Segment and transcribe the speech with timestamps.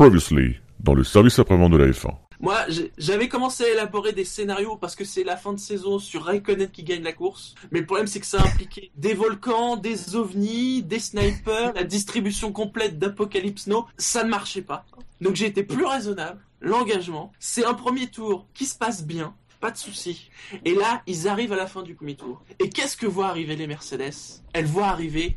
[0.00, 2.14] Previously, dans le service après-vente de la F1.
[2.40, 2.56] Moi,
[2.96, 6.70] j'avais commencé à élaborer des scénarios parce que c'est la fin de saison sur Raikkonen
[6.70, 7.54] qui gagne la course.
[7.70, 12.50] Mais le problème, c'est que ça impliquait des volcans, des ovnis, des snipers, la distribution
[12.50, 13.88] complète d'Apocalypse Now.
[13.98, 14.86] Ça ne marchait pas.
[15.20, 16.40] Donc j'ai été plus raisonnable.
[16.62, 19.34] L'engagement, c'est un premier tour qui se passe bien.
[19.60, 20.30] Pas de souci.
[20.64, 22.42] Et là, ils arrivent à la fin du premier tour.
[22.58, 24.40] Et qu'est-ce que voient arriver les Mercedes?
[24.54, 25.36] Elles voient arriver.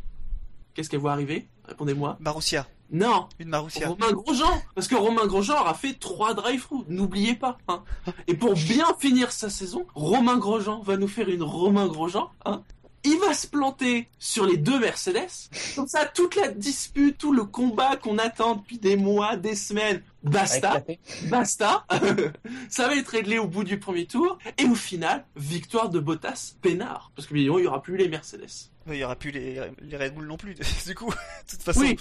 [0.73, 1.49] Qu'est-ce qu'elles voient arriver?
[1.65, 2.15] Répondez-moi.
[2.21, 2.65] Marussia.
[2.91, 3.55] Non, Une.
[3.55, 7.57] Romain Grosjean, parce que Romain Grosjean aura fait trois drive-through, n'oubliez pas.
[7.67, 7.83] Hein.
[8.27, 12.29] Et pour bien finir sa saison, Romain Grosjean va nous faire une Romain Grosjean.
[12.45, 12.61] Hein.
[13.05, 15.49] Il va se planter sur les deux Mercedes.
[15.75, 20.01] Comme ça, toute la dispute, tout le combat qu'on attend depuis des mois, des semaines,
[20.23, 20.81] basta,
[21.29, 21.85] basta.
[22.69, 24.37] ça va être réglé au bout du premier tour.
[24.57, 27.11] Et au final, victoire de Bottas, peinard.
[27.15, 28.69] Parce que évidemment, il y aura plus les Mercedes.
[28.87, 31.09] Il y aura plus les, les Red Bull non plus, du coup.
[31.09, 31.81] De toute façon.
[31.81, 31.97] Oui.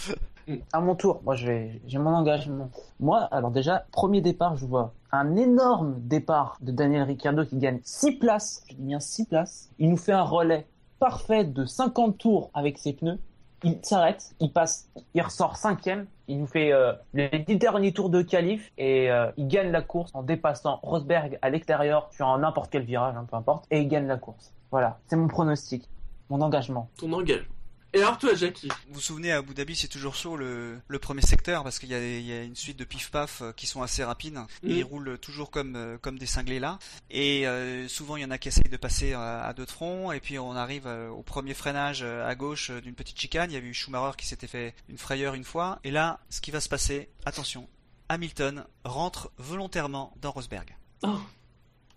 [0.72, 2.70] À mon tour, moi j'ai mon engagement.
[2.98, 7.80] Moi, alors déjà, premier départ, je vois un énorme départ de Daniel Ricciardo qui gagne
[7.84, 8.64] 6 places.
[8.68, 9.70] Je dis bien 6 places.
[9.78, 10.66] Il nous fait un relais
[11.02, 13.18] parfait de 50 tours avec ses pneus.
[13.64, 16.06] Il s'arrête, il passe, il ressort cinquième.
[16.28, 19.82] Il nous fait euh, les 10 derniers tours de qualif et euh, il gagne la
[19.82, 23.88] course en dépassant Rosberg à l'extérieur sur n'importe quel virage, hein, peu importe, et il
[23.88, 24.54] gagne la course.
[24.70, 25.88] Voilà, c'est mon pronostic,
[26.30, 26.88] mon engagement.
[27.00, 27.52] Ton engagement.
[27.94, 28.68] Et alors toi, Jackie?
[28.88, 31.90] Vous vous souvenez, à Abu Dhabi, c'est toujours chaud le, le premier secteur parce qu'il
[31.90, 34.38] y a, y a une suite de pif-paf euh, qui sont assez rapides.
[34.62, 34.76] Et Mhm.
[34.78, 36.78] Ils roulent toujours comme, euh, comme des cinglés là.
[37.10, 39.70] Et euh, souvent, il y en a qui essayent de passer à, à deux de
[39.70, 40.10] front.
[40.10, 43.50] Et puis, on arrive au premier freinage à gauche d'une petite chicane.
[43.50, 45.78] Il y avait eu Schumacher qui s'était fait une frayeur une fois.
[45.84, 47.68] Et là, ce qui va se passer, attention,
[48.08, 50.74] Hamilton rentre volontairement dans Rosberg.
[51.02, 51.20] Oh,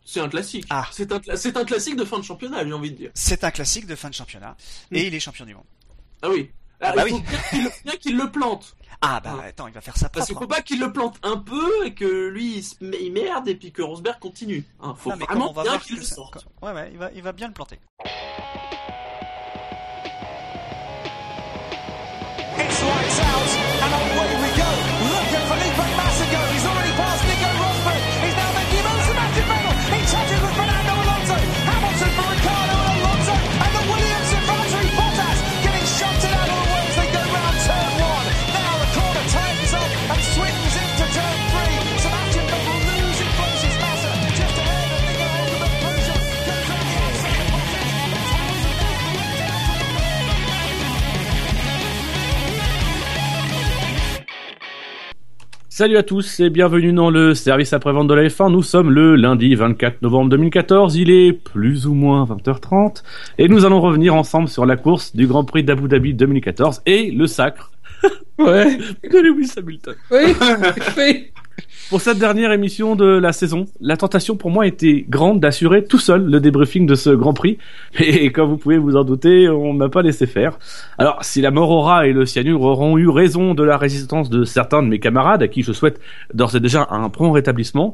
[0.03, 0.65] C'est un classique.
[0.69, 0.87] Ah.
[0.91, 1.19] C'est un,
[1.65, 3.11] classique de fin de championnat, j'ai envie de dire.
[3.13, 4.57] C'est un classique de fin de championnat.
[4.91, 5.07] Et Mhm.
[5.07, 5.63] il est champion du monde.
[6.21, 6.51] Ah oui.
[6.81, 7.23] Ah Alors, bah il faut oui.
[7.83, 8.75] bien qu'il qu'il le plante.
[9.01, 9.45] Ah bah Ah.
[9.47, 11.93] attends, il va faire ça Parce qu'il faut pas qu'il le plante un peu et
[11.93, 14.65] que lui il, se met- il merde et puis que Rosberg continue.
[14.81, 16.45] Hein, faut Non, mais vraiment on va bien qu'il le ça- sorte.
[16.61, 17.79] Ouais, ouais, il va, il va bien le planter.
[22.57, 22.81] It's
[55.77, 58.49] Salut à tous et bienvenue dans le service après-vente de la F1.
[58.49, 60.95] Nous sommes le lundi 24 novembre 2014.
[60.95, 63.03] Il est plus ou moins 20h30
[63.39, 67.11] et nous allons revenir ensemble sur la course du Grand Prix d'Abu Dhabi 2014 et
[67.11, 67.71] le sacre
[68.39, 69.95] Ouais, de Lewis Hamilton.
[70.11, 70.33] oui,
[70.97, 71.31] oui.
[71.91, 75.99] Pour cette dernière émission de la saison, la tentation pour moi était grande d'assurer tout
[75.99, 77.59] seul le débriefing de ce Grand Prix.
[77.99, 80.57] Et comme vous pouvez vous en douter, on m'a pas laissé faire.
[80.97, 84.81] Alors, si la rat et le cyanure auront eu raison de la résistance de certains
[84.81, 86.01] de mes camarades, à qui je souhaite
[86.33, 87.93] d'ores et déjà un prompt rétablissement,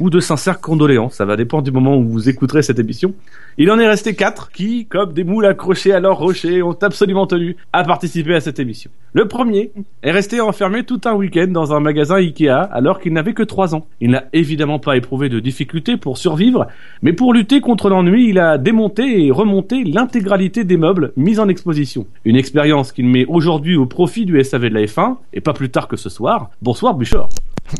[0.00, 3.14] ou de sincères condoléances, ça va dépendre du moment où vous écouterez cette émission,
[3.56, 7.26] il en est resté quatre qui, comme des moules accrochés à leur rocher, ont absolument
[7.26, 8.90] tenu à participer à cette émission.
[9.12, 9.72] Le premier
[10.02, 13.74] est resté enfermé tout un week-end dans un magasin Ikea alors qu'il n'avait que 3
[13.74, 13.86] ans.
[14.00, 16.66] Il n'a évidemment pas éprouvé de difficultés pour survivre,
[17.02, 21.48] mais pour lutter contre l'ennui, il a démonté et remonté l'intégralité des meubles mis en
[21.48, 22.06] exposition.
[22.24, 25.70] Une expérience qu'il met aujourd'hui au profit du SAV de la F1, et pas plus
[25.70, 26.50] tard que ce soir.
[26.62, 27.28] Bonsoir Bouchard.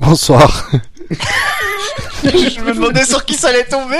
[0.00, 0.70] Bonsoir.
[2.22, 3.96] Je me demandais sur qui ça allait tomber.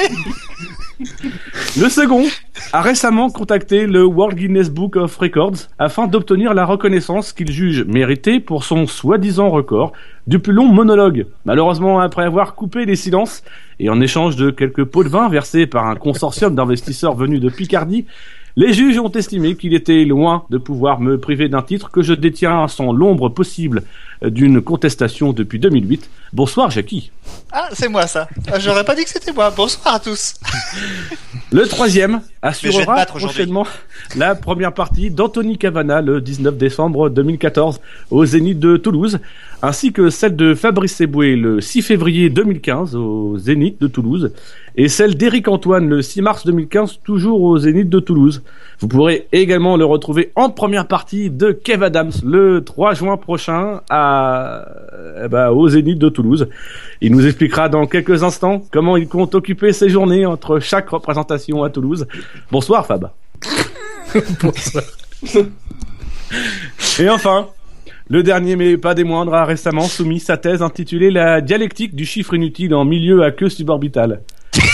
[1.79, 2.25] Le second
[2.73, 7.85] a récemment contacté le World Guinness Book of Records afin d'obtenir la reconnaissance qu'il juge
[7.85, 9.93] méritée pour son soi-disant record
[10.27, 11.27] du plus long monologue.
[11.47, 13.43] Malheureusement, après avoir coupé les silences
[13.79, 17.49] et en échange de quelques pots de vin versés par un consortium d'investisseurs venus de
[17.49, 18.05] Picardie,
[18.57, 22.13] les juges ont estimé qu'il était loin de pouvoir me priver d'un titre que je
[22.13, 23.85] détiens sans l'ombre possible
[24.23, 26.09] d'une contestation depuis 2008.
[26.33, 27.11] Bonsoir Jackie.
[27.53, 28.29] Ah, c'est moi ça.
[28.51, 29.51] Ah, J'aurais pas dit que c'était moi.
[29.51, 30.35] Bonsoir à tous.
[31.53, 33.67] Le troisième assurera prochainement
[34.17, 37.81] la première partie d'Anthony Cavana le 19 décembre 2014
[38.13, 39.19] au Zénith de Toulouse,
[39.61, 44.33] ainsi que celle de Fabrice Eboué le 6 février 2015 au Zénith de Toulouse,
[44.77, 48.43] et celle d'Éric Antoine le 6 mars 2015 toujours au Zénith de Toulouse.
[48.81, 53.83] Vous pourrez également le retrouver en première partie de Kev Adams le 3 juin prochain
[53.91, 54.65] à,
[55.23, 56.49] eh ben, au Zénith de Toulouse.
[57.03, 61.63] Il nous expliquera dans quelques instants comment il compte occuper ses journées entre chaque représentation
[61.63, 62.07] à Toulouse.
[62.51, 63.11] Bonsoir Fab.
[64.43, 64.85] Bonsoir.
[66.99, 67.49] Et enfin,
[68.09, 72.05] Le dernier, mais pas des moindres, a récemment soumis sa thèse intitulée La dialectique du
[72.05, 74.23] chiffre inutile en milieu à queue suborbitale.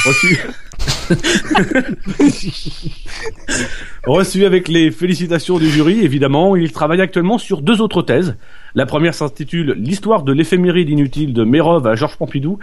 [0.07, 0.39] Reçu...
[4.07, 8.37] Reçu avec les félicitations du jury, évidemment, il travaille actuellement sur deux autres thèses.
[8.75, 12.59] La première s'intitule L'histoire de l'éphéméride inutile de Mérov à Georges Pompidou.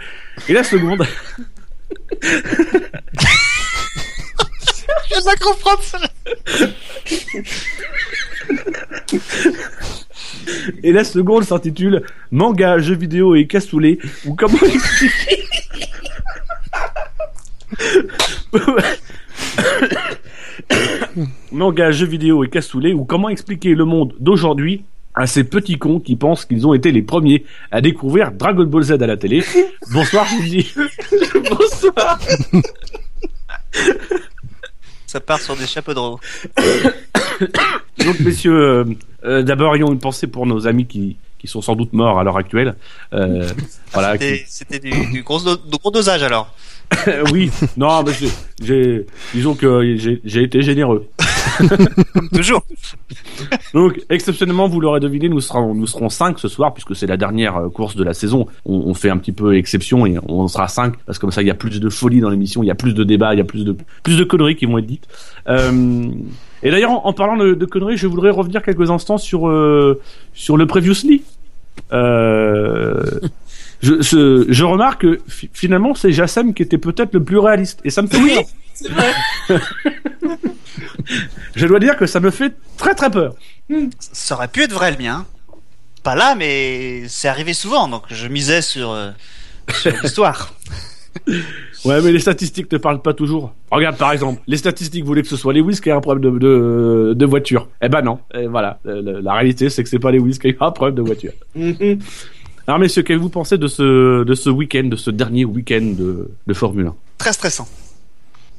[0.48, 1.06] Et la seconde...
[5.10, 5.98] Je la comprends, ça.
[10.82, 15.43] Et la seconde s'intitule Manga, jeux vidéo et cassoulet ou comment expliquer
[21.52, 24.84] Manga, jeux vidéo et cassoulet ou comment expliquer le monde d'aujourd'hui
[25.14, 28.82] à ces petits cons qui pensent qu'ils ont été les premiers à découvrir Dragon Ball
[28.82, 29.44] Z à la télé.
[29.92, 30.72] Bonsoir, Gigi.
[31.50, 32.18] Bonsoir.
[35.06, 36.18] Ça part sur des chapeaux de roue.
[38.04, 38.84] Donc, messieurs, euh,
[39.24, 42.24] euh, d'abord, ayons une pensée pour nos amis qui, qui sont sans doute morts à
[42.24, 42.74] l'heure actuelle.
[43.12, 43.48] Euh,
[43.92, 44.12] voilà.
[44.12, 46.52] C'était c'était du, du gros, do- du gros dosage alors.
[47.32, 48.12] oui, non, mais
[48.62, 51.06] j'ai- disons que j'ai été généreux.
[52.34, 52.62] Toujours.
[53.74, 57.16] Donc, exceptionnellement, vous l'aurez deviné, nous serons, nous serons cinq ce soir, puisque c'est la
[57.16, 58.46] dernière euh, course de la saison.
[58.64, 61.42] On, on fait un petit peu exception et on sera cinq, parce que comme ça,
[61.42, 63.38] il y a plus de folie dans l'émission, il y a plus de débats, il
[63.38, 65.06] y a plus de, plus de conneries qui vont être dites.
[65.48, 66.06] Euh,
[66.62, 70.00] et d'ailleurs, en, en parlant de, de conneries, je voudrais revenir quelques instants sur, euh,
[70.32, 71.22] sur le Previously.
[71.92, 73.02] Euh,
[73.84, 77.80] je, remarque que fi- finalement, c'est Jassem qui était peut-être le plus réaliste.
[77.84, 78.44] Et ça me fait Oui, peur.
[78.74, 79.12] c'est vrai.
[81.54, 83.34] Je dois dire que ça me fait très très peur.
[83.98, 85.26] Ça aurait pu être vrai le mien.
[86.02, 89.10] Pas là, mais c'est arrivé souvent, donc je misais sur, euh,
[89.72, 90.54] sur l'histoire.
[91.84, 93.54] Ouais, mais les statistiques ne parlent pas toujours.
[93.70, 96.38] Regarde, par exemple, les statistiques voulaient que ce soit Lewis qui ait un problème de,
[96.38, 97.68] de, de voiture.
[97.80, 98.18] Eh ben non.
[98.34, 98.80] Et voilà.
[98.86, 101.32] Euh, La, la réalité, c'est que c'est pas Lewis qui a un problème de voiture.
[102.66, 106.54] Alors, messieurs, qu'avez-vous pensé de ce, de ce week-end, de ce dernier week-end de, de
[106.54, 107.68] Formule 1 Très stressant.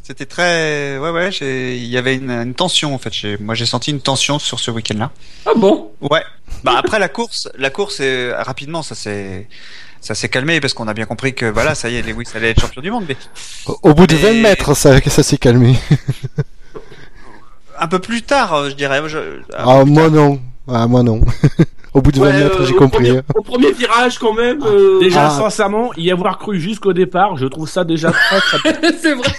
[0.03, 3.11] C'était très, ouais, ouais, il y avait une, une tension en fait.
[3.39, 5.09] Moi, j'ai senti une tension sur ce week-end-là.
[5.47, 5.89] Ah bon?
[5.99, 6.21] Ouais.
[6.63, 9.47] Bah après la course, la course est rapidement, ça s'est,
[10.01, 12.51] ça s'est calmé parce qu'on a bien compris que voilà, ça y est, Lewis allait
[12.51, 13.05] être champion du monde.
[13.09, 13.17] Mais
[13.65, 15.75] Au- Au bout de 20 Et- mètres, ça, ça s'est calmé.
[17.79, 19.01] un peu plus tard, euh, je dirais.
[19.07, 20.11] je- Ah, moi tard.
[20.11, 20.41] non.
[20.67, 21.21] Ah, moi non.
[21.95, 23.05] Au bout de 20 Ouais, mètres, euh, j'ai compris.
[23.05, 23.23] Premier, hein.
[23.35, 24.61] au premier virage, quand même.
[24.65, 25.29] euh, Déjà, Ah.
[25.29, 28.11] sincèrement, y avoir cru jusqu'au départ, je trouve ça déjà
[28.41, 28.41] très
[28.73, 29.33] très C'est vrai.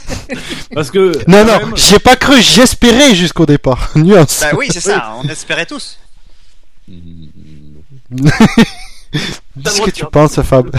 [0.75, 1.12] Parce que.
[1.29, 3.91] Non, non, même, j'ai pas cru, j'espérais jusqu'au départ.
[3.97, 4.41] Nuance.
[4.41, 5.12] Bah oui, c'est ça.
[5.23, 5.99] On espérait tous.
[9.62, 10.70] Qu'est-ce que tu penses, Fab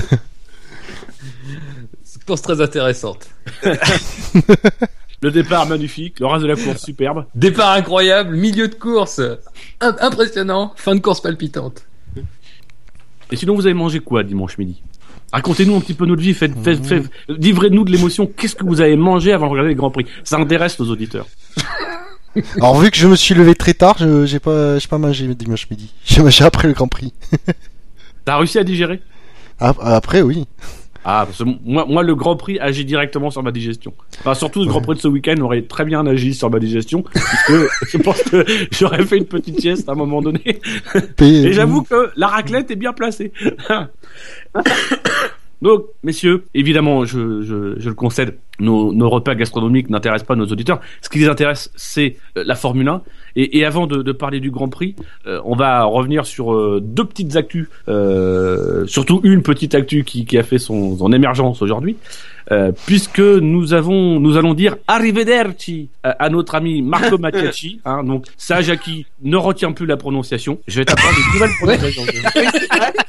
[2.03, 3.27] C'est une course très intéressante.
[5.21, 7.25] Le départ magnifique, le reste de la course superbe.
[7.33, 9.19] Départ incroyable, milieu de course
[9.81, 11.85] im- impressionnant, fin de course palpitante.
[13.31, 14.81] Et sinon, vous avez mangé quoi dimanche midi?
[15.33, 18.27] Racontez-nous un petit peu notre vie, faites, faites, faites, livrez-nous de l'émotion.
[18.27, 20.05] Qu'est-ce que vous avez mangé avant de regarder le Grand Prix?
[20.23, 21.25] Ça intéresse nos auditeurs.
[22.57, 25.27] Alors, vu que je me suis levé très tard, je- j'ai pas, j'ai pas mangé
[25.33, 25.91] dimanche midi.
[26.05, 27.11] J'ai mangé après le Grand Prix.
[28.25, 29.01] T'as réussi à digérer?
[29.59, 30.45] Ah, Après, oui.
[31.09, 33.93] Ah, parce que moi, moi, le Grand Prix agit directement sur ma digestion.
[34.19, 37.01] Enfin, surtout le Grand Prix de ce week-end aurait très bien agi sur ma digestion,
[37.01, 40.41] puisque je pense que j'aurais fait une petite sieste à un moment donné.
[41.21, 43.31] Et j'avoue que la raclette est bien placée.
[45.61, 50.45] Donc, messieurs, évidemment, je, je, je le concède, nos, nos repas gastronomiques n'intéressent pas nos
[50.45, 50.81] auditeurs.
[51.01, 53.01] Ce qui les intéresse, c'est euh, la Formule 1.
[53.37, 54.95] Et, et avant de, de parler du Grand Prix,
[55.27, 60.25] euh, on va revenir sur euh, deux petites actus, euh, surtout une petite actu qui,
[60.25, 61.97] qui a fait son, son émergence aujourd'hui,
[62.51, 67.79] euh, puisque nous avons, nous allons dire arrivederci à, à notre ami Marco Mattiacci.
[67.85, 70.59] Hein, donc, ça, Jackie, ne retient plus la prononciation.
[70.67, 72.03] Je vais t'apprendre une nouvelle prononciation.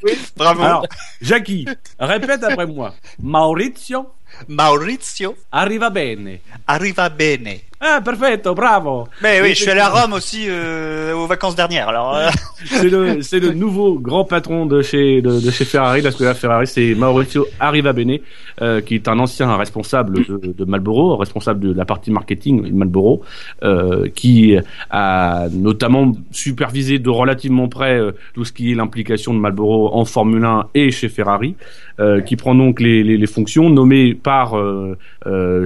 [0.03, 0.13] Oui.
[0.37, 0.63] Bravo.
[0.63, 0.87] Alors,
[1.23, 1.67] Jackie,
[1.99, 2.95] répète après moi.
[3.23, 4.09] Maurizio
[4.47, 6.41] Maurizio arriva bene.
[6.67, 7.61] arriva bene.
[7.81, 9.07] Ah, perfetto, bravo.
[9.23, 11.89] Mais oui, je suis allé à Rome aussi euh, aux vacances dernières.
[11.89, 12.29] Alors, euh,
[12.65, 16.25] C'est le, c'est le nouveau grand patron de chez, de, de chez Ferrari, parce que
[16.25, 18.19] là, Ferrari, c'est Maurizio Arrivabene,
[18.63, 22.73] euh, qui est un ancien responsable de, de Marlboro, responsable de la partie marketing de
[22.75, 23.23] Marlboro,
[23.63, 24.57] euh, qui
[24.91, 30.05] a notamment supervisé de relativement près euh, tout ce qui est l'implication de Marlboro en
[30.05, 31.55] Formule 1 et chez Ferrari,
[32.01, 34.55] euh, qui prend donc les, les, les fonctions nommées par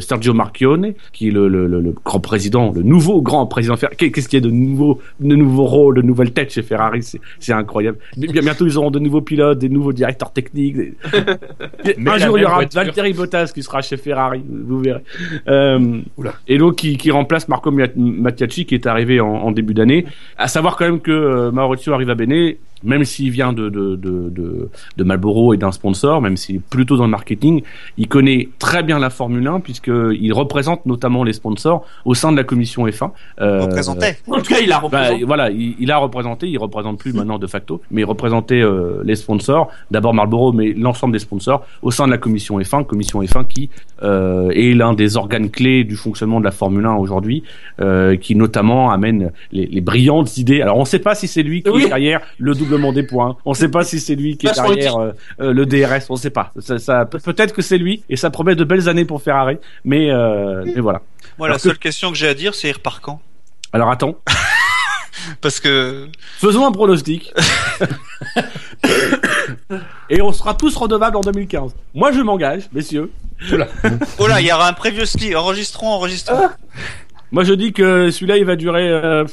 [0.00, 3.96] Sergio Marchione, qui est le, le, le, le grand président, le nouveau grand président Ferrari.
[3.96, 7.00] Qu'est-ce qu'il y a de nouveau, de nouveaux rôles, de nouvelles têtes chez Ferrari?
[7.38, 7.98] C'est incroyable.
[8.16, 10.76] Bien- Bientôt, ils auront de nouveaux pilotes, des nouveaux directeurs techniques.
[10.76, 10.94] des-
[12.06, 12.82] Un jour, il y aura voiture.
[12.82, 15.02] Valtteri Bottas qui sera chez Ferrari, vous verrez.
[15.48, 16.34] Euh, Oula.
[16.48, 20.04] et donc, qui, qui remplace Marco Mat- Mattiacci, qui est arrivé en, en début d'année.
[20.36, 22.54] À savoir quand même que euh, Maurizio Arrivabene
[22.84, 26.60] même s'il vient de de de de, de Marlboro et d'un sponsor, même s'il est
[26.60, 27.62] plutôt dans le marketing,
[27.98, 32.32] il connaît très bien la Formule 1 puisque il représente notamment les sponsors au sein
[32.32, 33.10] de la commission F1.
[33.40, 34.16] Euh, Représentait.
[34.28, 35.24] En tout cas, il a bah, représenté.
[35.24, 39.02] voilà, il, il a représenté, il représente plus maintenant de facto, mais il représentait euh,
[39.04, 43.22] les sponsors, d'abord Marlboro, mais l'ensemble des sponsors au sein de la commission F1, commission
[43.22, 43.70] F1 qui
[44.02, 47.42] euh, est l'un des organes clés du fonctionnement de la Formule 1 aujourd'hui,
[47.80, 50.60] euh, qui notamment amène les, les brillantes idées.
[50.62, 51.84] Alors on ne sait pas si c'est lui qui Oui.
[51.84, 54.54] est derrière le doublement des points, on ne sait pas si c'est lui qui est
[54.54, 56.52] derrière euh, euh, le DRS, on ne sait pas.
[56.58, 59.58] Ça, ça- peut- peut-être que c'est lui et ça promet de belles années pour Ferrari,
[59.84, 61.02] mais, euh, mais voilà.
[61.38, 63.20] Moi, la que- seule question que j'ai à dire, c'est il repart quand?
[63.72, 64.16] Alors attends,
[65.40, 67.32] Parce que Faisons un pronostic.
[70.10, 71.74] Et on sera tous redevables en 2015.
[71.94, 73.10] Moi, je m'engage, messieurs.
[74.18, 75.34] oh là, il y aura un preview ski.
[75.36, 76.48] Enregistrons, enregistrons.
[77.30, 79.24] Moi, je dis que celui-là, il va durer euh,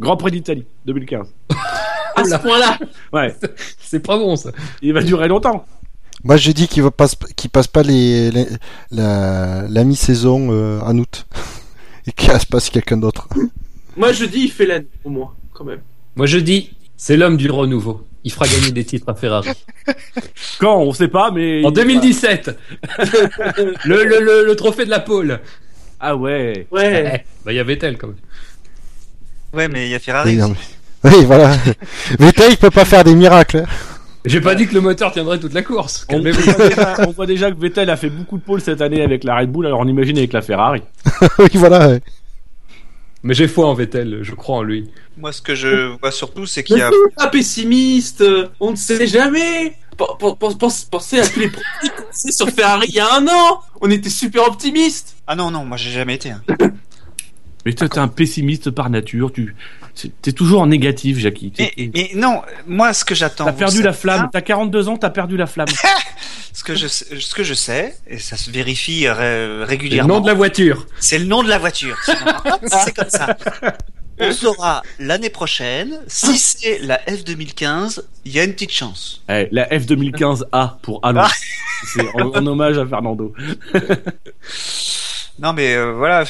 [0.00, 1.32] Grand Prix d'Italie 2015.
[2.22, 2.78] À ce point-là.
[3.12, 3.34] Ouais,
[3.80, 4.50] C'est pas bon ça.
[4.80, 5.64] il va durer longtemps.
[6.24, 8.46] Moi, je dis qu'il va passe, qu'il passe pas les, les-
[8.92, 11.26] la, la mi-saison euh, en août.
[12.06, 13.28] Et qu'il se passe quelqu'un d'autre.
[13.96, 15.80] Moi, je dis, il fait l'année, au moins, quand même.
[16.16, 18.06] Moi je dis, c'est l'homme du renouveau.
[18.24, 19.48] Il fera gagner des titres à Ferrari.
[20.58, 21.64] Quand, on sait pas, mais...
[21.64, 22.50] En 2017
[23.84, 25.40] le, le, le, le trophée de la pole
[25.98, 26.66] Ah ouais.
[26.70, 27.24] Ouais.
[27.44, 28.16] Bah il y a Vettel quand même.
[29.54, 30.30] Ouais, mais il y a Ferrari.
[30.32, 30.56] Oui, non, mais-
[31.04, 31.56] oui, voilà.
[32.18, 33.58] Vettel, il peut pas faire des miracles.
[33.58, 33.64] hein.
[34.24, 36.06] J'ai pas dit que le moteur tiendrait toute la course.
[36.08, 36.42] On, Calmez-vous.
[36.52, 39.24] voit déjà, on voit déjà que Vettel a fait beaucoup de pôles cette année avec
[39.24, 40.82] la Red Bull, alors on imagine avec la Ferrari.
[41.40, 41.88] oui, voilà.
[41.88, 42.00] ouais.
[43.24, 44.90] Mais j'ai foi en Vettel, je crois en lui.
[45.18, 46.90] Moi, ce que je vois surtout, c'est qu'il y a.
[47.16, 48.22] pas pessimiste,
[48.60, 49.76] on ne sait jamais.
[49.98, 53.00] Pen- pen- pen- pense- Pensez à tous les produits qu'on sait sur Ferrari il y
[53.00, 53.60] a un an.
[53.80, 55.16] On était super optimistes.
[55.26, 56.30] Ah non, non, moi j'ai jamais été.
[57.64, 59.54] Mais toi, t'es un pessimiste par nature, tu...
[60.22, 61.52] T'es toujours en négatif, Jackie.
[61.58, 63.44] Mais, mais non, moi, ce que j'attends.
[63.44, 65.68] T'as perdu la flamme, t'as 42 ans, t'as perdu la flamme.
[66.54, 69.64] Ce que je, sais- ce que je sais, et ça se vérifie ré- C'est le
[69.64, 70.14] régulièrement.
[70.16, 70.86] nom de la voiture.
[71.00, 71.96] C'est le nom de la voiture.
[72.66, 73.36] C'est comme ça.
[74.18, 75.98] On saura l'année prochaine.
[76.08, 79.22] Si c'est la F 2015, il y a une petite chance.
[79.30, 81.26] Eh, la F 2015A pour Alonso.
[81.30, 81.86] Ah.
[81.86, 83.32] C'est en, en hommage à Fernando.
[85.42, 86.24] Non, mais euh, voilà,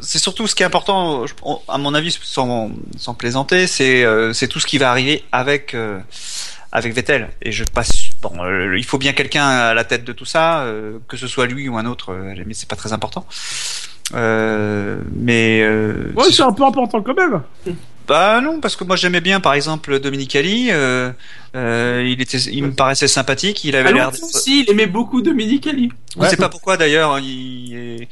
[0.00, 4.04] c'est surtout ce qui est important, je- on- à mon avis, sans, sans plaisanter, c'est
[4.04, 6.00] euh, c'est tout ce qui va arriver avec euh,
[6.72, 7.30] avec Vettel.
[7.42, 7.92] Et je passe.
[8.22, 8.32] Bon,
[8.76, 10.66] il faut bien quelqu'un à la tête de tout ça,
[11.06, 12.12] que ce soit lui ou un autre.
[12.34, 13.24] limite, c'est pas très important.
[15.14, 15.66] Mais
[16.14, 17.42] Ouais, c'est un peu important quand même.
[18.08, 19.92] Bah non, parce que moi j'aimais bien, par exemple.
[20.00, 21.10] Euh,
[21.56, 23.64] euh, il était, il me paraissait sympathique.
[23.64, 24.08] Il avait l'air.
[24.08, 25.90] Alonso d'être- aussi, il aimait beaucoup Dominique Ali.
[26.20, 27.18] Je sais pas pourquoi d'ailleurs.
[27.18, 28.06] Il,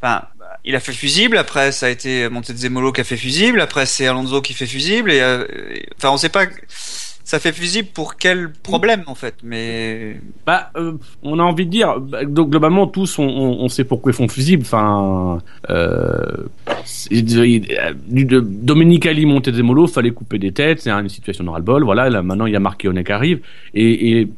[0.00, 0.26] enfin,
[0.64, 1.38] il a fait fusible.
[1.38, 3.60] Après, ça a été Montezemolo qui a fait fusible.
[3.60, 5.12] Après, c'est Alonso qui fait fusible.
[5.12, 5.46] Et euh,
[5.96, 6.46] enfin, on sait pas.
[7.26, 9.34] Ça fait fusible pour quel problème en fait.
[9.42, 10.92] Mais Bah, euh,
[11.24, 14.62] on a envie de dire, donc globalement tous on, sait pourquoi ils font fusible.
[14.64, 16.46] Enfin, euh,
[18.08, 21.82] Dominique Ali Montezemolo, fallait couper des têtes, c'est une situation de.
[21.82, 23.40] Voilà, là maintenant il y a Marchionnet qui arrive
[23.74, 24.28] et, et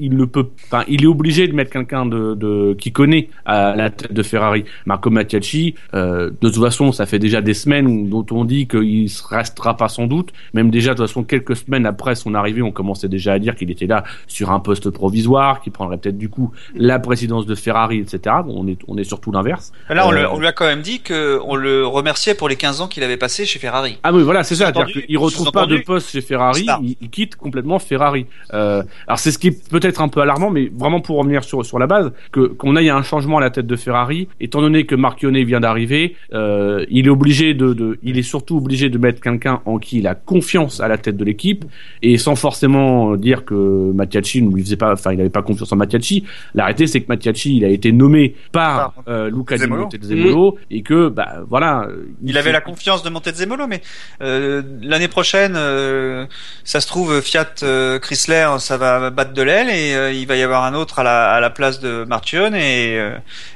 [0.00, 0.48] il ne peut,
[0.86, 4.64] il est obligé de mettre quelqu'un de qui connaît à la tête de Ferrari.
[4.84, 9.04] Marco Mattiacci, euh, de toute façon ça fait déjà des semaines dont on dit qu'il
[9.04, 10.34] ne restera pas sans doute.
[10.52, 13.54] Même déjà de toute façon quelques semaines après son arrivée, on commençait déjà à dire
[13.56, 17.54] qu'il était là sur un poste provisoire, qu'il prendrait peut-être du coup la présidence de
[17.54, 18.36] Ferrari, etc.
[18.44, 19.72] Bon, on est on est surtout l'inverse.
[19.88, 22.48] là, on, Euh, le- on lui a quand même dit que on le remerciait pour
[22.48, 23.98] les 15 ans qu'il avait passé chez Ferrari.
[24.02, 24.66] Ah oui, voilà, c'est ça.
[24.72, 28.26] C'est-à-dire qu'il retrouve pas de poste chez Ferrari, il, il quitte complètement Ferrari.
[28.52, 31.64] Euh, alors c'est ce qui est peut-être un peu alarmant, mais vraiment pour revenir sur
[31.64, 34.60] sur la base, que qu'on aille à un changement à la tête de Ferrari, étant
[34.60, 38.88] donné que Marchionnet vient d'arriver, euh, il est obligé de, de, il est surtout obligé
[38.88, 41.64] de mettre quelqu'un en qui il a confiance à la tête de l'équipe,
[42.02, 45.72] et sans forcément dire que Mattiacci ne lui faisait pas, enfin il n'avait pas confiance
[45.72, 46.24] en Mattiacci.
[46.54, 49.82] La réalité c'est que Mattiacci il a été nommé par euh, Luca Di Zemolo.
[49.82, 51.88] Montezemolo et que bah voilà.
[52.22, 53.82] Il avait la confiance de Montezemolo, mais
[54.22, 56.24] euh, l'année prochaine, euh,
[56.64, 60.36] ça se trouve Fiat euh, Chrysler, ça va battre de l'aile et euh, il va
[60.36, 63.10] y avoir un autre à la, à la place de Marchione et euh,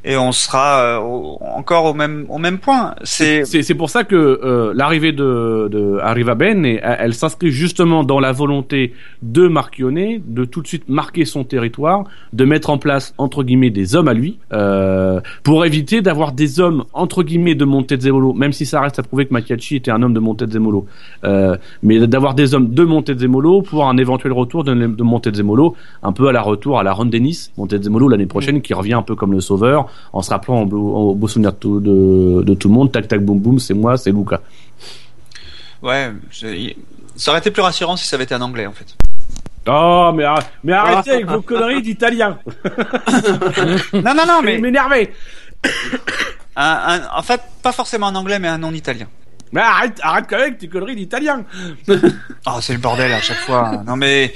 [0.04, 2.94] et on sera euh, au- encore au même au même point.
[3.04, 8.02] C'est pour ça que euh, l'arrivée de, de Arriva Ben, et- elle, elle s'inscrit justement
[8.04, 12.78] dans la volonté de Marchionnet de tout de suite marquer son territoire, de mettre en
[12.78, 17.54] place entre guillemets des hommes à lui, euh, pour éviter d'avoir des hommes entre guillemets
[17.54, 20.86] de Montezemolo, même si ça reste à prouver que Mattiacci était un homme de Montezemolo,
[21.24, 26.12] euh, mais d'avoir des hommes de Montezemolo pour un éventuel retour de, de Montezemolo, un
[26.12, 29.14] peu à la retour à la Ronde Nice, Montezemolo l'année prochaine qui revient un peu
[29.14, 31.58] comme le sauveur, en se rappelant au beau, au beau souvenir de,
[32.54, 34.40] tout- le monde, tac tac boum boum, c'est moi, c'est Luca.
[35.82, 36.12] Ouais,
[37.16, 38.94] ça aurait été plus rassurant si ça avait été un anglais en fait.
[39.66, 42.38] Oh, mais, arr- mais arrêtez avec vos conneries d'italien.
[43.92, 45.12] non, non, non, Mais mais m'énervez.
[46.56, 49.06] un- un- en fait, pas forcément un anglais, mais un non italien.
[49.52, 51.44] Mais arrête, arrête quand même avec tes conneries d'italien.
[52.46, 53.82] Oh, c'est le bordel à chaque fois.
[53.86, 54.34] Non mais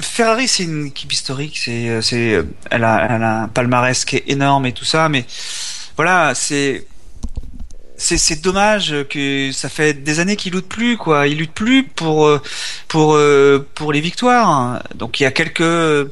[0.00, 1.58] Ferrari, c'est une équipe historique.
[1.58, 5.26] C'est, c'est, elle a, elle a un palmarès qui est énorme et tout ça, mais
[5.96, 6.86] voilà, c'est,
[7.98, 11.26] c'est, c'est dommage que ça fait des années qu'ils luttent plus, quoi.
[11.28, 12.40] Ils luttent plus pour, euh,
[12.88, 14.82] pour, euh, pour les victoires.
[14.94, 16.10] Donc il y a quelques,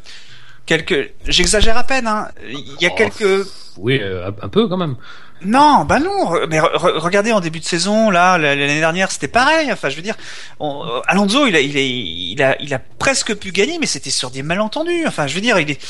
[0.66, 2.06] quelques, j'exagère à peine.
[2.06, 2.28] Hein.
[2.48, 2.96] Il y a Oh.
[2.96, 3.46] quelques
[3.78, 4.96] Oui, euh, un peu quand même.
[5.42, 6.32] non, bah non.
[6.48, 9.70] Mais re- re- regardez en début de saison, là, l'année dernière, c'était pareil.
[9.72, 10.16] Enfin, je veux dire,
[10.60, 14.10] on- Alonso, il a, il, a, il a, il a presque pu gagner, mais c'était
[14.10, 15.06] sur des malentendus.
[15.06, 15.80] Enfin, je veux dire, il est.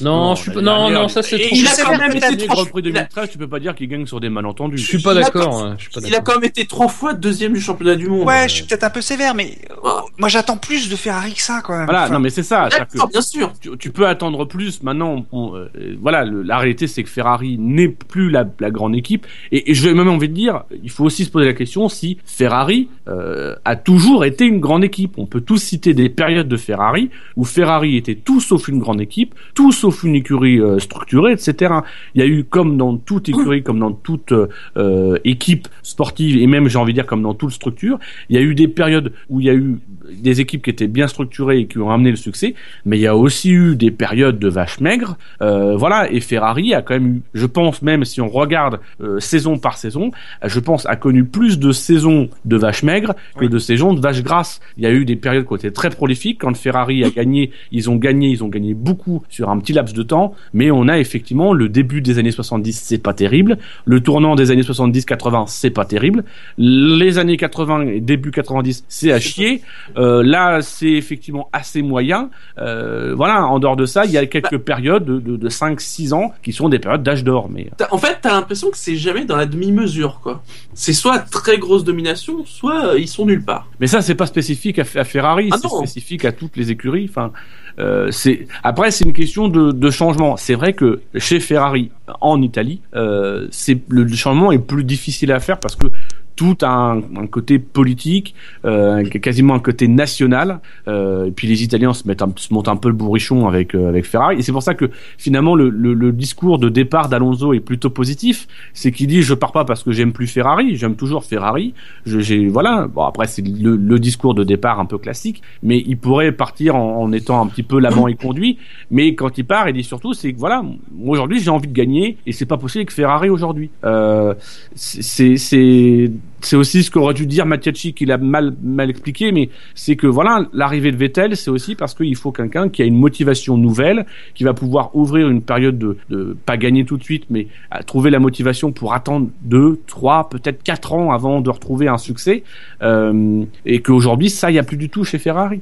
[0.00, 0.60] Non, Non, je suis pas...
[0.60, 1.48] non, dernière, non, ça c'est trop.
[1.52, 3.74] il a quand même été trois Grand Prix il a- 2013, tu peux pas dire
[3.74, 4.78] qu'il gagne sur des malentendus.
[4.78, 5.62] Je suis pas Il a d'accord.
[5.64, 6.24] hein, Je Il a d'accord.
[6.34, 8.26] quand même été trois fois deuxième du championnat du monde.
[8.26, 11.40] Ouais, je suis peut-être un peu sévère, mais euh, moi, j'attends plus de Ferrari que
[11.42, 11.84] ça, quand même.
[11.84, 12.68] Voilà, Enfin, non mais c'est ça.
[12.70, 13.52] que- bien sûr.
[13.60, 14.82] tu, tu peux attendre plus.
[14.82, 15.68] Maintenant, on- euh,
[16.00, 19.26] voilà, le- la réalité c'est que Ferrari n'est plus la, la grande équipe.
[19.52, 22.18] Et, et j'ai même envie de dire, il faut aussi se poser la question si
[22.24, 25.14] Ferrari euh, a toujours été une grande équipe.
[25.18, 29.00] On peut tous citer des périodes de Ferrari où Ferrari était tout sauf une grande
[29.00, 31.74] équipe, tout sauf une écurie euh, structurée, etc.
[32.14, 36.36] Il y a eu comme dans toute écurie, comme dans toute euh, euh, équipe sportive
[36.36, 37.98] et même j'ai envie de dire comme dans toute structure,
[38.28, 39.78] il y a eu des périodes où il y a eu
[40.12, 43.06] des équipes qui étaient bien structurées et qui ont amené le succès, mais il y
[43.06, 46.10] a aussi eu des périodes de vaches maigres, euh, voilà.
[46.12, 49.78] Et Ferrari a quand même eu, je pense même si on regarde euh, saison par
[49.78, 50.10] saison,
[50.44, 53.48] je pense a connu plus de saisons de vaches maigres que Oui.
[53.48, 54.60] de saisons de vaches grasses.
[54.76, 56.40] Il y a eu des périodes qui ont été très prolifiques.
[56.40, 59.94] Quand Ferrari a gagné, ils ont gagné, ils ont gagné beaucoup sur un petit laps
[59.94, 63.58] de temps, mais on a effectivement le début des années 70, c'est pas terrible.
[63.84, 66.24] Le tournant des années 70-80, c'est pas terrible.
[66.58, 69.62] Les années 80 et début 90, c'est à chier.
[69.96, 72.30] Euh, là, c'est effectivement assez moyen.
[72.58, 76.12] Euh, voilà, en dehors de ça, il y a quelques périodes de, de, de 5-6
[76.14, 77.48] ans qui sont des périodes d'âge d'or.
[77.50, 80.42] Mais T'as- En fait, t'as l'impression que c'est jamais dans la demi-mesure, quoi.
[80.74, 83.68] C'est soit très grosse domination, soit euh, ils sont nulle part.
[83.80, 87.06] Mais ça, c'est pas spécifique à, à Ferrari, Ah c'est spécifique à toutes les écuries.
[87.08, 87.32] Enfin,
[87.78, 90.36] euh, c'est après, c'est une question de, de changement.
[90.36, 95.40] C'est vrai que chez Ferrari, en Italie, euh, c'est le changement est plus difficile à
[95.40, 95.86] faire parce que
[96.36, 100.60] tout un, un côté politique, euh, quasiment un côté national.
[100.88, 103.74] Euh, et puis les Italiens se mettent un, se montent un peu le bourrichon avec
[103.74, 104.38] euh, avec Ferrari.
[104.38, 107.90] Et c'est pour ça que finalement le, le, le discours de départ d'Alonso est plutôt
[107.90, 108.46] positif.
[108.72, 111.74] C'est qu'il dit je pars pas parce que j'aime plus Ferrari, j'aime toujours Ferrari.
[112.06, 112.88] Je, voilà.
[112.88, 116.76] Bon après c'est le, le discours de départ un peu classique, mais il pourrait partir
[116.76, 118.58] en, en étant un petit peu l'amant et conduit.
[118.90, 120.64] Mais quand il part, il dit surtout c'est que voilà,
[121.06, 123.70] aujourd'hui j'ai envie de gagner et c'est pas possible avec Ferrari aujourd'hui.
[123.84, 124.34] Euh,
[124.74, 126.10] c'est
[126.46, 130.06] c'est aussi ce qu'aurait dû dire Mattiacci qu'il a mal mal expliqué, mais c'est que
[130.06, 134.06] voilà l'arrivée de Vettel, c'est aussi parce qu'il faut quelqu'un qui a une motivation nouvelle,
[134.34, 137.82] qui va pouvoir ouvrir une période de, de pas gagner tout de suite, mais à
[137.82, 142.42] trouver la motivation pour attendre deux, trois, peut-être quatre ans avant de retrouver un succès,
[142.82, 145.60] euh, et qu'aujourd'hui ça il y a plus du tout chez Ferrari.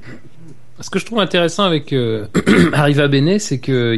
[0.83, 2.27] Ce que je trouve intéressant avec euh,
[2.73, 3.97] Arriva Bene, c'est que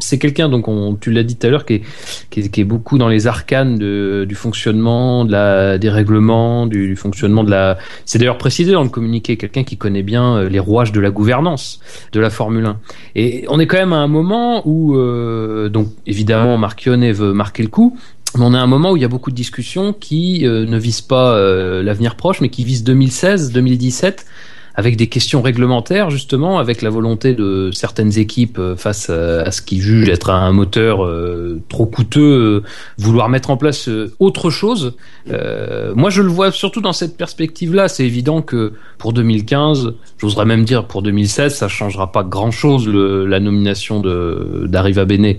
[0.00, 1.82] c'est quelqu'un, donc on, tu l'as dit tout à l'heure, qui est,
[2.30, 6.88] qui, qui est beaucoup dans les arcanes de, du fonctionnement, de la, des règlements, du,
[6.88, 7.78] du fonctionnement de la.
[8.04, 11.10] C'est d'ailleurs précisé dans le communiqué, quelqu'un qui connaît bien euh, les rouages de la
[11.10, 11.80] gouvernance
[12.12, 12.76] de la Formule 1.
[13.14, 17.62] Et on est quand même à un moment où, euh, donc évidemment, Marchionne veut marquer
[17.62, 17.96] le coup.
[18.36, 20.66] Mais on est à un moment où il y a beaucoup de discussions qui euh,
[20.66, 24.26] ne visent pas euh, l'avenir proche, mais qui visent 2016, 2017
[24.74, 29.50] avec des questions réglementaires justement, avec la volonté de certaines équipes euh, face à, à
[29.50, 32.62] ce qu'ils jugent être un moteur euh, trop coûteux, euh,
[32.98, 34.94] vouloir mettre en place euh, autre chose.
[35.30, 37.88] Euh, moi, je le vois surtout dans cette perspective-là.
[37.88, 43.40] C'est évident que pour 2015, j'oserais même dire pour 2016, ça changera pas grand-chose la
[43.40, 45.34] nomination de d'Arriva Bene.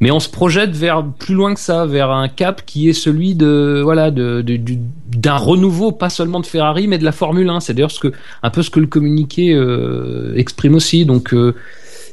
[0.00, 3.34] Mais on se projette vers plus loin que ça, vers un cap qui est celui
[3.34, 4.78] de voilà de, de- du-
[5.14, 7.60] d'un renouveau, pas seulement de Ferrari, mais de la Formule 1.
[7.60, 11.04] C'est d'ailleurs ce que un peu ce que le communiqué euh, exprime aussi.
[11.04, 11.54] Donc euh,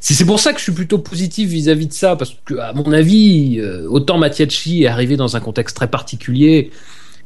[0.02, 2.92] c'est pour ça que je suis plutôt positif vis-à-vis de ça, parce que à mon
[2.92, 6.72] avis, euh, autant Mattiacci est arrivé dans un contexte très particulier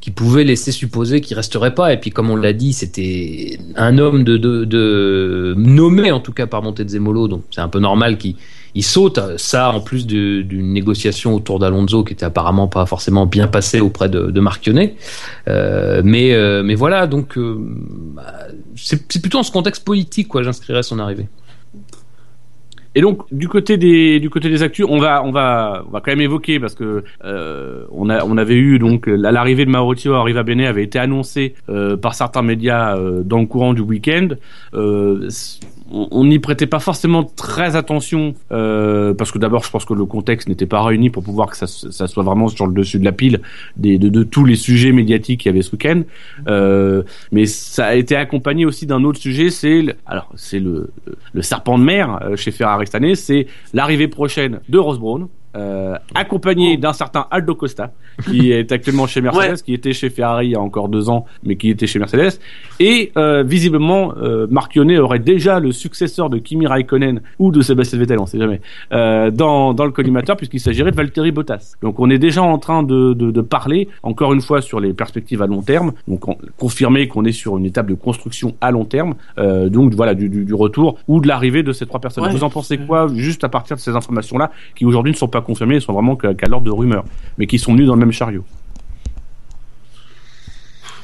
[0.00, 1.92] qui pouvait laisser supposer qu'il resterait pas.
[1.92, 6.46] Et puis, comme on l'a dit, c'était un homme de, de nommé en tout cas
[6.46, 8.34] par Montezemolo, donc c'est un peu normal qu'il
[8.74, 9.18] il saute.
[9.36, 14.08] Ça, en plus d'une négociation autour d'Alonso qui était apparemment pas forcément bien passée auprès
[14.08, 14.90] de, de Marchionne.
[15.48, 20.42] Euh, mais, euh, mais voilà, donc euh, bah, c'est plutôt dans ce contexte politique, quoi.
[20.42, 21.28] J'inscrirais son arrivée.
[22.94, 26.00] Et donc du côté des du côté des actus, on va on va on va
[26.00, 29.70] quand même évoquer parce que euh, on a on avait eu donc la- l'arrivée de
[29.70, 33.80] Mauricio Arriva Bene avait été annoncée euh, par certains médias euh, dans le courant du
[33.80, 34.28] week-end.
[35.94, 40.06] On n'y prêtait pas forcément très attention euh, parce que d'abord je pense que le
[40.06, 43.04] contexte n'était pas réuni pour pouvoir que ça, ça soit vraiment sur le dessus de
[43.04, 43.42] la pile
[43.76, 46.02] des, de, de tous les sujets médiatiques qu'il y avait ce week-end.
[46.48, 50.90] Euh, mais ça a été accompagné aussi d'un autre sujet, c'est alors c'est le,
[51.34, 55.28] le serpent de mer euh, chez Ferrari cette année, c'est l'arrivée prochaine de Ross Brawn.
[55.54, 57.90] Euh, accompagné d'un certain Aldo Costa
[58.24, 59.62] qui est actuellement chez Mercedes, Ouais.
[59.64, 62.38] qui était chez Ferrari il y a encore deux ans, mais qui était chez Mercedes.
[62.80, 64.46] Et euh, visiblement, euh,
[65.00, 68.60] aurait déjà le successeur de Kimi Raikkonen ou de Sébastien Vettel, on sait jamais,
[68.92, 71.74] euh, dans, dans le collimateur, puisqu'il s'agirait de Valtteri Bottas.
[71.82, 74.94] Donc on est déjà en train de, de, de parler, encore une fois, sur les
[74.94, 78.70] perspectives à long terme, donc on- confirmer qu'on est sur une étape de construction à
[78.70, 82.00] long terme, euh, donc voilà, du, du, du retour ou de l'arrivée de ces trois
[82.00, 82.24] personnes.
[82.24, 82.32] Ouais.
[82.32, 85.41] Vous en pensez quoi, juste à partir de ces informations-là, qui aujourd'hui ne sont pas
[85.42, 87.04] confirmées, elles sont vraiment qu'à l'ordre de rumeurs,
[87.38, 88.44] mais qui sont venues dans le même chariot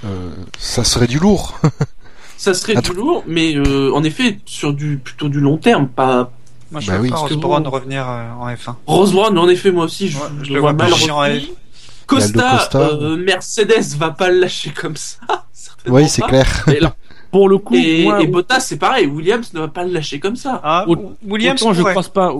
[0.04, 1.58] Euh, ça serait du lourd.
[2.36, 2.92] Ça serait Attends.
[2.92, 6.30] du lourd, mais euh, en effet, sur du plutôt du long terme, pas.
[6.70, 7.10] Moi, je Bah oui.
[7.10, 7.70] pas Ross Brawn bon.
[7.70, 8.74] revenir euh, en F1.
[8.86, 11.48] Rose Brown, en effet, moi aussi, je, Ouais, je je le vois vois mal revenir.
[12.06, 12.78] Costa, Costa.
[12.78, 15.18] euh, Mercedes va pas le lâcher comme ça.
[15.88, 16.64] Oui, c'est clair.
[16.68, 16.94] Et là,
[17.30, 19.06] pour le coup, Et, moi, et Bottas, c'est pareil.
[19.06, 20.60] Williams ne va pas le lâcher comme ça.
[20.64, 21.92] Ah, Au- Williams autant je pourrait.
[21.94, 22.32] crois pas,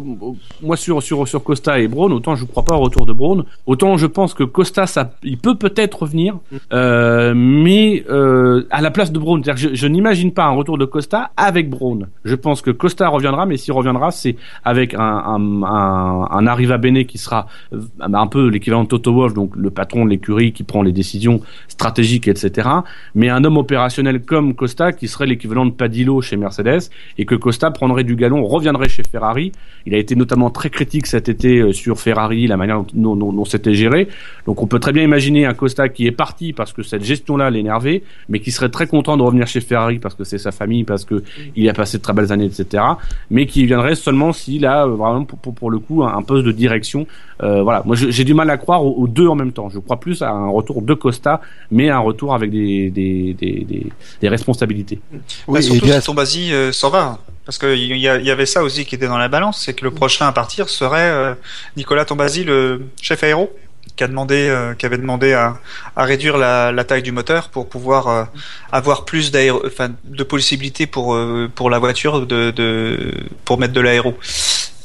[0.62, 3.44] moi sur sur sur Costa et Braun, autant je crois pas au retour de Braun.
[3.66, 6.36] Autant je pense que Costa, ça, il peut peut-être revenir,
[6.72, 10.84] euh, mais euh, à la place de que je, je n'imagine pas un retour de
[10.84, 12.06] Costa avec Braun.
[12.24, 16.78] Je pense que Costa reviendra, mais s'il reviendra, c'est avec un un, un, un Arriva
[16.78, 20.52] Bene qui sera euh, un peu l'équivalent de Toto Wolff, donc le patron de l'écurie
[20.52, 22.68] qui prend les décisions stratégiques, etc.
[23.14, 27.34] Mais un homme opérationnel comme Costa qui serait l'équivalent de Padillo chez Mercedes et que
[27.34, 29.52] Costa prendrait du galon, reviendrait chez Ferrari.
[29.86, 33.32] Il a été notamment très critique cet été euh, sur Ferrari, la manière dont, dont,
[33.32, 34.08] dont c'était géré.
[34.46, 37.50] Donc on peut très bien imaginer un Costa qui est parti parce que cette gestion-là
[37.50, 40.84] l'énervait, mais qui serait très content de revenir chez Ferrari parce que c'est sa famille,
[40.84, 41.22] parce que
[41.56, 42.82] il a passé de très belles années, etc.
[43.30, 46.52] Mais qui viendrait seulement s'il a euh, vraiment pour, pour, le coup un, poste de
[46.52, 47.06] direction.
[47.42, 49.68] Euh, voilà, moi j'ai du mal à croire aux, deux en même temps.
[49.68, 53.86] Je crois plus à un retour de Costa, mais un retour avec des, des, des,
[54.20, 54.67] des responsabilités.
[55.12, 57.18] Bah, Oui, et surtout si Tombasi euh, s'en va.
[57.44, 59.90] Parce qu'il y, y avait ça aussi qui était dans la balance, c'est que le
[59.90, 61.34] prochain à partir serait euh,
[61.76, 63.50] Nicolas Tombasi, le chef aéro,
[63.96, 65.56] qui a demandé, euh, qui avait demandé à,
[65.96, 68.24] à réduire la, la taille du moteur pour pouvoir euh,
[68.70, 69.32] avoir plus
[69.66, 73.14] enfin, de possibilités pour euh, pour la voiture de, de
[73.46, 74.14] pour mettre de l'aéro.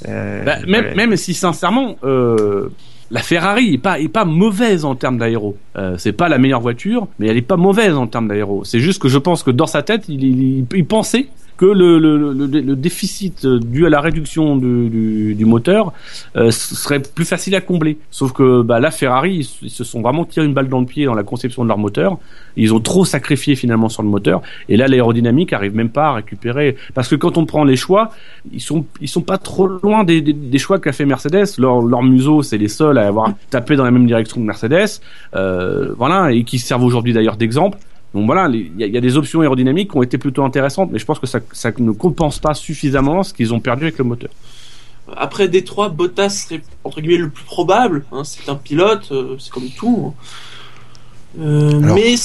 [0.08, 2.69] Euh, Bah, même, si sincèrement, euh,
[3.13, 5.56] la Ferrari est pas est pas mauvaise en termes d'aéro.
[5.78, 8.63] Euh, c'est pas la meilleure voiture, mais elle est pas mauvaise en termes d'aéro.
[8.63, 12.00] C'est juste que je pense que dans sa tête, il, il, il pensait que le,
[12.00, 15.94] le, le, le- déficit euh, dû à la réduction du, du, du moteur
[16.36, 17.98] euh, serait plus facile à combler.
[18.12, 21.06] Sauf que bah, la Ferrari, ils, se- sont vraiment tiré une balle dans le pied
[21.06, 22.18] dans la conception de leur moteur.
[22.56, 24.42] Ils ont trop sacrifié finalement sur le moteur.
[24.70, 26.76] Et là, l'aérodynamique arrive même pas à récupérer.
[26.94, 28.12] Parce que quand on prend les choix,
[28.52, 31.46] ils sont ils sont pas trop loin des, des, des choix qu'a fait Mercedes.
[31.58, 35.00] Leur, leur museau, c'est les seuls à avoir tapé dans la même direction que Mercedes.
[35.36, 37.78] Euh, voilà, et qui servent aujourd'hui d'ailleurs d'exemple.
[38.13, 40.43] Donc voilà, il y, a- il y a des options aérodynamiques qui ont été plutôt
[40.43, 43.84] intéressantes, mais je pense que ça, ça ne compense pas suffisamment ce qu'ils ont perdu
[43.84, 44.30] avec le moteur.
[45.17, 48.06] Après Détroit, Bottas serait entre guillemets le plus probable.
[48.12, 50.13] hein, c'est un pilote, euh, c'est comme tout.
[50.15, 50.23] hein.
[51.41, 52.15] Euh, Alors- mais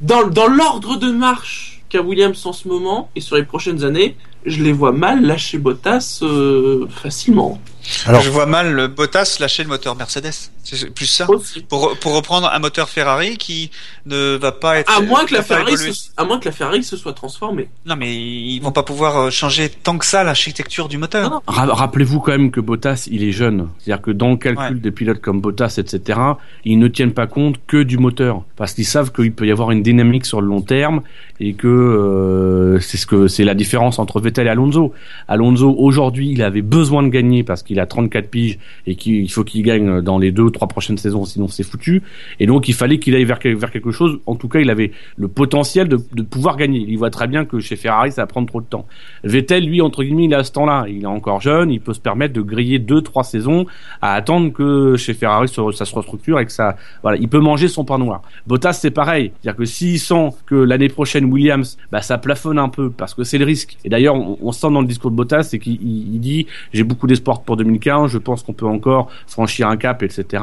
[0.00, 4.16] dans, dans l'ordre de marche qu'a Williams en ce moment et sur les prochaines années,
[4.44, 7.60] je les vois mal lâcher Bottas euh, facilement.
[8.06, 10.32] Alors- je vois mal le Bottas lâcher le moteur Mercedes.
[10.64, 11.30] C'est plus ça.
[11.30, 11.60] Aussi.
[11.62, 13.70] Pour, pour reprendre un moteur Ferrari qui
[14.04, 14.90] ne va pas être.
[14.96, 17.68] À moins que la Ferrari, se, à moins que la Ferrari se soit transformée.
[17.86, 21.40] Non, mais ils vont pas pouvoir euh, changer tant que ça l'architecture du moteur.
[21.46, 23.68] Rappelez-vous quand même que Bottas, il est jeune.
[23.78, 24.74] C'est-à-dire que dans le calcul Ouais.
[24.74, 26.18] des pilotes comme Bottas, etc.,
[26.64, 28.42] ils ne tiennent pas compte que du moteur.
[28.56, 31.02] Parce qu'ils savent qu'il peut y avoir une dynamique sur le long terme
[31.38, 34.92] et que euh, c'est ce que c'est la différence entre Vettel et Alonso.
[35.28, 39.44] Alonso, aujourd'hui, il avait besoin de gagner parce qu'il a 34 piges et qu'il faut
[39.44, 42.02] qu'il gagne dans les deux, trois prochaines saisons, sinon c'est foutu.
[42.40, 44.18] Et donc, il fallait qu'il aille vers, quel- vers quelque chose.
[44.26, 46.84] En tout cas, il avait le potentiel de, pouvoir gagner.
[46.88, 48.86] Il voit très bien que chez Ferrari, ça va prendre trop de temps.
[49.24, 50.86] Vettel, lui, entre guillemets, il a ce temps-là.
[50.88, 53.66] Il est encore jeune, il peut se permettre de griller deux, trois saisons
[54.02, 57.68] à attendre que chez Ferrari ça, se restructure et que ça, voilà, il peut manger
[57.68, 58.22] son pain noir.
[58.46, 59.32] Bottas, c'est pareil.
[59.42, 63.24] C'est-à-dire que s'il sent que l'année prochaine Williams, bah, ça plafonne un peu parce que
[63.24, 63.76] c'est le risque.
[63.84, 66.46] Et d'ailleurs, on, on sent dans le discours de Bottas, c'est qu'il il- il dit,
[66.72, 70.42] j'ai beaucoup d'espoir pour 2015, je pense qu'on peut encore franchir un cap, etc.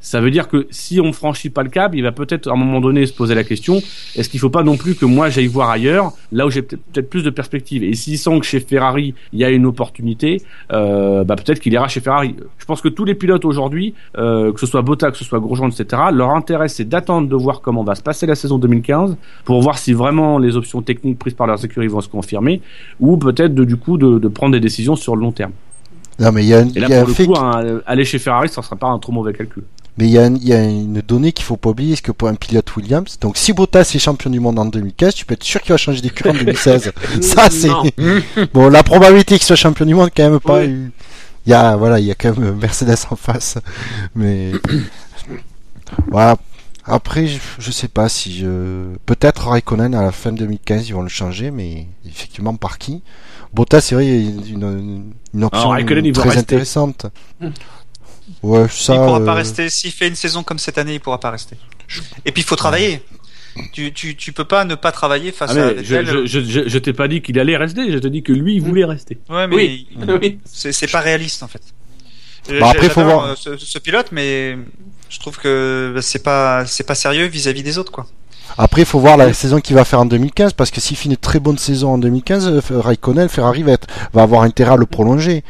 [0.00, 2.56] Ça veut dire que si on franchit pas le cap, il va peut-être à un
[2.56, 3.80] moment donné se poser la question
[4.16, 7.08] est-ce qu'il faut pas non plus que moi j'aille voir ailleurs, là où j'ai peut-être
[7.08, 7.82] plus de perspectives.
[7.82, 11.72] Et s'il sent que chez Ferrari il y a une opportunité, euh, bah peut-être qu'il
[11.72, 12.36] ira chez Ferrari.
[12.58, 15.40] Je pense que tous les pilotes aujourd'hui, euh, que ce soit Bottas, que ce soit
[15.40, 19.16] Grosjean, etc., leur intérêt c'est d'attendre de voir comment va se passer la saison 2015
[19.44, 22.60] pour voir si vraiment les options techniques prises par leurs écuries vont se confirmer
[23.00, 25.52] ou peut-être du coup de prendre des décisions sur le long terme.
[26.18, 27.26] Non, mais il y a, un- Et il là, y a un pour le fait
[27.26, 27.34] coup,
[27.86, 29.64] aller chez Ferrari, ça sera pas un trop mauvais calcul.
[29.96, 32.02] Mais il y, a un- il y a une donnée qu'il faut pas oublier, c'est
[32.02, 35.24] que pour un pilote Williams, donc si Bottas est champion du monde en 2015, tu
[35.24, 36.92] peux être sûr qu'il va changer d'écurie en 2016.
[37.20, 37.68] Ça, c'est
[38.52, 38.68] bon.
[38.68, 40.64] La probabilité qu'il soit champion du monde, quand même pas.
[40.64, 40.90] Eu-
[41.46, 43.58] Il y a voilà, il y a quand même Mercedes en face,
[44.16, 44.52] mais
[46.10, 46.36] voilà.
[46.86, 51.02] Après, je, je sais pas si je peut-être Raikkonen à la fin 2015 ils vont
[51.02, 53.02] le changer, mais effectivement par qui?
[53.54, 55.70] Bottas, c'est vrai, il y a une, une option
[56.12, 57.06] très intéressante.
[58.42, 58.94] Ouais, ça.
[58.94, 59.70] il pourra euh, pas rester.
[59.70, 61.56] S'il fait une saison comme cette année, il pourra pas rester.
[62.24, 63.02] Et puis il faut travailler.
[63.72, 66.26] Tu, tu, tu peux pas ne pas travailler face Ah, à mais je, Vettel.
[66.26, 68.56] je, je, je- je t'ai pas dit qu'il allait rester, je te dis que lui,
[68.56, 69.18] il voulait rester.
[69.30, 69.88] Ouais, mais Oui,
[70.20, 70.38] oui.
[70.44, 71.62] c'est c'est pas réaliste en fait.
[72.50, 73.24] Euh, Bah, après, faut voir.
[73.26, 74.56] euh, Ce, ce pilote, mais
[75.08, 78.06] je trouve que bah, c'est pas c'est pas sérieux vis-à-vis des autres quoi.
[78.56, 81.08] Après, il faut voir la saison qu'il va faire en 2015, parce que s'il fait
[81.08, 84.76] une très bonne saison en 2015, euh, Raikkonen, Ferrari va, être, va avoir intérêt à
[84.76, 85.42] le prolonger.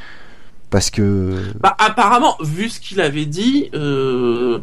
[0.71, 1.35] Parce que.
[1.61, 4.59] Bah, apparemment, vu ce qu'il avait dit, euh,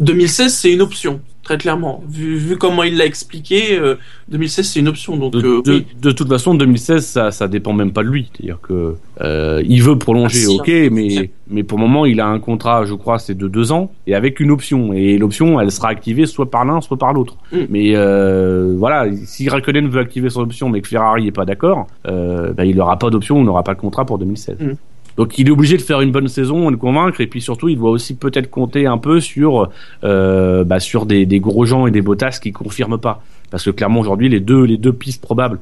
[0.00, 2.02] 2016 c'est une option, très clairement.
[2.08, 3.94] Vu, vu comment il l'a expliqué, euh,
[4.30, 5.16] 2016 c'est une option.
[5.16, 5.86] Donc, De, euh, de, oui.
[6.02, 8.28] de toute façon, 2016, ça, ça dépend même pas de lui.
[8.34, 10.88] C'est-à-dire que euh, il veut prolonger, Ah, si, ok, hein.
[10.90, 13.92] mais mais pour le moment, il a un contrat, je crois, c'est de deux ans
[14.08, 14.92] et avec une option.
[14.92, 17.36] Et l'option, elle sera activée soit par l'un, soit par l'autre.
[17.52, 17.58] Mm.
[17.68, 21.86] Mais euh, voilà, si Raikkonen veut activer son option, mais que Ferrari est pas d'accord,
[22.08, 24.56] euh, bah, il n'aura pas d'option, il n'aura pas de contrat pour 2016.
[24.58, 24.72] Mm.
[25.16, 27.78] Donc il est obligé de faire une bonne saison, le convaincre, et puis surtout il
[27.78, 29.70] doit aussi peut-être compter un peu sur
[30.04, 33.70] euh, bah, sur des, des gros gens et des Bottas qui confirment pas, parce que
[33.70, 35.58] clairement aujourd'hui les deux les deux pistes probables.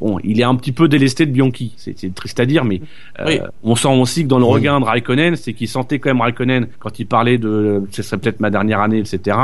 [0.00, 2.80] Bon, il est un petit peu délesté de Bianchi, c'est c'est triste à dire, mais
[3.20, 3.38] euh, Oui.
[3.62, 4.52] on sent aussi que dans le Oui.
[4.54, 8.16] regain de Raikkonen, c'est qu'il sentait quand même Raikkonen quand il parlait de ce serait
[8.16, 9.36] peut-être ma dernière année, etc.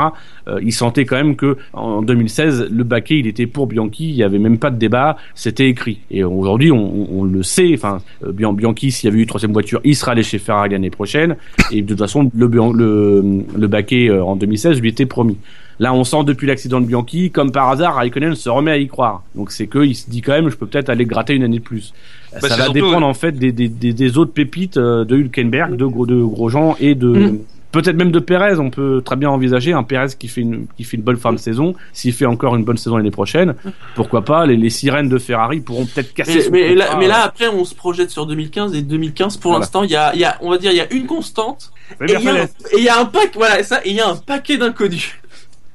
[0.47, 4.15] euh, il sentait quand même que en 2016 le baquet il était pour Bianchi, il
[4.15, 5.99] y avait même pas de débat, c'était écrit.
[6.09, 9.21] Et aujourd'hui on, on- on le sait, enfin euh, Bian- Bianchi s'il y avait eu
[9.21, 11.35] une troisième voiture, il sera allé chez Ferrari l'année prochaine.
[11.71, 15.37] Et de toute façon le le, le baquet euh, en 2016 lui était promis.
[15.79, 18.87] Là, on sent depuis l'accident de Bianchi, comme par hasard, Raikkonen se remet à y
[18.87, 19.23] croire.
[19.35, 21.59] Donc c'est que il se dit quand même, je peux peut-être aller gratter une année
[21.59, 21.93] de plus.
[22.41, 25.75] Bah, ça va dépendre en fait des, des, des, des autres pépites euh, de Hülkenberg,
[25.75, 27.39] de, Gros- de Grosjean et de Mm.
[27.71, 28.57] peut-être même de Perez.
[28.59, 31.31] On peut très bien envisager un Perez qui fait une qui fait une bonne fin
[31.31, 31.75] de saison.
[31.93, 33.53] S'il fait encore une bonne saison l'année prochaine,
[33.95, 36.33] pourquoi pas les, les sirènes de Ferrari pourront peut-être casser.
[36.35, 39.37] Mais, son mais là, mais là, après, on se projette sur 2015 et 2015.
[39.37, 39.61] Pour Voilà.
[39.63, 41.71] l'instant, il y a, il y a, on va dire, il y a une constante
[42.01, 44.57] et il y y a un pack, voilà, ça, et il y a un paquet
[44.57, 45.13] d'inconnus.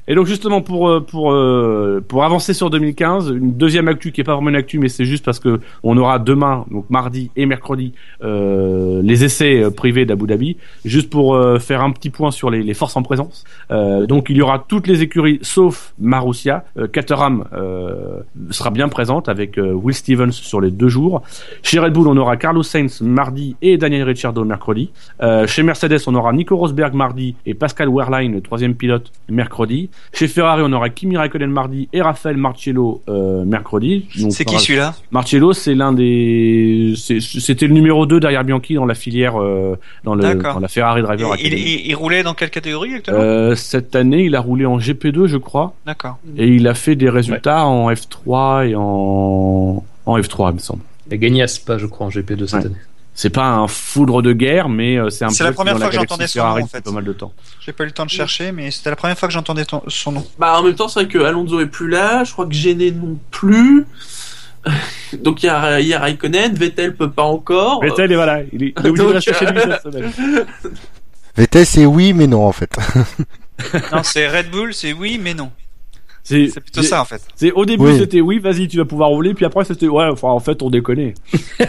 [0.08, 4.20] Et donc justement pour euh, pour euh, pour avancer sur 2015, une deuxième actu qui
[4.20, 7.30] est pas vraiment une actu mais c'est juste parce que on aura demain donc mardi
[7.36, 7.92] et mercredi
[8.24, 12.74] euh, les essais euh, privés d'Abu Dhabi juste pour faire un petit point sur les,
[12.74, 13.44] forces en présence.
[13.70, 17.44] Euh, donc il y aura toutes les écuries sauf Marussia, Caterham
[18.50, 21.22] sera bien présente avec Will Stevens sur les deux jours.
[21.62, 24.90] Chez Red Bull on aura Carlos Sainz mardi et Daniel Ricciardo mercredi.
[25.46, 29.90] Chez Mercedes on aura Nico Rosberg mardi et Pascal Wehrlein le troisième pilote mercredi.
[30.12, 34.06] Chez Ferrari, on aura Kimi Raikkonen mardi et Rafael Marcello euh, mercredi.
[34.30, 34.94] C'est qui celui-là?
[35.10, 40.14] Marcello, c'est l'un des, c'était le numéro 2 derrière Bianchi dans la filière, euh, dans,
[40.14, 41.60] le, dans la Ferrari Driver il, il, Academy.
[41.62, 43.22] il- il roulait dans quelle catégorie actuellement?
[43.22, 46.18] Euh, cette année, il a roulé en GP2, je crois, D'accord.
[46.36, 50.82] et il a fait des résultats en F3 et en, en F3, il me semble.
[51.10, 52.66] Il a gagné à Spa, je crois, en GP2 cette Ouais.
[52.66, 52.76] année.
[53.14, 55.88] C'est pas un foudre de guerre, mais euh, c'est un C'est peu la première fois
[55.88, 56.80] que j'entendais son nom, en fait.
[56.82, 57.32] pas mal de temps.
[57.60, 59.82] J'ai pas eu le temps de chercher, mais c'était la première fois que j'entendais ton-
[59.88, 60.26] son nom.
[60.38, 62.24] Bah, en même temps, c'est vrai que Alonso est plus là.
[62.24, 63.86] Je crois que Gêné non plus.
[65.22, 66.54] Donc, il y a, y a Raikkonen.
[66.54, 67.82] Vettel peut pas encore.
[67.82, 70.12] Vettel, et voilà, il est, il est obligé de rester chez lui euh, cette semaine.
[71.36, 72.74] Vettel, c'est oui, mais non, en fait.
[73.92, 75.50] non, c'est Red Bull, c'est oui, mais non.
[76.24, 77.20] C'est plutôt ça en fait.
[77.34, 77.98] C'est au début Oui.
[77.98, 80.70] c'était oui vas-y tu vas pouvoir rouler puis après c'était ouais enfin en fait on
[80.70, 81.12] déconne.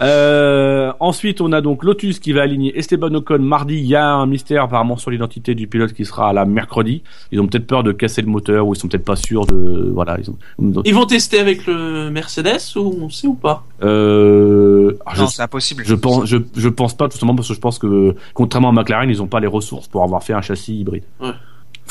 [0.00, 3.76] euh, ensuite on a donc Lotus qui va aligner Esteban Ocon mardi.
[3.76, 7.02] Il y a un mystère apparemment sur l'identité du pilote qui sera là mercredi.
[7.32, 9.90] Ils ont peut-être peur de casser le moteur ou ils sont peut-être pas sûrs de
[9.92, 10.82] voilà ils ont.
[10.84, 13.64] Ils vont tester avec le Mercedes ou on sait ou pas?
[13.82, 15.82] Euh, alors, Non, je, c'est impossible.
[15.86, 18.72] je pense je, je pense pas tout simplement parce que je pense que contrairement à
[18.72, 21.04] McLaren ils ont pas les ressources pour avoir fait un châssis hybride.
[21.20, 21.30] Ouais.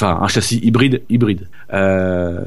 [0.02, 1.50] Enfin un châssis hybride hybride.
[1.74, 2.46] Euh,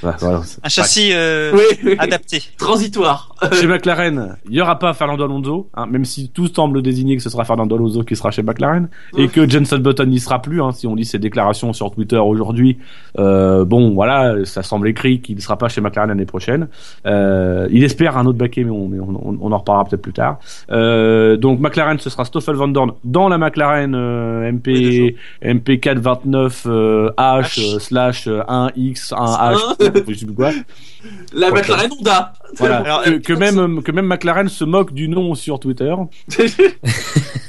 [0.00, 0.40] voilà, voilà.
[0.62, 1.94] Un châssis euh, Oui, oui.
[1.98, 2.42] adapté.
[2.56, 3.34] Transitoire.
[3.52, 7.22] chez McLaren, il y aura pas Fernando Alonso, hein, même si tout semble désigner que
[7.22, 10.62] ce sera Fernando Alonso qui sera chez McLaren et que Jenson Button n'y sera plus.
[10.62, 12.78] Hein, si on lit ses déclarations sur Twitter aujourd'hui,
[13.18, 16.68] euh, bon, voilà, ça semble écrit qu'il ne sera pas chez McLaren l'année prochaine.
[17.04, 20.00] Euh, il espère un autre baquet, mais on, mais on, on- on en reparlera peut-être
[20.02, 20.38] plus tard.
[20.70, 26.53] Euh, donc McLaren, ce sera Stoffel Van Dorn dans la McLaren euh, MP MP 429
[26.66, 30.50] euh, H euh, slash euh, 1X 1H, je sais plus quoi.
[31.34, 31.50] La.
[31.50, 32.32] McLaren Honda.
[32.56, 32.76] Voilà.
[32.78, 35.94] Alors, que, que même que même McLaren se moque du nom sur Twitter.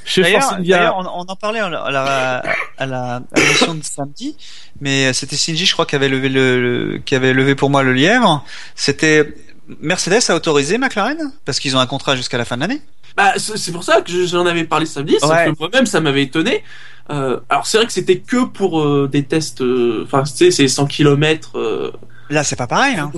[0.05, 0.93] Chez Force India.
[0.97, 2.43] on, on en parlait à la,
[2.77, 4.35] à la, l'émission de samedi,
[4.81, 6.61] mais c'était Shinji, je crois, qui avait levé le,
[6.93, 8.43] le- qui avait levé pour moi le lièvre.
[8.75, 9.33] C'était
[9.81, 11.31] Mercedes a autorisé McLaren?
[11.43, 12.81] Parce qu'ils ont un contrat jusqu'à la fin de l'année.
[13.17, 15.45] Bah, c'est pour ça que je- j'en avais parlé samedi, Ouais.
[15.53, 16.63] que moi-même ça m'avait étonné.
[17.11, 20.51] Euh, alors c'est vrai que c'était que pour euh, des tests, euh, enfin tu sais,
[20.51, 21.91] c'est 100 km
[22.29, 22.95] Là, c'est pas pareil.
[22.97, 23.11] Hein.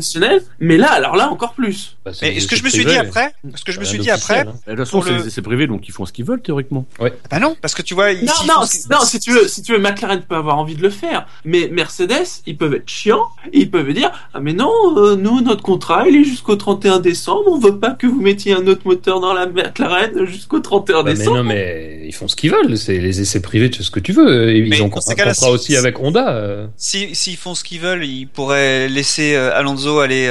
[0.60, 1.96] mais là, alors là encore plus.
[2.06, 3.00] Bah, Mais ce que je me suis privé.
[3.02, 4.54] dit après, ce que je me suis dit après, hein.
[4.66, 6.86] De toute façon, pour le- c'est privé, donc ils font ce qu'ils veulent théoriquement.
[7.00, 9.48] bah non, parce que tu vois, ici, Non, ils non, si- non, si tu veux,
[9.48, 12.90] si tu veux, McLaren peut avoir envie de le faire, mais Mercedes, ils peuvent être
[12.90, 16.56] chiants, et ils peuvent dire, ah mais non, euh, nous, notre contrat, il est jusqu'au
[16.56, 20.60] 31 décembre, on veut pas que vous mettiez un autre moteur dans la McLaren jusqu'au
[20.60, 21.38] 31 Bah, mais décembre.
[21.38, 22.78] non, mais ils font ce qu'ils veulent.
[22.78, 24.50] C'est les essais privés, tu sais ce que tu veux.
[24.56, 26.30] Et Mais ils ont un contrat si- aussi avec Honda.
[26.34, 26.68] euh.
[26.78, 30.28] Si s'ils font ce qu'ils veulent, ils pourraient laisser euh, Alonso aller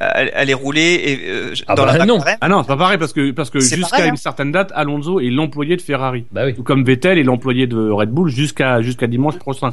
[0.00, 2.18] euh, aller aller rouler et euh, Ah dans bah la non.
[2.40, 4.10] Ah non, c'est pas pareil parce que parce que jusqu'à pareil, hein.
[4.12, 6.24] une certaine date, Alonso est l'employé de Ferrari.
[6.32, 6.54] Bah oui.
[6.54, 9.70] Tout comme Vettel est l'employé de Red Bull jusqu'à jusqu'à dimanche prochain.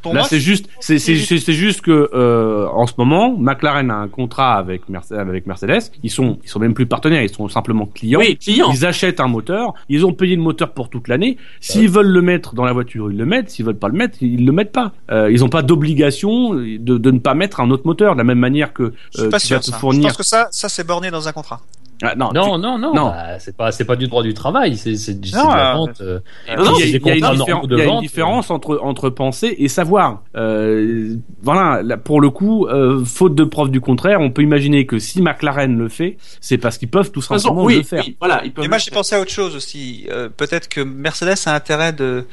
[0.00, 3.90] Pour Là, c'est juste, c'est c'est c'est c'est juste que euh, en ce moment, McLaren
[3.90, 5.90] a un contrat avec Mercedes, avec Mercedes.
[6.02, 8.20] Ils sont ils sont même plus partenaires, ils sont simplement clients.
[8.20, 8.70] Oui, client.
[8.72, 11.36] Ils achètent un moteur, ils ont payé le moteur pour toute l'année.
[11.60, 13.50] S'ils veulent le mettre dans la voiture, ils le mettent.
[13.50, 14.92] S'ils veulent pas le mettre, ils le mettent pas.
[15.10, 18.24] Euh, ils n'ont pas d'obligation de, de ne pas mettre un autre moteur, de la
[18.24, 19.53] même manière que je suis euh, pas tu sûr.
[19.54, 19.72] Vas te Ça.
[19.72, 20.08] Je fournir.
[20.08, 21.60] pense que ça, ça c'est borné dans un contrat.
[22.02, 23.06] Ah, non, Non, non, non, Non.
[23.10, 26.00] bah, c'est pas, c'est pas du droit du travail, c'est, c'est, de la euh, vente.
[26.00, 27.80] euh, Il Non, non, y a, c'est des il y a une, différen- il y
[27.80, 30.22] a une différence entre entre penser et savoir.
[30.36, 34.86] Euh, voilà, là, pour le coup, euh, faute de preuve du contraire, on peut imaginer
[34.86, 38.02] que si McLaren le fait, c'est parce qu'ils peuvent tout simplement oui, le faire.
[38.04, 40.06] oui, voilà, ils peuvent Et moi, j'ai pensé à autre chose aussi.
[40.10, 42.26] Euh, Peut-être que Mercedes a intérêt de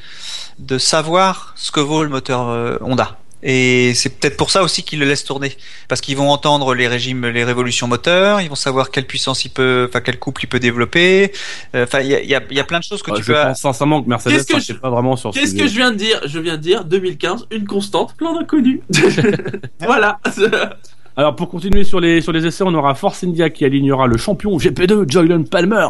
[0.58, 3.18] de savoir ce que vaut le moteur euh, Honda.
[3.44, 5.56] Et c'est peut-être pour ça aussi qu'ils le laissent tourner,
[5.88, 9.50] parce qu'ils vont entendre les régimes, les révolutions moteurs, ils vont savoir quelle puissance il
[9.50, 11.32] peut, enfin quel couple il peut développer.
[11.76, 13.16] Euh, Enfin, il y a, il y, a, y a plein de choses que Euh,
[13.16, 13.42] tu je peux.
[13.42, 15.92] pense sincèrement que Mercedes Qu'est-ce que ne pas vraiment sur ce Qu'est-ce que je viens
[15.92, 16.22] de dire?
[16.26, 18.82] Je viens de dire 2015, une constante, plein d'inconnus.
[19.80, 20.20] voilà.
[21.18, 24.16] Alors pour continuer sur les sur les essais, on aura Force India qui alignera le
[24.18, 25.88] champion GP2 Joylan Palmer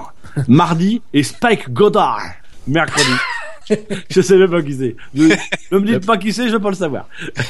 [0.47, 2.21] mardi et Spike Goddard
[2.67, 3.11] mercredi.
[4.09, 4.95] je sais même pas qui c'est.
[5.13, 5.27] Ne,
[5.71, 7.07] ne me dites pas qui c'est, je veux pas le savoir.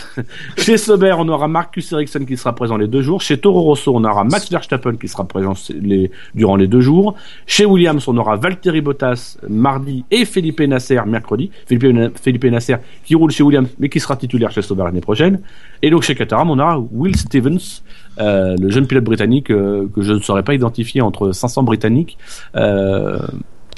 [0.58, 3.22] Chez Sauber, on aura Marcus Ericsson qui sera présent les deux jours.
[3.22, 7.16] Chez Toro Rosso, on aura Max Verstappen qui sera présent les, durant les deux jours.
[7.46, 11.52] Chez Williams, on aura Valtteri Bottas mardi et Felipe Nasser mercredi.
[11.66, 15.42] Felipe, Felipe Nasser qui roule chez Williams mais qui sera titulaire chez Sauber l'année prochaine.
[15.82, 17.82] Et donc chez Caterham, on aura Will Stevens,
[18.20, 22.18] euh, le jeune pilote britannique euh, que je ne saurais pas identifier entre 500 britanniques.
[22.56, 23.20] Euh,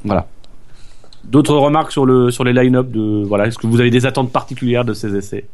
[0.03, 0.27] voilà.
[1.25, 4.31] D'autres remarques sur le sur les line-up de voilà est-ce que vous avez des attentes
[4.31, 5.45] particulières de ces essais?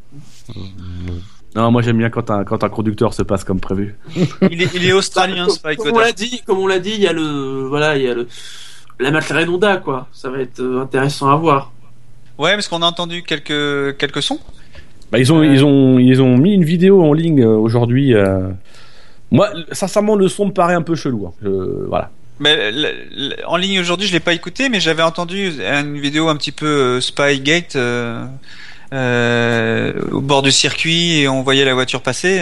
[1.55, 3.95] Non, moi j'aime bien quand un quand un conducteur se passe comme prévu.
[4.51, 7.01] Il est, il est australien, Spike comme on l'a dit, comme on l'a dit, il
[7.01, 8.27] y a le voilà, il y a le
[8.99, 10.07] la McLaren Honda quoi.
[10.11, 11.71] Ça va être euh, intéressant à voir.
[12.37, 14.39] Ouais, parce qu'on a entendu quelques quelques sons.
[15.11, 15.45] Bah, ils ont Euh.
[15.45, 18.13] ils ont ils ont mis une vidéo en ligne euh, aujourd'hui.
[18.13, 18.49] euh.
[19.31, 21.27] Moi, sincèrement, le son me paraît un peu chelou.
[21.27, 21.33] hein.
[21.41, 22.09] Je- voilà.
[22.39, 22.71] Mais
[23.47, 26.65] en ligne aujourd'hui, je l'ai pas écouté, mais j'avais entendu une vidéo un petit peu
[26.67, 28.25] euh, Spygate euh,
[28.93, 32.39] euh, au bord du circuit et on voyait la voiture passer.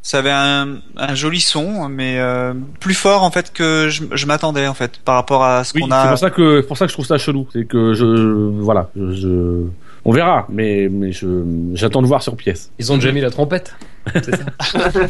[0.00, 4.26] Ça avait un, un joli son, mais euh, plus fort en fait que je, je
[4.26, 6.08] m'attendais en fait par rapport à ce Oui, qu'on c'est a.
[6.08, 7.46] pour ça que c'est pour ça que je trouve ça chelou.
[7.52, 9.64] C'est que je voilà, je, je-
[10.04, 11.26] on verra, mais mais je
[11.74, 12.70] j'attends de voir sur pièce.
[12.78, 13.74] Ils ont déjà mis la trompette.
[14.14, 14.34] C'est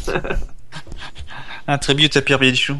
[0.00, 0.14] ça.
[1.68, 2.76] Un tribut à Pierre Bielichou.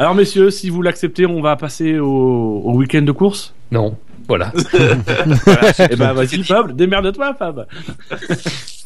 [0.00, 2.06] Alors messieurs, si vous l'acceptez, on va passer au,
[2.64, 3.52] au week-end de course?
[3.70, 3.98] Non.
[4.28, 4.50] Voilà.
[5.90, 7.66] Eh ben vas-y Fab, démerde-toi Fab.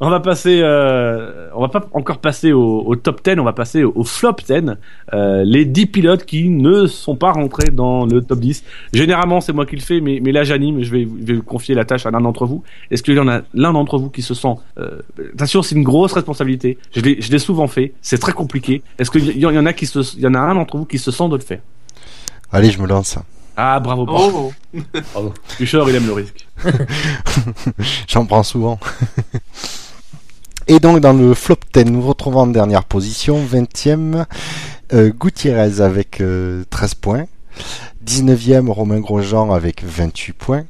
[0.00, 3.84] on va passer, euh, on va pas encore passer au, top 10, on va passer
[3.84, 4.76] au, flop 10.
[5.12, 8.64] Euh, les 10 pilotes qui ne sont pas rentrés dans le top 10.
[8.92, 12.06] Généralement c'est moi qui le fais, mais, là j'anime, je vais, je confier la tâche
[12.06, 12.62] à l'un d'entre vous.
[12.90, 14.54] Est-ce qu'il y en a l'un d'entre vous qui se sent...
[14.78, 15.00] Euh,
[15.62, 16.78] c'est une grosse responsabilité.
[16.94, 18.82] Je l'ai souvent fait, c'est très compliqué.
[18.98, 20.98] Est-ce qu'il y, y en a qui se, y en a un d'entre vous qui
[20.98, 21.60] se sent de le faire?
[22.50, 23.18] Allez, je me lance.
[23.56, 24.52] Ah bravo, bravo.
[25.14, 25.32] Oh.
[25.58, 26.46] Bouchard, il aime le risque.
[28.08, 28.78] J'en prends souvent.
[30.68, 34.24] Et donc dans le flop 10, nous retrouvons en dernière position, 20e,
[34.92, 37.26] euh, Gutiérrez avec euh, 13 points.
[38.06, 40.64] 19e, Romain Grosjean avec 28 points.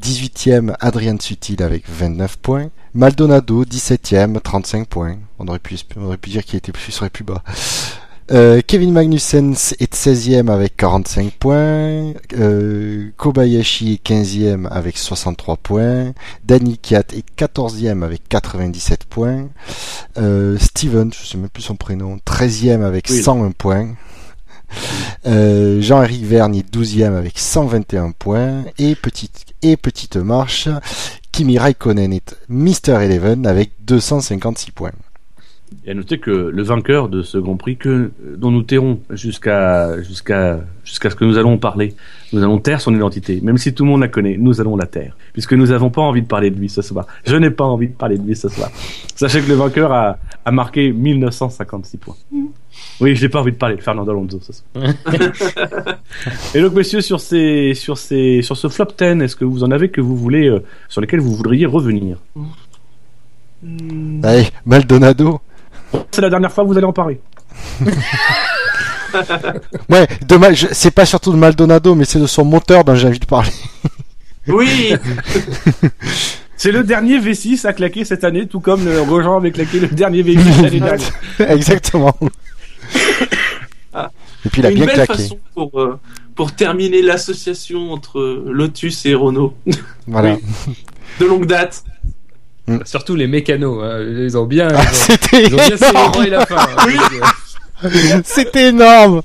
[0.00, 2.70] 18e, Adrien Sutil avec 29 points.
[2.94, 5.16] Maldonado, 17e, 35 points.
[5.38, 7.42] On aurait pu, on aurait pu dire qu'il était plus, serait plus bas.
[8.30, 12.14] Euh, Kevin Magnussen est 16e avec 45 points.
[12.38, 16.12] Euh, Kobayashi est 15e avec 63 points.
[16.44, 19.48] Danny Kiat est 14e avec 97 points.
[20.16, 23.22] Euh, Steven, je sais même plus son prénom, 13e avec Oui.
[23.22, 23.88] 101 points.
[25.26, 28.64] Euh, Jean-Éric Vergne est 12e avec 121 points.
[28.78, 30.68] Et petite, et petite marche,
[31.30, 33.02] Kimi Raikkonen est Mr.
[33.02, 34.92] Eleven avec 256 points.
[35.86, 40.00] Et à noter que le vainqueur de ce Grand Prix que dont nous tairons jusqu'à
[40.02, 41.94] jusqu'à jusqu'à ce que nous allons parler,
[42.32, 44.86] nous allons taire son identité, même si tout le monde la connaît, nous allons la
[44.86, 47.06] taire, puisque nous n'avons pas envie de parler de lui ce soir.
[47.26, 48.70] Je n'ai pas envie de parler de lui ce soir.
[49.14, 52.16] Sachez que le vainqueur a, a marqué 1956 points.
[53.00, 54.74] Oui, j'ai pas envie de parler de Fernando Alonso ce soir.
[56.54, 59.70] Et donc, messieurs, sur ces sur ces sur ce flop 10, est-ce que vous en
[59.70, 62.18] avez que vous voulez euh, sur lesquels vous voudriez revenir?
[64.22, 65.40] Allez, Maldonado.
[66.10, 67.20] C'est la dernière fois que vous allez en parler.
[69.88, 73.20] Ouais, dommage, c'est pas surtout de Maldonado, mais c'est de son moteur dont j'ai envie
[73.20, 73.50] de parler.
[74.48, 74.92] Oui,
[76.58, 79.88] C'est le dernier V6 à claquer cette année, tout comme le Grosjean avait claqué le
[79.88, 81.12] dernier V8 l'année dernière.
[81.50, 82.14] Exactement.
[83.96, 84.10] Ah.
[84.44, 85.12] Et puis il a une bien belle claqué.
[85.22, 86.00] façon pour, euh,
[86.34, 89.54] pour terminer l'association entre Lotus et Renault
[90.08, 90.36] Voilà.
[90.66, 90.74] Oui.
[91.20, 91.84] de longue date.
[92.84, 96.30] Surtout les mécanos, hein, ils ont bien, Ah, ils ont, C'était ils ont bien célébré
[96.30, 96.56] la fin.
[96.56, 97.90] hein.
[98.24, 99.22] C'était énorme.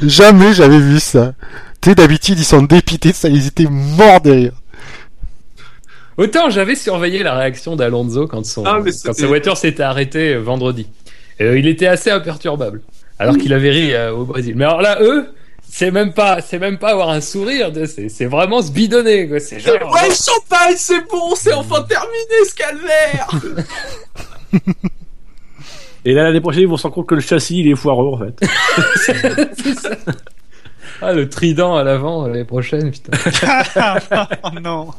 [0.00, 1.32] Jamais j'avais vu ça.
[1.80, 4.52] Tu sais, d'habitude ils sont dépités de ça, ils étaient morts de rire.
[6.16, 10.38] Autant j'avais surveillé la réaction d'Alonso quand son Ah, quand sa voiture s'était arrêtée euh,
[10.40, 10.86] vendredi.
[11.40, 12.82] Et, euh, il était assez imperturbable,
[13.18, 14.54] alors qu'il avait ri euh, au Brésil.
[14.56, 15.26] Mais alors là, eux,
[15.74, 19.26] c'est même pas, c'est même pas avoir un sourire, c'est c'est vraiment se bidonner.
[19.26, 19.40] quoi.
[19.40, 19.72] C'est genre.
[19.90, 23.30] Ouais, champagne, c'est bon, c'est enfin terminé ce calvaire.
[26.04, 28.08] Et là, l'année prochaine, ils vont se rendre compte que le châssis, il est foireux,
[28.08, 28.38] en fait.
[28.96, 29.96] C'est ça.
[31.00, 33.12] Ah, le trident à l'avant euh, l'année prochaine, putain.
[34.44, 34.90] oh non.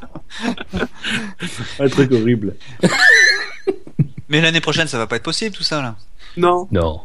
[1.80, 2.55] Un truc horrible.
[4.28, 5.95] Mais l'année prochaine, ça va pas être possible tout ça là.
[6.36, 7.01] Non, Non.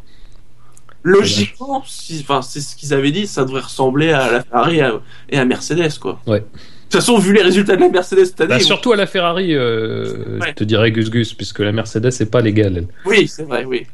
[1.03, 4.81] Logiquement, si, enfin, c'est ce qu'ils avaient dit, ça devrait ressembler à la Ferrari et
[4.81, 4.93] à,
[5.29, 6.19] et à Mercedes, quoi.
[6.27, 6.39] Ouais.
[6.39, 6.45] De
[6.93, 9.53] toute façon, vu les résultats de la Mercedes cette année, Bah, surtout à la Ferrari,
[9.55, 10.47] euh, Ouais.
[10.49, 12.77] je te dirais Gus Gus, puisque la Mercedes c'est pas légal.
[12.77, 12.87] elle.
[13.05, 13.85] oui, c'est vrai, oui.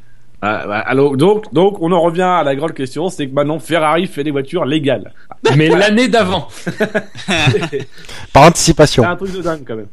[0.42, 3.58] Ah, bah, alors, donc, donc, on en revient à la grande question, c'est que maintenant,
[3.60, 5.12] Ferrari fait des voitures légales.
[5.58, 6.48] Mais l'année d'avant.
[7.28, 9.04] Par C'est anticipation.
[9.04, 9.88] un truc de dingue, quand même.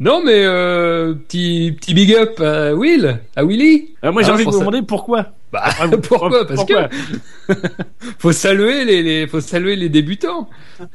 [0.00, 3.94] Non, mais euh, petit petit big up à Will, à Willy.
[4.04, 5.26] Euh, moi, j'ai Ah, envie de vous demander pourquoi.
[5.52, 7.54] Bah, Ah, pourquoi Parce pourquoi que
[8.18, 10.48] faut saluer les, les faut saluer les débutants.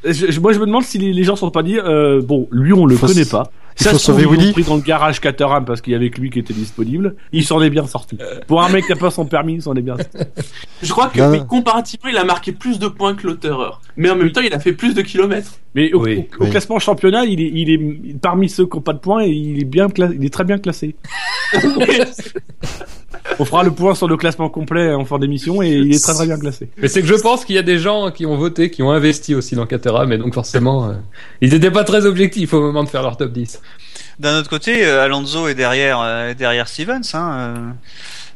[0.05, 2.71] Je- moi, je me demande si les, les gens sont pas dit, euh, bon, lui,
[2.73, 3.49] on le Faut connaît pas.
[3.75, 4.51] Ça faut se sauver Willy.
[4.53, 7.15] pris dans le garage Caterham parce qu'il y avait que lui qui était disponible.
[7.31, 8.19] Il s'en est bien sorti.
[8.45, 10.17] Pour un mec qui a pas son permis, il s'en est bien sorti.
[10.83, 13.81] Je crois que comparativement, il a marqué plus de points que l'auteur.
[13.97, 15.53] Mais en même temps, il a fait plus de kilomètres.
[15.73, 16.51] Mais au, Oui, au- au oui.
[16.51, 19.59] classement championnat, il est, il est parmi ceux qui n'ont pas de points et il
[19.59, 20.95] est bien, il est très bien classé.
[23.39, 26.13] On fera le point sur le classement complet en fin d'émission et il est très
[26.13, 26.69] très bien classé.
[26.77, 28.91] Mais c'est que je pense qu'il y a des gens qui ont voté, qui ont
[28.91, 30.93] investi aussi dans Caterham, et donc forcément, euh,
[31.41, 33.61] ils n'étaient pas très objectifs au moment de faire leur top 10.
[34.19, 37.01] D'un autre côté, euh, Alonso est derrière, euh, derrière Stevens.
[37.13, 37.75] Hein,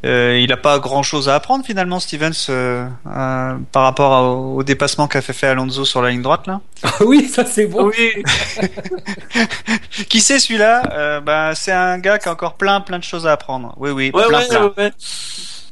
[0.05, 4.57] euh, il a pas grand chose à apprendre finalement, Stevens, euh, euh, par rapport au,
[4.57, 6.61] au dépassement qu'a fait, fait Alonso sur la ligne droite là.
[6.83, 7.87] Ah oui, ça c'est bon.
[7.87, 8.23] oui,
[10.09, 10.83] Qui c'est celui-là?
[10.93, 13.73] Euh, Bah, c'est un gars qui a encore plein, plein de choses à apprendre.
[13.77, 14.63] Oui, oui, ouais, plein, ouais, plein.
[14.65, 14.91] ouais, ouais.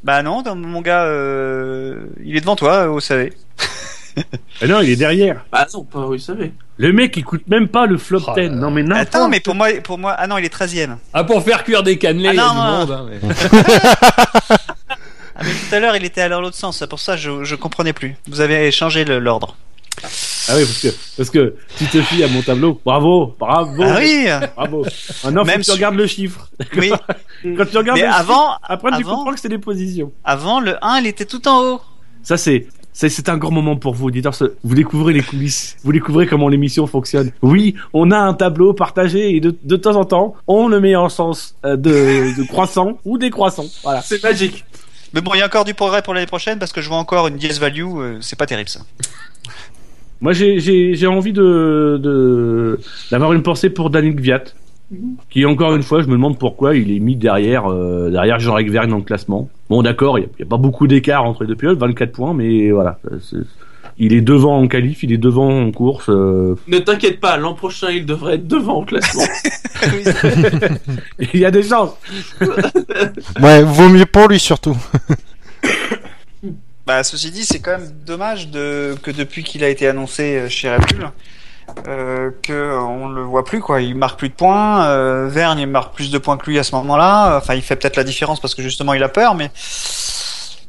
[0.04, 3.34] Bah non, mon gars, euh, il est devant toi, vous savez.
[4.62, 5.46] Ah non, il est derrière.
[5.52, 6.54] Bah non, pas, vous savez.
[6.78, 8.42] Le mec, il coûte même pas le flop Oh 10.
[8.42, 10.98] là Non, mais n'importe Attends, mais pour moi, pour moi, ah non, il est 13ème.
[11.14, 12.78] Ah, pour faire cuire des cannelés, Ah il y a non, du non.
[12.80, 12.92] monde.
[12.92, 13.30] hein, mais-
[15.38, 16.78] Ah mais tout à l'heure, il était à l'autre sens.
[16.78, 18.16] C'est pour ça, que je, je comprenais plus.
[18.28, 19.58] Vous avez changé l'ordre.
[20.48, 20.88] Ah oui, parce que,
[21.18, 22.80] parce que tu te fies à mon tableau.
[22.86, 24.28] Bravo, bravo, Ah oui.
[24.56, 24.86] bravo.
[25.24, 26.50] Maintenant, Même tu regardes le chiffre.
[26.78, 26.92] Oui.
[27.58, 30.12] Quand tu regardes Mais le chiffre, avant, après, tu comprends que c'est des positions.
[30.24, 31.82] avant le 1, il était tout en haut.
[32.24, 34.34] Ça, c'est, c'est, un grand moment pour vous, auditeurs.
[34.64, 35.76] Vous découvrez les coulisses.
[35.84, 37.32] Vous découvrez comment l'émission fonctionne.
[37.42, 40.96] Oui, on a un tableau partagé et de, de temps en temps, on le met
[40.96, 43.66] en sens euh, de, de croissant ou décroissant.
[43.84, 44.02] Voilà.
[44.02, 44.64] C'est magique.
[45.14, 46.98] Mais bon, il y a encore du progrès pour l'année prochaine parce que je vois
[46.98, 47.84] encore une dièse value.
[47.84, 48.80] euh, c'est pas terrible ça.
[50.22, 52.80] Moi, j'ai, envie de, de,
[53.12, 54.44] d'avoir une pensée pour Daniel Gviat.
[55.30, 58.70] Qui encore une fois, je me demande pourquoi il est mis derrière euh, derrière Jean-Eric
[58.70, 59.50] Vergne dans le classement.
[59.70, 62.70] Bon, d'accord, il n'y a, pas beaucoup d'écart entre les deux pilotes, 24 points, mais
[62.72, 63.00] voilà.
[63.22, 63.38] c'est-
[63.98, 66.10] Il est devant en qualif, il est devant en course.
[66.10, 69.24] euh, Ne t'inquiète pas, l'an prochain, il devrait être devant au classement.
[71.34, 71.96] il y a des chances.
[73.42, 74.76] Ouais, vaut mieux pour lui surtout.
[76.86, 80.50] Bah, ceci dit, c'est quand même dommage de, que depuis qu'il a été annoncé euh,
[80.50, 81.10] chez Red Bull,
[81.88, 83.82] euh, que on le voit plus quoi.
[83.82, 84.86] Il marque plus de points.
[84.86, 87.38] Euh, Vergne il marque plus de points que lui à ce moment-là.
[87.38, 89.52] Enfin, il fait peut-être la différence parce que justement il a peur, mais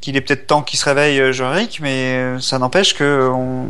[0.07, 1.80] qu'il est peut-être temps qu'il se réveille, euh, Jean-Eric.
[1.82, 3.66] Mais euh, ça n'empêche que on...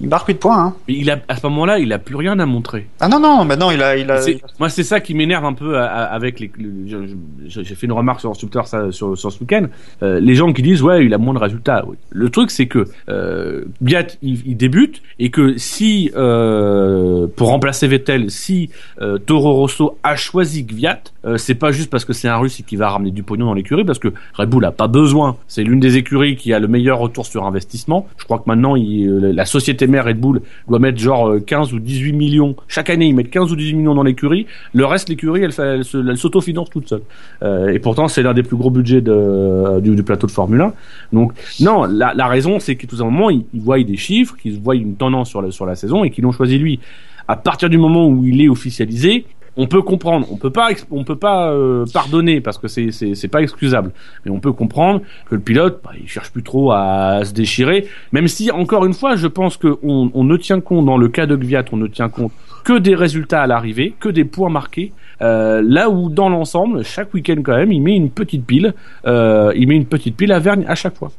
[0.00, 0.58] il marque plus de points.
[0.64, 0.74] Hein.
[0.88, 2.88] Il a, à ce moment-là, il a plus rien à montrer.
[2.98, 4.20] Ah non non, maintenant il a il a.
[4.20, 6.50] C'est- Moi, c'est ça qui m'énerve un peu à- à- avec les.
[6.58, 7.06] le-
[7.46, 9.66] J'ai fait une remarque sur Twitter ça, sur, sur ce week-end.
[10.02, 11.84] Euh, les gens qui disent ouais, il a moins de résultats.
[11.86, 11.96] Oui.
[12.10, 17.86] Le truc, c'est que euh, Biat, il, il débute et que si euh, pour remplacer
[17.86, 22.28] Vettel, si euh, Toro Rosso a choisi Gviat, euh, c'est pas juste parce que c'est
[22.28, 24.72] un Russe et qui va ramener du pognon dans l'écurie, parce que Red Bull a
[24.72, 25.36] pas besoin.
[25.48, 28.06] C'est l'une des écuries qui a le meilleur retour sur investissement.
[28.18, 31.72] Je crois que maintenant, euh, la société mère Red Bull doit mettre genre euh, 15
[31.72, 32.56] ou 18 millions.
[32.68, 34.46] Chaque année, ils mettent 15 ou 18 millions dans l'écurie.
[34.72, 35.84] Le reste, l'écurie, elle,
[36.16, 37.02] s'autofinance toute seule.
[37.42, 40.72] Euh, et pourtant, c'est l'un des plus gros budgets du, plateau de Formule 1.
[41.12, 44.58] Donc, non, la, la raison, c'est que tout simplement, ils, ils voient des chiffres, qu'ils
[44.58, 46.80] voient une tendance sur la, sur la saison et qu'ils l'ont choisi lui.
[47.28, 49.24] À partir du moment où il est officialisé,
[49.56, 53.14] on peut comprendre, on peut pas, on peut pas euh, pardonner parce que c'est c'est
[53.14, 53.92] c'est pas excusable,
[54.24, 57.86] mais on peut comprendre que le pilote, bah, il cherche plus trop à, se déchirer,
[58.12, 61.08] même si encore une fois, je pense que on, on ne tient compte dans le
[61.08, 62.32] cas de Gviat, on ne tient compte
[62.64, 64.92] que des résultats à l'arrivée, que des points marqués.
[65.22, 68.72] Euh, là où dans l'ensemble, chaque week-end quand même, il met une petite pile,
[69.06, 71.12] euh, il met une petite pile à Vergne à chaque fois.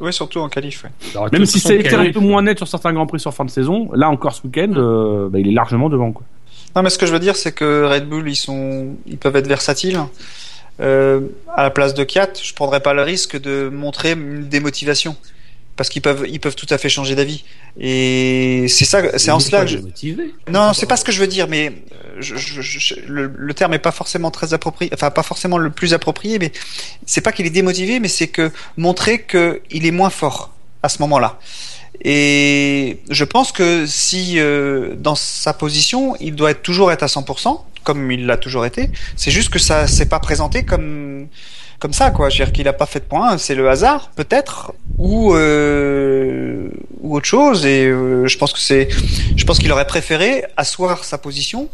[0.00, 0.84] Ouais, surtout en qualif.
[0.84, 0.90] Ouais.
[1.14, 3.50] Alors, Même si été un peu moins net sur certains grands prix sur fin de
[3.50, 6.12] saison, là encore ce week-end, euh, bah, il est largement devant.
[6.12, 6.24] Quoi.
[6.76, 9.36] Non, mais ce que je veux dire, c'est que Red Bull, ils sont, ils peuvent
[9.36, 10.00] être versatiles.
[10.80, 11.20] Euh,
[11.54, 15.16] à la place de Kiat, je prendrais pas le risque de montrer une démotivation.
[15.76, 17.42] Parce qu'ils peuvent, ils peuvent tout à fait changer d'avis.
[17.80, 19.78] Et c'est ça, c'est en cela que je...
[19.78, 20.32] Motivé.
[20.48, 23.54] Non, c'est pas ce que je veux dire, mais euh, je, je- je- le, le
[23.54, 26.52] terme est pas forcément très approprié, enfin pas forcément le plus approprié, mais
[27.06, 30.54] c'est pas qu'il est démotivé, mais c'est que montrer que il est moins fort
[30.84, 31.40] à ce moment-là.
[32.02, 37.06] Et je pense que si euh, dans sa position, il doit être toujours être à
[37.06, 38.90] 100%, comme il l'a toujours été.
[39.16, 41.28] C'est juste que ça s'est pas présenté comme
[41.78, 42.30] comme ça, quoi.
[42.30, 46.68] Je veux dire qu'il a pas fait de points, c'est le hasard, peut-être, ou euh,
[47.00, 47.66] ou autre chose.
[47.66, 48.88] Et euh, je pense que c'est,
[49.36, 51.68] je pense qu'il aurait préféré asseoir sa position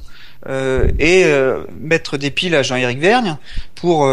[0.47, 3.37] et euh, mettre des piles à Jean-Éric Vergne
[3.75, 4.11] pour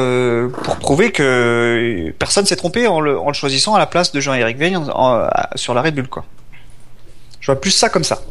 [0.63, 4.83] pour prouver que personne s'est trompé en le, choisissant à la place de Jean-Éric Vergne
[5.55, 6.25] sur la Red Bull, quoi.
[7.39, 8.21] Je vois plus ça comme ça.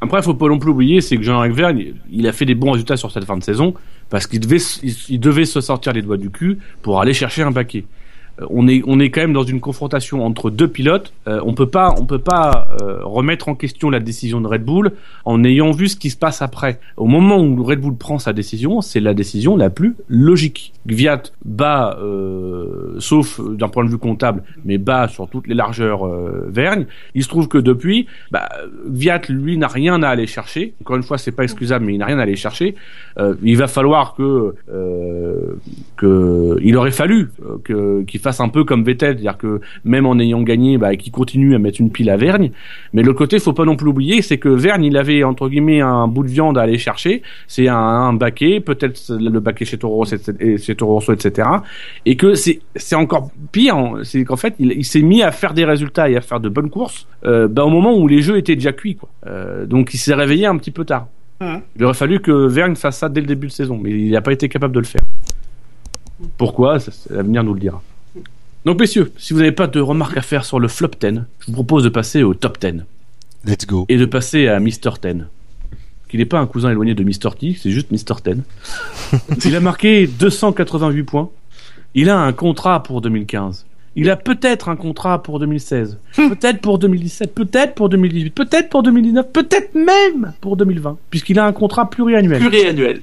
[0.00, 2.72] Après, faut pas non plus oublier, c'est que Jean-Marc Vergne, il a fait des bons
[2.72, 3.74] résultats sur cette fin de saison
[4.10, 7.42] parce qu'il devait, il, il devait se sortir les doigts du cul pour aller chercher
[7.42, 7.84] un paquet.
[8.50, 11.12] On est, on est quand même dans une confrontation entre deux pilotes.
[11.26, 14.64] Euh, on peut pas, on peut pas euh, remettre en question la décision de Red
[14.64, 14.92] Bull
[15.24, 16.78] en ayant vu ce qui se passe après.
[16.96, 20.72] Au moment où Red Bull prend sa décision, c'est la décision la plus logique.
[20.86, 26.06] Gviat bat, euh, sauf d'un point de vue comptable, mais bat sur toutes les largeurs
[26.06, 26.86] euh, Vergne.
[27.14, 28.48] Il se trouve que depuis, bah,
[28.88, 30.74] Viat, lui, n'a rien à aller chercher.
[30.80, 32.74] Encore une fois, c'est pas excusable, mais il n'a rien à aller chercher.
[33.18, 35.56] Euh, il va falloir que, euh,
[35.96, 40.06] que, il aurait fallu euh, que qu'il fasse un peu comme Vettel, c'est-à-dire que même
[40.06, 42.50] en ayant gagné, bah, qu'il continue à mettre une pile à Vergne.
[42.92, 45.80] Mais l'autre côté, faut pas non plus oublier, c'est que Vergne, il avait entre guillemets
[45.80, 47.22] un bout de viande à aller chercher.
[47.48, 51.48] C'est un, un baquet, peut-être le baquet chez Toro chez Toro Rosso, etc.
[52.04, 55.32] Et que c'est c'est encore pire, hein, c'est qu'en fait, il, il s'est mis à
[55.32, 58.22] faire des résultats et à faire de bonnes courses euh, bah, au moment où les
[58.22, 58.96] jeux étaient déjà cuits.
[58.96, 59.08] Quoi.
[59.26, 61.08] Euh, donc il s'est réveillé un petit peu tard.
[61.40, 61.60] Mhm.
[61.76, 64.20] Il aurait fallu que Vergne fasse ça dès le début de saison, mais il n'a
[64.22, 65.02] pas été capable de le faire.
[66.38, 66.78] Pourquoi?
[67.10, 67.82] L'avenir nous le dira.
[68.64, 71.46] Donc messieurs, si vous n'avez pas de remarques à faire sur le flop 10, je
[71.46, 72.82] vous propose de passer au top 10
[73.44, 73.86] Let's go.
[73.88, 74.94] et de passer à Mr.
[75.00, 75.24] 10.
[76.08, 77.34] Qui n'est pas un cousin éloigné de Mr.
[77.38, 78.16] T, c'est juste Mr.
[78.24, 78.42] 10.
[79.44, 81.30] Il a marqué 288 points.
[81.94, 83.66] Il a un contrat pour 2015.
[83.98, 85.98] Il a peut-être un contrat pour 2016.
[86.14, 87.34] Peut-être pour 2017.
[87.34, 88.30] Peut-être pour 2018.
[88.30, 89.32] Peut-être pour 2019.
[89.32, 90.98] Peut-être même pour 2020.
[91.08, 92.40] Puisqu'il a un contrat pluriannuel.
[92.40, 93.00] Pluriannuel.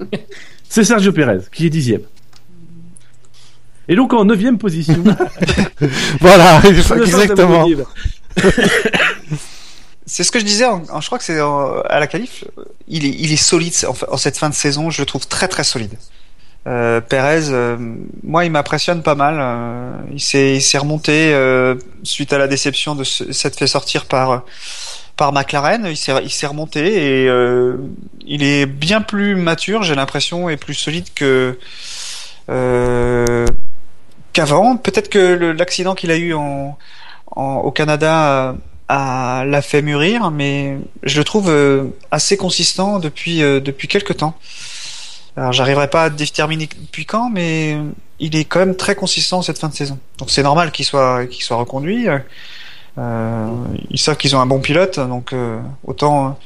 [0.68, 2.02] C'est Sergio Pérez qui est dixième.
[3.86, 5.04] Et donc en neuvième position.
[6.20, 7.66] Voilà, exactement.
[10.12, 10.64] C'est ce que je disais,
[11.00, 12.42] je crois que c'est à la qualif,
[12.88, 15.46] il est, il est solide en, en cette fin de saison, je le trouve très
[15.46, 15.96] très solide.
[16.66, 17.76] Euh, Perez, euh,
[18.24, 19.36] moi il m'impressionne pas mal.
[19.38, 24.42] euh, il s'est remonté euh, suite à la déception de s'être fait sortir par
[25.16, 25.86] par McLaren.
[25.86, 27.76] Il s'est remonté et euh,
[28.26, 31.56] il est bien plus mature, j'ai l'impression, et plus solide que
[34.32, 34.76] qu'avant.
[34.76, 36.76] Peut-être que l'accident qu'il a eu en,
[37.30, 38.56] en- au Canada
[38.90, 44.16] a, l'a fait mûrir, mais je le trouve euh, assez consistant depuis euh, depuis quelques
[44.16, 44.34] temps.
[45.36, 47.76] Alors j'arriverai pas à déterminer depuis quand, mais
[48.18, 49.98] il est quand même très consistant cette fin de saison.
[50.18, 52.06] Donc c'est normal qu'il soit qu'il soit reconduit.
[52.98, 53.48] Euh,
[53.90, 56.38] ils savent qu'ils ont un bon pilote, donc euh, autant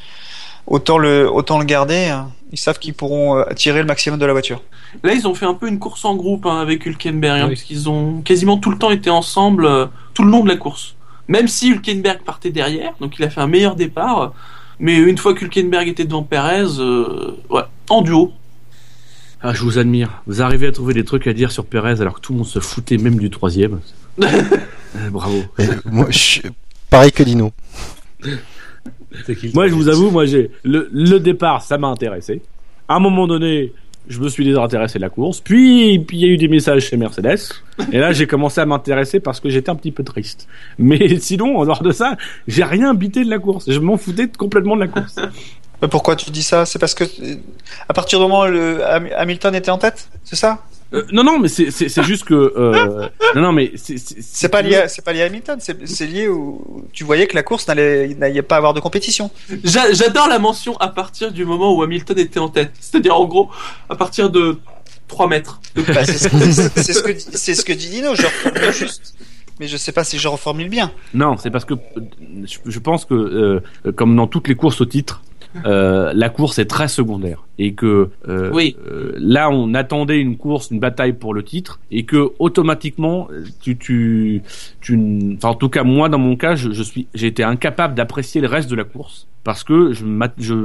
[0.66, 2.14] autant le autant le garder.
[2.52, 4.62] Ils savent qu'ils pourront tirer le maximum de la voiture.
[5.02, 7.54] Là, ils ont fait un peu une course en groupe hein, avec Hülkenberg, hein, Oui.
[7.54, 10.56] parce qu'ils ont quasiment tout le temps été ensemble euh, tout le long de la
[10.56, 10.94] course.
[11.28, 14.34] Même si Hülkenberg partait derrière, donc il a fait un meilleur départ.
[14.78, 18.32] Mais une fois qu'Hülkenberg était devant Perez, euh, ouais, en duo.
[19.40, 20.22] Ah, je vous admire.
[20.26, 22.46] Vous arrivez à trouver des trucs à dire sur Perez alors que tout le monde
[22.46, 23.80] se foutait même du troisième.
[24.96, 25.42] Euh, bravo.
[25.58, 26.42] Et moi, je suis
[26.88, 27.50] pareil que Dino.
[29.52, 32.42] Moi, je vous avoue, moi, j'ai le, le départ, ça m'a intéressé.
[32.86, 33.72] À un moment donné,
[34.08, 35.40] je me suis désintéressé de la course.
[35.40, 37.38] Puis, il y a eu des messages chez Mercedes.
[37.92, 40.46] Et là, j'ai commencé à m'intéresser parce que j'étais un petit peu triste.
[40.78, 43.70] Mais sinon, en dehors de ça, j'ai rien bité de la course.
[43.70, 45.16] Je m'en foutais complètement de la course.
[45.82, 46.66] Mais pourquoi tu dis ça?
[46.66, 47.36] C'est parce que euh,
[47.88, 50.62] à partir du moment où le, Ham- Hamilton était en tête, c'est ça?
[50.92, 52.34] Euh, non, non, mais c'est juste que.
[52.34, 55.86] Euh, non, non, mais c'est C'est pas lié, à- c'est pas lié à Hamilton, c'est
[55.88, 59.30] c'est lié où tu voyais que la course n'allait pas avoir de compétition.
[59.64, 62.72] J'a- J'adore la mention à partir du moment où Hamilton était en tête.
[62.80, 63.48] C'est-à-dire, en gros,
[63.88, 64.58] à partir de
[65.08, 65.60] 3 mètres.
[65.74, 68.14] Bah, c'est ce, que- c'est ce que dit- c'est ce que dit Dino.
[68.14, 69.14] Je reformule juste,
[69.58, 70.92] mais je sais pas si je reformule bien.
[71.12, 71.74] Non, c'est parce que
[72.44, 75.22] je, je pense que, euh, comme dans toutes les courses au titre,
[75.66, 78.76] euh, la course est très secondaire et que euh, Oui.
[78.90, 83.28] euh, là on attendait une course, une bataille pour le titre et que automatiquement
[83.62, 84.42] tu tu
[84.80, 87.42] tu n- enfin en tout cas moi dans mon cas je, je suis j'ai été
[87.44, 90.04] incapable d'apprécier le reste de la course parce que je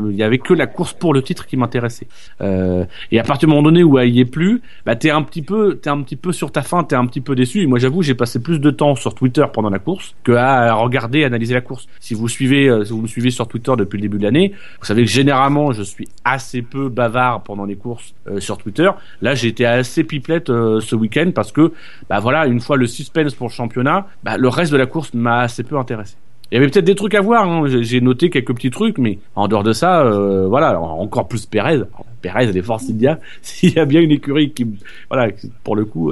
[0.10, 2.08] il y avait que la course pour le titre qui m'intéressait.
[2.40, 5.22] Euh, et à partir du moment donné où elle y est plus bah t'es un
[5.22, 7.62] petit peu t'es un petit peu sur ta faim t'es un petit peu déçu.
[7.62, 10.74] Et moi j'avoue j'ai passé plus de temps sur Twitter pendant la course que à
[10.76, 11.88] regarder analyser la course.
[12.00, 14.54] Si vous suivez euh, si vous me suivez sur Twitter depuis le début de l'année
[14.80, 18.90] vous savez que généralement je suis assez peu bavard pendant les courses euh, sur Twitter
[19.22, 21.74] là été assez pipelette euh, ce week-end parce que
[22.10, 25.14] bah voilà une fois le suspense pour le championnat bah, le reste de la course
[25.14, 26.16] m'a assez peu intéressé
[26.52, 27.66] il y avait peut-être des trucs à voir, hein.
[27.68, 31.84] j'ai noté quelques petits trucs, mais en dehors de ça, euh, voilà, encore plus Pérez.
[32.24, 34.66] Pérez, elle est fort s'il y a, s'il y a bien une écurie qui,
[35.12, 35.32] voilà,
[35.64, 36.12] pour le coup.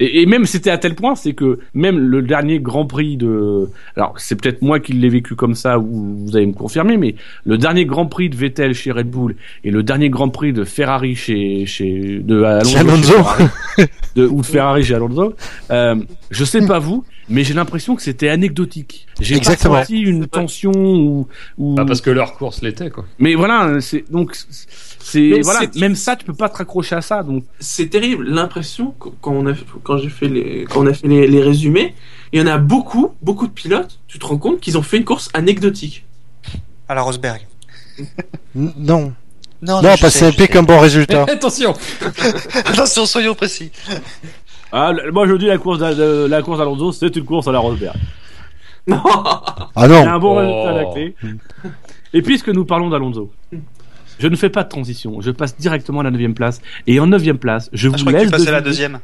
[0.00, 3.68] Et, et même c'était à tel point, c'est que même le dernier Grand Prix de,
[3.96, 7.14] alors c'est peut-être moi qui l'ai vécu comme ça, ou vous allez me confirmer, mais
[7.44, 10.64] le dernier Grand Prix de Vettel chez Red Bull et le dernier Grand Prix de
[10.64, 13.12] Ferrari chez chez de Alonso, Chez Alonso.
[13.12, 13.44] Ferrari,
[14.16, 15.34] de, ou de Ferrari chez Alonso,
[15.70, 15.96] euh,
[16.30, 19.06] je sais pas vous, mais j'ai l'impression que c'était anecdotique.
[19.20, 23.04] J'ai pas senti une tension ou, ou Bah, parce que leur course l'était, quoi.
[23.18, 24.36] mais voilà, c'est donc
[25.00, 28.28] c'est voilà, c'est- même ça tu peux pas te raccrocher à ça donc C'est terrible.
[28.28, 29.52] L'impression, qu- quand on a,
[29.82, 31.94] quand j'ai fait les, quand on a fait les, les résumés,
[32.32, 34.96] il y en a beaucoup, beaucoup de pilotes, tu te rends compte qu'ils ont fait
[34.96, 36.04] une course anecdotique.
[36.88, 37.46] À la Rosberg.
[38.54, 39.12] Non.
[39.62, 40.56] Non, Non, je parce que sais.
[40.58, 41.24] un bon résultat.
[41.28, 41.74] Attention
[42.66, 43.70] Attention, soyons précis.
[44.72, 47.52] Ah, le- moi je dis la course de- la course d'Alonso c'est une course à
[47.52, 47.96] la Rosberg.
[48.88, 49.00] Non.
[49.74, 50.06] Ah non.
[50.06, 50.38] un bon Oh.
[50.38, 51.14] résultat à la clé.
[52.14, 53.32] Et puisque nous parlons d'Alonso,
[54.18, 57.06] je ne fais pas de transition, je passe directement à la 9 place et en
[57.08, 58.98] 9 place, je Ah, vous je laisse la deviner- deuxième.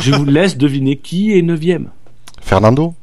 [0.00, 1.60] je vous laisse deviner qui est 9
[2.42, 2.94] Fernando.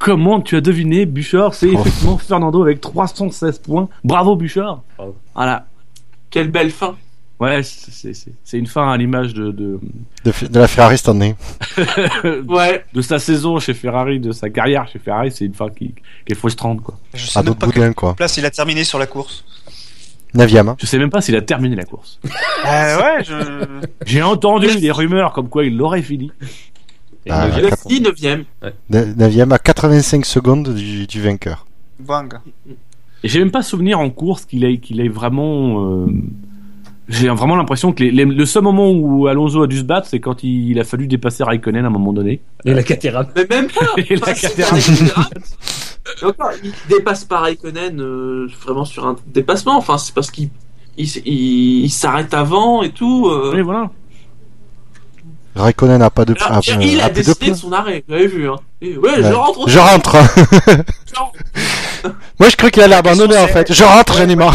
[0.00, 1.54] Comment tu as deviné Bouchard?
[1.54, 1.78] C'est Oh.
[1.80, 3.88] effectivement Fernando avec 316 points.
[4.04, 4.82] Bravo Bouchard.
[5.34, 5.66] Voilà.
[6.30, 6.96] Quelle belle fin.
[7.40, 9.78] Ouais, c'est- c'est c'est- c'est une fin à l'image de, de,
[10.24, 11.36] De, la Ferrari cette année.
[12.48, 12.84] Ouais.
[12.92, 15.30] de sa saison chez Ferrari, de sa carrière chez Ferrari.
[15.30, 15.94] C'est une fin qui,
[16.26, 16.98] qui est frustrante, quoi.
[17.14, 18.14] Je sais À même d'autres pas boudins, quoi.
[18.14, 19.44] place il a terminé sur la course.
[20.34, 20.68] Neuvième.
[20.68, 20.76] hein.
[20.80, 22.18] Je sais même pas s'il a terminé la course.
[22.66, 23.34] Euh, ouais, je...
[24.04, 26.30] J'ai entendu des rumeurs comme quoi il l'aurait fini.
[27.30, 27.62] Ah, neuvième.
[27.64, 28.44] Le quatre- 6 neuvième.
[28.90, 31.66] Ne- Neuvième à 85 secondes du, du vainqueur.
[32.00, 32.34] Bang.
[33.22, 35.84] Et j'ai même pas souvenir en course qu'il ait, qu'il ait vraiment.
[36.04, 36.06] euh,
[37.08, 40.06] J'ai vraiment l'impression que les- les- le seul moment où Alonso a dû se battre,
[40.08, 42.42] c'est quand il, il a fallu dépasser Raikkonen à un moment donné.
[42.66, 43.26] Et la Caterham.
[43.34, 43.86] Mais même pas.
[43.96, 44.34] Et la
[46.22, 49.76] encore, il dépasse pas Raikkonen euh, vraiment sur un dépassement.
[49.76, 50.50] Enfin, c'est parce qu'il
[50.96, 51.22] il-
[51.84, 53.26] il s'arrête avant et tout.
[53.28, 53.52] euh.
[53.54, 53.90] Oui, voilà.
[55.58, 58.04] Raikkonen n'a pas de, Alors, ah, il a a plus de décidé de son arrêt.
[58.08, 58.56] Vous avez vu, hein.
[58.80, 59.22] Et ouais, Ouais.
[59.22, 59.68] je rentre.
[59.68, 60.16] Je rentre.
[61.10, 61.32] Je rentre.
[62.38, 63.72] Moi, je crois qu'il allait abandonner en fait.
[63.72, 64.54] Je rentre, j'en ai marre.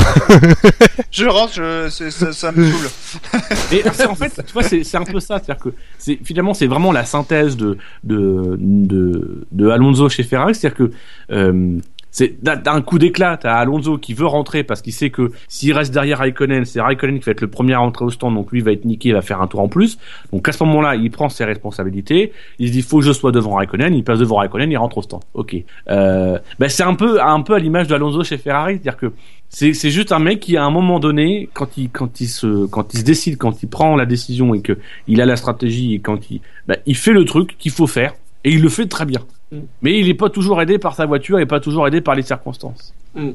[1.11, 2.89] Je rentre, je, ça, ça me saoule.
[3.73, 6.67] Et en fait, tu vois, c'est c'est un peu ça, c'est-à-dire que c'est finalement c'est
[6.67, 10.91] vraiment la synthèse de de de, de Alonso chez Ferrari, c'est-à-dire que
[11.31, 11.79] euh,
[12.13, 15.91] c'est d'un- coup d'éclat, t'as Alonso qui veut rentrer parce qu'il sait que s'il reste
[15.91, 18.61] derrière Raikkonen, c'est Raikkonen qui va être le premier à rentrer au stand, donc lui
[18.61, 19.97] va être niqué, il va faire un tour en plus.
[20.31, 23.31] Donc à ce moment-là, il prend ses responsabilités, il se dit faut que je sois
[23.31, 25.21] devant Raikkonen, il passe devant Raikkonen, il rentre au stand.
[25.33, 25.55] Ok.
[25.89, 29.11] Euh, ben c'est un peu un peu à l'image d'Alonso chez Ferrari, c'est-à-dire que
[29.49, 32.67] c'est c'est juste un mec qui à un moment donné quand il quand il se
[32.67, 35.95] quand il se décide quand il prend la décision et que il a la stratégie
[35.95, 38.85] et quand il bah, il fait le truc qu'il faut faire et il le fait
[38.87, 39.21] très bien
[39.53, 39.59] Mm.
[39.83, 42.23] mais il est pas toujours aidé par sa voiture et pas toujours aidé par les
[42.23, 43.29] circonstances Mm.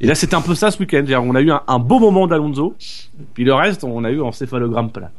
[0.00, 2.26] et là c'était un peu ça ce week-end on a eu un, un beau moment
[2.26, 2.74] d'Alonso
[3.34, 5.10] puis le reste on a eu en céphalogramme plat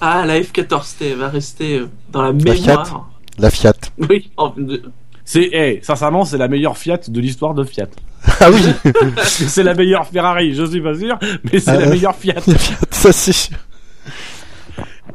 [0.00, 3.10] Ah, la F14T va rester euh, dans la La mémoire.
[3.38, 3.72] La Fiat.
[4.08, 4.82] Oui, en- de-
[5.24, 7.88] c'est eh, sincèrement c'est la meilleure Fiat de l'histoire de Fiat
[8.40, 8.60] Ah oui,
[9.24, 12.58] c'est la meilleure Ferrari je suis pas sûr mais c'est Ah, la meilleure Fiat la
[12.58, 13.56] Fiat, ça c'est sûr.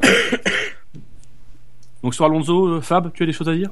[2.03, 3.69] donc sur Alonso euh, Fab tu as des choses à dire?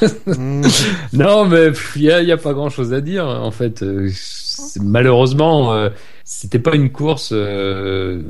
[1.12, 3.26] Non, mais il y a, pas grand chose à dire.
[3.26, 4.10] En fait, Euh,
[4.80, 5.88] malheureusement, euh,
[6.24, 8.22] c'était pas une course euh,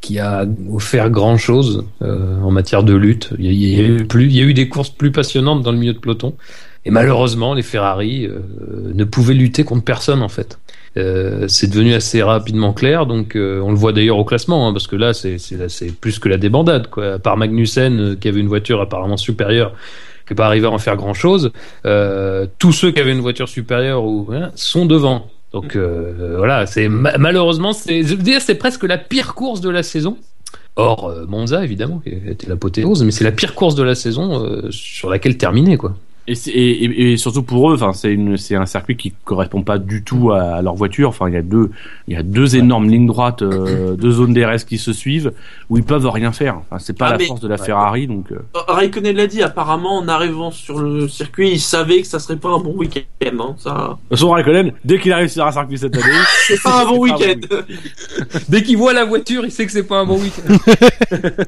[0.00, 3.30] qui a offert grand chose en matière de lutte.
[3.38, 3.52] Il y, a-
[3.86, 6.34] il y a eu des courses plus passionnantes dans le milieu de peloton.
[6.84, 8.40] Et malheureusement, les Ferrari euh,
[8.94, 10.58] ne pouvaient lutter contre personne en fait.
[10.98, 14.72] Euh, c'est devenu assez rapidement clair, donc euh, on le voit d'ailleurs au classement, hein,
[14.74, 15.38] parce que là c'est
[16.00, 16.88] plus que la débandade.
[16.88, 17.14] Quoi.
[17.14, 19.72] À part Magnussen euh, qui avait une voiture apparemment supérieure,
[20.26, 21.50] qui n'est pas arrivé à en faire grand chose,
[21.86, 25.28] euh, tous ceux qui avaient une voiture supérieure hein, sont devant.
[25.54, 30.18] Donc voilà, c'est ma- malheureusement c'est presque la pire course de la saison.
[30.76, 35.08] Or Monza évidemment qui était l'apothéose, mais c'est la pire course de la saison sur
[35.10, 35.94] laquelle terminer quoi.
[36.46, 40.62] Et, surtout pour eux, enfin, c'est un circuit qui correspond pas du tout à, à
[40.62, 41.08] leur voiture.
[41.08, 41.70] Enfin, il y a deux,
[42.08, 45.32] il y a deux énormes lignes droites, euh, deux zones DRS qui se suivent
[45.70, 46.58] où ils peuvent rien faire.
[46.58, 48.32] Enfin, c'est pas Ah, la mais- force de la Ferrari, donc.
[48.32, 52.36] euh, Raikkonen l'a dit, apparemment, en arrivant sur le circuit, il savait que ça serait
[52.36, 53.02] pas un bon week-end.
[53.38, 53.70] Hein, ça...
[53.70, 56.04] De toute façon, Raikkonen, dès qu'il arrive sur un circuit cette année,
[56.46, 57.40] C'est pas un bon week-end.
[58.48, 60.56] Dès qu'il voit la voiture, il sait que c'est pas un bon week-end.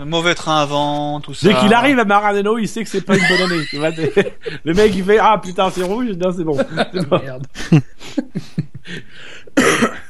[0.00, 1.48] Un mauvais train avant, tout ça.
[1.48, 3.64] dès qu'il arrive à Maranello, il sait que c'est pas une bonne année.
[3.68, 4.32] Tu vois, c'est-
[4.64, 6.56] le mec, il fait ah putain, c'est rouge, non, c'est bon.
[7.10, 7.46] Merde.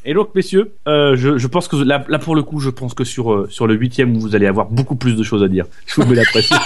[0.05, 2.93] Et donc, messieurs, euh, je, je pense que là, là, pour le coup, je pense
[2.93, 5.65] que sur euh, sur le huitième, vous allez avoir beaucoup plus de choses à dire.
[5.87, 6.57] Je vous mets la pression.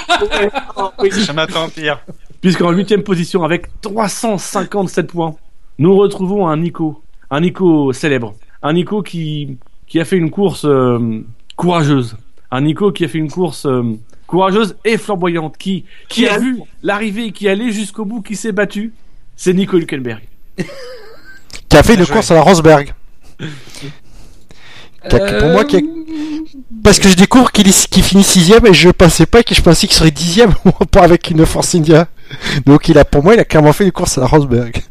[1.01, 2.01] Je m'attends pire.
[2.41, 5.37] Puisqu'en huitième position, avec 357 points,
[5.79, 7.01] nous retrouvons un Nico,
[7.31, 11.21] un Nico célèbre, un Nico qui qui a fait une course euh,
[11.57, 12.17] courageuse,
[12.53, 13.83] un Nico qui a fait une course euh,
[14.29, 18.37] courageuse et flamboyante, qui qui a Qui a- vu l'arrivée, qui allait jusqu'au bout, qui
[18.37, 18.93] s'est battu,
[19.37, 20.23] c'est Nico Hülkenberg.
[21.69, 22.93] Qui a fait une course à la Rosberg.
[25.09, 25.81] Qui a- pour moi, qui a-
[26.85, 29.97] Parce que je découvre qu'il finit sixième et je pensais pas que je pensais qu'il
[29.97, 30.53] serait dixième
[30.91, 32.09] pas avec une Force India.
[32.67, 34.83] Donc il a, pour moi, il a clairement fait une course à la Rosberg.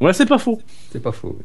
[0.00, 0.60] Ouais, c'est pas faux.
[0.90, 1.38] C'est pas faux.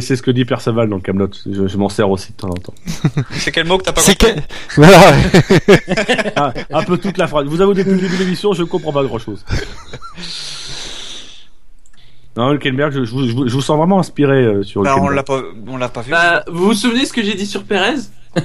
[0.00, 1.28] C'est ce que dit Perceval dans le Camelot.
[1.50, 2.74] Je, je m'en sers aussi de temps en temps.
[3.32, 5.00] C'est quel mot que t'as pas C'est compris que, voilà.
[6.36, 7.46] Ah, un peu toute la phrase.
[7.46, 9.44] Vous avez depuis le début de l'émission, je comprends pas grand chose.
[12.36, 14.94] Non, Hülkenberg, je, je, vous- je vous- je vous sens vraiment inspiré euh, sur Bah,
[14.98, 15.14] on Hülkenberg.
[15.14, 16.10] l'a pas, on l'a pas vu.
[16.10, 17.94] Bah, vous vous souvenez ce que j'ai dit sur Perez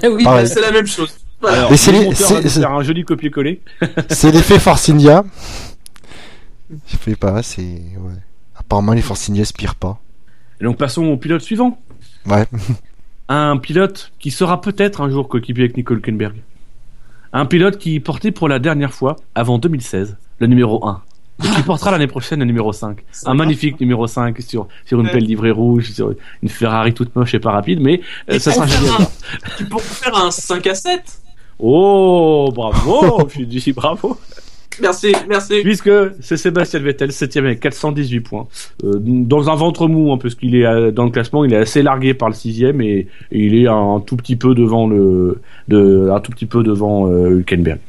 [0.04, 0.48] oui, Pareil.
[0.48, 1.12] C'est la même chose.
[1.42, 1.68] Voilà.
[1.76, 3.62] C'est un joli copier-coller.
[4.10, 5.24] C'est l'effet Force India.
[6.70, 8.14] Je sais pas, c'est, ouais.
[8.56, 10.00] Apparemment, les Force India aspirent pas.
[10.62, 11.80] Et donc passons au pilote suivant.
[12.26, 12.46] Ouais.
[13.30, 16.36] Un pilote qui sera peut-être un jour coéquipier avec Nico Hülkenberg.
[17.32, 21.04] Un pilote qui portait pour la dernière fois, avant 2016, le numéro 1.
[21.46, 22.98] Et qui portera l'année prochaine le numéro 5.
[23.28, 25.14] Un magnifique numéro 5 sur, sur une Ouais.
[25.14, 28.02] belle livrée rouge, sur une Ferrari toute moche et pas rapide, mais
[28.32, 29.02] euh, ça pour sera génial.
[29.04, 29.08] un-
[29.58, 31.22] Tu pourrais faire un 5 à 7
[31.60, 34.18] Oh, bravo, je dis bravo.
[34.82, 35.62] Merci, merci.
[35.64, 35.90] Puisque
[36.22, 38.48] c'est Sébastien Vettel, 7 avec 418 points.
[38.84, 41.58] Euh, dans un ventre mou, hein, parce qu'il est euh, dans le classement, il est
[41.58, 45.42] assez largué par le sixième et, et il est un tout petit peu devant le,
[45.68, 47.80] de, un tout petit peu devant euh, Hülkenberg.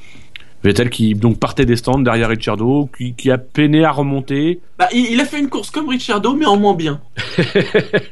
[0.62, 4.61] Vettel qui donc partait des stands derrière Ricciardo, qui, qui a peiné à remonter.
[4.78, 7.01] Bah, il, il a fait une course comme Ricciardo, mais en moins bien.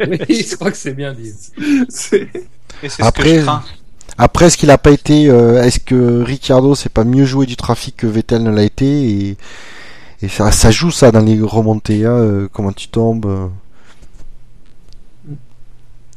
[0.01, 1.33] Oui, je crois que c'est bien dit.
[1.89, 2.29] C'est-
[2.83, 3.63] Et c'est ce Après- que je crains.
[4.21, 7.55] Après, est-ce qu'il a pas été, euh, est-ce que Ricciardo s'est pas mieux joué du
[7.55, 9.37] trafic que Vettel ne l'a été
[10.21, 13.27] et, ça, joue ça dans les remontées, hein, euh, comment tu tombes.
[13.27, 13.47] euh.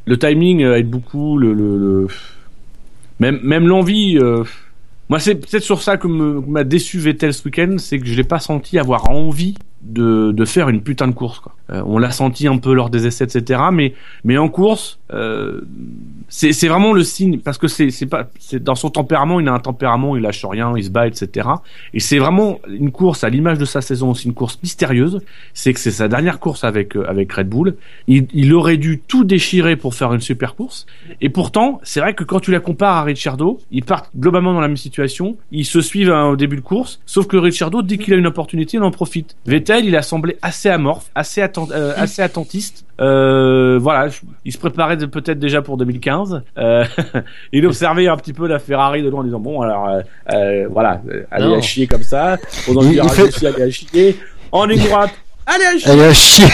[0.04, 2.08] Le timing aide beaucoup, le,
[3.20, 4.18] même l'envie.
[5.08, 8.24] Moi, c'est peut-être sur ça que m'a déçu Vettel ce week-end, c'est que je l'ai
[8.24, 11.40] pas senti avoir envie de, de faire une putain de course.
[11.40, 11.54] Quoi.
[11.70, 13.60] Euh, on l'a senti un peu lors des essais, etc.
[13.72, 15.60] Mais, mais en course, euh,
[16.28, 19.58] c'est vraiment le signe parce que c'est pas c'est dans son tempérament, il a un
[19.58, 21.48] tempérament, il lâche rien, il se bat, etc.
[21.94, 25.20] Et c'est vraiment une course à l'image de sa saison aussi, une course mystérieuse.
[25.52, 27.76] C'est que c'est sa dernière course avec euh, avec Red Bull.
[28.06, 30.86] Il, il aurait dû tout déchirer pour faire une super course.
[31.20, 34.60] Et pourtant, c'est vrai que quand tu la compares à Ricciardo, ils partent globalement dans
[34.60, 35.36] la même situation.
[35.50, 38.26] Ils se suivent hein, au début de course, sauf que Ricciardo, dès qu'il a une
[38.26, 39.36] opportunité, il en profite.
[39.46, 42.84] Vettel, il a semblé assez amorphe, assez, atten- euh, assez attentiste.
[43.00, 46.42] Euh, voilà, je- il se préparait peut-être déjà pour 2015.
[46.58, 46.84] Euh,
[47.52, 50.00] il observait un petit peu la Ferrari de loin en disant bon alors euh,
[50.32, 51.00] euh, voilà,
[51.30, 52.38] allez à chier comme ça.
[52.66, 54.16] Pendant Il- il fait- aussi, allez à chier.
[54.52, 55.10] En ligne droite,
[55.46, 56.00] allez à chier.
[56.02, 56.46] A chié.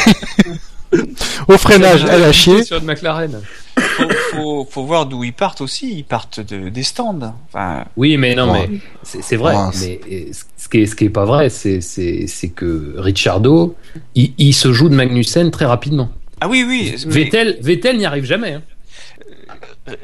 [1.49, 2.63] Au freinage, elle a chié.
[2.63, 3.41] Sur une McLaren.
[3.81, 5.93] Faut, faut, faut voir d'où ils partent aussi.
[5.99, 7.35] Ils partent de, des stands.
[7.49, 8.67] Enfin, Oui, mais non, Ouais.
[8.71, 9.55] mais c'est c'est vrai.
[9.55, 10.27] Ouais, c'est- mais
[10.57, 13.75] ce qui est, ce qui est pas vrai, c'est c'est c'est que Ricciardo,
[14.15, 16.11] il, il se joue de Magnussen très rapidement.
[16.41, 16.95] ah oui, oui.
[17.07, 18.55] mais Vettel, Vettel n'y arrive jamais.
[18.55, 18.63] Hein.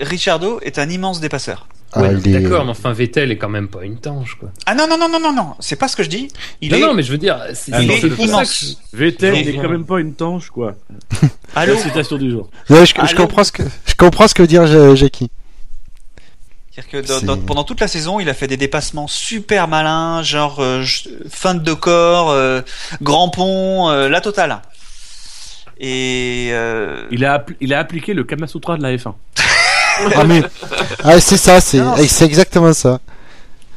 [0.01, 1.69] Richardo est un immense dépasseur.
[1.97, 4.51] Ah, Ouais, est- D'accord, mais enfin Vettel est quand même pas une tange, quoi.
[4.67, 5.55] Ah non, non, non, non, non, non.
[5.61, 6.29] C'est pas ce que je dis.
[6.61, 6.81] Il non, est.
[6.81, 8.79] non, mais je veux dire, c'est ça immense.
[8.93, 10.75] Vettel, est quand même pas une tanche quoi.
[11.55, 12.49] Allô La citation du jour.
[12.71, 15.31] Ouais, je, comprends ce que je comprends ce que veut dire Ja- Jackie.
[16.73, 19.69] C'est-à-dire que dans- C'est- dans- pendant toute la saison, il a fait des dépassements super
[19.69, 22.63] malins, genre euh, je- fin de corps, euh,
[23.01, 24.61] grand pont, euh, la totale.
[25.79, 29.15] Et euh, Il a, appli- il a appliqué le Kama Sutra de la F1.
[30.17, 30.43] Ah mais
[31.05, 33.01] ah, c'est ça, c'est c'est exactement ça.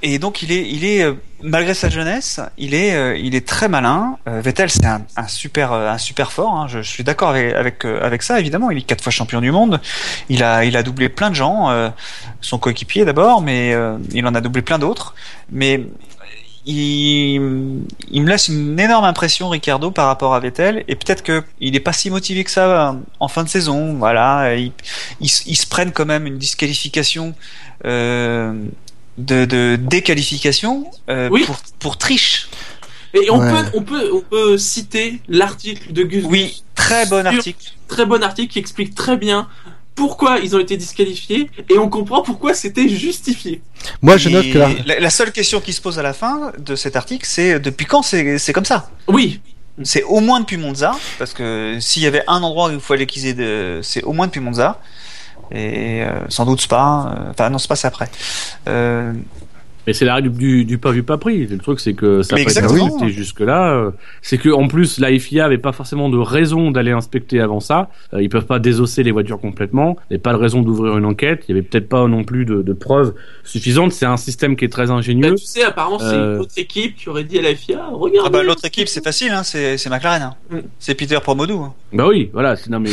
[0.02, 1.14] et donc il est, il est euh,
[1.44, 4.18] malgré sa jeunesse, il est, euh, il est très malin.
[4.28, 6.54] Euh, Vettel, c'est un, un super, un super fort.
[6.56, 6.68] hein.
[6.68, 8.40] Je, je suis d'accord avec avec, avec ça.
[8.40, 9.80] Évidemment, il est quatre fois champion du monde.
[10.30, 11.70] Il a, il a doublé plein de gens.
[12.42, 13.76] son coéquipier d'abord, mais
[14.14, 15.14] il en a doublé plein d'autres.
[15.52, 15.82] Mais
[16.68, 20.84] il, il me laisse une énorme impression, Ricardo, par rapport à Vettel.
[20.88, 23.94] Et peut-être que il est pas si motivé que ça euh, en fin de saison.
[23.94, 24.72] Voilà, ils
[25.22, 27.34] il, se- prennent quand même une disqualification.
[27.86, 28.54] Euh,
[29.18, 31.44] de, de déqualification euh, Oui.
[31.46, 32.50] pour, pour triche.
[33.16, 33.50] Et on Ouais.
[33.52, 36.24] peut, on peut, on peut citer l'article de Gus.
[36.28, 37.72] Oui, très bon Sur- article.
[37.88, 39.48] Très bon article qui explique très bien
[39.98, 43.54] pourquoi ils ont été disqualifiés et on comprend pourquoi c'était justifié.
[44.02, 44.70] Moi, je Et note que la...
[44.86, 47.86] la, la seule question qui se pose à la fin de cet article, c'est depuis
[47.92, 48.80] quand c'est c'est comme ça?
[49.18, 49.42] Oui,
[49.84, 53.06] C'est au moins depuis Monza, parce que s'il y avait un endroit où il fallait
[53.06, 54.80] qu'ils aient de, c'est au moins depuis Monza.
[55.52, 58.10] Et euh, sans doute Spa, euh, enfin non Spa c'est après.
[58.68, 59.14] Euh,
[59.88, 61.48] Mais c'est la règle du, du pas vu pas pris.
[61.48, 62.84] Le truc c'est que ça peut être exactement.
[62.86, 63.92] respecté jusque là.
[64.22, 67.90] C'est que en plus la FIA avait pas forcément de raison d'aller inspecter avant ça.
[68.14, 69.96] Euh, ils peuvent pas désosser les voitures complètement.
[70.10, 71.46] Il n'y avait pas de raison d'ouvrir une enquête.
[71.48, 73.14] Il y avait peut-être pas non plus de, de preuves
[73.44, 73.94] suffisantes.
[73.94, 75.36] C'est un système qui est très Bah, ingénieux.
[75.36, 76.36] tu sais, apparemment c'est Euh.
[76.36, 78.28] une autre équipe qui aurait dit à la FIA, regarde.
[78.28, 80.22] ah bah l'autre équipe c'est facile, hein, c'est c'est McLaren.
[80.22, 80.36] hein.
[80.52, 80.58] Mm.
[80.80, 81.60] C'est Peter Promodou.
[81.62, 81.74] Hein.
[81.94, 82.56] Bah oui, voilà.
[82.70, 82.90] Non mais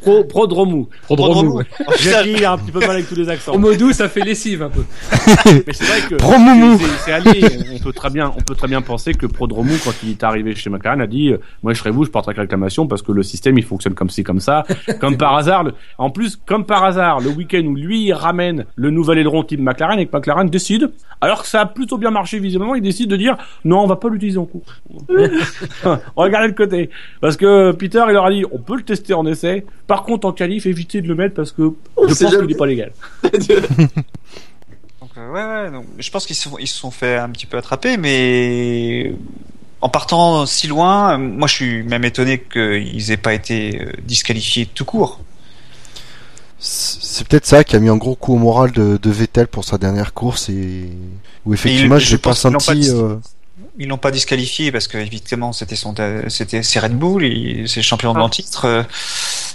[0.00, 0.88] pro prodromou.
[1.02, 1.62] Prodromou.
[1.98, 3.52] Jackie a un petit peu mal avec tous les accents.
[3.54, 4.84] Au modou, ça fait lessive un peu.
[5.46, 6.78] Mais c'est vrai que Promoumou.
[7.04, 7.44] c'est- allié.
[7.74, 10.54] On peut très bien, on peut très bien penser que Prodromou, quand il est arrivé
[10.54, 13.22] chez McLaren, a dit, euh, moi je serais vous, je porterai réclamation parce que le
[13.22, 14.64] système il fonctionne comme ci comme ça,
[15.00, 15.64] comme par hasard.
[15.64, 19.42] le- En plus, comme par hasard, le week-end où lui il ramène le nouvel aileron
[19.44, 22.82] type McLaren et que McLaren décide, alors que ça a plutôt bien marché visiblement, il
[22.82, 24.64] décide de dire non, on va pas l'utiliser en cours.
[26.16, 28.82] on va garder de côté parce que Peter il leur a dit, on peut le
[28.82, 29.64] tester en essai.
[29.86, 32.46] Par contre, en qualif, évitez de le mettre parce que On je sait pense jamais.
[32.46, 32.92] qu'il est pas légal.
[35.00, 37.28] Donc, euh, ouais, ouais, donc, je pense qu'ils se, sont- ils se sont fait un
[37.30, 39.14] petit peu attraper, mais
[39.80, 44.66] en partant si loin, moi je suis même étonné qu'ils aient pas été euh, disqualifiés
[44.66, 45.20] tout court.
[46.58, 49.64] C'est peut-être ça qui a mis un gros coup au moral de, de Vettel pour
[49.64, 50.88] sa dernière course et
[51.44, 52.88] où effectivement il- je je l'ai pas senti.
[52.90, 53.16] euh,
[53.78, 55.94] Ils l'ont pas disqualifié parce que évidemment c'était son,
[56.28, 58.22] c'était c'est Red Bull, il- c'est le champion de Ah.
[58.22, 58.86] en titre.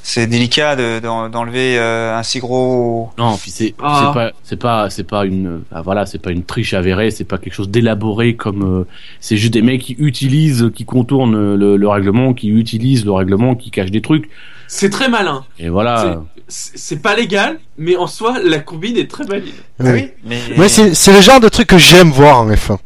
[0.03, 3.11] C'est délicat de- d'en- d'enlever euh, un si gros.
[3.17, 4.05] Non, puis c'est Ah.
[4.07, 7.25] c'est pas c'est pas c'est pas une ah, voilà c'est pas une triche avérée, c'est
[7.25, 8.87] pas quelque chose d'élaboré comme euh,
[9.19, 13.55] c'est juste des mecs qui utilisent, qui contournent le, le règlement, qui utilisent le règlement,
[13.55, 14.29] qui cachent des trucs.
[14.67, 15.43] C'est très malin.
[15.59, 16.21] Et voilà.
[16.47, 19.53] C'est c'est pas légal, mais en soi, la combine est très valide.
[19.79, 20.07] oui.
[20.25, 22.77] mais Ouais, c'est c'est le genre de truc que j'aime voir en F1.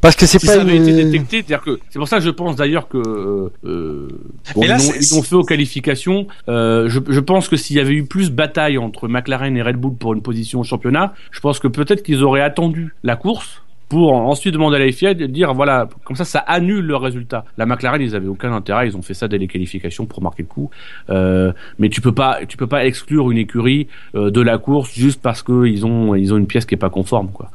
[0.00, 2.18] Parce que c'est Si pas ça avait une- été détecté, c'est-à-dire que c'est pour ça
[2.18, 4.08] que je pense d'ailleurs que euh, euh,
[4.54, 6.26] bon, là, ils l'ont- c'est- ils l'ont fait aux qualifications.
[6.48, 9.76] Euh, je, je pense que s'il y avait eu plus bataille entre McLaren et Red
[9.76, 13.62] Bull pour une position au championnat, je pense que peut-être qu'ils auraient attendu la course
[13.88, 17.44] pour ensuite demander à la FIA de dire voilà, comme ça, ça annule le résultat.
[17.56, 20.42] La McLaren, ils avaient aucun intérêt, ils ont fait ça dès les qualifications pour marquer
[20.42, 20.70] le coup.
[21.08, 23.86] Euh, mais tu peux pas, tu peux pas exclure une écurie
[24.16, 26.78] euh, de la course juste parce que ils ont, ils ont une pièce qui est
[26.78, 27.50] pas conforme, quoi.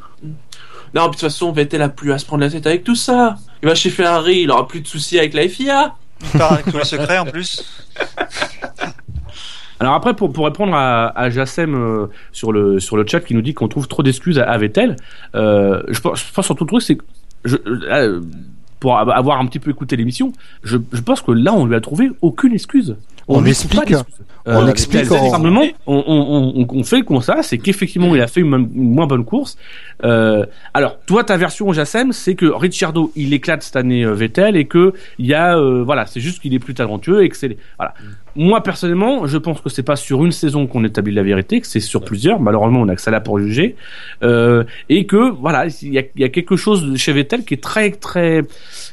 [0.93, 3.37] Non, de toute façon, Vettel a plus à se prendre la tête avec tout ça.
[3.63, 5.95] Il va chez Ferrari, il aura plus de soucis avec la FIA.
[6.21, 7.63] Il part avec tous les secrets en plus.
[9.79, 13.33] Alors après, pour, pour répondre à, à Jassem euh, sur le sur le chat qui
[13.33, 14.95] nous dit qu'on trouve trop d'excuses à, à Vettel,
[15.33, 17.03] euh, je, pense, je pense surtout le truc c'est que
[17.45, 18.21] je, euh,
[18.81, 21.79] pour avoir un petit peu écouté l'émission, je, je pense que là on lui a
[21.79, 22.97] trouvé aucune excuse.
[23.27, 23.93] On pas explique,
[24.47, 28.27] on Euh, explique simplement, on, on, on, on fait le constat, c'est qu'effectivement il a
[28.27, 29.55] fait une moins bonne course.
[30.03, 34.57] Euh, alors toi ta version Jassem, c'est que Ricciardo il éclate cette année euh, Vettel
[34.57, 37.37] et que il y a euh, voilà, c'est juste qu'il est plus talentueux et que
[37.37, 37.93] c'est voilà.
[38.35, 41.67] Moi personnellement, je pense que c'est pas sur une saison qu'on établit la vérité, que
[41.67, 42.39] c'est sur plusieurs.
[42.39, 43.75] Malheureusement, on a que ça là pour juger,
[44.23, 47.63] euh, et que voilà, il y a, y a quelque chose chez Vettel qui est
[47.63, 48.43] très très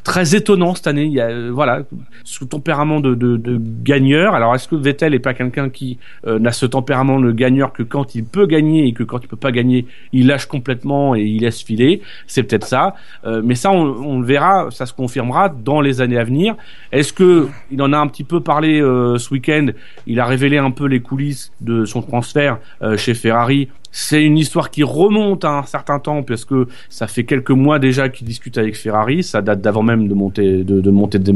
[0.05, 1.05] très étonnant cette année.
[1.05, 1.83] Il y a euh, voilà,
[2.25, 4.35] ce tempérament de, de, de gagneur.
[4.35, 7.83] Alors est-ce que Vettel est pas quelqu'un qui euh, n'a ce tempérament de gagneur que
[7.83, 11.23] quand il peut gagner et que quand il peut pas gagner, il lâche complètement et
[11.23, 12.03] il laisse filer?
[12.27, 16.01] C'est peut-être ça, Euh, mais ça on, on le verra, ça se confirmera dans les
[16.01, 16.55] années à venir.
[16.93, 19.67] Est-ce que il en a un petit peu parlé euh, ce week-end
[20.07, 23.69] Il a révélé un peu les coulisses de son transfert euh, chez Ferrari.
[23.91, 27.79] C'est une histoire qui remonte à un certain temps parce que ça fait quelques mois
[27.79, 29.23] déjà qu'il discute avec Ferrari.
[29.23, 31.33] Ça date d'avant même de monter de, de monter des.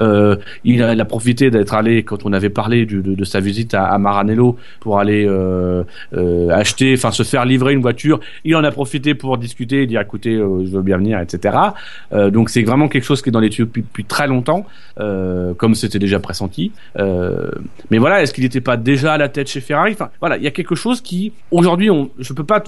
[0.00, 3.24] Euh, il, a, il a profité d'être allé quand on avait parlé du- de, de
[3.24, 7.80] sa visite à, à Maranello pour aller euh, euh, acheter, enfin se faire livrer une
[7.80, 8.20] voiture.
[8.44, 11.56] Il en a profité pour discuter, dire écoutez, euh, je veux bien venir, etc.
[12.12, 14.66] Euh, donc c'est vraiment quelque chose qui est dans les tuyaux depuis, depuis très longtemps,
[14.98, 16.72] euh, comme c'était déjà pressenti.
[17.90, 19.92] Mais voilà, est-ce qu'il n'était pas déjà à la tête chez Ferrari?
[19.92, 22.62] Enfin, voilà, il y a quelque chose qui aujourd'hui, on, je peux pas.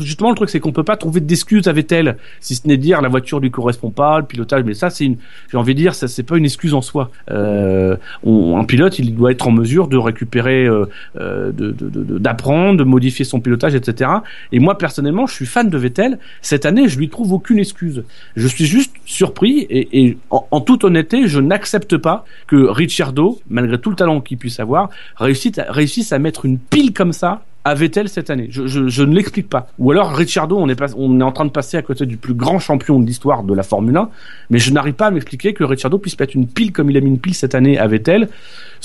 [0.00, 3.00] justement, le truc c'est qu'on peut pas trouver d'excuses à Vettel, si ce n'est dire
[3.00, 4.64] la voiture lui correspond pas, le pilotage.
[4.64, 5.16] Mais ça, c'est une,
[5.50, 7.10] j'ai envie de dire, ça c'est pas une excuse en soi.
[7.30, 7.96] Euh,
[8.26, 10.86] un pilote, il doit être en mesure de récupérer, euh,
[11.18, 14.10] euh, de- de- de- de- d'apprendre, de, modifier son pilotage, etc.
[14.52, 16.18] Et moi personnellement, je suis fan de Vettel.
[16.42, 18.04] Cette année, je lui trouve aucune excuse.
[18.36, 23.90] Je suis juste surpris et, en, toute honnêteté, je n'accepte pas que Ricciardo, malgré tout
[23.90, 27.42] le talent qu'il puisse avoir, réussisse à mettre une pile comme ça
[27.72, 28.48] Vettel cette année?
[28.50, 29.68] Je, je, je ne l'explique pas.
[29.78, 32.18] Ou alors Ricciardo, on est, pas, on est en train de passer à côté du
[32.18, 34.10] plus grand champion de l'histoire de la Formule 1,
[34.50, 37.00] mais je n'arrive pas à m'expliquer que Ricciardo puisse mettre une pile comme il a
[37.00, 38.28] mis une pile cette année Vettel,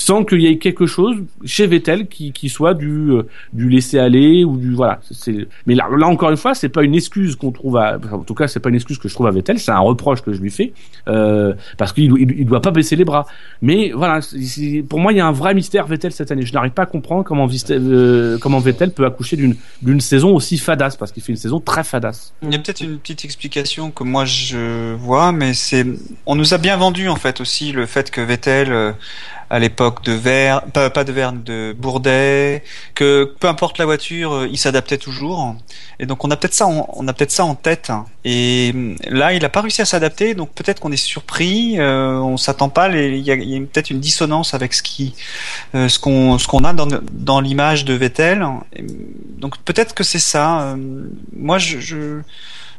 [0.02, 4.00] sans qu'il y ait quelque chose chez Vettel qui, qui soit du, euh, du laisser
[4.00, 5.02] aller ou du voilà.
[5.12, 8.34] C'est, mais là, encore une fois, c'est pas une excuse qu'on trouve à, en tout
[8.34, 10.40] cas, c'est pas une excuse que je trouve à Vettel, c'est un reproche que je
[10.40, 10.72] lui fais
[11.10, 13.26] euh, parce qu'il il, il doit pas baisser les bras.
[13.62, 16.46] Mais voilà, c'est- pour moi, il y a un vrai mystère Vettel cette année.
[16.46, 20.34] Je n'arrive pas à comprendre comment, Viste- euh, comment Vettel peut accoucher d'une d'une saison
[20.34, 22.34] aussi fadasse parce qu'il fait une saison très fadasse.
[22.42, 25.86] Il y a peut-être une petite explication que moi je vois, mais c'est
[26.26, 28.92] on nous a bien vendu en fait aussi le fait que Vettel euh,
[29.50, 32.64] à l'époque de Verne, pas, pas de Verne, de Bourdet,
[32.96, 35.56] que peu importe la voiture, euh, il s'adaptait toujours.
[36.00, 37.92] Et donc on a peut-être ça, on a peut-être ça en tête.
[38.26, 42.18] Et hum, là, il a pas réussi à s'adapter, donc peut-être qu'on est surpris, euh,
[42.20, 42.90] on s'attend pas.
[42.90, 45.16] Il y a, peut-être une dissonance avec ce qui,
[45.76, 48.46] euh, ce qu'on, ce qu'on a dans, dans l'image de Vettel.
[48.76, 50.62] Et, donc peut-être que c'est ça.
[50.74, 50.76] Euh,
[51.36, 52.22] Moi, je, je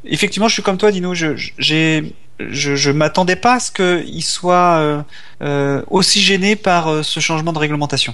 [0.05, 1.13] effectivement, je suis comme toi, Dino.
[1.13, 2.13] Je- j'ai,
[2.49, 5.01] je, je m'attendais pas à ce qu'il soit euh,
[5.41, 8.13] euh, aussi gêné par euh, ce changement de réglementation.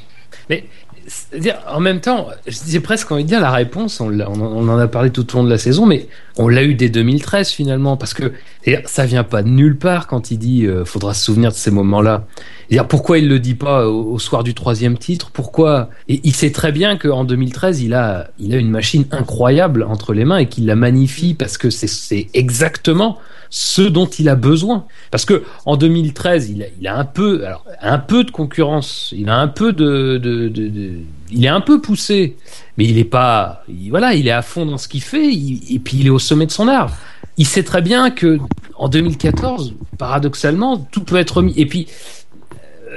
[1.10, 5.10] C'est-à-dire, en même temps, j'ai presque envie de dire la réponse, on, en- a parlé
[5.10, 8.34] tout au long de la saison, mais on l'a eu dès 2013 finalement, parce que
[8.86, 11.72] ça vient pas de nulle part quand il dit euh, faudra se souvenir de ces
[11.72, 12.26] moments-là.
[12.90, 15.32] Pourquoi il le dit pas au, soir du troisième titre?
[15.32, 15.90] Pourquoi?
[16.10, 20.26] Il sait très bien qu'en 2013, il a, il a une machine incroyable entre les
[20.26, 23.18] mains et qu'il la magnifie parce que c'est exactement
[23.50, 24.86] ce dont il a besoin.
[25.12, 29.38] Parce que en 2013, il a, un peu, alors un peu de concurrence, il a
[29.38, 30.94] un peu de, de, de,
[31.32, 32.38] il est un peu poussé,
[32.78, 35.80] mais il est pas, il- voilà, il est à fond dans ce qu'il fait, et
[35.84, 36.92] puis il est au sommet de son art.
[37.40, 38.40] Il sait très bien que
[38.78, 41.54] en 2014, paradoxalement, tout peut être mis.
[41.56, 41.88] Et puis,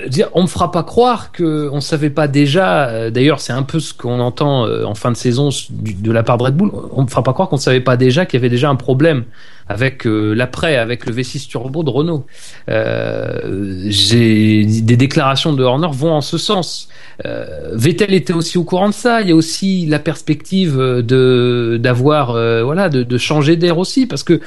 [0.08, 2.88] dire, on me fera pas croire que on savait pas déjà.
[2.88, 6.22] euh, D'ailleurs, c'est un peu ce qu'on entend euh, en fin de saison de la
[6.22, 6.70] part de Red Bull.
[6.92, 9.24] On me fera pas croire qu'on savait pas déjà qu'il y avait déjà un problème
[9.68, 12.26] avec euh, l'après, avec le V6 turbo de Renault.
[12.68, 16.88] Euh, des déclarations de Horner vont en ce sens.
[17.26, 19.20] Euh, Vettel était aussi au courant de ça.
[19.20, 24.06] Il y a aussi la perspective de d'avoir euh, voilà de, de changer d'air aussi
[24.06, 24.40] parce que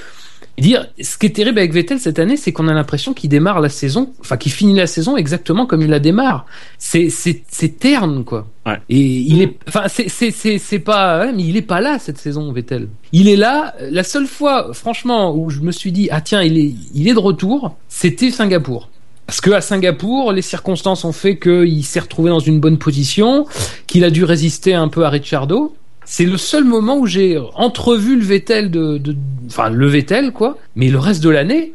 [0.62, 3.60] dire, ce qui est terrible avec Vettel cette année, c'est qu'on a l'impression qu'il démarre
[3.60, 6.46] la saison, enfin qu'il finit la saison exactement comme il la démarre.
[6.78, 8.48] C'est c'est c'est terne quoi.
[8.66, 8.80] Ouais.
[8.90, 11.98] Et il est, enfin c'est c'est c'est c'est pas, ouais, mais il est pas là
[12.00, 12.88] cette saison Vettel.
[13.12, 13.74] Il est là.
[13.80, 17.14] La seule fois, franchement, où je me suis dit ah tiens il est il est
[17.14, 18.90] de retour, c'était Singapour.
[19.26, 23.46] Parce que à Singapour, les circonstances ont fait qu'il s'est retrouvé dans une bonne position,
[23.88, 25.74] qu'il a dû résister un peu à Ricciardo.
[26.06, 29.16] C'est le seul moment où j'ai entrevu le Vettel de, de,
[29.48, 30.58] enfin le Vettel quoi.
[30.76, 31.74] Mais le reste de l'année,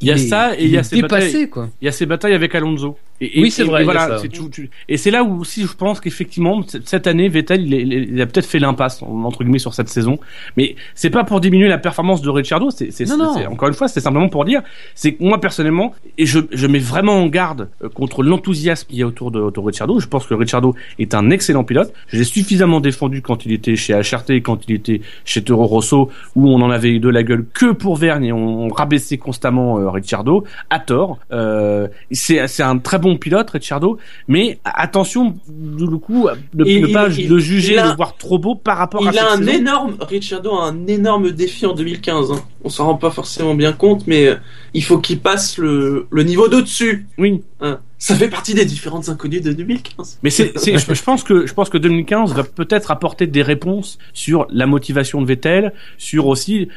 [0.00, 1.48] Il y a est- ça et il y a ces batailles.
[1.48, 1.68] quoi.
[1.80, 2.96] Il y a ces batailles avec Alonso.
[3.20, 4.28] Et, Oui, c'est vrai, et voilà, ça.
[4.28, 8.46] tu- et c'est là où aussi je pense qu'effectivement cette année Vettel il, a peut-être
[8.46, 10.18] fait l'impasse entre guillemets sur cette saison.
[10.56, 12.70] Mais c'est pas pour diminuer la performance de Ricciardo.
[12.70, 14.62] C'est encore une fois c'est simplement pour dire
[14.94, 18.98] c'est que moi personnellement et je, je mets vraiment en garde euh, contre l'enthousiasme qu'il
[18.98, 20.00] y a autour de, autour de Ricciardo.
[20.00, 21.92] Je pense que Ricciardo est un excellent pilote.
[22.08, 26.10] Je l'ai suffisamment défendu quand il était chez HRT quand il était chez Toro Rosso
[26.36, 29.18] où on en avait eu de la gueule que pour Verne et on, on rabaissait
[29.18, 31.18] constamment euh, Ricciardo à tort.
[31.32, 33.98] Euh, c'est c'est un très bon pilote Ricciardo,
[34.28, 37.96] mais attention du coup de Et ne il- pas il- le juger, il a- le
[37.96, 39.50] voir trop beau par rapport à Il a un saison.
[39.52, 42.30] énorme, Ricciardo a un énorme défi en 2015.
[42.32, 42.40] hein.
[42.64, 44.36] On s'en rend pas forcément bien compte, mais euh,
[44.74, 47.06] il faut qu'il passe le, le niveau d'au-dessus.
[47.18, 47.78] Oui, hein.
[48.00, 50.18] Ça fait partie des différentes inconnues de 2015.
[50.22, 54.66] mais je, pense que je pense que 2015 va peut-être apporter des réponses sur la
[54.66, 56.68] motivation de Vettel, sur aussi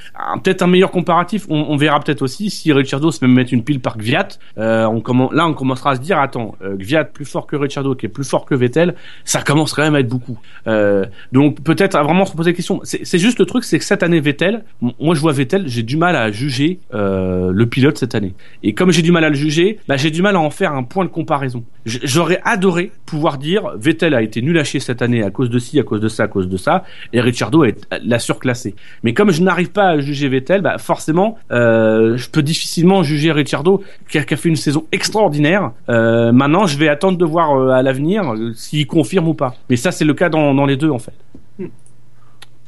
[0.44, 1.46] peut-être un meilleur comparatif.
[1.50, 4.28] On, verra peut-être aussi si Ricciardo se met mettre une pile par Gviat.
[4.58, 4.88] Euh,
[5.32, 8.10] là, on commencera à se dire attends, euh, Gviat plus fort que Ricciardo, qui est
[8.10, 10.38] plus fort que Vettel, ça commence quand même à être beaucoup.
[10.68, 12.82] Euh, donc peut-être à vraiment se poser la question.
[12.84, 14.64] C'est, juste le truc, c'est que cette année Vettel,
[15.00, 18.34] moi je vois Vettel, j'ai du mal à juger euh, le pilote cette année.
[18.62, 20.74] Et comme j'ai du mal à le juger, bah, j'ai du mal à en faire
[20.74, 21.64] un point de comparaison.
[21.86, 25.60] J'aurais adoré pouvoir dire Vettel a été nul à chier cette année à cause de
[25.60, 26.84] ci, à cause de ça, à cause de ça,
[27.14, 27.66] et Ricciardo
[28.04, 28.76] l'a surclassé.
[29.04, 33.32] Mais comme je n'arrive pas à juger Vettel, bah forcément, euh, je peux difficilement juger
[33.32, 35.72] Ricciardo qui a, fait une saison extraordinaire.
[35.90, 39.56] Euh, maintenant, je vais attendre de voir euh, à l'avenir s'il confirme ou pas.
[39.70, 41.14] Mais ça, c'est le cas dans, dans les deux en fait.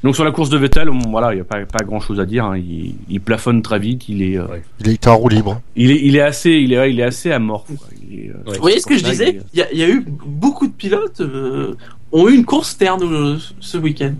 [0.06, 2.20] Donc sur la course de Vettel, bon, voilà, il n'y a pas, pas grand chose
[2.20, 2.45] à dire.
[2.45, 2.58] hein.
[2.58, 4.08] Il, il plafonne très vite.
[4.08, 4.45] Il est, euh,
[4.80, 5.60] Il est en roue libre.
[5.76, 7.68] il est, il est assez, il est, il est assez amorphe.
[7.78, 7.88] quoi.
[8.08, 8.56] Il est, euh, Ouais.
[8.56, 9.30] Vous voyez ce que je disais?
[9.30, 11.76] est- il y, a, il y a eu beaucoup de pilotes euh,
[12.12, 14.14] ont eu une course terne euh, ce week-end.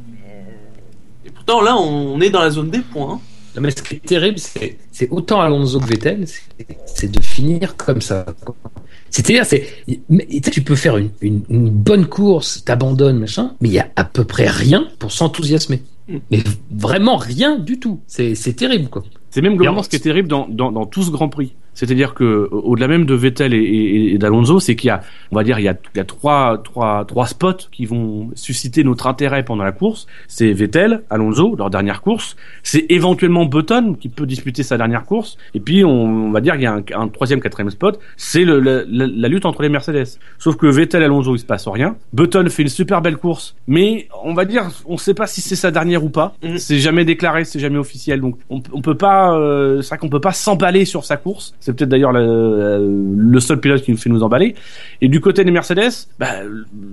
[1.26, 3.14] Et pourtant là, on est dans la zone des points.
[3.14, 3.20] hein.
[3.56, 6.41] Non, mais ce qui est terrible, c'est c'est autant Alonso que Vettel, c'est-
[6.86, 8.26] c'est de finir comme ça.
[9.10, 9.66] C'est-à-dire, c'est,
[10.10, 13.74] mais, tu sais, tu peux faire une, une, une bonne course, t'abandonnes, machin, mais il
[13.74, 15.82] y a à peu près rien pour s'enthousiasmer.
[16.10, 16.18] Mm.
[16.32, 16.39] Mais
[16.72, 17.99] vraiment rien du tout.
[18.08, 19.03] C'est c'est terrible, quoi.
[19.32, 21.53] C'est même globalement ce qui est terrible dans, dans, dans tout ce Grand Prix.
[21.76, 25.02] C'est-à-dire que au- au-delà même de Vettel et, et, et d'Alonso, c'est qu'il y a,
[25.32, 28.30] on va dire, il y a, il y a trois, trois, trois spots qui vont
[28.34, 30.08] susciter notre intérêt pendant la course.
[30.28, 32.36] C'est Vettel, Alonso, leur dernière course.
[32.64, 35.38] C'est éventuellement Button qui peut disputer sa dernière course.
[35.54, 35.90] Et puis, on,
[36.28, 38.00] on va dire, il y a un, un troisième, quatrième spot.
[38.18, 40.18] C'est la, la- la lutte entre les Mercedes.
[40.40, 41.96] Sauf que Vettel, Alonso, il se passe rien.
[42.14, 45.56] Button fait une super belle course, mais on va dire, on sait pas si c'est
[45.56, 46.36] sa dernière ou pas.
[46.44, 46.58] Mhm.
[46.58, 48.22] C'est jamais déclaré, c'est jamais officiel.
[48.22, 51.54] Donc, on, on peut pas, euh, c'est vrai qu'on peut pas s'emballer sur sa course.
[51.66, 54.53] C'est peut-être d'ailleurs le, le seul pilote qui nous fait nous emballer.
[55.01, 56.28] Et du côté des Mercedes, bah,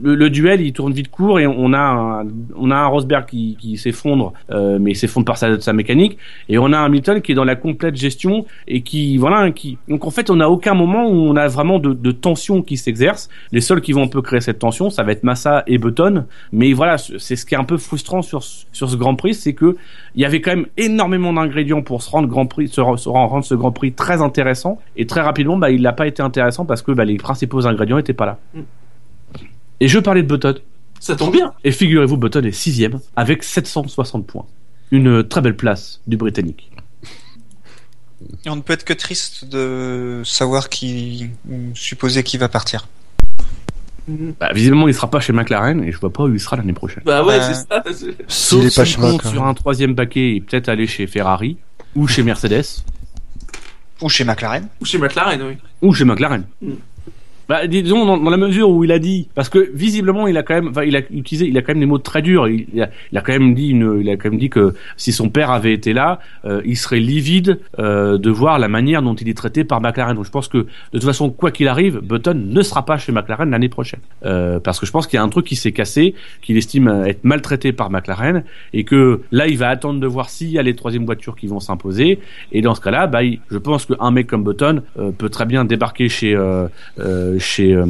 [0.02, 3.58] le, duel il tourne vite court et on a un, on a un Rosberg qui,
[3.60, 6.16] qui s'effondre, euh, mais il s'effondre par sa, mécanique.
[6.48, 9.76] Et on a un Hamilton qui est dans la complète gestion et qui voilà qui
[9.88, 12.78] donc en fait on n'a aucun moment où on a vraiment de, de tension qui
[12.78, 13.28] s'exerce.
[13.52, 16.24] Les seuls qui vont un peu créer cette tension, ça va être Massa et Button.
[16.50, 19.52] Mais voilà, c'est ce qui est un peu frustrant sur sur ce Grand Prix, c'est
[19.52, 19.76] que
[20.14, 23.44] il y avait quand même énormément d'ingrédients pour se rendre Grand Prix, se, se rendre
[23.44, 24.61] ce Grand Prix très intéressant.
[24.96, 27.96] Et très rapidement, bah, il n'a pas été intéressant parce que bah, les principaux ingrédients
[27.96, 28.38] n'étaient pas là.
[28.54, 28.60] Mm.
[29.80, 30.54] Et je parlais de Button.
[31.00, 31.52] Ça tombe bien.
[31.64, 34.46] Et figurez-vous, Button est sixième avec 760 points.
[34.92, 36.70] Une très belle place du Britannique.
[38.44, 42.86] Et on ne peut être que triste de savoir qui, ou supposer qui va partir.
[44.08, 46.72] Bah, visiblement, il sera pas chez McLaren et je vois pas où il sera l'année
[46.72, 47.02] prochaine.
[47.06, 47.84] Bah ouais, Euh, c'est ça.
[48.26, 49.50] Sauf s'il compte Mac, sur hein.
[49.50, 51.56] un troisième paquet et peut-être aller chez Ferrari
[51.94, 52.64] ou chez Mercedes
[54.02, 54.68] Ou chez McLaren.
[54.80, 55.56] Ou chez McLaren, oui.
[55.80, 56.44] ou chez McLaren.
[56.60, 56.72] Mm.
[57.48, 60.42] Bah, disons dans, dans la mesure où il a dit, parce que visiblement il a
[60.42, 62.48] quand même, il a utilisé, il a quand même des mots très durs.
[62.48, 65.12] Il, a, il a quand même dit une, il a quand même dit que si
[65.12, 69.14] son père avait été là, euh, il serait livide euh, de voir la manière dont
[69.14, 70.14] il est traité par McLaren.
[70.14, 73.12] Donc je pense que de toute façon, quoi qu'il arrive, Button ne sera pas chez
[73.12, 75.72] McLaren l'année prochaine, euh, parce que je pense qu'il y a un truc qui s'est
[75.72, 80.30] cassé, qu'il estime être maltraité par McLaren, et que là il va attendre de voir
[80.30, 82.20] s'il y a les troisième voitures qui vont s'imposer.
[82.52, 85.44] Et dans ce cas-là, bah, il- je pense qu'un mec comme Button euh, peut très
[85.44, 86.66] bien débarquer chez euh,
[86.98, 87.86] euh, euh, chez euh,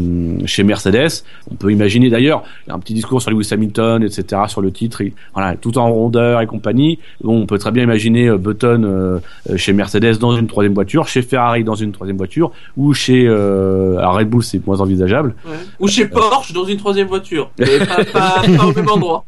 [0.46, 1.24] chez Mercedes.
[1.50, 4.42] On peut imaginer d'ailleurs un petit discours sur Lewis Hamilton, etc.
[4.48, 6.98] sur le titre, et, voilà, tout en rondeur et compagnie.
[7.22, 9.18] Bon, on peut très bien imaginer euh, Button euh,
[9.50, 13.26] euh, chez Mercedes dans une troisième voiture, chez Ferrari dans une troisième voiture, ou chez
[13.26, 15.34] euh, alors Red Bull c'est moins envisageable.
[15.46, 15.56] Ouais.
[15.80, 17.50] Ou chez Porsche dans une troisième voiture.
[17.58, 19.24] Mais pas, pas, pas au même endroit.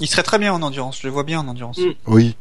[0.00, 1.78] Il serait très bien en endurance, je le vois bien en endurance.
[1.78, 1.92] Mm.
[2.06, 2.36] Oui.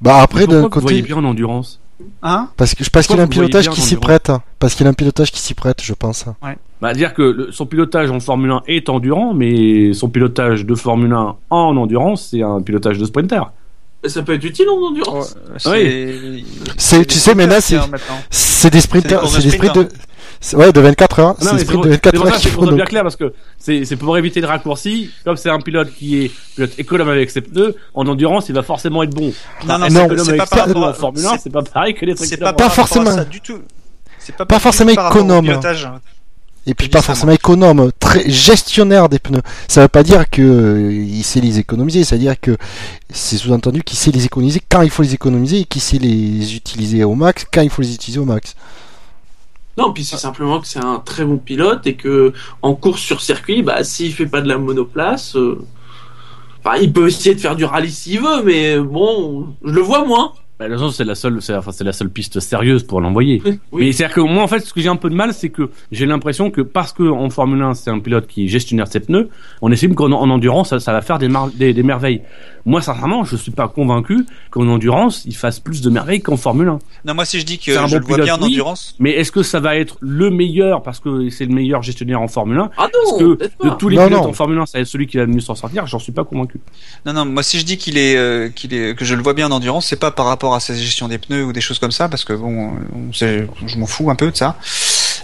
[0.00, 1.80] Bah après d'un vous voyez côté, bien en endurance
[2.22, 4.94] Hein parce que parce qu'il a un pilotage qui s'y prête, parce qu'il a un
[4.94, 6.24] pilotage qui s'y prête, je pense.
[6.80, 10.74] Bah, dire que le- son pilotage en Formule 1 est endurant, mais son pilotage de
[10.74, 13.50] Formule 1 en endurance, c'est un pilotage de sprinter.
[14.06, 15.36] Ça peut être utile en endurance.
[16.78, 17.98] C'est, tu sais, mais là, c'est, maintenant.
[18.30, 20.06] c'est des sprinters, c'est de des sprint, sprints de, c'est-
[20.54, 21.28] ouais, de 24 heures.
[21.28, 22.40] Non, C'est c'est pour, de c'est 24 pour heures
[22.70, 25.10] ça bien clair parce que c'est pour éviter le raccourci.
[25.24, 28.62] Comme c'est un pilote qui est pilote économe avec ses pneus, en endurance, il va
[28.62, 29.32] forcément être bon.
[29.66, 32.06] Non, non, non, c'est pas par rapport en à- Formule 1, c'est- pas pareil que
[32.06, 33.24] les trucs C'est pas, forcément.
[33.24, 33.58] du tout.
[34.18, 35.48] C'est pas, forcément économe.
[36.66, 39.40] Et puis pas forcément économe, très gestionnaire des pneus.
[39.66, 42.56] Ça veut pas dire que euh, il sait les économiser, c'est-à-dire que
[43.10, 46.54] c'est sous-entendu qu'il sait les économiser quand il faut les économiser et qu'il sait les
[46.54, 48.54] utiliser au max quand il faut les utiliser au max.
[49.80, 52.32] Non, puis c'est simplement que c'est un très bon pilote et que
[52.62, 55.58] en course sur circuit, bah s'il fait pas de la monoplace, euh,
[56.64, 60.04] enfin il peut essayer de faire du rallye s'il veut, mais bon, je le vois
[60.04, 60.32] moins.
[60.58, 63.40] Bah, de toute façon, c'est la seule, c'est enfin, la seule piste sérieuse pour l'envoyer.
[63.46, 63.58] Oui.
[63.72, 65.70] Mais c'est-à-dire que moi, en fait, ce que j'ai un peu de mal, c'est que
[65.90, 68.90] j'ai l'impression que parce que en Formule 1, c'est un pilote qui est gestionnaire de
[68.92, 69.30] ses pneus,
[69.62, 72.20] on estime qu'en en endurance, ça, ça va faire des, mar- des, des merveilles.
[72.66, 76.68] Moi, sincèrement, je suis pas convaincu qu'en endurance, il fasse plus de merveilles qu'en Formule
[76.68, 76.78] 1.
[77.06, 78.46] Non, moi si je dis que un je bon le vois bien en oui.
[78.52, 78.94] endurance.
[78.98, 82.28] Mais est-ce que ça va être le meilleur parce que c'est le meilleur gestionnaire en
[82.28, 84.28] Formule 1 Ah Parce non, que peut-être de tous les Non, pilotes non.
[84.28, 86.12] en Formule 1, ça va être celui qui va le mieux s'en sortir J'en suis
[86.12, 86.60] pas convaincu.
[87.06, 89.34] Non, non, moi si je dis qu'il est, euh, qu'il est, que je le vois
[89.34, 91.78] bien en endurance, c'est pas par rapport à sa gestion des pneus ou des choses
[91.78, 94.56] comme ça, parce que bon, on sait, je m'en fous un peu de ça.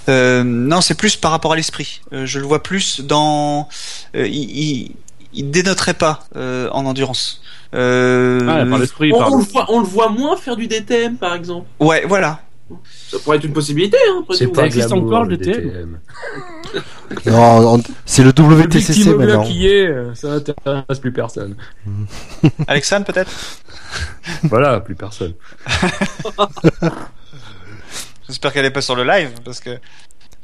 [0.08, 2.00] Euh, non, c'est plus par rapport à l'esprit.
[2.12, 3.68] Euh, je le vois plus dans,
[4.14, 4.90] euh, il, il,
[5.32, 7.40] il dénoterait pas euh, en endurance.
[7.74, 11.34] Euh, Ah, par l'esprit, On, le voit, on le voit moins faire du DTM par
[11.34, 11.66] exemple.
[11.80, 12.40] ouais, voilà.
[13.12, 14.52] Ça pourrait être une possibilité, hein, après C'est tout.
[14.52, 15.98] pas Ça existe encore, le DTM.
[17.26, 19.44] Non, on- c'est le Le WTCC immeuble maintenant.
[19.44, 21.56] qui est, euh, ça n'intéresse plus personne.
[22.66, 23.30] Alexandre peut-être?
[24.42, 25.34] Voilà, plus personne.
[28.28, 29.78] J'espère qu'elle est pas sur le live parce que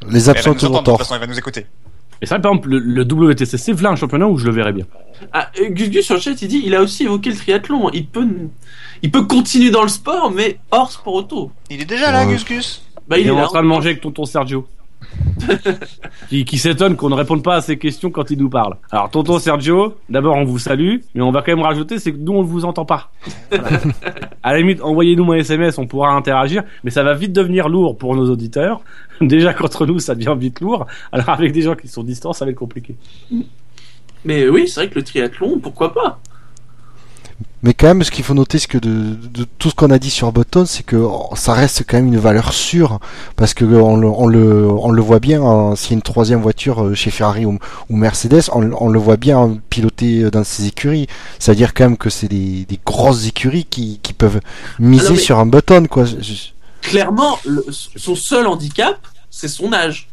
[0.09, 1.67] Les absents nous toujours entendre, de toute façon, elle va nous écouter.
[2.23, 4.87] Et ça, par exemple, le, le WTCC, voilà un championnat où je le verrais bien.
[5.33, 7.91] Ah, Gus Gus sur le chat, il dit, il a aussi évoqué le triathlon.
[7.93, 8.27] Il peut,
[9.03, 11.51] il peut continuer dans le sport, mais hors sport auto.
[11.69, 12.33] Il est déjà là, Ouais.
[12.33, 12.83] Gus Gus.
[13.09, 13.45] Bah, il, est, là.
[13.45, 14.67] en train de manger avec tonton Sergio.
[16.29, 18.77] qui qui s'étonne qu'on ne réponde pas à ses questions quand il nous parle.
[18.91, 22.19] Alors, tonton Sergio, d'abord on vous salue, mais on va quand même rajouter, c'est que
[22.19, 23.11] nous on ne vous entend pas.
[23.51, 23.81] Voilà.
[24.43, 27.97] à la limite, envoyez-nous un SMS, on pourra interagir, mais ça va vite devenir lourd
[27.97, 28.81] pour nos auditeurs.
[29.21, 30.87] Déjà qu'entre nous, ça devient vite lourd.
[31.13, 32.97] Alors avec des gens qui sont distants, ça va être compliqué.
[34.25, 36.21] Mais oui, c'est vrai que le triathlon, pourquoi pas?
[37.65, 39.99] Mais quand même, ce qu'il faut noter, c'est que de, de tout ce qu'on a
[40.01, 42.99] dit sur Button, c'est que oh, ça reste quand même une valeur sûre,
[43.37, 46.03] parce que on le, on le, on le voit bien, hein, s'il y a une
[46.03, 50.43] troisième voiture euh, chez Ferrari ou, ou Mercedes, on, on le voit bien piloter dans
[50.43, 51.07] ces écuries.
[51.39, 54.41] C'est-à-dire quand même que c'est des, des grosses écuries qui, qui peuvent
[54.81, 56.05] miser sur un Button, quoi.
[56.05, 56.49] Je- je-
[56.81, 58.99] Clairement, le- son seul handicap,
[59.31, 60.09] c'est son âge.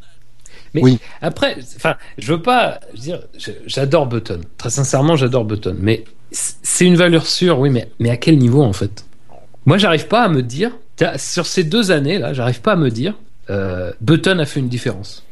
[1.24, 3.20] Après, enfin, je veux pas je veux dire,
[3.66, 4.42] j'adore Button.
[4.60, 5.76] Très sincèrement, j'adore Button.
[5.80, 9.06] Mais c'est une valeur sûre, oui, mais, mais à quel niveau en fait?
[9.66, 10.72] Moi, j'arrive pas à me dire,
[11.18, 13.16] sur ces deux années là, j'arrive pas à me dire,
[13.50, 15.26] euh, Button a fait une différence.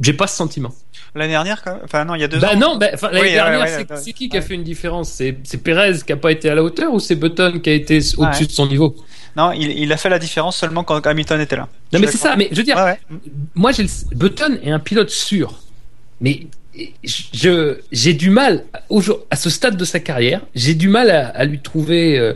[0.00, 0.72] J'ai pas ce sentiment.
[1.14, 1.80] L'année dernière, quand même?
[1.84, 2.58] Enfin non, il y a deux Bah ans.
[2.58, 5.10] non, bah, l'année Oui, ouais, dernière, ouais, c'est ouais, qui qui a fait une différence?
[5.10, 8.00] C'est Perez qui a pas été à la hauteur ou c'est Button qui a été
[8.16, 8.96] au-dessus de son niveau?
[9.36, 11.68] Non, il, il a fait la différence seulement quand Hamilton était là.
[11.92, 12.36] Non, Je mais c'est ça.
[12.36, 12.78] Mais je veux dire,
[13.54, 15.60] moi, j'ai Button est un pilote sûr,
[16.20, 16.46] mais
[17.02, 18.64] je j'ai du mal
[19.30, 22.34] à ce stade de sa carrière, j'ai du mal à, lui trouver, euh,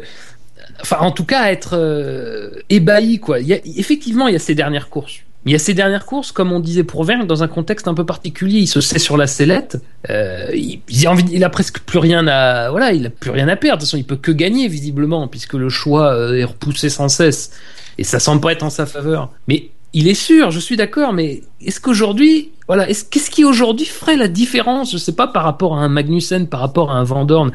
[0.81, 3.40] enfin en tout cas à être euh, ébahi quoi.
[3.40, 5.20] Il y a, effectivement, il y a ces dernières courses.
[5.47, 7.93] Il y a ces dernières courses, comme on disait pour Verne, dans un contexte un
[7.93, 8.61] peu particulier.
[8.61, 9.77] Il se sait sur la sellette.
[10.09, 13.47] Euh, il, il a il a presque plus rien à, voilà, il a plus rien
[13.48, 13.77] à perdre.
[13.77, 17.51] De toute façon, il peut que gagner visiblement, puisque le choix est repoussé sans cesse.
[17.98, 19.32] Et ça semble pas être en sa faveur.
[19.47, 23.87] Mais il est sûr, je suis d'accord, mais est-ce qu'aujourd'hui, voilà, est-ce, qu'est-ce qui aujourd'hui
[23.87, 27.05] ferait la différence, je sais pas, par rapport à un Magnussen, par rapport à un
[27.05, 27.53] Van Dorn?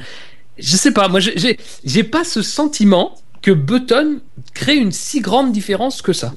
[0.57, 4.21] Je sais pas, moi, j'ai, j'ai, pas ce sentiment que Button
[4.53, 6.33] crée une si grande différence que ça.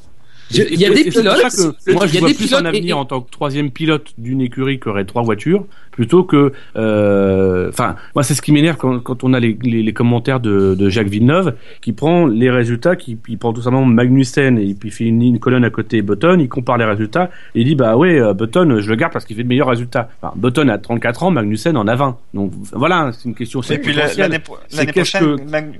[0.50, 1.56] Il y a des pilotes,
[1.86, 4.88] moi, je vois plus un avenir et- en tant que troisième pilote d'une écurie qui
[4.88, 9.32] aurait trois voitures plutôt que, euh, enfin, moi c'est ce qui m'énerve quand, quand on
[9.32, 13.38] a les, les, les commentaires de, de Jacques Villeneuve, qui prend les résultats, qui, il
[13.38, 16.48] prend tout simplement Magnussen et puis il fait une, une colonne à côté Button, il
[16.48, 19.36] compare les résultats et il dit bah ouais euh, Button je le garde parce qu'il
[19.36, 20.08] fait de meilleurs résultats.
[20.20, 22.16] Enfin, Button a 34 ans, Magnussen en a 20.
[22.34, 25.78] Donc voilà, c'est une question Et puis l'année prochaine, que- Mag-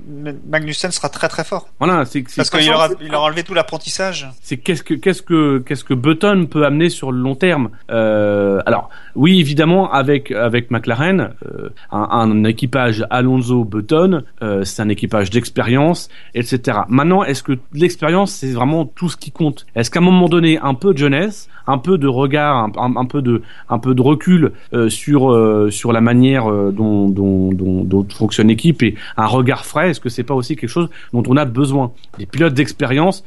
[0.49, 1.67] Magnussen sera très très fort.
[1.79, 4.29] Voilà, c'est Parce qu'il aura, il aura enlevé tout l'apprentissage.
[4.41, 7.69] c'est qu'est-ce que qu'est-ce que qu'est-ce que Button peut amener sur le long terme.
[7.89, 15.29] Euh, alors oui, évidemment avec McLaren, euh, un, équipage Alonso Button, euh, c'est un équipage
[15.29, 16.79] d'expérience, etc.
[16.89, 19.65] Maintenant, est-ce que l'expérience c'est vraiment tout ce qui compte?
[19.75, 23.21] Est-ce qu'à un moment donné, un peu de jeunesse, un peu de regard, un, peu
[23.21, 30.09] de recul euh, sur la manière dont, fonctionne l'équipe et un regard frais, est-ce que
[30.09, 31.91] c'est pas aussi quelque chose dont on a besoin?
[32.19, 33.23] Les pilotes d'expérience,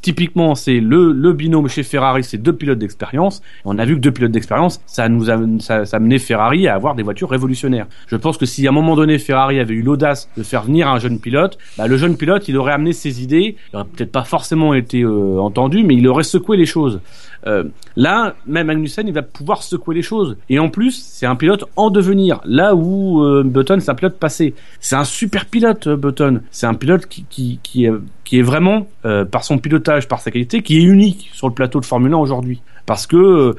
[0.00, 3.42] typiquement c'est le binôme chez Ferrari, c'est deux pilotes d'expérience.
[3.64, 7.02] On a vu que deux pilotes d'expérience, ça nous a ça, Ferrari à avoir des
[7.02, 7.86] voitures révolutionnaires.
[8.06, 10.88] Je pense que si à un moment donné Ferrari avait eu l'audace de faire venir
[10.88, 14.12] un jeune pilote, bah, le jeune pilote, il aurait amené ses idées, il aurait peut-être
[14.12, 17.00] pas forcément été euh, entendu, mais il aurait secoué les choses.
[17.46, 17.64] Euh,
[17.96, 20.36] là, même Magnussen, il va pouvoir secouer les choses.
[20.48, 22.40] Et en plus, c'est un pilote en devenir.
[22.44, 24.54] Là où euh, Button, c'est un pilote passé.
[24.80, 26.40] C'est un super pilote, euh, Button.
[26.50, 28.88] C'est un pilote qui, qui, qui, est, vraiment,
[29.30, 32.16] par son pilotage, par sa qualité, qui est unique sur le plateau de Formule 1
[32.16, 32.62] aujourd'hui.
[32.84, 33.54] Parce que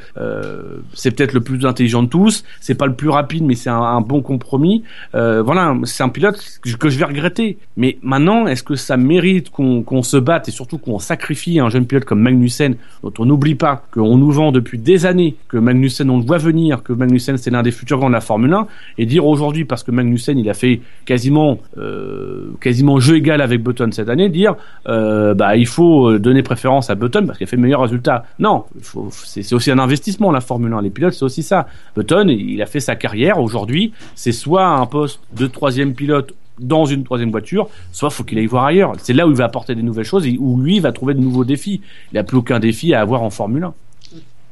[0.93, 4.01] c'est peut-être le plus intelligent de tous, c'est pas le plus rapide, mais c'est un,
[4.01, 4.83] bon compromis.
[5.13, 7.57] Voilà, c'est un pilote que- je vais regretter.
[7.77, 11.69] Mais maintenant, est-ce que ça mérite qu'on qu'on se batte et surtout qu'on sacrifie un
[11.69, 15.57] jeune pilote comme Magnussen, dont on n'oublie pas qu'on nous vend depuis des années que
[15.57, 18.53] Magnussen, on le voit venir, que Magnussen c'est l'un des futurs grands de la Formule
[18.53, 23.41] 1, et dire aujourd'hui, parce que Magnussen il a fait quasiment euh, quasiment jeu égal
[23.41, 24.55] avec Button cette année, dire
[24.87, 28.23] euh, bah il faut donner préférence à Button parce qu'il a fait le meilleur résultat.
[28.39, 28.65] Non,
[29.11, 30.81] c'est aussi un investissement la Formule 1.
[30.81, 31.67] Les pilotes c'est aussi ça.
[31.95, 36.85] Button il a fait sa carrière aujourd'hui, c'est soit un poste de troisième pilote dans
[36.85, 38.93] une troisième voiture, soit faut qu'il aille voir ailleurs.
[38.97, 41.19] C'est là où il va apporter des nouvelles choses et où lui va trouver de
[41.19, 41.81] nouveaux défis.
[42.11, 43.73] Il n'a plus aucun défi à avoir en Formule 1.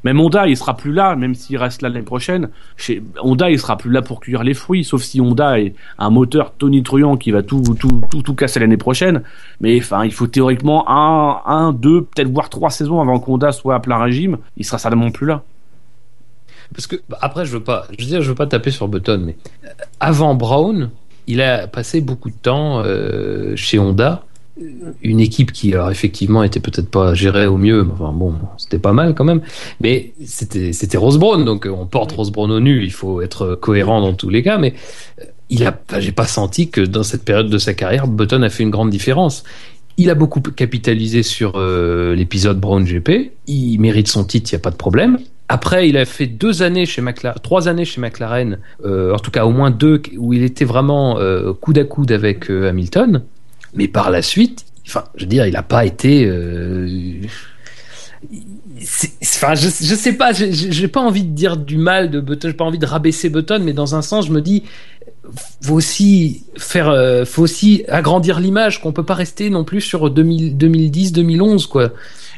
[0.03, 2.49] Même Honda, il sera plus là, même s'il reste là l'année prochaine.
[3.21, 6.53] Honda, il sera plus là pour cueillir les fruits, sauf si Honda est un moteur
[6.53, 9.23] tonitruant qui va tout, tout, tout, tout casser l'année prochaine.
[9.61, 13.75] Mais enfin, il faut théoriquement un, un, deux, peut-être voire trois saisons avant qu'Honda soit
[13.75, 14.39] à plein régime.
[14.57, 15.43] Il sera certainement plus là.
[16.73, 18.87] Parce que bah, après, je veux pas, je veux dire, je veux pas taper sur
[18.87, 19.69] Button, mais euh,
[19.99, 20.89] avant Brown,
[21.27, 24.25] il a passé beaucoup de temps euh, chez Honda,
[25.01, 27.83] une équipe qui, alors effectivement, était peut-être pas gérée au mieux.
[27.83, 29.41] mais Enfin bon, c'était pas mal quand même.
[29.81, 32.83] Mais c'était c'était Rose Brown, donc euh, on porte Rose Brown au nu.
[32.83, 34.73] Il faut être cohérent dans tous les cas, mais
[35.21, 38.49] euh, il a, j'ai pas senti que dans cette période de sa carrière, Button a
[38.49, 39.43] fait une grande différence.
[39.97, 43.31] Il a beaucoup capitalisé sur euh, l'épisode Brown GP.
[43.47, 45.19] Il mérite son titre, il y a pas de problème.
[45.49, 49.29] Après, il a fait deux années chez McLaren, trois années chez McLaren, euh, en tout
[49.29, 53.23] cas au moins deux, où il était vraiment euh, coude à coude avec euh, Hamilton.
[53.75, 56.27] Mais par la suite, enfin, je veux dire, il n'a pas été.
[59.21, 62.55] Enfin, je, je sais pas, j'ai pas envie de dire du mal de Button, j'ai
[62.55, 64.63] pas envie de rabaisser Button, mais dans un sens, je me dis,
[65.61, 70.09] faut aussi faire, euh, faut aussi agrandir l'image, qu'on peut pas rester non plus sur
[70.09, 71.91] 2000 2010, 2011, quoi.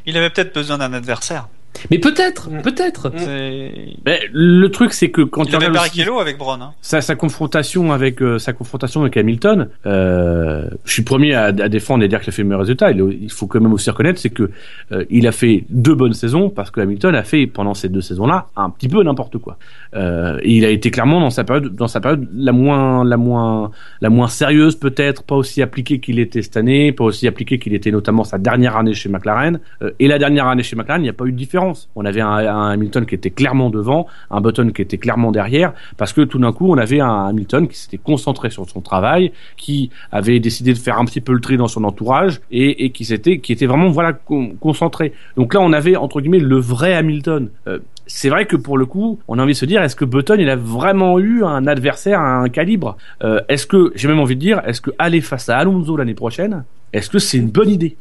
[0.06, 1.48] Il avait peut-être besoin d'un adversaire.
[1.92, 2.62] Mais peut-être, Mm.
[2.62, 3.12] peut-être.
[3.18, 3.72] C'est-
[4.06, 6.62] Mais le truc, c'est que quand Il tu regardes Barrichello avec Brown.
[6.62, 6.72] Hein.
[6.82, 11.46] sa, sa confrontation avec euh, sa confrontation avec Hamilton, euh, je suis le premier à,
[11.46, 12.92] à défendre et dire qu'il a fait le meilleur résultat.
[12.92, 14.50] Il, il faut quand même aussi reconnaître, c'est que
[14.92, 18.02] euh, il a fait deux bonnes saisons parce que Hamilton a fait pendant ces deux
[18.02, 19.58] saisons-là un petit peu n'importe quoi.
[19.96, 23.18] Euh, et il a été clairement dans sa période, dans sa période la moins, la
[23.18, 23.72] moins,
[24.02, 27.74] la moins sérieuse peut-être, pas aussi appliquée qu'il était cette année, pas aussi appliquée qu'il
[27.74, 29.60] était notamment sa dernière année chez McLaren.
[29.82, 31.65] Euh, et la dernière année chez McLaren, il n'y a pas eu de différence.
[31.96, 36.14] On avait un, Hamilton qui était clairement devant, un Button qui était clairement derrière, parce
[36.14, 39.90] que tout d'un coup, on avait un Hamilton qui s'était concentré sur son travail, qui
[40.12, 43.40] avait décidé de faire un petit peu le tri dans son entourage et, qui s'était,
[43.40, 45.14] qui était vraiment voilà con- concentré.
[45.38, 47.50] Donc là, on avait entre guillemets le vrai Hamilton.
[47.68, 50.06] Euh, c'est vrai que pour le coup, on a envie de se dire, est-ce que
[50.06, 52.98] Button il a vraiment eu un adversaire à un calibre?
[53.24, 56.14] Euh, Est-ce que, j'ai même envie de dire, est-ce que aller face à Alonso l'année
[56.14, 56.64] prochaine,
[56.94, 57.98] est-ce que c'est une bonne idée?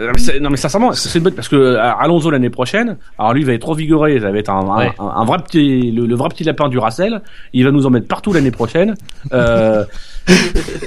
[0.00, 2.96] Non, mais c'est- non mais sincèrement, c'est une bonne parce que euh, Alonso l'année prochaine,
[3.18, 4.92] alors lui il va être trop vigoré, ça va être un, un- Ouais.
[4.98, 7.22] un, un vrai petit le, le vrai petit lapin du Racel,
[7.52, 8.94] il va nous en mettre partout l'année prochaine.
[9.32, 9.84] Euh,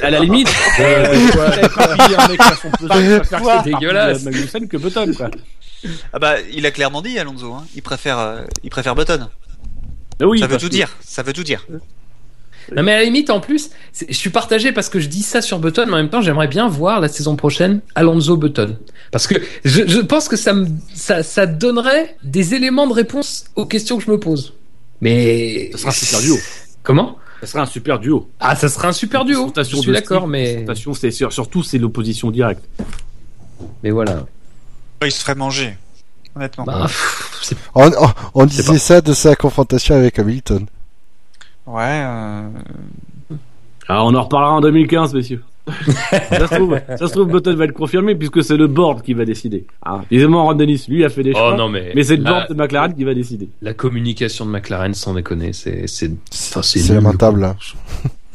[0.03, 0.49] à la limite,
[0.81, 1.27] euh,
[2.81, 4.23] que Dégueulasse.
[4.25, 5.29] Magnussen que Button quoi.
[6.11, 7.53] Ah bah, il a clairement dit Alonso.
[7.53, 7.63] Hein.
[7.75, 9.29] Il préfère, euh, il préfère Button.
[10.21, 10.89] Oui, ça veut tout que- dire.
[10.99, 11.65] Ça veut tout dire.
[12.75, 13.69] Non mais à la limite en plus,
[14.07, 16.47] je suis partagé parce que je dis ça sur Button, mais en même temps j'aimerais
[16.47, 18.77] bien voir la saison prochaine Alonso Button.
[19.11, 19.35] Parce que
[19.65, 23.97] je, je pense que ça, me, ça, ça donnerait des éléments de réponse aux questions
[23.97, 24.53] que je me pose.
[25.01, 26.35] Mais Ça sera un super duo.
[26.83, 27.17] Comment?
[27.41, 28.29] Ça sera un super duo.
[28.39, 29.51] Ah, ça sera un super duo.
[29.55, 30.65] Je suis d'accord, mais
[30.99, 32.63] c'est sur- surtout c'est l'opposition directe.
[33.81, 34.25] mais voilà.
[35.05, 35.77] Il se ferait manger,
[36.35, 36.65] honnêtement.
[36.65, 40.65] Bah, pff, On, on, on disait ça de sa confrontation avec Hamilton.
[41.69, 42.49] Ouais, euh...
[43.87, 45.43] Ah, on en reparlera en 2015, messieurs.
[45.69, 49.13] ça, se trouve, ça se trouve, Button va être confirmé puisque c'est le board qui
[49.13, 49.65] va décider.
[49.85, 51.51] Ah, évidemment, Ron Dennis, lui, a fait des choix.
[51.53, 53.49] Oh non, mais, mais c'est le la, board de McLaren qui va décider.
[53.61, 56.09] la communication de McLaren, sans déconner, c'est c'est
[56.89, 57.43] lamentable.
[57.43, 57.55] hein.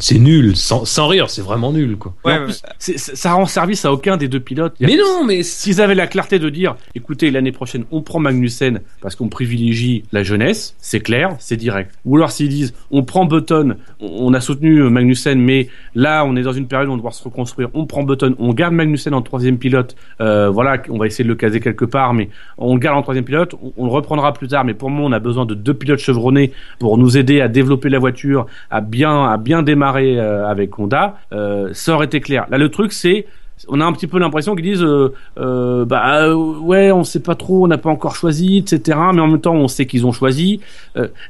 [0.06, 2.12] C'est nul, sans, sans rire, c'est vraiment nul quoi.
[2.26, 4.74] Ouais, en plus, ça rend service à aucun des deux pilotes.
[4.78, 8.80] Mais non, mais S'ils avaient la clarté de dire, écoutez, l'année prochaine, on prend Magnussen
[9.00, 11.94] parce qu'on privilégie la jeunesse, c'est clair, c'est direct.
[12.04, 16.42] Ou alors s'ils disent, on prend Button, on a soutenu Magnussen, mais là, on est
[16.42, 19.22] dans une période où on doit se reconstruire, on prend Button, on garde Magnussen en
[19.22, 22.28] troisième pilote, euh, voilà, on va essayer de le caser quelque part, mais
[22.58, 25.06] on le garde en troisième pilote, on, on le reprendra plus tard, mais pour moment,
[25.06, 28.82] on a besoin de deux pilotes chevronnés pour nous aider à développer la voiture, à
[28.82, 32.46] bien, à bien démarrer euh, avec Honda, euh, ça aurait été clair.
[32.50, 33.26] Là, le truc, c'est,
[33.68, 37.20] on a un petit peu l'impression qu'ils disent euh, euh, bah euh, ouais on sait
[37.20, 40.06] pas trop on n'a pas encore choisi etc mais en même temps on sait qu'ils
[40.06, 40.60] ont choisi.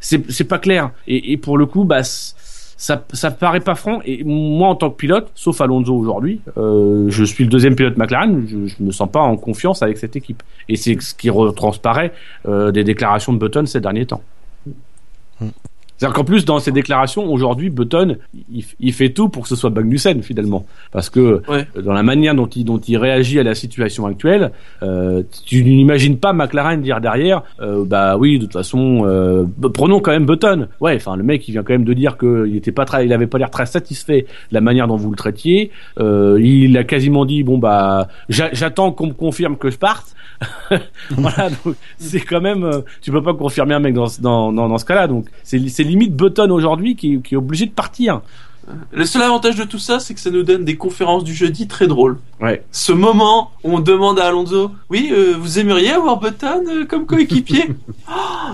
[0.00, 0.90] C'est pas clair.
[1.06, 4.00] Et, pour le coup bah ça ça paraît pas franc.
[4.04, 8.46] Et moi en tant que pilote sauf Alonso aujourd'hui je suis le deuxième pilote McLaren
[8.46, 10.42] je, je me sens pas en confiance avec cette équipe.
[10.68, 12.12] Et c'est ce qui retransparaît
[12.46, 14.22] des déclarations de Button ces derniers temps
[15.96, 18.16] c'est-à-dire qu'en plus, dans ses déclarations, aujourd'hui, Button,
[18.52, 20.66] il, il fait tout pour que ce soit Magnussen, finalement.
[20.92, 21.66] Parce que, Ouais.
[21.76, 24.50] euh, dans la manière dont il, dont il réagit à la situation actuelle,
[24.82, 30.00] euh, tu n'imagines pas McLaren dire derrière, euh, bah oui, de toute façon, euh, prenons
[30.00, 30.68] quand même Button.
[30.80, 33.12] Ouais, enfin, le mec, il vient quand même de dire qu'il était pas très, il
[33.12, 35.70] avait pas l'air très satisfait de la manière dont vous le traitiez.
[36.00, 40.14] Il a quasiment dit, bon, bah, j'a- j'attends qu'on me confirme que je parte.
[41.10, 44.52] voilà, donc, c'est quand même, euh, tu peux pas confirmer un mec dans, ce- dans,
[44.52, 45.06] dans, dans ce cas-là.
[45.08, 48.20] Donc, c'est c'est limite Button aujourd'hui qui, qui est obligé de partir.
[48.92, 51.68] Le seul avantage de tout ça, c'est que ça nous donne des conférences du jeudi
[51.68, 52.18] très drôles.
[52.40, 52.64] Ouais.
[52.72, 57.04] Ce moment où on demande à Alonso, oui, euh, vous aimeriez avoir Button euh, comme
[57.06, 57.64] coéquipier?
[58.08, 58.12] Oh,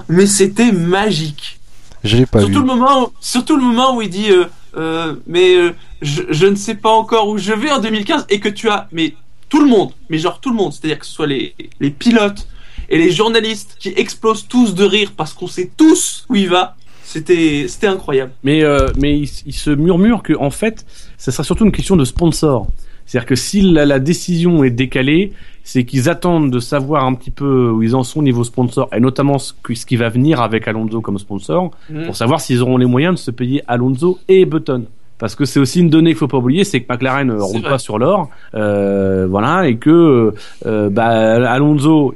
[0.08, 1.60] Mais c'était magique.
[2.04, 2.46] Je l'ai pas vu.
[2.46, 4.44] Surtout le moment, où, surtout le moment où il dit, euh,
[4.76, 8.38] euh, mais euh, je, je ne sais pas encore où je vais en 2015 et
[8.40, 9.14] que tu as, mais
[9.50, 12.48] tout le monde, mais genre tout le monde, c'est-à-dire que ce soit les, les pilotes
[12.88, 16.76] et les journalistes qui explosent tous de rire parce qu'on sait tous où il va.
[17.02, 18.30] C'était, c'était incroyable.
[18.44, 20.86] Mais, euh, mais il, il se murmure que en fait,
[21.18, 22.68] ça sera surtout une question de sponsor.
[23.04, 25.32] C'est-à-dire que si la, la décision est décalée,
[25.64, 28.88] c'est qu'ils attendent de savoir un petit peu où ils en sont au niveau sponsor,
[28.94, 31.72] et notamment ce, qui va venir avec Alonso comme sponsor,
[32.06, 34.84] pour savoir s'ils auront les moyens de se payer Alonso et Button.
[35.20, 37.44] Parce que c'est aussi une donnée qu'il faut pas oublier, c'est que McLaren ne C'est
[37.44, 40.32] roule pas sur l'or, euh, voilà, et que
[40.66, 41.06] euh, bah,
[41.52, 42.14] Alonso,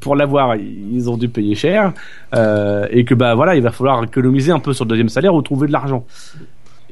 [0.00, 1.94] pour l'avoir, ils ont dû payer cher,
[2.34, 5.34] euh, et que bah voilà, il va falloir économiser un peu sur le deuxième salaire
[5.34, 6.04] ou trouver de l'argent.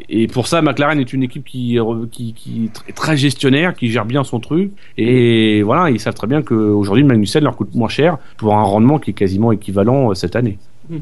[0.09, 1.79] Et pour ça, McLaren est une équipe qui,
[2.11, 4.73] qui, qui est très gestionnaire, qui gère bien son truc.
[4.97, 8.99] Et voilà, ils savent très bien qu'aujourd'hui, Magnussen leur coûte moins cher pour un rendement
[8.99, 10.59] qui est quasiment équivalent euh, cette année.
[10.89, 10.97] Mm.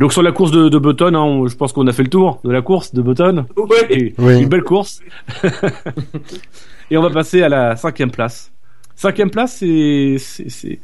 [0.00, 2.08] Donc sur la course de, de Button, hein, on- je pense qu'on a fait le
[2.08, 3.44] tour de la course de Button.
[3.56, 4.14] Ouais.
[4.18, 4.40] Oui.
[4.42, 5.00] Une belle course.
[6.90, 8.50] et on va passer à la cinquième place.
[8.96, 10.16] Cinquième place, c'est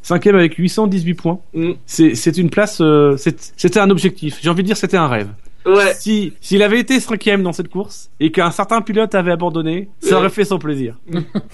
[0.01, 1.39] cinquième avec 818 points.
[1.55, 1.73] Mm.
[1.85, 2.79] C'est c'est une place.
[2.81, 4.39] euh, c'était un objectif.
[4.43, 5.29] J'ai envie de dire c'était un rêve.
[5.67, 5.95] Ouais.
[5.95, 10.17] Si s'il avait été cinquième dans cette course et qu'un certain pilote avait abandonné, ça
[10.19, 10.97] aurait fait son plaisir.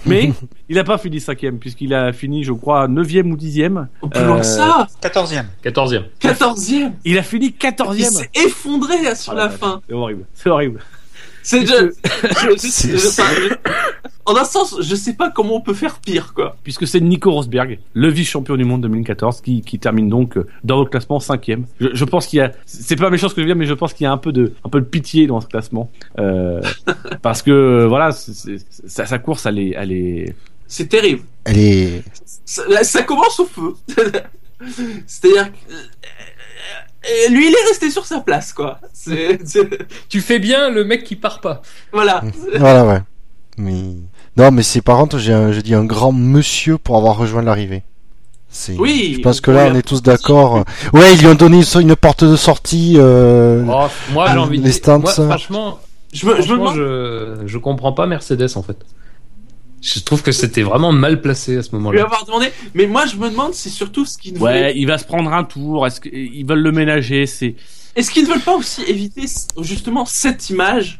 [0.05, 0.31] Mais
[0.69, 3.87] il n'a pas fini cinquième puisqu'il a fini, je crois, neuvième ou dixième.
[4.01, 5.45] Au plus loin Euh, que ça, 14e.
[5.63, 6.03] 14e.
[6.21, 6.91] 14e.
[7.05, 8.11] Il a fini Il quatorzième.
[8.11, 9.81] s'est effondré là, sur la la fin.
[9.87, 10.25] C'est horrible.
[10.33, 10.79] C'est horrible.
[12.57, 13.53] C'est je-
[14.25, 16.55] En un sens, je sais pas comment on peut faire pire, quoi.
[16.63, 20.79] puisque c'est Nico Rosberg, le vice-champion du monde 2014, qui, qui termine donc euh, dans
[20.79, 21.65] le classement cinquième.
[21.81, 23.65] Je, je pense qu'il y a, c'est pas méchant ce que je veux dire, mais
[23.65, 25.91] je pense qu'il y a un peu de, un peu de pitié dans ce classement,
[26.19, 26.61] euh,
[27.21, 30.35] parce que euh, voilà, c'est- c'est- sa, sa course, elle est, elle est,
[30.67, 31.23] C'est terrible.
[31.43, 32.03] Elle est.
[32.45, 33.73] Ça, ça commence au feu.
[35.05, 35.73] C'est-à-dire que.
[37.29, 38.79] Lui, il est resté sur sa place, quoi.
[38.93, 39.39] C'est.
[40.09, 41.61] Tu fais bien le mec qui part pas.
[41.91, 42.23] Voilà.
[42.55, 42.99] Voilà, ouais.
[43.57, 43.81] Mais.
[44.37, 47.41] Non, mais c'est par contre, j'ai un, je dis un grand monsieur pour avoir rejoint
[47.43, 47.83] l'arrivée.
[48.77, 50.63] Oui, Je pense que là, on est tous d'accord.
[50.93, 52.95] Ouais, ils lui ont donné une, une porte de sortie.
[52.97, 53.63] Euh...
[53.67, 55.79] Oh, moi, j'ai envie de les dire- franchement,
[56.13, 56.75] Je me, je me franchement, demande.
[56.75, 58.77] je, je comprends pas Mercedes en fait.
[59.83, 62.03] Je trouve que c'était vraiment mal placé à ce Je lui moment-là.
[62.03, 62.47] avoir demandé.
[62.73, 65.31] Mais moi, je me demande, c'est surtout ce qu'ils ne ouais, il va se prendre
[65.33, 65.85] un tour.
[65.85, 67.55] Est-ce qu'ils veulent le ménager C'est,
[67.95, 69.25] Est-ce qu'ils ne veulent pas aussi éviter
[69.59, 70.99] justement cette image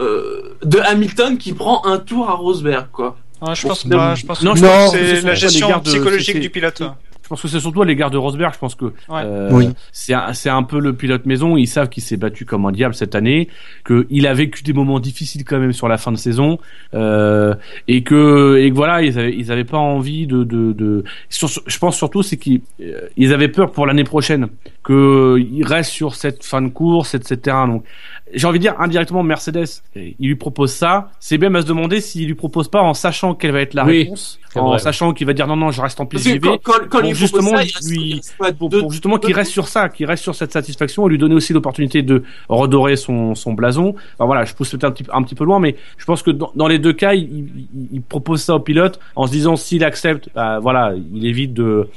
[0.00, 3.16] euh, de Hamilton qui prend un tour à Rosberg, quoi?
[3.40, 4.14] Ah, je pense Non, pas.
[4.16, 6.82] Je pense non, que je pense que c'est la gestion psychologique du pilote.
[7.26, 8.54] Je pense que c'est surtout à l'égard de Rosberg.
[8.54, 9.70] Je pense que euh, Oui.
[9.90, 11.56] c'est un, c'est un peu le pilote maison.
[11.56, 13.48] Ils savent qu'il s'est battu comme un diable cette année,
[13.84, 16.60] qu'il a vécu des moments difficiles quand même sur la fin de saison,
[16.94, 17.56] euh,
[17.88, 21.02] et que et que voilà, ils avaient ils avaient pas envie de de, de...
[21.28, 24.46] sur- je pense surtout c'est qu'ils euh, ils avaient peur pour l'année prochaine
[24.86, 27.56] qu'il reste sur cette fin de course, etc.
[27.66, 27.82] Donc
[28.36, 31.10] j'ai envie de dire indirectement Mercedes, il lui propose ça.
[31.18, 33.84] C'est bien à se demander s'il lui propose pas en sachant quelle va être la
[33.84, 34.78] Oui, réponse, en vrai.
[34.78, 36.38] sachant qu'il va dire non non je reste en vais.
[36.40, 38.20] quand, quand, quand Pour il propose justement ça, lui-
[38.58, 41.52] pour, justement qu'il reste sur ça, qu'il reste sur cette satisfaction, et lui donner aussi
[41.52, 43.94] l'opportunité de redorer son, son blason.
[44.14, 46.30] Enfin voilà, je pousse peut-être un petit, un petit peu loin, mais je pense que
[46.30, 49.56] dans, dans les deux cas, il, il- il propose ça au pilote en se disant
[49.56, 51.88] s'il accepte, bah, voilà, il évite de,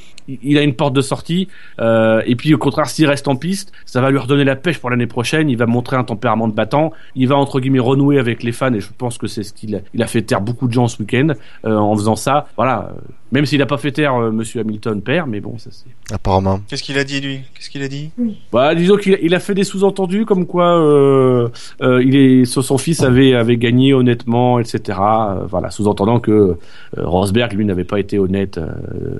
[0.43, 1.47] il- a une porte de sortie,
[1.79, 4.77] euh, et puis au contraire, s'il reste en piste, ça va lui redonner la pêche
[4.79, 5.49] pour l'année prochaine.
[5.49, 8.73] Il va montrer un tempérament de battant, il va entre guillemets renouer avec les fans,
[8.73, 10.87] et je pense que c'est ce qu'il a, il a fait taire beaucoup de gens
[10.87, 11.29] ce week-end
[11.65, 12.47] euh, en faisant ça.
[12.57, 12.91] Voilà,
[13.31, 16.13] même s'il n'a pas fait taire euh, Monsieur Hamilton père, mais bon, ça c'est.
[16.13, 16.61] Apparemment.
[16.67, 17.41] Qu'est-ce qu'il a dit lui?
[17.53, 18.09] Qu'est-ce qu'il a dit?
[18.51, 21.49] Bah, disons qu'il a, il a fait des sous-entendus comme quoi euh,
[21.81, 24.97] euh, il est, son son fils avait avait gagné honnêtement, etc.
[25.01, 26.55] Euh, voilà, sous-entendant que euh,
[26.97, 28.69] Rosberg lui n'avait pas été honnête euh,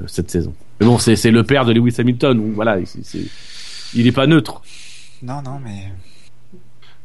[0.07, 0.53] cette saison.
[0.79, 3.27] Mais bon, c'est c'est le père de Lewis Hamilton, donc voilà, c'est c'est-
[3.95, 4.61] il est pas neutre.
[5.21, 5.91] Non, non, mais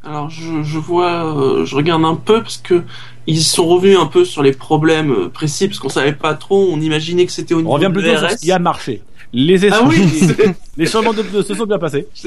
[0.07, 2.83] Alors je, je vois, euh, je regarde un peu parce que
[3.27, 6.69] ils sont revenus un peu sur les problèmes euh, précis parce qu'on savait pas trop,
[6.71, 8.33] on imaginait que c'était au On niveau revient de plutôt sur RS.
[8.33, 9.03] ce qui a marché.
[9.33, 10.07] Les essais, Ah oui,
[10.77, 12.07] les changements de pneus se sont bien passés.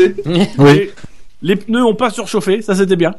[0.58, 0.90] Oui.
[1.44, 3.14] Les, pneus ont pas surchauffé, ça c'était bien.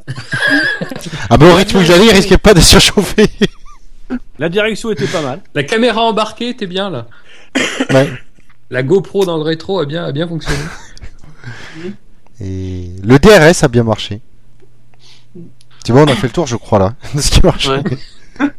[1.30, 3.28] Ah bah au rythme où j'allais, il risquait pas de surchauffer.
[4.40, 5.40] La direction était pas mal.
[5.54, 7.06] La caméra embarquée, t'es bien là.
[7.94, 8.10] Ouais.
[8.70, 10.58] La GoPro dans le rétro a bien, a bien fonctionné.
[12.40, 14.20] Et le DRS a bien marché.
[15.88, 17.66] C'est bon, on a fait le tour, je crois, là, de ce qui marche.
[17.68, 17.82] Ouais.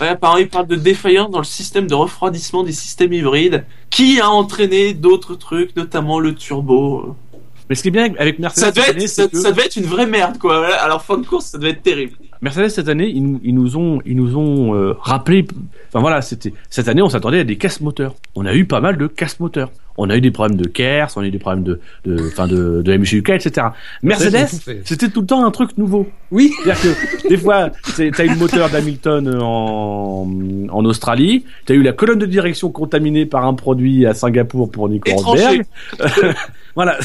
[0.00, 4.20] Ouais, apparemment, il parle de défaillance dans le système de refroidissement des systèmes hybrides, qui
[4.20, 7.16] a entraîné d'autres trucs, notamment le turbo.
[7.70, 9.40] Mais ce qui est bien avec Mercedes Ça devait, cette être, année, ça, c'est que-
[9.40, 10.66] ça devait être une vraie merde, quoi.
[10.76, 12.16] Alors, fin de course, ça devait être terrible.
[12.42, 15.46] Mercedes cette année, ils, nous- ils nous ont, ils nous ont euh, rappelé.
[15.88, 18.14] Enfin voilà, c'était cette année, on s'attendait à des casse moteurs.
[18.34, 19.70] On a eu pas mal de casse moteurs.
[19.98, 22.46] On a eu des problèmes de KERS, on a eu des problèmes de, de, enfin
[22.46, 23.68] de, de MGUK, etc.
[24.02, 24.48] Mercedes,
[24.84, 26.08] c'était tout le temps un truc nouveau.
[26.30, 26.52] Oui.
[26.64, 26.82] C'est-à-dire
[27.22, 30.28] que des fois, t'as eu le moteur d'Hamilton en,
[30.70, 34.88] en Australie, t'as eu la colonne de direction contaminée par un produit à Singapour pour
[34.88, 35.10] Nico.
[35.16, 35.64] Rosberg.
[36.74, 36.98] voilà,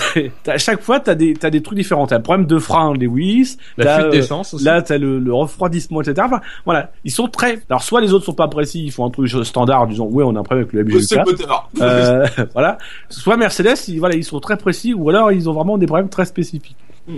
[0.47, 2.07] à chaque fois, t'as des, t'as des trucs différents.
[2.07, 4.65] T'as le problème de frein Lewis, La fuite euh, d'essence aussi.
[4.65, 6.15] Là, t'as le, le refroidissement, etc.
[6.26, 7.61] Enfin, voilà, ils sont très.
[7.69, 10.35] Alors, soit les autres sont pas précis, ils font un truc standard disant ouais, on
[10.35, 11.26] a un problème avec le MGUK.
[11.26, 11.69] moteur.
[11.80, 12.77] Euh, voilà.
[13.10, 16.10] Soit Mercedes, ils, voilà, ils sont très précis, ou alors ils ont vraiment des problèmes
[16.10, 16.76] très spécifiques.
[17.08, 17.18] Mm.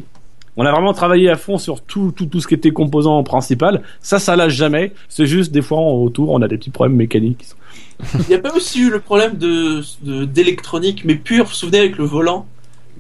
[0.56, 3.82] On a vraiment travaillé à fond sur tout, tout, tout ce qui était composant principal.
[4.02, 4.94] Ça, ça lâche jamais.
[5.10, 7.46] C'est juste des fois autour, on a des petits problèmes mécaniques.
[8.20, 11.56] Il n'y a pas aussi eu le problème de de- d'électronique, mais pur, vous vous
[11.56, 12.46] souvenez, avec le volant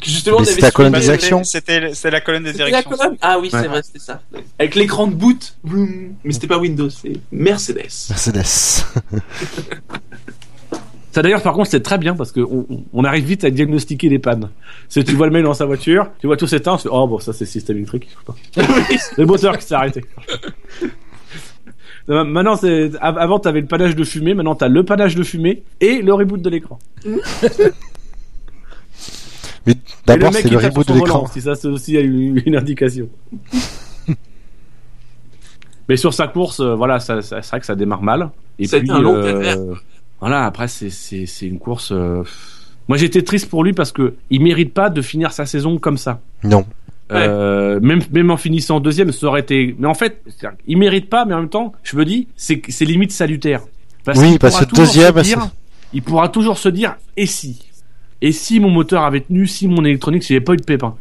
[0.01, 1.43] Justement, Mais on avait c'était la colonne des actions.
[1.43, 2.89] C'était c'était la colonne de C'était la direction.
[2.97, 3.61] colonne Ah oui, Ouais.
[3.61, 4.21] c'est vrai, c'était ça.
[4.59, 5.55] Avec l'écran de boot.
[5.63, 6.15] Vroom.
[6.23, 7.77] Mais c'était pas Windows, c'est Mercedes.
[8.09, 8.85] Mercedes.
[11.13, 12.41] Ça d'ailleurs, par contre, c'est très bien parce que
[12.91, 14.49] on, arrive vite à diagnostiquer les pannes.
[14.89, 17.07] C'est tu vois le mec dans sa voiture, tu vois tout s'éteint, tu fais oh
[17.07, 18.09] bon ça c'est le système électrique.
[18.51, 20.03] C'est le moteur qui s'est arrêté.
[22.09, 25.21] Euh, Maintenant, c'est av- avant t'avais le panache de fumée, maintenant t'as le panache de
[25.23, 26.79] fumée et le reboot de l'écran.
[29.65, 29.75] Mais
[30.05, 31.19] d'abord, mec c'est le reboot sur de l'écran.
[31.19, 33.07] volant, Si ça, c'est aussi une, une indication.
[35.87, 38.31] Mais sur sa course, euh, voilà, ça, ça- c'est vrai que ça démarre mal.
[38.59, 39.75] Et été un long euh.
[40.23, 41.91] Voilà, après, c'est, c'est, c'est une course.
[41.91, 42.23] euh,
[42.87, 45.97] Moi, j'étais triste pour lui parce que il mérite pas de finir sa saison comme
[45.97, 46.21] ça.
[46.43, 46.65] Non.
[47.11, 49.75] Euh, même, même en finissant deuxième, ça aurait été.
[49.77, 50.23] Mais en fait,
[50.65, 53.61] il mérite pas, mais en même temps, je me dis, c'est, c'est limite salutaire.
[54.05, 55.49] Parce Oui, parce pourra que toujours se deuxième, dire-
[55.93, 57.61] il pourra toujours se dire, et si?
[58.21, 60.63] Et si mon moteur avait tenu, si mon électronique, s'il n'y avait pas eu de
[60.63, 60.95] pépin?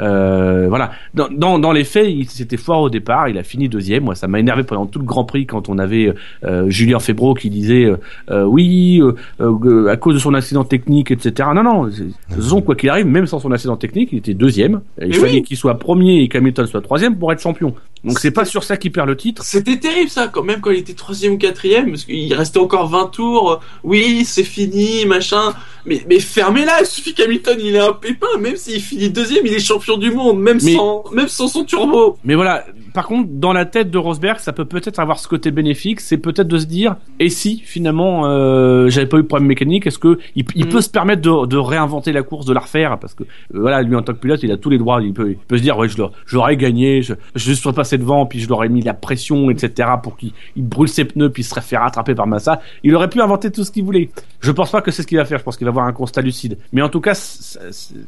[0.00, 0.92] Euh, voilà.
[1.14, 3.28] Dans, dans, dans les faits, il s'était fort au départ.
[3.28, 4.04] Il a fini deuxième.
[4.04, 6.14] Moi, ça m'a énervé pendant tout le Grand Prix quand on avait
[6.44, 7.96] euh, Julien Febro qui disait euh,
[8.30, 11.48] euh, oui euh, euh, à cause de son accident technique, etc.
[11.54, 11.84] Non, non.
[11.86, 14.80] toute façon, quoi qu'il arrive, même sans son accident technique, il était deuxième.
[15.00, 15.42] Il Mais fallait oui.
[15.42, 17.74] qu'il soit premier et qu'Hamilton soit troisième pour être champion.
[18.04, 19.42] Donc c'est pas sur ça qu'il perd le titre.
[19.44, 22.88] C'était terrible ça, quand même quand il était troisième ou quatrième, parce qu'il restait encore
[22.88, 23.60] 20 tours.
[23.84, 25.52] Oui, c'est fini, machin.
[25.86, 29.54] Mais, mais fermez-la, il suffit qu'Hamilton il ait un pépin, même s'il finit deuxième, il
[29.54, 32.18] est champion du monde, même, Mais- sans, même sans son turbo.
[32.24, 35.50] Mais voilà, par contre, dans la tête de Rosberg, ça peut peut-être avoir ce côté
[35.50, 39.48] bénéfique, c'est peut-être de se dire, et si finalement euh, j'avais pas eu de problème
[39.48, 40.68] mécanique, est-ce que il, il Mm.
[40.68, 43.80] peut se permettre de, de réinventer la course, de la refaire, parce que euh, voilà,
[43.80, 45.62] lui en tant que pilote, il a tous les droits, il peut, il peut se
[45.62, 48.64] dire, ouais, je l'aurais- j'aurais gagné, je, je serais pas passé devant, puis je leur
[48.64, 51.76] ai mis la pression, etc., pour qu'il il brûle ses pneus, puis il serait fait
[51.78, 52.60] rattraper par Massa.
[52.82, 54.10] Il aurait pu inventer tout ce qu'il voulait.
[54.40, 55.38] Je pense pas que c'est ce qu'il va faire.
[55.38, 56.58] Je pense qu'il va avoir un constat lucide.
[56.72, 57.14] Mais en tout cas,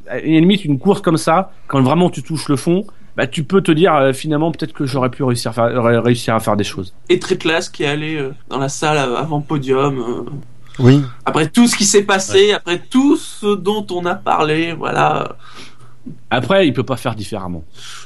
[0.09, 2.85] à limite, une course comme ça, quand vraiment tu touches le fond,
[3.17, 6.35] bah, tu peux te dire euh, finalement peut-être que j'aurais pu réussir à faire, réussir
[6.35, 6.95] à faire des choses.
[7.09, 9.99] Et très classe qui est allé euh, dans la salle avant podium.
[9.99, 10.31] euh,
[10.79, 11.03] Oui.
[11.25, 15.37] après tout ce qui s'est passé, après tout ce dont on a parlé, voilà.
[16.31, 17.63] Après, il peut pas faire différemment.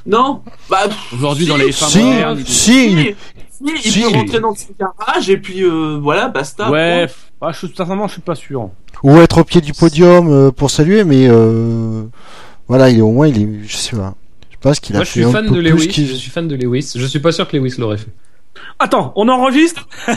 [0.07, 3.15] Non, bah Aujourd'hui, si, dans les fins Si, modernes, il- si, si, il-
[3.51, 4.01] si, il si.
[4.03, 6.71] peut rentrer dans son garage et puis euh, voilà, basta.
[6.71, 8.71] Ouais, f- ah, je, sincèrement, je suis pas sûr.
[9.03, 12.03] Ou être au pied du podium euh, pour saluer, mais euh,
[12.69, 14.15] voilà, il est au moins, il est, je sais pas.
[14.51, 15.93] Je pense qu'il a Moi, je fait suis un fan peu de Lewis.
[15.93, 16.93] Je suis fan de Lewis.
[16.97, 18.13] Je suis pas sûr que Lewis l'aurait fait.
[18.79, 19.89] Attends, on enregistre?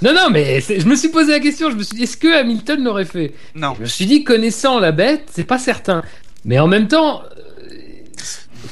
[0.00, 1.70] Non, non, mais je me suis posé la question.
[1.70, 3.34] Je me suis dit, est-ce que Hamilton l'aurait fait?
[3.54, 3.74] Non.
[3.76, 6.02] Je me suis dit, connaissant la bête, c'est pas certain.
[6.44, 7.22] Mais en même temps,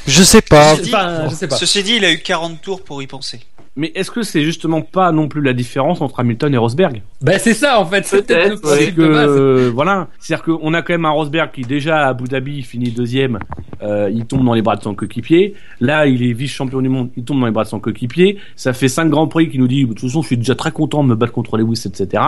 [0.06, 0.76] Je sais pas.
[0.76, 1.56] Ceci dit- enfin, je sais pas.
[1.56, 3.40] Ceci dit, il a eu 40 tours pour y penser.
[3.76, 7.02] Mais est-ce que c'est justement pas non plus la différence entre Hamilton et Rosberg?
[7.22, 8.04] Bah, c'est ça en fait.
[8.04, 11.52] C'est peut-être le Peut-être, principe que euh, voilà, c'est-à-dire qu'on a quand même un Rosberg
[11.52, 13.38] qui déjà à Abu Dhabi finit deuxième,
[13.82, 15.54] euh, il tombe dans les bras de son coéquipier.
[15.80, 18.38] Là, il est vice-champion du monde, il tombe dans les bras de son coéquipier.
[18.56, 20.72] Ça fait cinq grands prix qui nous dit de toute façon, je suis déjà très
[20.72, 22.22] content de me battre contre Lewis, etc.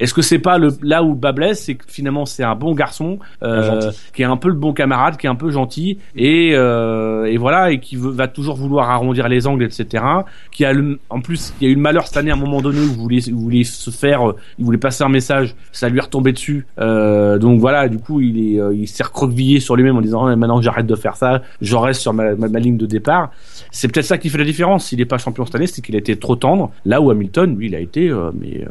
[0.00, 2.74] Est-ce que c'est pas le là où bas blesse, c'est que finalement c'est un bon
[2.74, 6.50] garçon, euh, qui est un peu le bon camarade, qui est un peu gentil et
[6.54, 10.04] euh, et voilà et qui veut, va toujours vouloir arrondir les angles, etc.
[10.50, 10.63] Qui
[11.10, 12.92] en plus, il y a eu le malheur cette année à un moment donné où
[12.92, 13.02] vous
[13.38, 16.66] voulez, se faire, euh, il voulait passer un message, ça lui est retombé dessus.
[16.78, 20.26] Euh, donc voilà, du coup, il est, euh, il s'est recroquevillé sur lui-même en disant
[20.26, 23.30] Ah, maintenant j'arrête de faire ça, je reste sur ma, ligne de départ.
[23.70, 24.86] C'est peut-être ça qui fait la différence.
[24.86, 26.72] S'il n'est pas champion cette année, c'est qu'il a été trop tendre.
[26.84, 28.64] Là où Hamilton, lui, il a été, mais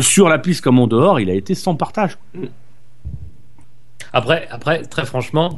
[0.00, 2.18] sur la piste comme en dehors, il a été sans partage.
[4.12, 5.56] Après, après, très franchement,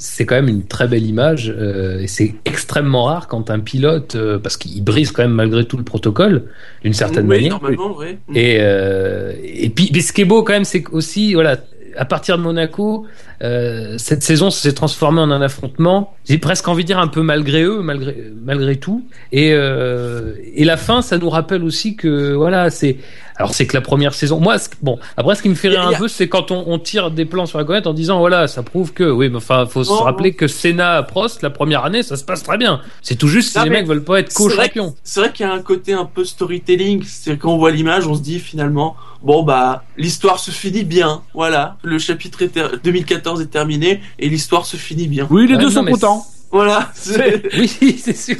[0.00, 4.14] c'est quand même une très belle image euh, et c'est extrêmement rare quand un pilote,
[4.16, 6.44] euh, parce qu'il brise quand même malgré tout le protocole
[6.82, 7.52] d'une certaine oui, manière.
[7.52, 8.16] normalement, oui.
[8.34, 11.58] Et, euh, et puis, mais ce qui est beau quand même, c'est aussi, voilà,
[11.96, 13.06] à partir de Monaco,
[13.42, 16.14] euh, cette saison s'est transformée en un affrontement.
[16.28, 19.04] J'ai presque envie de dire un peu malgré eux, malgré malgré tout.
[19.32, 22.96] Et euh, et la fin, ça nous rappelle aussi que voilà, c'est
[23.40, 24.38] alors c'est que la première saison.
[24.38, 26.78] Moi, bon, après ce qui me fait rire un a- peu, c'est quand on, on
[26.78, 29.64] tire des plans sur la comète en disant voilà, ça prouve que oui, mais enfin,
[29.66, 32.82] faut se Non, rappeler que Senna, Prost, la première année, ça se passe très bien.
[33.00, 34.94] C'est tout juste si Non, les mais mecs veulent pas être co-champions.
[35.02, 37.02] C'est vrai qu'il y a un côté un peu storytelling.
[37.06, 41.22] C'est quand on voit l'image, on se dit finalement, bon bah l'histoire se finit bien.
[41.32, 45.26] Voilà, le chapitre est ter- 2014 est terminé et l'histoire se finit bien.
[45.30, 46.26] Oui, les Ouais, deux non, sont contents.
[46.52, 46.90] Voilà.
[46.94, 48.36] c'est- Oui, c'est sûr.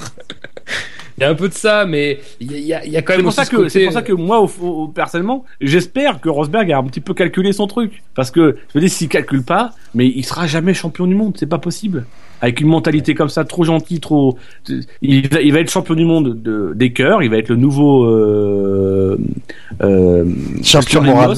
[1.21, 2.93] Il y a un peu de ça, mais il y a, il y a- il
[2.93, 4.13] y a quand C'est même pour aussi ça ce que côté- c'est pour ça que
[4.15, 8.31] moi, au- au- personnellement, j'espère que Rosberg a un petit peu calculé son truc, parce
[8.31, 11.45] que je me dis s'il calcule pas, mais il sera jamais champion du monde, c'est
[11.47, 12.07] pas possible.
[12.41, 14.39] Avec une mentalité comme ça, trop gentille, trop,
[15.03, 17.57] il va, il va être champion du monde de, des cœurs, il va être le
[17.57, 19.19] nouveau euh,
[19.83, 20.25] euh,
[20.63, 21.37] Champion moral.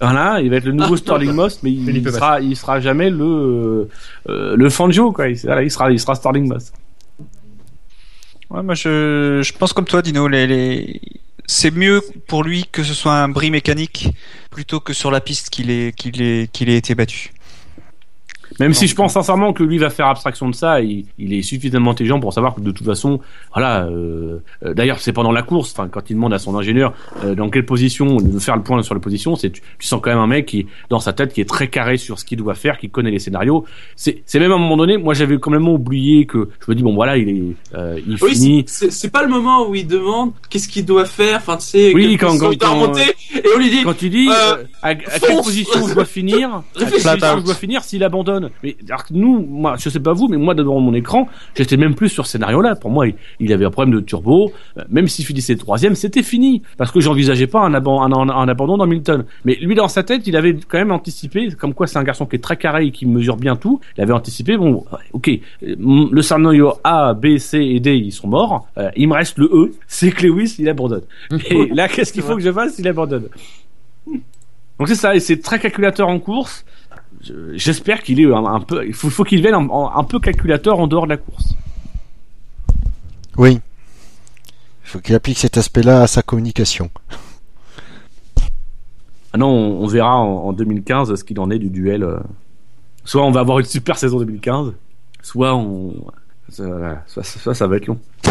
[0.00, 2.16] Voilà, il va être le nouveau Sterling Moss, mais il, Massa.
[2.18, 3.88] sera, il sera jamais le
[4.28, 5.28] euh, le Fangio quoi.
[5.28, 6.72] Il, voilà, il sera, il sera Sterling Moss.
[8.50, 10.28] Ouais, moi je, je pense comme toi, Dino.
[10.28, 11.00] Les.
[11.46, 14.08] C'est mieux pour lui que ce soit un bris mécanique
[14.50, 17.32] plutôt que sur la piste qu'il ait, qu'il ait, qu'il ait été battu.
[18.60, 21.42] Même si je pense sincèrement que lui va faire abstraction de ça, il, il est
[21.42, 23.20] suffisamment intelligent pour savoir que de toute façon,
[23.54, 23.84] voilà.
[23.86, 26.92] euh, euh, D'ailleurs, c'est pendant la course, enfin, quand il demande à son ingénieur
[27.24, 30.00] euh, dans quelle position de faire le point sur la position, c'est tu, tu sens
[30.02, 32.38] quand même un mec qui, dans sa tête, qui est très carré sur ce qu'il
[32.38, 33.64] doit faire, qui connaît les scénarios.
[33.96, 36.82] C'est c'est même à un moment donné, moi j'avais complètement oublié que je me dis
[36.82, 37.42] bon voilà, il est,
[37.76, 38.64] euh, il Oui, finit.
[38.66, 41.36] c'est- pas le moment où il demande qu'est-ce qu'il doit faire.
[41.36, 43.02] Enfin, tu sais, Oui, quand- quand- il quand- remonter,
[43.34, 46.78] et on lui dit Quand Euh, euh, à, à quelle position je dois finir, à
[46.78, 48.47] quelle position je dois finir s'il abandonne.
[48.62, 51.76] Mais alors que nous, moi, je sais pas vous, mais moi devant mon écran, j'étais
[51.76, 52.76] même plus sur ce scénario-là.
[52.76, 54.52] Pour moi, il, il avait un problème de turbo.
[54.76, 58.28] Euh, Même s'il finissait troisième, c'était fini parce que j'envisageais pas un, aban- un, un-
[58.28, 59.24] un abandon dans Milton.
[59.44, 62.26] Mais lui, dans sa tête, il avait quand même anticipé, comme quoi c'est un garçon
[62.26, 63.80] qui est très carré et qui mesure bien tout.
[63.96, 64.56] Il avait anticipé.
[64.56, 65.28] Bon, ok,
[65.62, 65.74] euh,
[66.10, 68.66] le scénario A, B, C et D, ils sont morts.
[68.78, 71.02] Euh, il me reste le E, c'est que Lewis, il abandonne.
[71.50, 72.78] Et là, qu'est-ce qu'il faut que je fasse?
[72.78, 73.28] Il abandonne.
[74.78, 76.64] Donc c'est ça, et c'est très calculateur en course.
[77.22, 78.86] Je- J'espère qu'il est un, un peu.
[78.86, 81.54] Il faut, faut qu'il devienne un, un peu calculateur en dehors de la course.
[83.36, 83.60] Oui.
[84.84, 86.90] Il faut qu'il applique cet aspect-là à sa communication.
[89.32, 92.02] Ah non, on, on verra en, en 2015 ce qu'il en est du duel.
[92.02, 92.18] euh.
[93.04, 94.72] Soit on va avoir une super saison 2015,
[95.22, 95.94] soit on.
[96.50, 97.98] Ça, voilà, soit, soit ça va être long.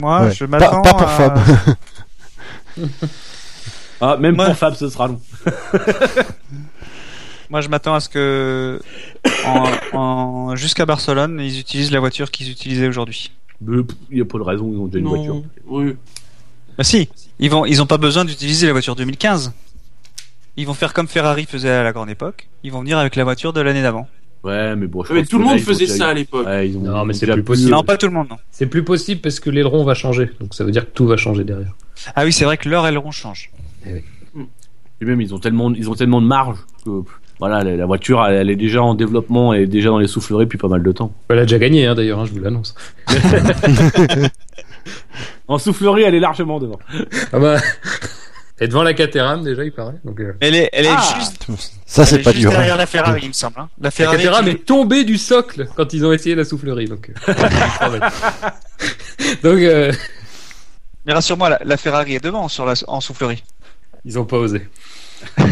[0.00, 0.32] Moi, Ouais.
[0.32, 1.06] je Pas, m'attends pas pour à...
[1.08, 1.38] Fab.
[4.00, 4.44] Ah, même Ouais.
[4.46, 5.18] pour Fab, ce sera long.
[7.50, 8.80] Moi, je m'attends à ce que,
[9.46, 9.64] en,
[9.96, 13.30] en- jusqu'à Barcelone, ils utilisent la voiture qu'ils utilisaient aujourd'hui.
[13.60, 13.78] Mais,
[14.10, 15.42] Il n'y a pas de raison, ils ont déjà une voiture.
[15.66, 15.94] Oui.
[16.76, 17.08] Bah si,
[17.38, 19.52] ils vont, ils ont pas besoin d'utiliser la voiture 2015.
[20.58, 22.48] Ils vont faire comme Ferrari faisait à la grande époque.
[22.64, 24.08] Ils vont venir avec la voiture de l'année d'avant.
[24.42, 26.46] Ouais, mais bon, je Mais pense tout le là, monde faisait ça à l'époque.
[26.46, 27.70] Ouais, ils ont- Non, mais c'est plus possible.
[27.70, 28.36] Non, pas tout le monde, non.
[28.50, 30.30] C'est plus possible parce que l'aileron va changer.
[30.40, 31.72] Donc ça veut dire que tout va changer derrière.
[32.14, 33.50] Ah oui, c'est vrai que leur aileron change.
[35.00, 36.90] Et même, ils ont tellement, ils ont tellement de marge que,
[37.38, 40.44] voilà, la, la voiture, elle, elle est déjà en développement, est déjà dans les souffleries
[40.46, 41.12] depuis pas mal de temps.
[41.28, 42.74] Elle a déjà gagné, hein, d'ailleurs, hein, je vous l'annonce.
[45.48, 46.78] En soufflerie, elle est largement devant.
[47.32, 47.56] Ah bah.
[48.60, 49.94] Et devant la Caterham, déjà, il paraît.
[50.04, 50.32] Donc, euh...
[50.40, 51.46] Elle est, elle est Ah juste,
[51.84, 52.50] Ça, c'est est pas juste dur.
[52.50, 53.54] derrière la Ferrari, il me semble.
[53.60, 53.68] hein.
[53.80, 54.16] La La Ferrari.
[54.16, 56.86] Caterham qui- est tombée du socle quand ils ont essayé la soufflerie.
[56.86, 57.32] Donc, euh,
[59.42, 59.92] donc euh,
[61.04, 63.44] Mais rassure-moi, la, la Ferrari est devant sur la, en soufflerie.
[64.06, 64.62] Ils ont pas osé.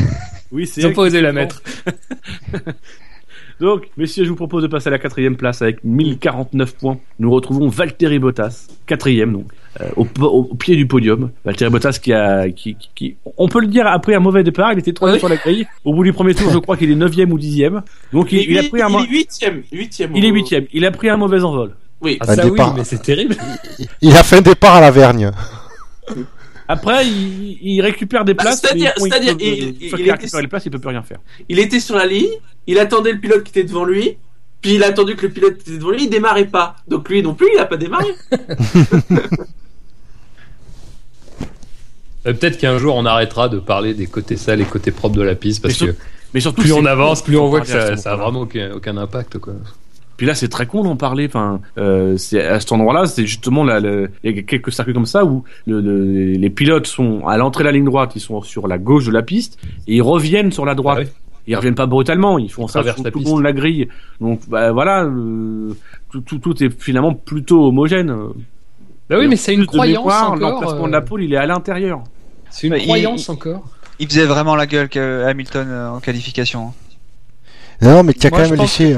[0.53, 1.61] Oui, c'est Ils ont pas osé la mettre.
[3.61, 6.99] Donc, messieurs, je vous propose de passer à la quatrième place avec 1049 points.
[7.19, 9.47] Nous retrouvons Valtteri Bottas, quatrième donc,
[9.81, 11.31] euh, au, pied du podium.
[11.45, 14.73] Valtteri Bottas qui a, qui, qui, qui- on peut le dire, après un mauvais départ,
[14.73, 15.21] il était troisième Oui.
[15.21, 15.67] sur la grille.
[15.85, 17.83] Au bout du premier tour, je crois qu'il est neuvième ou dixième.
[18.13, 19.63] Donc, il, Il, il a pris un, il est huitième.
[19.73, 20.67] huitième il est huitième.
[20.73, 21.75] Il a pris un mauvais envol.
[22.01, 22.19] Oui.
[22.21, 23.37] Ah, oui, mais c'est terrible.
[24.03, 25.31] Il a fait un départ à la vergne.
[26.69, 28.61] Après, il, il récupère des Bah, places.
[28.61, 29.05] c'est-à-dire- il-
[29.81, 29.95] il-
[30.43, 31.19] les places, peut plus rien faire.
[31.49, 32.31] Il était sur la ligne,
[32.67, 34.17] il attendait le pilote qui était devant lui,
[34.63, 36.77] puis il a attendu que le pilote qui était devant lui, il démarrait pas.
[36.89, 38.07] Donc lui non plus, il a pas démarré.
[42.27, 45.23] Euh, Peut-être qu'un jour on arrêtera de parler des côtés sales et côtés propres de
[45.23, 45.95] la piste parce Mais que
[46.33, 48.25] Mais surtout, plus on avance, plus on voit que ça, ce ça a moment-là.
[48.31, 49.53] vraiment aucun, aucun impact quoi.
[50.17, 51.27] Puis là, c'est très con d'en parler.
[51.27, 54.95] Enfin, euh, c'est à cet endroit-là, c'est justement là, le- il y a quelques circuits
[54.95, 58.21] comme ça où le- le- les pilotes sont à l'entrée de la ligne droite, ils
[58.21, 59.59] sont sur la gauche de la piste
[59.89, 60.99] et ils reviennent sur la droite.
[61.01, 61.11] Ah oui.
[61.47, 63.89] Ils reviennent pas brutalement, ils font Ils ça sur tout le long de la grille.
[64.21, 65.75] Donc bah, voilà, euh,
[66.11, 68.15] tout, tout, tout est finalement plutôt homogène.
[69.11, 70.41] Bah oui, mais c'est une croyance mémoire, encore.
[70.53, 72.03] L'emplacement euh, de la pôle, il est à l'intérieur.
[72.51, 73.63] C'est une Bah, il- croyance encore.
[73.99, 76.73] Il faisait vraiment la gueule que Hamilton euh, en qualification.
[77.83, 78.97] Non, mais tu as Moi, quand même l'effet.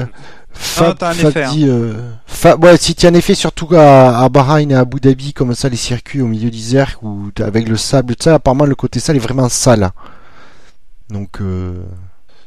[0.59, 1.53] Fab, t'as un Fab effet, hein.
[1.53, 1.95] dit, euh,
[2.27, 5.33] Fa- ouais, si tu as un effet surtout à, à Bahreïn et à Abu Dhabi,
[5.33, 6.99] comme ça, les circuits au milieu d'Isère,
[7.35, 9.91] t'as- avec le sable, tout ça, apparemment, le côté sale est vraiment sale.
[11.11, 11.83] Donc, euh,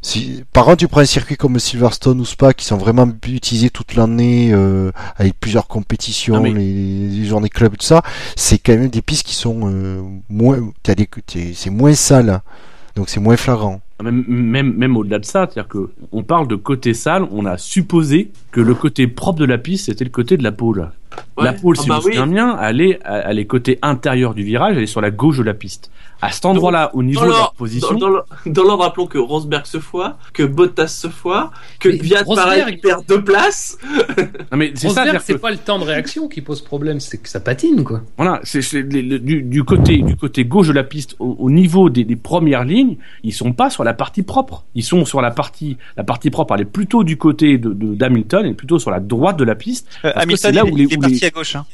[0.01, 3.69] si, par contre, tu prends un circuit comme Silverstone ou Spa, qui sont vraiment utilisés
[3.69, 8.01] toute l'année, euh, avec plusieurs compétitions, mais- les, les journées club, tout ça,
[8.35, 11.07] c'est quand même des pistes qui sont euh, moins, t'as des,
[11.55, 12.41] c'est moins sale.
[12.95, 13.81] Donc, c'est moins flagrant.
[14.03, 17.57] Même, même, même au-delà de ça, c'est-à-dire que on parle de côté sale, on a
[17.57, 20.89] supposé que le côté propre de la piste c'était le côté de la pôle.
[21.37, 21.57] La Ouais.
[21.59, 22.15] pôle, Ah si bah vous vous oui.
[22.15, 25.37] souvenez bien, elle est, elle est côté intérieur du virage, elle est sur la gauche
[25.37, 25.91] de la piste.
[26.21, 29.07] À cet endroit-là, au niveau de la l'ordre, position, dans, dans l'ordre- dans l'ordre, rappelons
[29.07, 33.77] que Rosberg se foire, que Bottas se foire, que Viat pareil il perd deux places.
[34.51, 37.19] non mais c'est ça, c'est que pas le temps de réaction qui pose problème, c'est
[37.19, 38.01] que ça patine quoi.
[38.17, 42.03] voilà, c'est du, du côté du côté gauche de la piste, au, au niveau des,
[42.03, 44.65] des premières lignes, ils sont pas sur la partie propre.
[44.75, 47.95] Ils sont sur la partie, la partie propre, elle est plutôt du côté de de-
[47.95, 49.87] d'Hamilton et plutôt sur la droite de la piste.
[50.03, 51.55] Euh, que Hamilton, c'est là il, où les- il est où parti les- à gauche.
[51.55, 51.65] Hein.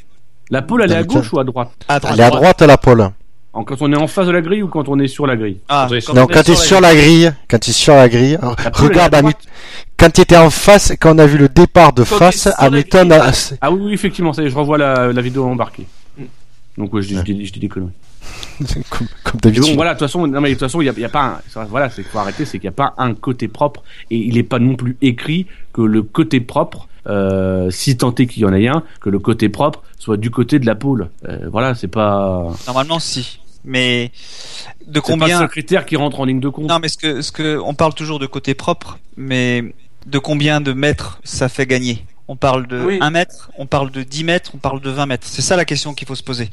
[0.51, 1.71] La pôle, elle est à gauche ou à droite?
[1.87, 3.09] À Elle est à droite à la pole.
[3.55, 5.35] En- Quand on est en face de la grille ou quand on est sur la
[5.35, 8.09] grille Ah, quand Non, quand tu es sur la grille, quand tu es sur la
[8.09, 9.15] grille, est regarde.
[9.97, 13.13] Quand tu étais en face, quand on a vu le départ de Quand face, Hamilton
[13.13, 13.31] a...
[13.61, 15.85] Ah oui, oui, effectivement, ça y est, je revois la, la vidéo embarquée.
[16.17, 16.23] Mm.
[16.77, 17.91] Donc ouais, je, dis- je, dis, je dis des conneries.
[18.89, 19.69] comme, comme d'habitude.
[19.69, 21.05] bon, voilà, de toute façon, non, mais de toute façon, il y a, il y
[21.05, 23.47] a pas, un, voilà, c'est qu'il faut arrêter, c'est qu'il n'y a pas un côté
[23.47, 28.13] propre et il n'est pas non plus écrit que le côté propre, euh, si tant
[28.15, 30.75] est qu'il y en ait un, que le côté propre soit du côté de la
[30.75, 31.09] pôle.
[31.29, 33.39] Euh, voilà, c'est pas, Normalement, si.
[33.65, 34.11] Mais
[34.85, 36.69] de c'est pas combien ce critère qui rentre en ligne de compte.
[36.69, 39.63] Non, mais ce que, ce que, on parle toujours de côté propre, mais
[40.05, 42.99] de combien de mètres ça fait gagner On parle de Oui.
[43.01, 45.27] 1 mètre, on parle de 10 mètres, on parle de 20 mètres.
[45.27, 46.49] C'est ça la question qu'il faut se poser.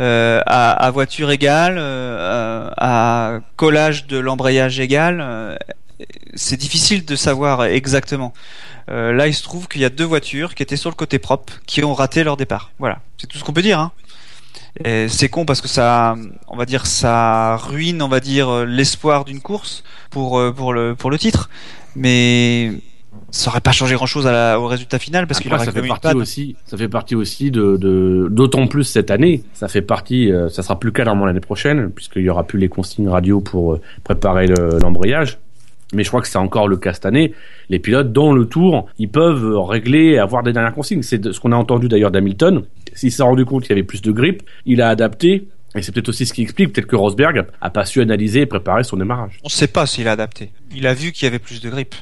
[0.00, 5.56] Euh, à, à voiture égale, euh, à collage de l'embrayage égal, euh,
[6.34, 8.34] c'est difficile de savoir exactement.
[8.90, 11.18] Euh, là, il se trouve qu'il y a deux voitures qui étaient sur le côté
[11.18, 12.70] propre, qui ont raté leur départ.
[12.78, 13.78] Voilà, c'est tout ce qu'on peut dire.
[13.78, 13.92] Hein.
[14.82, 16.16] Et C'est con parce que ça,
[16.48, 20.72] on va dire, ça ruine, on va dire, euh, l'espoir d'une course pour euh, pour
[20.72, 21.48] le pour le titre,
[21.94, 22.72] mais
[23.30, 25.86] ça aurait pas changé grand chose au résultat final parce qu'il aurait ça fait une
[25.88, 29.44] partie aussi, ça fait partie aussi de, de d'autant plus cette année.
[29.54, 32.68] Ça fait partie, euh, ça sera plus normalement l'année prochaine puisqu'il y aura plus les
[32.68, 35.38] consignes radio pour euh, préparer le- l'embrayage.
[35.94, 37.34] Mais je crois que c'est encore le cas cette année.
[37.68, 41.02] Les pilotes dans le tour, ils peuvent régler, avoir des dernières consignes.
[41.02, 42.64] C'est ce qu'on a entendu d'ailleurs d'Hamilton.
[42.94, 45.92] S'il s'est rendu compte qu'il y avait plus de grippe, il a adapté Et c'est
[45.92, 48.96] peut-être aussi ce qui explique peut-être que Rosberg a pas su analyser et préparer son
[48.96, 49.38] démarrage.
[49.42, 50.50] On sait pas s'il a adapté.
[50.74, 51.94] Il a vu qu'il y avait plus de grippe.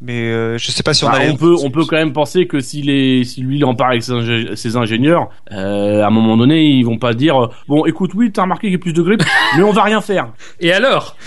[0.00, 2.12] Mais euh, je sais pas si on Bah, allait- on peut, on peut quand même
[2.12, 6.02] penser que s'il est, si lui il en parle avec ses, ingé- ses ingénieurs, euh,
[6.02, 8.72] à un moment donné, ils vont pas dire, euh, bon, écoute, oui, t'as remarqué qu'il
[8.72, 9.22] y a plus de grippe,
[9.56, 10.28] mais on va rien faire.
[10.60, 11.16] Et alors?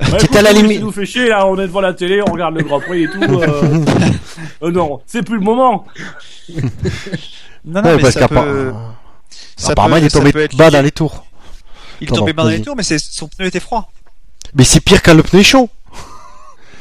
[0.00, 2.32] Ouais, Quitte à la limite- nous fait chier là, on est devant la télé, on
[2.32, 3.20] regarde le Grand Prix et tout.
[3.22, 3.84] Euh...
[4.62, 5.84] euh, non, c'est plus le moment.
[6.48, 6.62] Non,
[7.66, 8.72] non, Ouais, mais parce ça qu'apparemment, peut...
[9.56, 11.26] ça apparemment, peut- il est tombé bas dans les tours.
[12.00, 13.90] Il est tombé bas dans les tours, mais c'est son pneu était froid.
[14.54, 15.68] Mais c'est pire quand le pneu est chaud.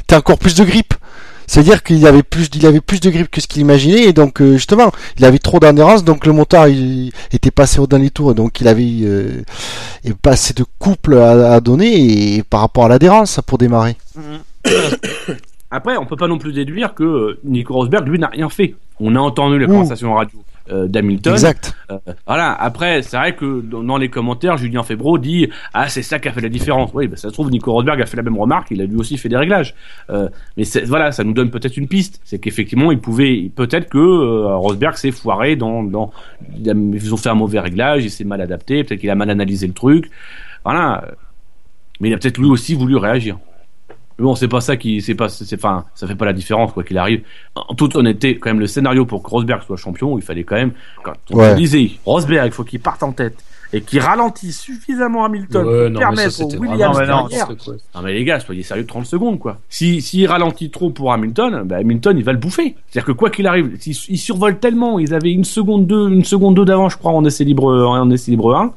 [0.08, 0.94] T'as encore plus de grippe.
[1.48, 4.42] C'est-à-dire qu'il avait plus, il avait plus de grippe que ce qu'il imaginait, et donc
[4.42, 8.32] euh, justement, il avait trop d'endurance, donc le moteur il, était passé au dernier tour,
[8.32, 9.44] et donc il avait euh,
[10.22, 13.96] pas assez de couple à, à donner et par rapport à l'adhérence pour démarrer.
[15.72, 18.76] Après, on peut pas non plus déduire que euh, Nico Rosberg, lui, n'a rien fait.
[19.00, 20.40] On a entendu les conversations radio
[20.72, 21.34] euh, d'Hamilton.
[21.34, 21.74] Exact.
[21.92, 22.54] Euh, voilà.
[22.54, 26.32] Après, c'est vrai que dans, les commentaires, Julien Febro dit ah c'est ça qui a
[26.32, 26.92] fait la différence.
[26.94, 28.68] Oui, bah, ça se trouve Nico Rosberg a fait la même remarque.
[28.72, 29.76] Il a lui aussi fait des réglages.
[30.10, 32.22] Euh, mais voilà, ça nous donne peut-être une piste.
[32.24, 36.12] C'est qu'effectivement, il pouvait peut-être que Rosberg s'est foiré dans dans
[36.58, 39.68] ils ont fait un mauvais réglage, il s'est mal adapté, peut-être qu'il a mal analysé
[39.68, 40.10] le truc.
[40.64, 41.06] Voilà.
[42.00, 43.38] Mais il a peut-être lui aussi voulu réagir.
[44.20, 46.72] Mais bon, c'est pas ça qui, c'est pas, c'est, enfin, ça fait pas la différence
[46.74, 47.22] quoi qu'il arrive.
[47.56, 50.56] En toute honnêteté, quand même, le scénario pour que Rosberg soit champion, il fallait quand
[50.56, 50.72] même,
[51.04, 51.56] quand on Ouais.
[51.56, 56.02] disait Rosberg, il faut qu'il parte en tête et qu'il ralentisse suffisamment Hamilton Ouais, pour
[56.02, 57.76] non, mais ça, permettre au Williams vraiment non.
[57.96, 59.58] Non mais les gars, soyez sérieux 30 secondes quoi.
[59.68, 62.76] Si s'il ralentit trop pour Hamilton, bah Hamilton il va le bouffer.
[62.90, 66.24] C'est-à-dire que quoi qu'il arrive, s'il il survole tellement, ils avaient une seconde deux, une
[66.24, 68.72] seconde deux d'avant, je crois en essai libre en essai libre 1.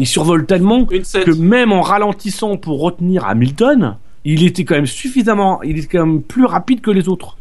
[0.00, 5.62] Ils survolent tellement que même en ralentissant pour retenir Hamilton, il était quand même suffisamment,
[5.62, 7.36] il est quand même plus rapide que les autres.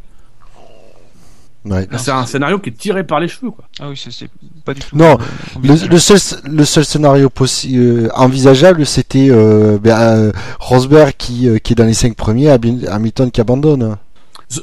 [1.66, 1.88] Ouais.
[1.98, 3.64] C'est un scénario qui est tiré par les cheveux quoi.
[3.80, 4.28] Ah oui, c'est-
[4.66, 4.98] pas du tout.
[4.98, 5.18] Non,
[5.64, 11.60] Le, seul, le seul scénario possi- euh, envisageable, c'était euh, ben, euh, Rosberg qui, euh,
[11.60, 13.96] qui est dans les cinq premiers, Hamilton qui abandonne.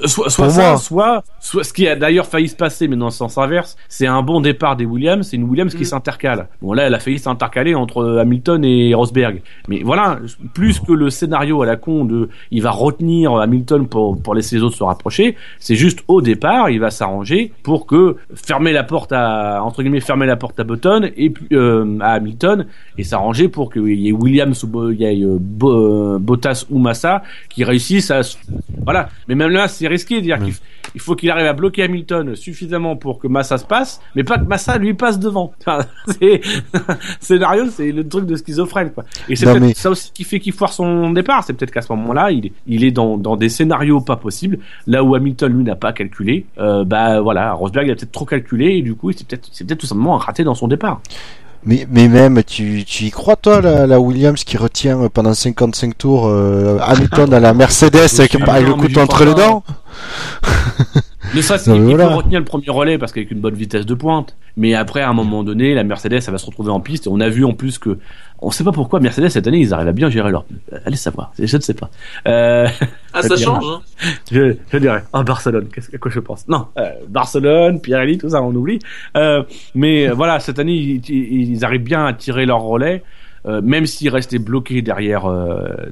[0.07, 3.39] Soit, ça, soit, soit ce qui a d'ailleurs failli se passer, mais dans le sens
[3.39, 5.85] inverse, c'est un bon départ des Williams, c'est une Williams qui Mm.
[5.87, 6.49] s'intercale.
[6.63, 9.43] Bon là, elle a failli s'intercaler entre Hamilton et Rosberg.
[9.69, 10.19] Mais voilà,
[10.55, 14.57] plus que le scénario à la con de, il va retenir Hamilton pour, pour laisser
[14.57, 18.85] les autres se rapprocher, c'est juste au départ, il va s'arranger pour que fermer la
[18.85, 22.67] porte à, entre guillemets, fermer la porte à Button et puis, euh, à Hamilton
[22.99, 26.79] et s'arranger pour qu'il y ait Williams ou il y ait euh, euh, Bottas ou
[26.79, 28.37] Massa qui réussissent à, se-
[28.85, 29.09] voilà.
[29.29, 30.55] Mais même là, c'est risqué de dire qu'il
[30.95, 34.39] il faut qu'il arrive à bloquer Hamilton suffisamment pour que Massa se passe, mais pas
[34.39, 35.53] que Massa lui passe devant.
[35.61, 36.41] Enfin, c'est
[37.21, 39.05] scénario, c'est le truc de schizophrène quoi.
[39.29, 41.45] Et c'est Non, peut-être mais- ça aussi qui fait qu'il foire son départ.
[41.45, 44.59] C'est peut-être qu'à ce moment-là, il, est- il est dans, dans des scénarios pas possibles,
[44.87, 46.47] là où Hamilton lui n'a pas calculé.
[46.59, 49.87] Euh, bah voilà, Rosberg il a peut-être trop calculé et du coup c'est peut-être tout
[49.87, 51.01] simplement raté dans son départ.
[51.65, 55.35] Mais, mais même, tu, tu y crois toi, la, la Williams qui retient euh, pendant
[55.35, 59.63] 55 tours euh, Hamilton à la Mercedes avec, avec le j'y entre les dents
[61.35, 62.09] mais il voilà.
[62.09, 64.37] peut retenir le premier relais parce qu'avec une bonne vitesse de pointe.
[64.57, 67.07] Mais après, à un moment donné, la Mercedes, elle va se retrouver en piste.
[67.07, 67.99] Et on a vu en plus que,
[68.43, 70.45] on sait pas pourquoi Mercedes cette année, ils arrivent à bien gérer leur.
[70.85, 71.91] Allez savoir, je ne sais pas.
[72.27, 72.67] Euh,
[73.13, 73.81] Ah, ça change, hein.
[74.31, 76.49] je, je dirais, ah Barcelone, qu'est-ce à quoi je pense?
[76.49, 78.79] Non, euh, Barcelone, Pirelli, tout ça, on oublie.
[79.17, 79.43] Euh,
[79.75, 83.03] mais voilà, cette année, ils, arrivent bien à tirer leur relais,
[83.47, 85.29] même s'ils restaient bloqués derrière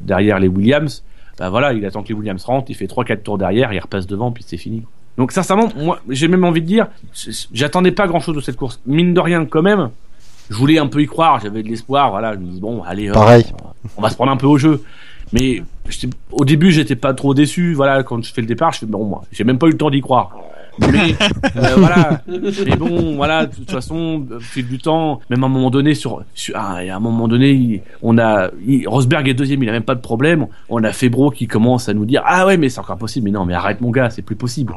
[0.00, 1.02] derrière les Williams.
[1.38, 4.06] Bah voilà, il attend que les Williams rentrent, il fait 3-4 tours derrière, il repasse
[4.06, 4.82] devant, puis c'est fini.
[5.18, 6.86] Donc sincèrement, moi, j'ai même envie de dire,
[7.52, 8.80] j'attendais pas grand-chose de cette course.
[8.86, 9.90] Mine de rien, quand même,
[10.50, 12.10] je voulais un peu y croire, j'avais de l'espoir.
[12.10, 13.10] Voilà, je me dis bon, allez,
[13.96, 14.82] on va se prendre un peu au jeu.
[15.32, 15.62] Mais
[16.32, 17.74] au début, j'étais pas trop déçu.
[17.74, 19.76] Voilà, quand je fais le départ, je fais bon, moi, j'ai même pas eu le
[19.76, 20.30] temps d'y croire.
[20.80, 21.14] Mais
[21.56, 22.22] euh, voilà.
[22.28, 23.46] Mais bon, voilà.
[23.46, 26.82] De toute façon, au fil du temps, même à un moment donné, sur, sur ah,
[26.84, 29.82] et à un moment donné, il- on a il- Rosberg est deuxième, il a même
[29.82, 30.46] pas de problème.
[30.68, 33.24] On a Febro qui commence à nous dire ah ouais, mais c'est encore possible.
[33.24, 34.74] Mais non, mais arrête mon gars, c'est plus possible.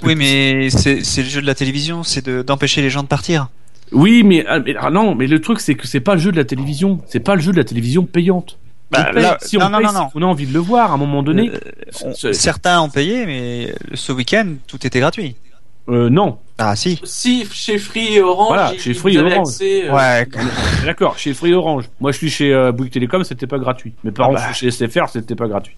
[0.00, 3.02] Plus Oui, mais c'est c'est le jeu de la télévision, c'est de- d'empêcher les gens
[3.02, 3.48] de partir.
[3.92, 6.32] Oui, mais, ah, mais- ah, non, mais le truc c'est que c'est pas le jeu
[6.32, 8.58] de la télévision, c'est pas le jeu de la télévision payante.
[8.90, 9.22] Bah, On paye.
[9.22, 10.08] là- si on non, non, paye, non, c'est non.
[10.10, 11.50] qu'on a envie de le voir à un moment donné.
[11.50, 11.58] Euh,
[12.04, 15.36] on- certains ont payé, mais ce week-end, tout était gratuit.
[15.90, 17.00] Euh, non, Ah si.
[17.04, 19.48] Si chez Free et Orange, Voilà, chez Free et Orange.
[19.48, 20.26] accès, euh, Ouais.
[20.84, 21.16] d'accord.
[21.16, 23.94] Chez Free Orange, moi je suis chez euh, Bouygues Télécom, c'était pas gratuit.
[24.04, 24.52] Mes parents Ah bah.
[24.52, 25.76] chez SFR, c'était pas gratuit.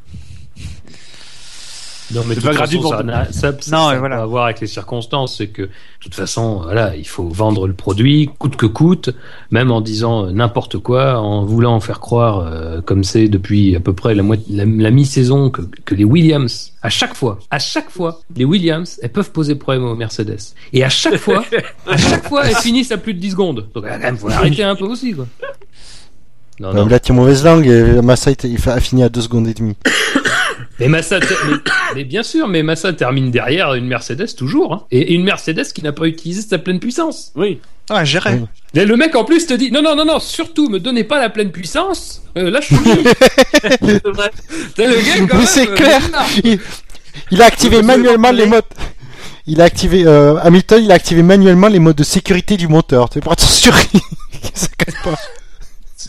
[2.12, 4.44] Non, mais de C'est toute pas gratuit façon, pour ça ça, ça, Non, ça voilà.
[4.44, 5.36] avec les circonstances.
[5.38, 5.68] C'est que, de
[6.00, 9.10] toute façon, voilà, il faut vendre le produit, coûte que coûte,
[9.50, 13.76] même en disant euh, n'importe quoi, en voulant en faire croire, euh, comme c'est depuis
[13.76, 17.38] à peu près la, moitié- la, la mi-saison, que, que les Williams, à chaque fois,
[17.50, 20.38] à chaque fois, les Williams, elles peuvent poser problème aux Mercedes.
[20.72, 21.44] Et à chaque fois,
[21.86, 23.66] à chaque fois, elles finissent à plus de 10 secondes.
[23.74, 25.26] Donc, quand même, faut arrêter un peu aussi, quoi.
[26.58, 26.84] Non, Ouais, non.
[26.84, 27.66] mais là, tu es mauvaise langue.
[27.66, 29.76] Et Massa, il a fini à 2 secondes et demie.
[30.80, 31.56] Mais Massa, ter- mais,
[31.94, 34.86] mais bien sûr, mais Massa termine derrière une Mercedes toujours, hein.
[34.90, 37.32] et une Mercedes qui n'a pas utilisé sa pleine puissance.
[37.36, 37.60] Oui.
[37.90, 38.34] Ouais, gérer.
[38.34, 38.46] Oui.
[38.80, 41.18] Et le mec en plus te dit non non non non surtout me donnez pas
[41.18, 42.22] la pleine puissance.
[42.38, 42.76] Euh, là je suis.
[43.82, 44.30] C'est vrai.
[44.76, 46.00] T'as le gars quand Mais même, c'est euh, clair.
[47.32, 48.62] Il, a activé manuellement le les modes.
[49.46, 53.08] Il a activé euh, Hamilton, il a activé manuellement les modes de sécurité du moteur.
[53.12, 54.00] C'est pour être sûr qu'il
[54.54, 55.16] ça casse pas.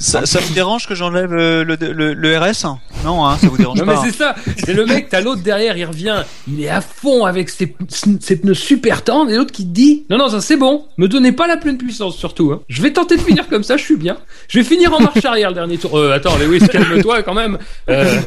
[0.02, 2.66] Ça, ça vous dérange que j'enlève euh, le, le, le RS
[3.06, 4.02] Non, hein, ça vous dérange Non mais pas.
[4.04, 7.50] c'est ça, c'est le mec, t'as l'autre derrière, il revient, il est à fond avec
[7.50, 7.76] ses,
[8.20, 11.08] ses pneus super tendres, et l'autre qui te dit non non ça c'est bon, me
[11.08, 12.52] donnez pas la pleine puissance surtout.
[12.52, 12.62] Hein.
[12.68, 14.18] Je vais tenter de finir comme ça, je suis bien.
[14.48, 15.96] Je vais finir en marche arrière le dernier tour.
[15.98, 17.60] Euh, attends Lewis calme-toi quand même.
[17.90, 18.20] Euh...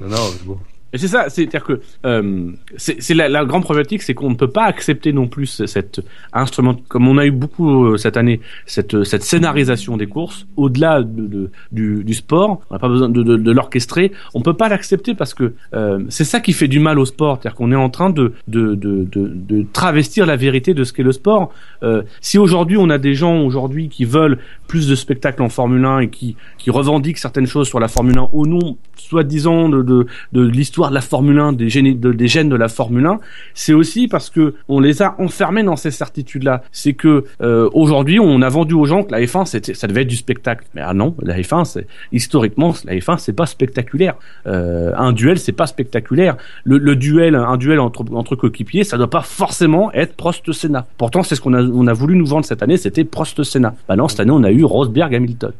[0.00, 0.58] Non non bon.
[0.92, 4.50] Et c'est ça, c'est-à-dire que euh, c'est la, la grande problématique, c'est qu'on ne peut
[4.50, 6.02] pas accepter non plus ce- cette
[6.32, 11.02] instrument, comme on a eu beaucoup euh, cette année, cette, cette scénarisation des courses, au-delà
[11.02, 14.52] de, de- du, du sport, on n'a pas besoin de, de, de l'orchestrer, on peut
[14.54, 17.72] pas l'accepter parce que euh, c'est ça qui fait du mal au sport, c'est-à-dire qu'on
[17.72, 21.52] est en train de, de, de, de, travestir la vérité de ce qu'est le sport.
[21.82, 24.38] Euh, si aujourd'hui on a des gens aujourd'hui qui veulent
[24.68, 28.18] plus de spectacles en Formule 1 et qui, qui revendiquent certaines choses sur la Formule
[28.18, 30.48] 1 au nom, soi-disant, de, de, de
[30.90, 33.20] de la Formule 1, des gènes de, la Formule 1,
[33.54, 36.62] c'est aussi parce que on les a enfermés dans ces certitudes-là.
[36.72, 40.02] C'est que euh, aujourd'hui, on a vendu aux gens que la F1, c'était, ça devait
[40.02, 40.64] être du spectacle.
[40.74, 44.14] Mais ah non, la F1, c'est historiquement, la F1, c'est pas spectaculaire.
[44.46, 46.36] Euh, un duel, c'est pas spectaculaire.
[46.64, 50.86] Le, le duel, un duel entre, entre coéquipiers, ça doit pas forcément être Prost-Senna.
[50.98, 53.74] Pourtant, c'est ce qu'on a, on a voulu nous vendre cette année, c'était Prost-Senna.
[53.88, 55.52] Bah non, cette année, on a eu Rosberg-Hamilton.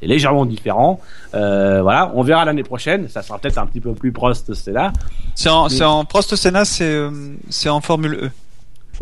[0.00, 1.00] C'est légèrement différent.
[1.34, 3.08] Euh, voilà, on verra l'année prochaine.
[3.08, 4.92] Ça sera peut-être un petit peu plus Prost, c'est là.
[5.34, 7.10] C'est en, Mais- c'est en Prost Senna, c'est euh,
[7.50, 8.30] c'est en Formule E.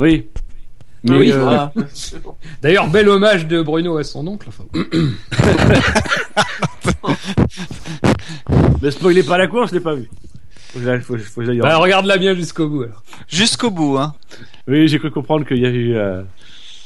[0.01, 0.27] Oui.
[1.05, 1.73] Mais, oui, euh, voilà.
[2.63, 4.49] D'ailleurs bel hommage de Bruno à son oncle.
[4.49, 4.65] Enfin,
[8.83, 10.09] mais spoilez pas la course, je l'ai pas vu.
[10.73, 13.03] Faut que j'aille- faut, faut bah, regarde-la bien jusqu'au bout alors.
[13.29, 14.15] Jusqu'au bout, hein.
[14.67, 15.95] Oui, j'ai cru comprendre qu'il y a eu.
[15.97, 16.23] euh,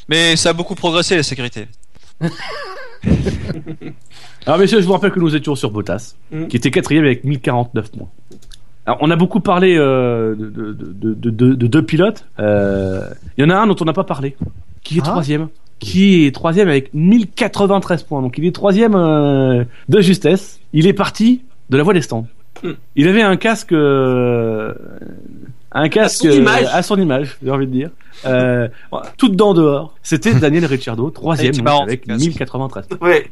[0.09, 1.67] Mais ça a beaucoup progressé la sécurité.
[4.47, 6.47] Alors messieurs, je vous rappelle que nous étions sur Bottas, Mm.
[6.47, 8.09] qui était quatrième avec 1049 points.
[8.87, 12.27] Alors, on a beaucoup parlé euh, de, de, de, de- de- de deux pilotes.
[12.41, 13.09] Euh,
[13.39, 14.37] Il y en a un dont on n'a pas parlé,
[14.83, 15.11] qui est Ah.
[15.11, 15.49] troisième,
[15.79, 18.23] qui est troisième avec 1093 points.
[18.23, 20.61] Donc il est troisième euh, de justesse.
[20.73, 22.27] Il est parti de la voie des stands.
[22.65, 22.71] Mm.
[22.97, 24.75] Il avait un casque, euh,
[25.75, 26.65] un casque son image.
[26.65, 27.91] euh, à son image, j'ai envie de dire,
[28.27, 28.69] euh,
[29.17, 29.95] tout dedans dehors.
[30.03, 32.21] C'était Daniel Ricciardo, troisième C'est donc, marrant, avec ce casque.
[32.27, 32.87] 1093.
[33.01, 33.31] Ouais.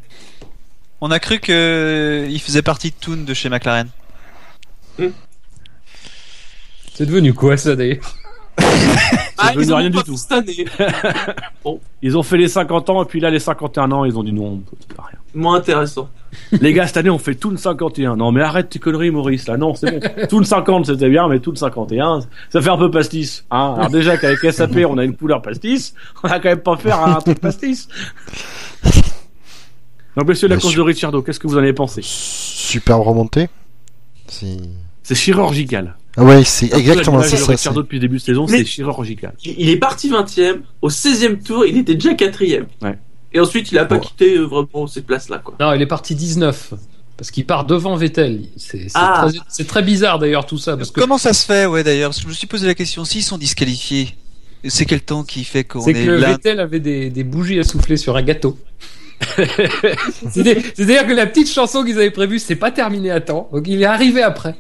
[1.01, 3.89] On a cru que euh, il faisait partie de Toon de chez McLaren.
[6.95, 8.17] C'est devenu quoi ça d'ailleurs?
[9.39, 10.17] Ah, devenu ils en rien ont du tout.
[10.17, 10.67] fait cette année.
[12.03, 14.33] Ils ont fait les 50 ans et puis là les 51 ans ils ont dit
[14.33, 15.20] non c'est pas rien.
[15.35, 16.09] Moins intéressant.
[16.61, 18.17] Les gars cette année on fait tout le 51.
[18.17, 20.01] Non mais arrête tes conneries Maurice là non c'est bon.
[20.29, 22.21] tout le 50 c'était bien mais tout le 51
[22.51, 23.45] ça fait un peu pastis.
[23.51, 26.77] Hein Alors déjà qu'avec SAP on a une couleur pastis, on a quand même pas
[26.77, 27.89] faire un truc pastis.
[30.17, 32.01] Donc messieurs la course de Ricciardo qu'est-ce que vous en avez pensé?
[32.03, 33.49] Superbe remontée.
[34.27, 34.59] C'est...
[35.13, 35.97] Chirurgical.
[36.17, 37.37] Ah ouais, c'est exactement ça.
[37.47, 39.35] Ricciardo depuis le début de saison c'est chirurgical.
[39.45, 40.61] Il il est parti 20ème.
[40.83, 42.67] Au 16ème tour, il était déjà 4ème.
[42.83, 42.99] Ouais.
[43.33, 44.01] Et ensuite, il a pas Bon.
[44.01, 45.55] quitté euh, vraiment cette place-là, quoi.
[45.61, 46.75] Non, il est parti 19
[47.17, 48.43] parce qu'il part devant Vettel.
[48.57, 49.27] C'est c'est Ah.
[49.29, 52.11] très, c'est très bizarre d'ailleurs tout ça parce que Comment ça se fait, ouais, d'ailleurs?
[52.11, 54.17] Parce que je me suis posé la question, s'ils sont disqualifiés,
[54.67, 56.31] c'est quel temps qui fait qu'on c'est est, que là?
[56.33, 58.59] Vettel avait des, des bougies à souffler sur un gâteau.
[59.37, 63.67] C'est-à-dire c'est-à-dire que la petite chanson qu'ils avaient prévue, c'est pas terminé à temps, donc
[63.69, 64.55] il est arrivé après.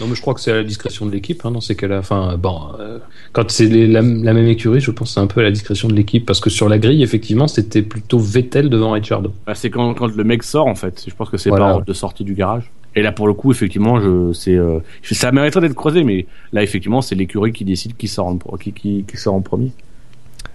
[0.00, 1.98] Non mais je crois que c'est à la discrétion de l'équipe, hein, dans ces cas-là.
[2.00, 2.98] Enfin, bon, euh,
[3.32, 5.52] quand c'est les- la, la même écurie, je pense que c'est un peu à la
[5.52, 9.32] discrétion de l'équipe, parce que sur la grille, effectivement, c'était plutôt Vettel devant Ricciardo.
[9.46, 11.04] Bah, c'est quand, quand le mec sort en fait.
[11.08, 11.66] Je pense que c'est Voilà.
[11.66, 12.70] pas hors de sortie du garage.
[12.96, 16.62] Et là pour le coup effectivement je c'est euh, ça mériterait d'être creusé mais là
[16.62, 19.72] effectivement c'est l'écurie qui décide qui sort en, qui, qui, qui sort en premier.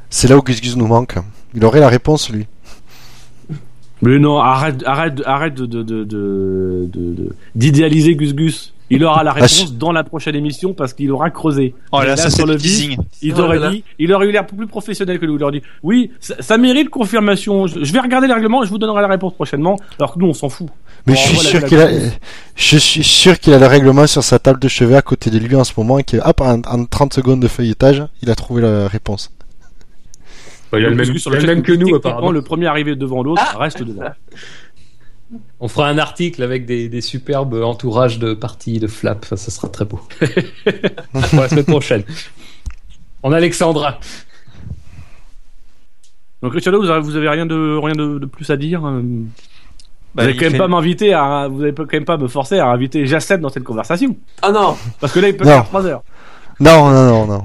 [0.10, 1.16] C'est là où Gus Gus nous manque.
[1.54, 2.46] Il aurait la réponse lui.
[4.02, 8.74] Mais non arrête arrête arrête de de de de- de- de- d'idéaliser Gus Gus.
[8.90, 11.76] Il aura la Ah, réponse je- dans la prochaine émission parce qu'il aura creusé.
[11.92, 12.98] Oh là, ça c'est sur le teasing.
[13.22, 13.72] Il Oh aurait là là.
[13.72, 15.36] dit, il aurait eu l'air plus professionnel que nous.
[15.38, 17.68] Il aurait dit, oui, ça, ça mérite confirmation.
[17.68, 19.78] Je, je vais regarder le règlement et je vous donnerai la réponse prochainement.
[20.00, 20.68] Alors que nous, on s'en fout.
[21.08, 21.88] Mais Bon, je suis sûr la qu'il a,
[22.56, 25.38] je suis sûr qu'il a le règlement sur sa table de chevet à côté de
[25.38, 28.36] lui en ce moment et que, hop, en, en 30 secondes de feuilletage, il a
[28.36, 29.32] trouvé la réponse.
[30.74, 32.32] il a le même, sur il a le chat, même que nous, apparemment.
[32.32, 34.04] Le premier arrivé devant l'autre Ah reste devant.
[35.60, 39.20] On fera un article avec des, des superbes entourages de parties de flap.
[39.24, 40.00] Enfin, ça sera très beau.
[40.20, 42.04] Pour la semaine prochaine.
[43.22, 44.00] On a Alexandra.
[46.42, 48.86] Donc, Cristiano, vous avez, vous avez rien de, rien de, de plus à dire?
[48.88, 49.02] euh,
[50.16, 52.28] Bah, vous allez quand même fait- pas m'inviter à, vous allez quand même pas me
[52.28, 54.16] forcer à inviter Jacem dans cette conversation.
[54.42, 55.52] Ah non, Parce que là, il peut Non.
[55.52, 56.04] faire 3 heures.
[56.62, 57.44] Non, non, non, non.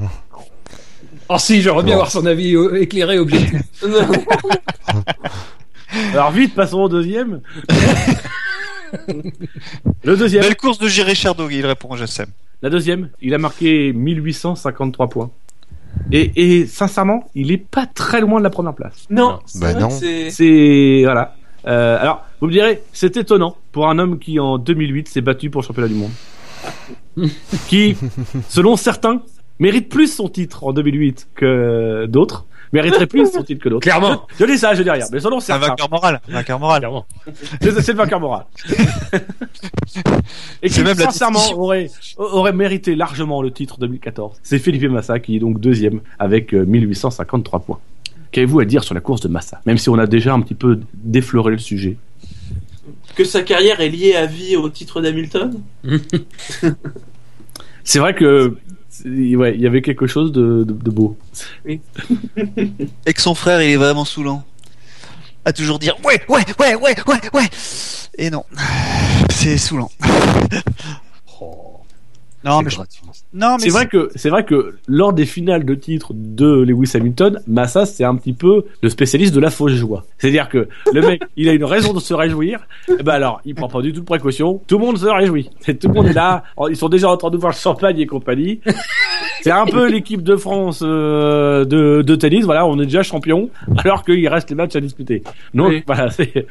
[1.29, 3.63] Oh si, j'aimerais bien avoir son avis euh, éclairé, objectif.
[6.15, 7.41] Alors, vite, passons au deuxième.
[10.05, 10.43] Le deuxième.
[10.43, 11.03] Belle course de J.
[11.03, 12.27] Richard Dog, il répond, je sais.
[12.63, 15.31] La deuxième, il a marqué 1853 points.
[16.13, 19.07] Et, et sincèrement, il est pas très loin de la première place.
[19.11, 19.91] non, c'est Bah non.
[19.91, 21.35] c'est- C'est voilà.
[21.67, 25.51] Euh, alors, vous me direz, c'est étonnant pour un homme qui en 2008 s'est battu
[25.51, 26.11] pour le championnat du monde,
[27.69, 27.97] qui,
[28.49, 29.23] selon certains,
[29.59, 33.83] mérite plus son titre en 2008 que d'autres, mériterait plus son titre que d'autres.
[33.83, 34.27] Clairement.
[34.39, 36.21] Je, je dis ça, je dis rien, mais selon C'est un vainqueur moral.
[36.29, 36.81] Vainqueur moral.
[36.81, 37.07] Clairement.
[37.61, 38.45] c'est le vainqueur moral.
[40.63, 44.39] Et qui, C'est même sincèrement, aurait, aurait mérité largement le titre 2014.
[44.43, 47.79] C'est Philippe Massa qui est donc deuxième avec euh, 1853 points.
[48.33, 49.61] Qu'avez-vous à dire sur la course de Massa?
[49.65, 51.97] Même si on a déjà un petit peu défloré le sujet.
[53.15, 55.63] que sa carrière est liée à vie au titre d'Hamilton?
[57.85, 58.57] C'est vrai que
[59.05, 61.17] ouais, il y avait quelque chose de, de- de beau.
[61.67, 61.81] Et
[63.13, 64.45] que son frère, il est vraiment saoulant.
[65.45, 67.51] À toujours dire ouais, ouais, ouais, ouais, ouais, ouais.
[68.17, 68.45] Et non.
[69.31, 69.91] C'est saoulant.
[72.45, 72.77] Non, mais je-
[73.33, 76.91] non, mais C'est vrai que c'est vrai que lors des finales de titres de Lewis
[76.95, 80.05] Hamilton, Massa c'est un petit peu le spécialiste de la fausse joie.
[80.19, 82.67] C'est-à-dire que le mec, il a une raison de se réjouir.
[82.89, 84.61] Et ben alors, il prend pas du tout de précaution.
[84.67, 85.51] Tout le monde se réjouit.
[85.67, 86.45] Et tout le monde est là.
[86.69, 88.61] Ils sont déjà en train de voir le champagne et compagnie.
[89.43, 92.45] C'est un peu l'équipe de France euh, de, de tennis.
[92.45, 95.23] Voilà, on est déjà champion, alors qu'il reste les matchs à disputer.
[95.53, 95.83] Donc Oui.
[95.87, 96.47] voilà, c'est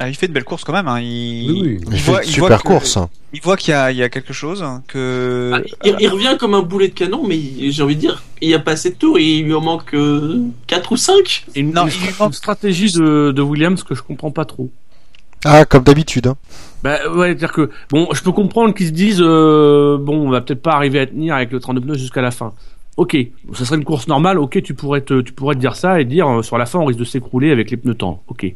[0.00, 0.86] Ah, il fait une belle course quand même.
[0.88, 1.00] Hein.
[1.00, 1.78] Il, Oui, oui.
[1.88, 2.98] Il, il fait voit, voit super que- course.
[3.32, 5.52] Il voit qu'il y a, il y a quelque chose que.
[5.54, 7.38] Ah, il, il revient comme un boulet de canon, mais
[7.70, 9.94] j'ai envie de dire, il n'y a pas assez de tours, il lui en manque
[10.66, 11.46] 4 ou 5.
[11.56, 14.44] une, Non, une il lui manque- une stratégie de, de Williams que je comprends pas
[14.44, 14.70] trop.
[15.44, 16.26] Ah, comme d'habitude.
[16.28, 16.36] Hein.
[16.82, 20.40] Bah ouais, c'est-à-dire que bon, je peux comprendre qu'ils se disent euh, bon, on va
[20.40, 22.52] peut-être pas arriver à tenir avec le 32 pneus jusqu'à la fin.
[22.96, 23.16] Ok,
[23.52, 24.38] ça serait une course normale.
[24.38, 26.78] Ok, tu pourrais te, tu pourrais te dire ça et dire euh, sur la fin
[26.80, 28.20] on risque de s'écrouler avec les pneus tendres.
[28.28, 28.46] Ok,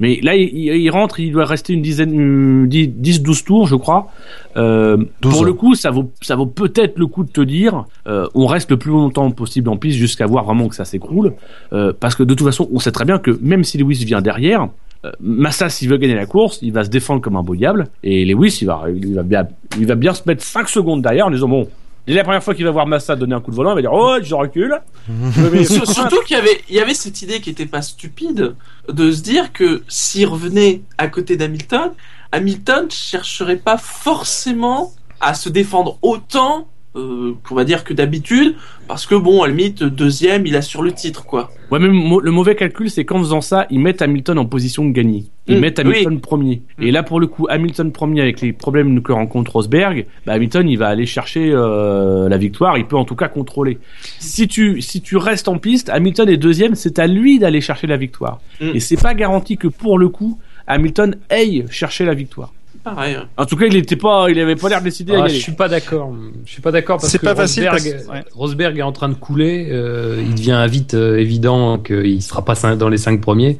[0.00, 4.08] mais là il, rentre, il doit rester une dizaine, 10-12 tours, je crois.
[4.56, 5.32] Euh, 12.
[5.32, 8.46] pour le coup, ça vaut, ça vaut peut-être le coup de te dire, euh, on
[8.46, 11.34] reste le plus longtemps possible en piste jusqu'à voir vraiment que ça s'écroule,
[11.72, 14.20] euh, parce que de toute façon, on sait très bien que même si Lewis vient
[14.20, 14.68] derrière,
[15.04, 17.86] euh, Massa, s'il veut gagner la course, il va se défendre comme un beau diable.
[18.02, 19.46] Et Lewis, il va, il va, bien,
[19.78, 21.68] il va bien se mettre 5 secondes derrière en disant Bon,
[22.12, 23.80] dès la première fois qu'il va voir Massa donner un coup de volant, il va
[23.80, 24.80] dire Oh, je recule.
[25.64, 28.54] Surtout qu'il y avait, il y avait cette idée qui était pas stupide
[28.88, 31.92] de se dire que s'il revenait à côté d'Hamilton,
[32.32, 38.54] Hamilton chercherait pas forcément à se défendre autant, euh, qu'on va dire que d'habitude,
[38.86, 41.50] parce que bon, à la limite, deuxième, il assure le titre, quoi.
[41.70, 44.92] Ouais, mais le mauvais calcul, c'est qu'en faisant ça, ils mettent Hamilton en position de
[44.92, 45.24] gagner.
[45.46, 46.62] Ils Mm, mettent Hamilton premier.
[46.80, 50.68] Et là, pour le coup, Hamilton premier avec les problèmes que rencontre Rosberg, bah, Hamilton,
[50.68, 52.78] il va aller chercher euh, la victoire.
[52.78, 53.78] Il peut en tout cas contrôler.
[54.18, 57.86] Si tu si tu restes en piste, Hamilton est deuxième, c'est à lui d'aller chercher
[57.86, 58.40] la victoire.
[58.60, 58.70] Mm.
[58.74, 62.52] Et c'est pas garanti que pour le coup, Hamilton aille chercher la victoire.
[62.84, 63.14] Pareil.
[63.14, 63.28] hein.
[63.38, 65.34] En tout cas, il était pas, il avait pas l'air décidé à y Ah, aller.
[65.34, 66.12] je suis pas d'accord.
[66.44, 68.24] Je suis pas d'accord parce que pas facile Rosberg, parce- ouais.
[68.34, 69.68] Rosberg est en train de couler.
[69.72, 73.58] euh, il devient vite euh, évident qu'il sera pas dans les cinq premiers.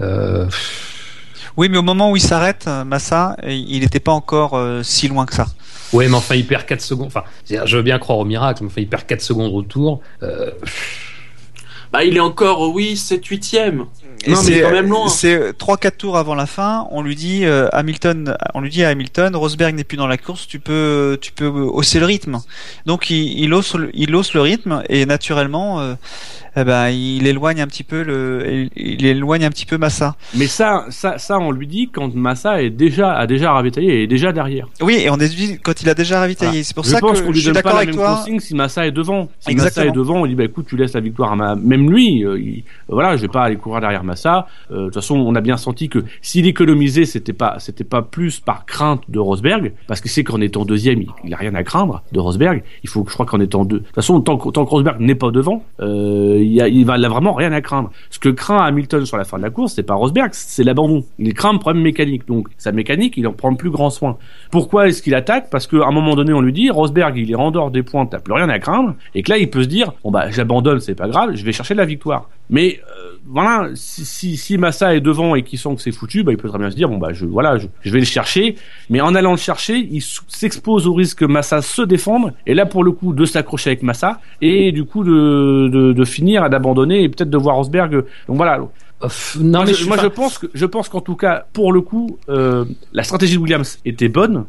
[0.00, 0.46] Euh,
[1.56, 5.26] Oui, mais au moment où il s'arrête, Massa, il n'était pas encore euh, si loin
[5.26, 5.46] que ça.
[5.92, 7.06] ouais, mais enfin, il perd 4 secondes.
[7.08, 10.00] Enfin, je veux bien croire au miracle, mais enfin, il perd 4 secondes au tour.
[10.22, 10.50] Euh,
[11.92, 13.64] Bah, il est encore, oui, 7 8ème.
[13.64, 14.01] Et Non, mais
[14.34, 15.08] c'est quand même loin.
[15.08, 16.86] C'est trois quatre tours avant la fin.
[16.90, 20.18] On lui dit euh, Hamilton, on lui dit à Hamilton, Rosberg n'est plus dans la
[20.18, 20.46] course.
[20.46, 22.40] Tu peux, tu peux hausser le rythme.
[22.86, 25.94] Donc il, il hausse, le, il hausse le rythme et naturellement, euh,
[26.56, 30.16] eh ben il éloigne un petit peu le, il, éloigne un petit peu Massa.
[30.36, 34.02] Mais ça, ça, ça, on lui dit quand Massa est déjà, a déjà ravitaillé et
[34.04, 34.68] est déjà derrière.
[34.80, 36.62] Oui, et on déduit quand il a déjà ravitaillé.
[36.62, 38.16] C'est pour je ça pense que je lui suis donne d'accord avec toi.
[38.16, 39.28] consigne si Massa est devant.
[39.40, 39.86] Si Exactement.
[39.86, 41.54] Massa est devant, on dit bah écoute, tu laisses la victoire à ma...
[41.54, 42.24] même lui.
[42.24, 44.46] euh, il- Voilà, je vais pas aller courir derrière Massa.
[44.70, 48.02] Euh, De toute façon, on a bien senti que s'il économisait, c'était pas, c'était pas
[48.02, 51.54] plus par crainte de Rosberg, parce que c'est qu'en étant deuxième, il, il a rien
[51.54, 52.62] à craindre de Rosberg.
[52.82, 55.00] Il faut, je crois qu'en étant deux, de toute façon, tant que, tant que Rosberg
[55.00, 57.90] n'est pas devant, euh, il, a, va, vraiment rien à craindre.
[58.10, 61.04] Ce que craint Hamilton sur la fin de la course, c'est pas Rosberg, c'est l'abandon.
[61.18, 62.26] Il craint un problème mécanique.
[62.26, 64.16] Donc, sa mécanique, il en prend plus grand soin.
[64.50, 65.50] Pourquoi est-ce qu'il attaque?
[65.50, 68.06] Parce qu'à un moment donné, on lui dit, Rosberg, il est en dehors des points,
[68.06, 70.80] t'as plus rien à craindre, et que là, il peut se dire, bon bah, j'abandonne,
[70.80, 72.28] c'est pas grave, je vais chercher la victoire.
[72.50, 76.22] Mais euh, voilà, si, si, si Massa est devant et qu'il sent que c'est foutu,
[76.24, 78.04] bah, il peut très bien se dire, bon bah, je, voilà, je, je vais le
[78.04, 78.56] chercher.
[78.90, 82.66] Mais en allant le chercher, il s'expose au risque que Massa se défende, et là,
[82.66, 87.02] pour le coup, de s'accrocher avec Massa, et du coup, de, de, de finir, d'abandonner,
[87.02, 88.04] et peut-être de voir Rosberg.
[88.28, 88.68] Donc voilà, non,
[89.40, 91.46] moi, mais je, je suis moi, pas- je pense que je pense qu'en tout cas,
[91.52, 94.44] pour le coup, euh, la stratégie de Williams était bonne,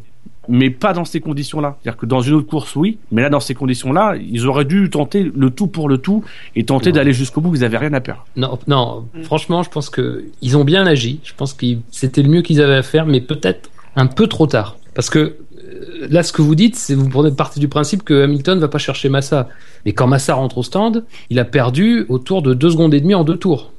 [0.48, 1.78] mais pas dans ces conditions-là.
[1.82, 4.90] C'est-à-dire que dans une autre course, oui, mais là, dans ces conditions-là, ils auraient dû
[4.90, 6.24] tenter le tout pour le tout
[6.56, 7.56] et tenter d'aller jusqu'au bout.
[7.56, 8.26] Ils avaient rien à perdre.
[8.36, 11.20] Non, non, franchement, je pense que ils ont bien agi.
[11.24, 14.48] Je pense que c'était le mieux qu'ils avaient à faire, mais peut-être un peu trop
[14.48, 14.78] tard.
[14.95, 18.24] Parce que euh, là, ce que vous dites, c'est vous prenez partie du principe que
[18.24, 19.48] Hamilton va pas chercher Massa.
[19.86, 23.15] Mais quand Massa rentre au stand, il a perdu autour de deux secondes et demie
[23.15, 23.73] en deux tours.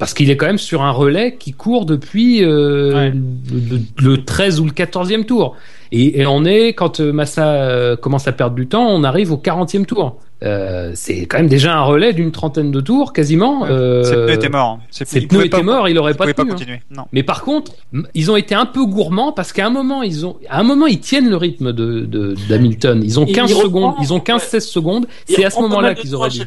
[0.00, 3.12] Parce qu'il est quand même sur un relais qui court depuis euh, Ouais.
[3.12, 5.54] le, le 13 ou le 14e tour.
[5.92, 9.30] Et, et on est, quand euh, Massa euh, commence à perdre du temps, on arrive
[9.32, 10.16] au 40e tour.
[10.42, 13.66] Euh, c'est quand même déjà un relais d'une trentaine de tours, quasiment.
[13.66, 14.78] Euh, Ses pneus étaient morts.
[14.90, 16.52] Ses Ses il pneus étaient pas- morts, il aurait il pas pouvait pas tenu.
[16.52, 16.56] hein.
[16.56, 16.80] continuer.
[16.96, 17.02] Non.
[17.12, 17.72] Mais par contre,
[18.14, 20.86] ils ont été un peu gourmands parce qu'à un moment, ils ont, à un moment,
[20.86, 23.02] ils tiennent le rythme de, de- d'Hamilton.
[23.04, 24.22] Ils ont Il- 15 il reprend, secondes, ils ont ouais.
[24.22, 25.06] 15-16 secondes.
[25.26, 26.40] C'est à ce reprend moment-là qu'ils auraient dû.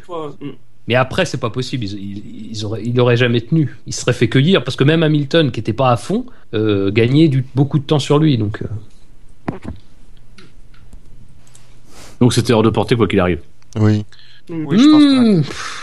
[0.88, 1.86] Mais après, c'est pas possible.
[1.86, 3.76] Ils, ils, ils auraient, il aurait jamais tenu.
[3.88, 6.92] Il se serait fait cueillir parce que même Hamilton, qui était pas à fond, euh,
[6.92, 8.38] gagnait du, beaucoup de temps sur lui.
[8.38, 9.56] Donc, euh,
[12.20, 13.40] Donc c'était hors de portée quoi qu'il arrive.
[13.78, 14.06] Oui.
[14.50, 15.04] Oui, je pense.
[15.04, 15.80] que- hmm, pff,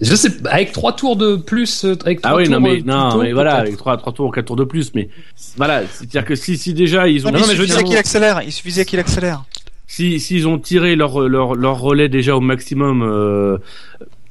[0.00, 2.80] je sais, avec trois tours de plus, euh, avec trois Ah oui, tours non mais
[2.82, 5.08] non, mais voilà, avec trois, trois tours, quatre tours de plus, mais
[5.56, 7.66] voilà, c'est-à-dire que si, si déjà ils ont, Non, mais non, il mais je veux
[7.66, 8.42] suffisait dire- qu'il accélère.
[8.42, 9.44] Il suffisait qu'il accélère.
[9.86, 13.56] si s'ils ont tiré leur leur leur relais déjà au maximum euh,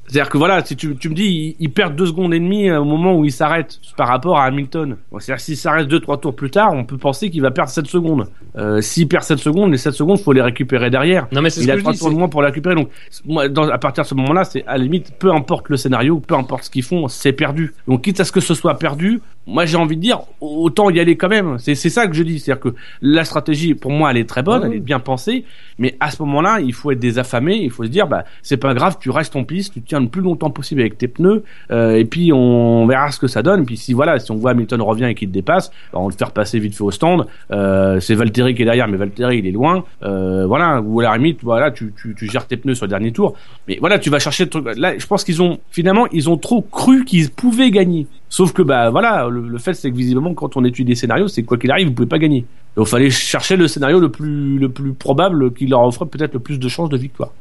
[0.08, 2.70] c'est-à-dire que voilà si tu, tu me dis ils, ils perdent deux secondes et demie
[2.72, 4.96] au moment où ils s'arrêtent par rapport à Hamilton.
[5.12, 7.70] Bon, c'est-à-dire s'il s'arrête deux trois tours plus tard on peut penser qu'il va perdre
[7.70, 8.26] 7 secondes.
[8.56, 11.28] Euh, s'il perd 7 secondes les 7 secondes faut les récupérer derrière.
[11.32, 11.98] Non, mais c'est ce il que a je trois dis.
[11.98, 12.74] tours de moins pour la récupérer.
[12.74, 12.88] Donc
[13.26, 16.20] moi dans, à partir de ce moment-là c'est à la limite peu importe le scénario
[16.20, 17.74] peu importe ce qu'ils font c'est perdu.
[17.86, 21.00] Donc quitte à ce que ce soit perdu moi j'ai envie de dire autant y
[21.00, 21.58] aller quand même.
[21.58, 22.38] C'est c'est ça que je dis.
[22.38, 25.44] C'est-à-dire que la stratégie pour moi elle est très bonne elle est bien pensée.
[25.78, 27.56] Mais à ce moment-là il faut être désaffamé.
[27.56, 30.08] Il faut se dire bah c'est pas grave tu restes en piste tu tiens le
[30.08, 33.62] plus longtemps possible avec tes pneus euh, et puis on verra ce que ça donne.
[33.62, 36.04] Et puis si voilà si on voit Hamilton revient et qu'il te dépasse bah, on
[36.04, 37.26] va le faire passer vite fait au stand.
[37.50, 39.84] Euh, c'est Valtteri qui est derrière mais Valtteri il est loin.
[40.02, 42.90] Euh, voilà ou à la limite voilà tu, tu, tu gères tes pneus sur le
[42.90, 43.34] dernier tour.
[43.66, 44.66] Mais voilà tu vas chercher le truc.
[44.76, 48.62] Là je pense qu'ils ont finalement ils ont trop cru qu'ils pouvaient gagner sauf que
[48.62, 51.46] bah voilà le, le fait c'est que visiblement quand on étudie les scénarios c'est que
[51.46, 52.44] quoi qu'il arrive vous pouvez pas gagner.
[52.76, 56.34] Donc il fallait chercher le scénario le plus le plus probable qui leur offrait peut-être
[56.34, 57.32] le plus de chances de victoire.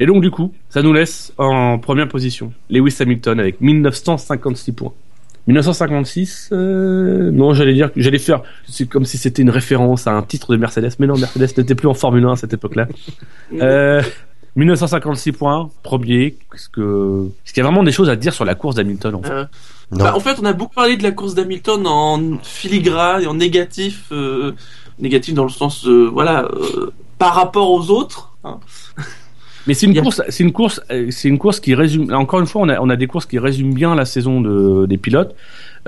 [0.00, 4.92] Et donc du coup ça nous laisse en première position Lewis Hamilton avec 1956 points.
[5.48, 10.12] 1956 euh, non j'allais dire que j'allais faire c'est comme si c'était une référence à
[10.12, 12.76] un titre de Mercedes mais non Mercedes n'était plus en Formule 1 à cette époque
[12.76, 12.86] là
[13.54, 14.02] euh,
[14.58, 18.44] 1956 points premier est-ce que est-ce qu'il y a vraiment des choses à dire sur
[18.44, 19.44] la course d'Hamilton en fait Euh,
[19.90, 23.34] bah, en fait, on a beaucoup parlé de la course d'Hamilton en filigrane et en
[23.34, 24.52] négatif, euh,
[24.98, 28.34] négatif dans le sens, euh, voilà, euh, par rapport aux autres.
[28.44, 28.58] hein.
[29.66, 30.80] Mais c'est une a- course, c'est une course,
[31.10, 32.10] c'est une course qui résume.
[32.10, 34.40] là, Encore une fois, on a, on a des courses qui résument bien la saison
[34.40, 35.34] de, des pilotes.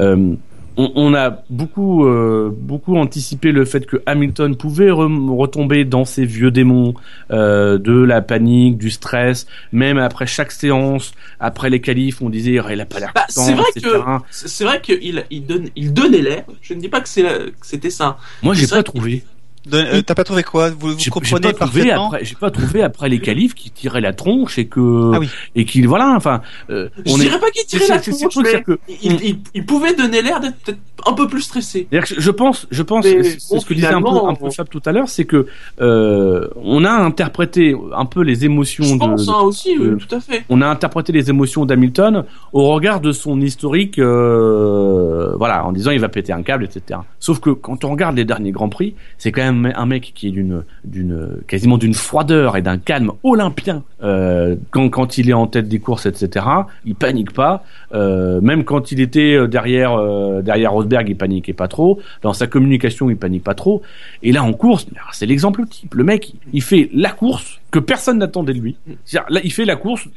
[0.00, 0.34] Euh,
[0.80, 6.24] on, on a beaucoup, euh, beaucoup anticipé le fait que Hamilton pouvait retomber dans ses
[6.24, 6.94] vieux démons
[7.30, 9.46] euh, de la panique, du stress.
[9.72, 13.52] Même après chaque séance, après les qualifs, on disait il a pas l'air Bah, c'est
[13.52, 13.96] vrai etc.
[14.06, 16.44] que c'est vrai qu'il il donne, il donnait l'air.
[16.62, 18.18] Je ne dis pas que c'était ça.
[18.42, 19.22] Moi, j'ai pas trouvé.
[19.72, 20.70] Euh, T'as pas trouvé quoi?
[20.70, 22.24] Vous, vous comprenez pas trouvé après.
[22.24, 25.28] J'ai pas trouvé après les qualifs qui tiraient la tronche et que Ah oui.
[25.54, 26.14] et qu'il voilà.
[26.16, 27.24] Enfin, euh, Je on est.
[27.24, 30.40] dirais pas qu'il tirait c'est- la tronche, mais que- il, il, il pouvait donner l'air
[30.40, 31.86] d'être peut-être un peu plus stressé.
[31.90, 34.50] C'est-à-dire que je pense, je pense, c'est bon, ce que disait un peu, un peu
[34.50, 35.46] Fab tout à l'heure, c'est que
[35.80, 39.96] euh, on a interprété un peu les émotions Je de, pense de- hein, aussi, oui,
[39.98, 40.44] tout à fait.
[40.48, 45.90] on a interprété les émotions d'Hamilton au regard de son historique, euh, voilà, en disant
[45.90, 47.00] il va péter un câble, etc.
[47.18, 50.28] Sauf que quand on regarde les derniers grands prix, c'est quand même un mec qui
[50.28, 55.34] est d'une, d'une, quasiment d'une froideur et d'un calme olympien euh, quand, quand il est
[55.34, 56.46] en tête des courses, etc.
[56.84, 59.96] Il panique pas, euh, même quand il était euh, derrière,
[60.42, 62.00] derrière Rosberg, il paniquait pas trop.
[62.22, 63.82] Dans sa communication, il panique pas trop.
[64.22, 65.94] Et là, en course, c'est l'exemple type.
[65.94, 68.76] Le mec, il fait la course que personne n'attendait de lui.
[69.12, 70.08] Là, il fait la course.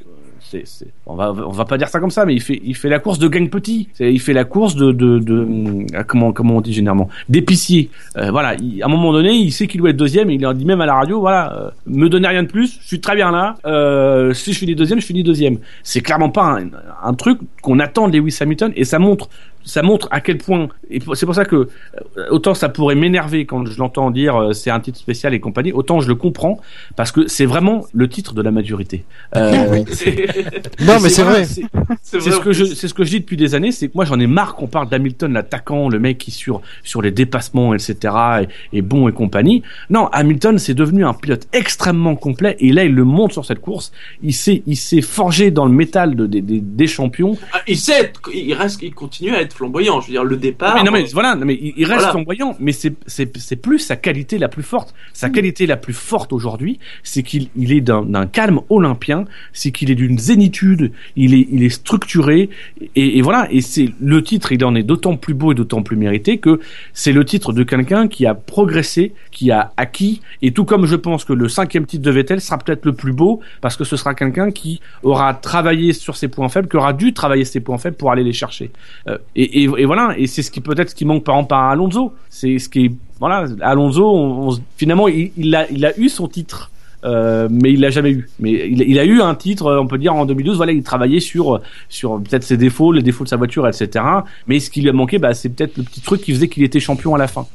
[1.06, 3.00] On va, on va pas dire ça comme ça, mais il fait, il fait la
[3.00, 3.90] course de gang petit.
[4.00, 7.90] Il fait la course de, de, ah, comment, comment on dit généralement, d'épicier.
[8.18, 10.30] Euh, voilà, il- à un moment donné, il sait qu'il doit être deuxième.
[10.30, 12.80] Et il leur dit même à la radio, voilà, euh, me donnez rien de plus,
[12.82, 13.56] je suis très bien là.
[13.66, 15.58] Euh, si je finis deuxième, je finis deuxième.
[15.84, 16.70] C'est clairement pas un,
[17.04, 19.30] un truc qu'on attend de Lewis Hamilton, et ça montre,
[19.66, 20.68] ça montre à quel point.
[20.90, 21.68] Et c'est pour ça que euh,
[22.32, 25.72] autant ça pourrait m'énerver quand je l'entends dire euh, c'est un titre spécial et compagnie,
[25.72, 26.60] autant je le comprends
[26.96, 29.04] parce que c'est vraiment le titre de la maturité.
[29.36, 29.86] Euh, Oui.
[29.92, 30.26] C'est
[30.82, 31.46] Non, mais c'est vrai.
[31.46, 31.64] c'est-
[32.04, 34.20] ce que je c'est ce que je dis depuis des années c'est que moi j'en
[34.20, 38.78] ai marre qu'on parle d'Hamilton l'attaquant le mec qui sur sur les dépassements etc est,
[38.78, 42.94] est bon et compagnie non Hamilton c'est devenu un pilote extrêmement complet et là il
[42.94, 43.92] le montre sur cette course
[44.22, 47.78] il s'est il s'est forgé dans le métal de, des- des- des champions Ah, il
[47.78, 50.02] sait, être- il reste, il continue à être flamboyant.
[50.02, 50.76] Je veux dire, le départ.
[50.76, 52.12] mais non mais voilà, non, mais il, reste Voilà.
[52.12, 54.94] flamboyant, mais c'est c'est c'est plus sa qualité la plus forte.
[55.14, 59.72] Sa qualité la plus forte aujourd'hui, c'est qu'il il est d'un d'un calme olympien, c'est
[59.72, 62.50] qu'il est d'une zénitude, il est il est structuré
[62.96, 65.84] et, et voilà et c'est le titre, il en est d'autant plus beau et d'autant
[65.84, 66.60] plus mérité que
[66.94, 70.96] c'est le titre de quelqu'un qui a progressé, qui a acquis et tout comme je
[70.96, 73.96] pense que le cinquième titre de Vettel sera peut-être le plus beau parce que ce
[73.98, 77.78] sera quelqu'un qui aura travaillé sur ses points faibles, qui aura dû travailler ses points
[77.78, 78.72] faibles pour aller les chercher.
[79.08, 81.70] Euh, et, et, voilà, et c'est ce qui peut-être ce qui manque par exemple à
[81.70, 82.14] Alonso.
[82.30, 86.72] C'est ce qui voilà, Alonso, finalement, il, a eu son titre.
[87.06, 88.30] Euh, mais il l'a jamais eu.
[88.40, 90.58] Mais il, a eu un titre, euh, on peut dire en 2012.
[90.58, 94.06] Voilà, il travaillait sur sur peut-être ses défauts, les défauts de sa voiture, etc.
[94.48, 96.64] Mais ce qui lui a manqué, bah, c'est peut-être le petit truc qui faisait qu'il
[96.64, 97.46] était champion à la fin.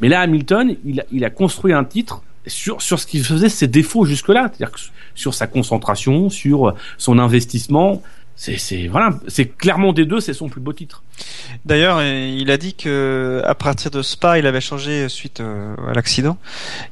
[0.00, 4.04] Mais là, Hamilton, il a, construit un titre sur sur ce qui faisait ses défauts
[4.04, 4.76] jusque-là, c'est-à-dire
[5.14, 8.02] sur sa concentration, sur son investissement.
[8.36, 11.02] C'est voilà, c'est clairement des deux, c'est son plus beau titre.
[11.64, 15.76] D'ailleurs, euh, il a dit que à partir de Spa, il avait changé suite euh,
[15.88, 16.36] à l'accident,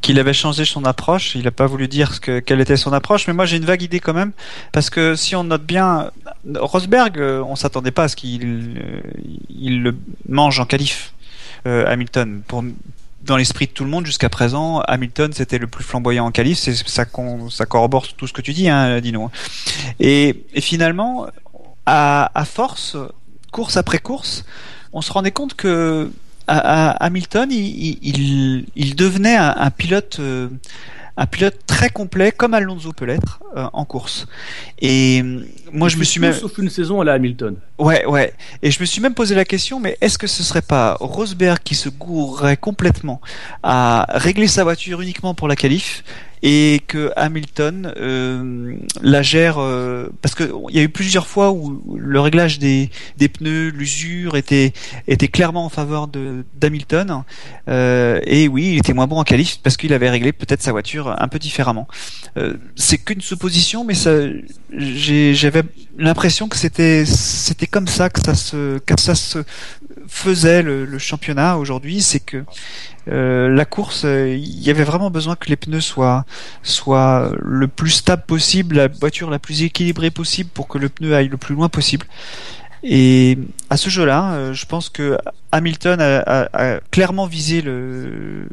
[0.01, 1.35] qu'il avait changé son approche.
[1.35, 3.83] Il n'a pas voulu dire que, quelle était son approche, mais moi j'ai une vague
[3.83, 4.33] idée quand même,
[4.71, 6.11] parce que si on note bien,
[6.55, 9.01] Rosberg, euh, on s'attendait pas à ce qu'il euh,
[9.51, 9.95] il le
[10.29, 11.15] mange en qualif,
[11.67, 12.43] euh, Hamilton.
[12.47, 12.65] Pour
[13.25, 16.59] dans l'esprit de tout le monde jusqu'à présent, Hamilton c'était le plus flamboyant en qualif.
[16.59, 17.05] Ça,
[17.51, 19.31] ça corrobore tout ce que tu dis, hein, Dino.
[20.01, 21.27] Et, finalement,
[21.87, 22.97] à, force,
[23.51, 24.45] course après course,
[24.93, 26.11] on se rendait compte que
[26.49, 30.49] Hamilton, il, devenait un, un pilote, euh,
[31.17, 34.27] un pilote très complet, comme Alonso peut l'être euh, en course.
[34.81, 35.41] Et euh,
[35.73, 37.57] moi, je me suis même, sauf une saison à la Hamilton.
[37.79, 38.33] ouais, ouais,
[38.63, 41.59] et je me suis même posé la question, mais est-ce que ce serait pas Rosberg
[41.63, 43.21] qui se gourrerait complètement
[43.63, 46.03] à régler sa voiture uniquement pour la qualif?
[46.43, 51.53] Et que Hamilton euh, la gère euh, parce que il y a eu plusieurs fois
[51.53, 54.73] où le réglage des, des pneus, l'usure était
[55.07, 57.23] était clairement en faveur de d'Hamilton.
[57.69, 60.73] Euh, et oui, il était moins bon en qualif parce qu'il avait réglé peut-être sa
[60.73, 61.87] voiture un peu différemment.
[62.37, 64.13] Euh, c'est qu'une supposition, mais ça,
[64.73, 65.63] j'avais
[65.99, 69.39] l'impression que c'était c'était comme ça que ça se que ça se
[70.09, 72.03] faisait le, championnat aujourd'hui.
[72.03, 72.45] C'est que
[73.09, 77.91] euh, la course, euh, il y avait vraiment besoin que les pneus soient le plus
[77.91, 81.55] stable possible, la voiture la plus équilibrée possible pour que le pneu aille le plus
[81.55, 82.07] loin possible.
[82.85, 83.39] Et
[83.71, 85.17] à ce jeu-là, euh, je pense que
[85.53, 88.49] Hamilton a clairement visé le,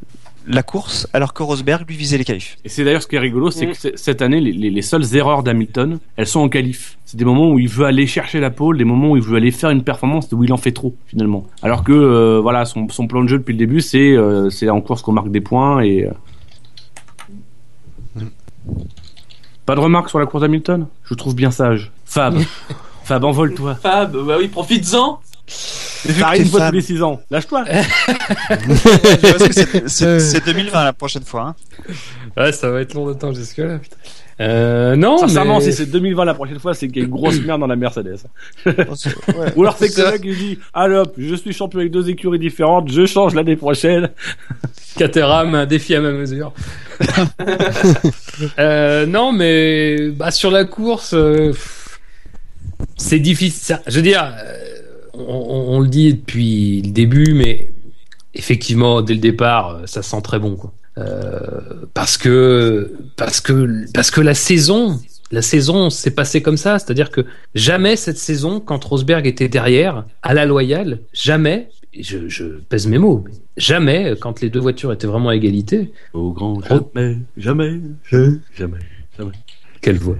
[0.51, 2.57] la course, alors que Rosberg lui visait les qualifs.
[2.65, 3.71] Et c'est d'ailleurs ce qui est rigolo, c'est Mm.
[3.71, 6.97] que c'est- cette année, les, les- les seules erreurs d'Hamilton, elles sont en qualif.
[7.05, 9.37] C'est des moments où il veut aller chercher la pole, des moments où il veut
[9.37, 11.45] aller faire une performance où il en fait trop finalement.
[11.61, 14.69] Alors que euh, voilà, son, son plan de jeu depuis le début, c'est euh, c'est
[14.69, 16.05] en course qu'on marque des points et.
[16.05, 16.11] euh,
[19.65, 20.87] Pas de remarques sur la course d'Hamilton?
[21.03, 21.91] Je trouve bien sage.
[22.05, 22.35] Fab,
[23.03, 23.75] Fab, envole-toi.
[23.75, 25.19] Fab, bah oui, profites-en.
[26.19, 27.21] T'arrives t'es une fois fan- tous les 6 ans.
[27.31, 27.65] Lâche-toi.
[29.51, 31.55] C'est- c'est c'est 2020 la prochaine fois.
[31.87, 31.93] Hein.
[32.37, 33.95] Ouais, ça va être long de temps jusque-là, putain.
[34.41, 35.65] Euh, non, Sincèrement, mais...
[35.65, 37.75] si c'est 2020 la prochaine fois, c'est qu'il y a une grosse merde dans la
[37.75, 38.19] Mercedes.
[38.65, 38.73] Ouais.
[39.57, 41.91] Ou alors c'est que Ça- le mec il dit Allez hop, je suis champion avec
[41.91, 44.09] deux écuries différentes, je change l'année prochaine.
[44.97, 46.53] Caterham, un défi à ma mesure.
[48.59, 51.51] euh, non, mais bah, sur la course, euh,
[52.97, 53.61] c'est difficile.
[53.75, 54.68] ça- Je veux dire, euh,
[55.19, 57.71] on, on- on le dit depuis le début, mais
[58.33, 60.73] effectivement, dès le départ, euh, ça sent très bon, quoi.
[60.97, 61.39] Euh,
[61.93, 64.99] parce que parce que parce que la saison,
[65.31, 67.21] la saison s'est passée comme ça, c'est-à-dire que
[67.55, 72.87] jamais cette saison, quand Rosberg était derrière, à la loyale, jamais, et je, je pèse
[72.87, 77.17] mes mots, mais jamais, quand les deux voitures étaient vraiment à égalité, Au grand jamais,
[77.37, 77.79] jamais,
[78.09, 78.79] jamais,
[79.17, 79.31] jamais.
[79.81, 80.17] quelle voix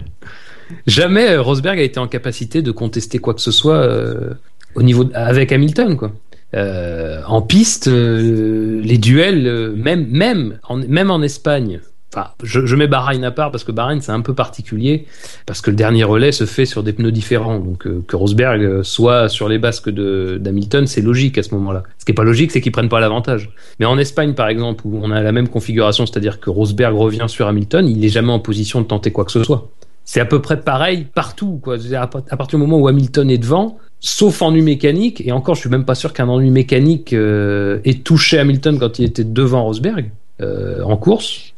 [0.88, 4.34] Jamais euh, Rosberg a été en capacité de contester quoi que ce soit euh,
[4.76, 6.12] au niveau avec Hamilton quoi.
[6.56, 11.80] Euh, en piste, euh, les duels, euh, même même en, même en Espagne
[12.12, 15.06] Enfin, je, mets Bahreïn à part parce que Bahreïn c'est un peu particulier
[15.46, 17.60] parce que le dernier relais se fait sur des pneus différents.
[17.60, 21.84] Donc que Rosberg soit sur les basques de d'Hamilton, c'est logique à ce moment-là.
[22.00, 23.52] Ce qui est pas logique, c'est qu'ils prennent pas l'avantage.
[23.80, 27.26] Mais en Espagne, par exemple, où on a la même configuration, c'est-à-dire que Rosberg revient
[27.28, 29.70] sur Hamilton, il est jamais en position de tenter quoi que ce soit.
[30.04, 31.60] C'est à peu près pareil partout.
[31.62, 31.78] Quoi.
[31.96, 35.70] À partir du moment où Hamilton est devant, sauf ennui mécanique, et encore, je suis
[35.70, 40.12] même pas sûr qu'un ennui mécanique euh, ait touché Hamilton quand il était devant Rosberg
[40.42, 41.54] euh, en course.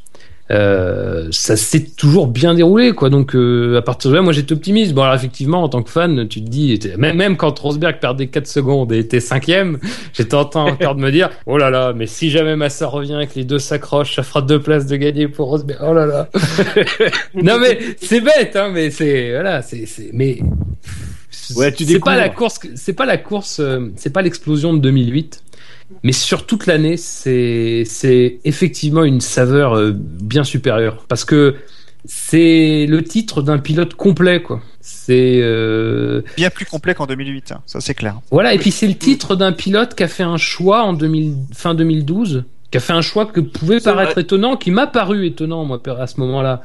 [0.50, 3.10] Euh, ça s'est toujours bien déroulé, quoi.
[3.10, 4.94] Donc, à partir de là, moi, j'étais optimiste.
[4.94, 8.28] Bon, alors, effectivement, en tant que fan, tu te dis, même, même quand Rosberg perdait
[8.28, 9.80] 4 secondes et était cinquième,
[10.14, 13.20] j'étais en train encore de me dire, oh là là, mais si jamais Massa revient
[13.22, 15.80] et que les deux s'accrochent, ça fera deux places de gagner pour Rosberg.
[15.88, 16.28] Oh là là.
[17.34, 20.40] non, mais c'est bête, hein, mais c'est, voilà, c'est, mais.
[21.56, 23.62] Ouais, tu c'est pas la course, c'est pas la course,
[23.96, 25.44] c'est pas l'explosion de 2008.
[26.04, 31.56] Mais sur toute l'année, c'est c'est effectivement une saveur euh, bien supérieure parce que
[32.06, 34.62] c'est le titre d'un pilote complet quoi.
[34.80, 38.20] C'est euh, Bien plus complet qu'en 2008, hein, ça c'est clair.
[38.32, 41.36] voilà et puis c'est le titre d'un pilote qui a fait un choix en 2000,
[41.54, 44.22] fin 2012, qui a fait un choix que pouvait paraître vrai.
[44.22, 46.64] étonnant, qui m'a paru étonnant moi à ce moment-là.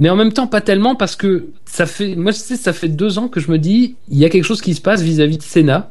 [0.00, 2.88] Mais en même temps pas tellement parce que ça fait moi je sais ça fait
[2.88, 5.38] deux ans que je me dis il y a quelque chose qui se passe vis-à-vis
[5.38, 5.90] de Senna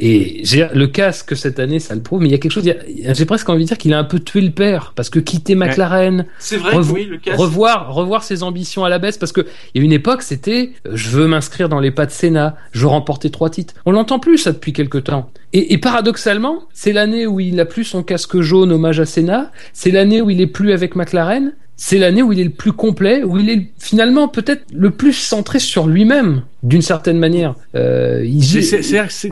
[0.00, 2.64] et j'ai le casque cette année ça le prouve mais il y a quelque chose
[2.66, 4.92] il y a- j'ai presque envie de dire qu'il a un peu tué le père
[4.96, 8.98] parce que quitter McLaren C'est vrai Revo- oui, le revoir revoir ses ambitions à la
[8.98, 9.42] baisse parce que
[9.74, 12.56] il y a une époque c'était euh, je veux m'inscrire dans les pas de Senna
[12.72, 13.74] je veux remporter trois titres.
[13.86, 15.30] On l'entend plus ça depuis quelque temps.
[15.52, 19.52] Et, et paradoxalement c'est l'année où il a plus son casque jaune hommage à Senna
[19.72, 22.72] c'est l'année où il est plus avec McLaren c'est l'année où il est le plus
[22.72, 27.54] complet, où il est finalement peut-être le plus centré sur lui-même, d'une certaine manière.
[27.74, 28.60] Euh, il C'est-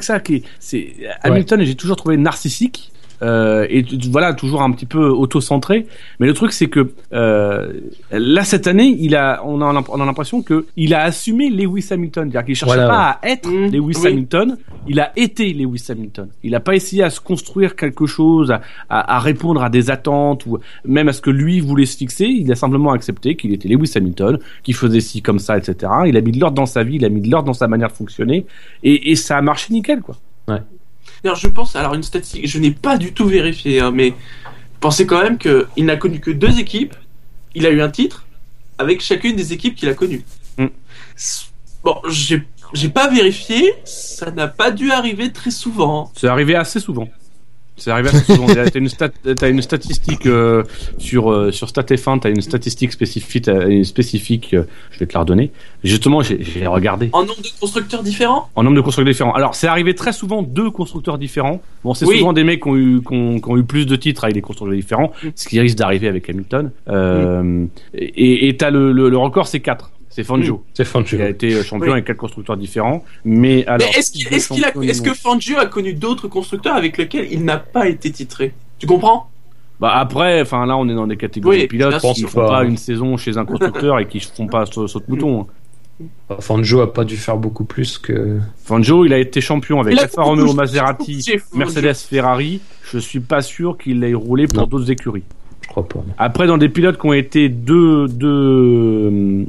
[0.03, 0.43] ça qui est.
[0.59, 2.91] c'est- Hamilton, j'ai toujours trouvé narcissique.
[3.23, 5.87] Euh, et voilà toujours un petit peu auto-centré.
[6.21, 7.73] Mais le truc c'est que euh,
[8.11, 11.87] là cette année il a on a on a l'impression que il a assumé Lewis
[11.91, 12.31] Hamilton.
[12.31, 14.07] C'est-à-dire qu'il cherchait Voilà, pas à être Mmh, Lewis oui.
[14.09, 14.57] Hamilton.
[14.87, 16.29] Il a été Lewis Hamilton.
[16.43, 19.91] Il a pas essayé à se construire quelque chose à, à, à répondre à des
[19.91, 22.25] attentes ou même à ce que lui voulait se fixer.
[22.27, 26.17] Il a simplement accepté qu'il était Lewis Hamilton qu'il faisait ci comme ça etc il
[26.17, 27.89] a mis de l'ordre dans sa vie il a mis de l'ordre dans sa manière
[27.89, 28.47] de fonctionner.
[28.83, 30.17] Et, et ça a marché nickel quoi
[31.23, 34.15] D'ailleurs, je pense, alors une statistique, je n'ai pas du tout vérifié, hein, mais
[34.81, 36.95] pensez quand même qu'il n'a connu que deux équipes.
[37.55, 38.25] Il a eu un titre
[38.79, 40.25] avec chacune des équipes qu'il a connues.
[40.59, 40.67] Mm.
[41.83, 46.13] Bon, j'ai pas vérifié, ça n'a pas dû arriver très souvent.
[46.17, 47.09] C'est arrivé assez souvent.
[47.79, 48.47] C'est arrivé assez souvent.
[48.47, 49.11] T'as une, stat,
[49.49, 50.65] une statistique euh,
[50.99, 54.53] sur euh, sur StatF1, t'as une statistique spécifique, une spécifique.
[54.55, 55.51] euh, je vais te la redonner.
[55.85, 58.49] Justement, j'ai regardé En nombre de constructeurs différents?
[58.57, 59.33] En nombre de constructeurs différents.
[59.33, 61.61] Alors, c'est arrivé très souvent deux constructeurs différents.
[61.85, 62.19] Bon, c'est Oui.
[62.19, 64.35] souvent des mecs qui ont eu qui ont, qui ont eu plus de titres avec
[64.35, 65.29] des constructeurs différents, Mm.
[65.35, 66.71] ce qui risque d'arriver avec Hamilton.
[66.89, 67.65] Euh,
[67.95, 69.91] Et et t'as le, le le record, c'est 4
[70.23, 70.65] C'est Fangio.
[70.75, 71.93] c'est qui a été champion Oui.
[71.93, 73.05] avec quatre constructeurs différents.
[73.25, 75.15] Mais alors, Mais est-ce qu'il- deux est-ce qu'il a- champions du est-ce que.
[75.15, 78.53] Fangio a connu d'autres constructeurs avec lesquels il n'a pas été titré?
[78.81, 79.31] Tu comprends?
[79.79, 82.31] Bah après, enfin là, on est dans des catégories Oui, de pilotes qui sûr.
[82.31, 85.47] font pas une saison chez un constructeur et qui font pas saut saut de mouton.
[86.41, 88.39] Fangio a pas dû faire beaucoup plus que.
[88.65, 91.25] Fangio, il a été champion avec Il Alfa Romeo Maserati.
[91.55, 92.61] Mercedes Ferrari.
[92.91, 94.67] Je suis pas sûr qu'il ait roulé pour Non.
[94.67, 95.23] d'autres écuries.
[96.19, 99.45] Après, dans des pilotes qui ont été deux, euh,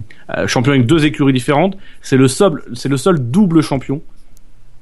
[0.48, 4.02] champions avec deux écuries différentes, c'est le seul double champion.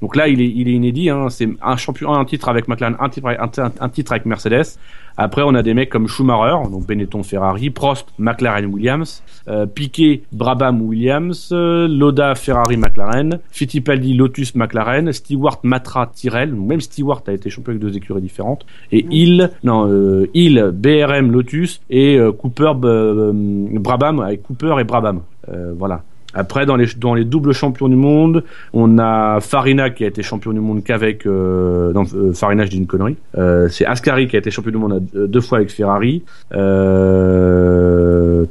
[0.00, 1.10] Donc là, il est, il est inédit.
[1.10, 1.28] Hein.
[1.28, 4.78] C'est un champion, un titre avec McLaren, un titre, avec- un, un titre avec Mercedes.
[5.20, 10.22] Après, on a des mecs comme Schumacher, donc Benetton Ferrari, Prost McLaren Williams, euh, Piquet
[10.32, 16.54] Brabham Williams, euh, Loda Ferrari McLaren, Fittipaldi Lotus McLaren, Stewart Matra Tyrrell.
[16.54, 18.64] Donc même Stewart a été champion avec deux écuries différentes.
[18.92, 24.84] Et Hill, non, euh, Hill BRM Lotus et euh, Cooper euh, Brabham avec Cooper et
[24.84, 25.22] Brabham.
[25.52, 26.02] Euh, voilà.
[26.34, 28.44] Après, dans les, dans les doubles champions du monde,
[28.74, 31.26] on a Farina qui a été champion du monde qu'avec.
[31.26, 33.16] Euh, non, euh, Farina, je dis une connerie.
[33.36, 36.22] Euh, c'est Ascari qui a été champion du monde deux fois avec Ferrari.
[36.52, 38.44] Euh,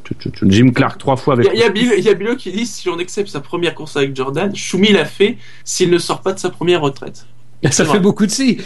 [0.44, 1.50] Jim Clark trois fois avec.
[1.54, 4.16] il y a y a Bilo qui dit si on accepte sa première course avec
[4.16, 7.26] Jordan, Schumi l'a fait s'il ne sort pas de sa première retraite.
[7.70, 8.60] Ça fait beaucoup de si.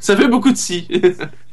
[0.00, 0.86] Ça fait beaucoup de si.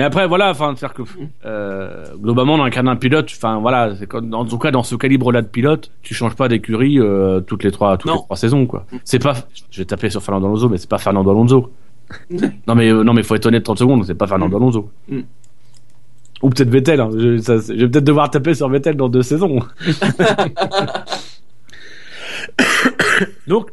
[0.00, 1.02] Mais après, voilà, enfin, faire que
[1.44, 4.82] euh, globalement, dans le cas d'un pilote, enfin voilà, c'est comme- en tout cas dans
[4.82, 8.36] ce calibre-là de pilote, tu changes pas d'écurie euh, toutes les trois, toutes les trois
[8.38, 8.86] saisons, quoi.
[9.04, 9.34] C'est pas,
[9.70, 11.70] je vais taper sur Fernando Alonso, mais c'est pas Fernando Alonso.
[12.66, 14.90] non mais euh, non mais faut être honnête 30 secondes, c'est pas Fernando Alonso.
[15.10, 15.20] Mm.
[16.44, 16.98] Ou peut-être Vettel.
[17.02, 17.10] Hein.
[17.14, 19.58] Je, ça, je vais peut-être devoir taper sur Vettel dans deux saisons.
[23.46, 23.70] Donc,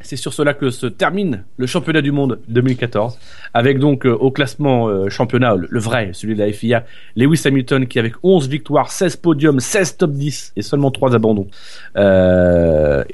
[0.00, 3.18] c'est sur cela que se termine le championnat du monde 2014,
[3.54, 6.84] avec donc euh, au classement euh, championnat, le, vrai, celui de la FIA,
[7.16, 11.48] Lewis Hamilton qui avec 11 victoires, 16 podiums, 16 top 10 et seulement 3 abandons,
[11.96, 13.04] euh,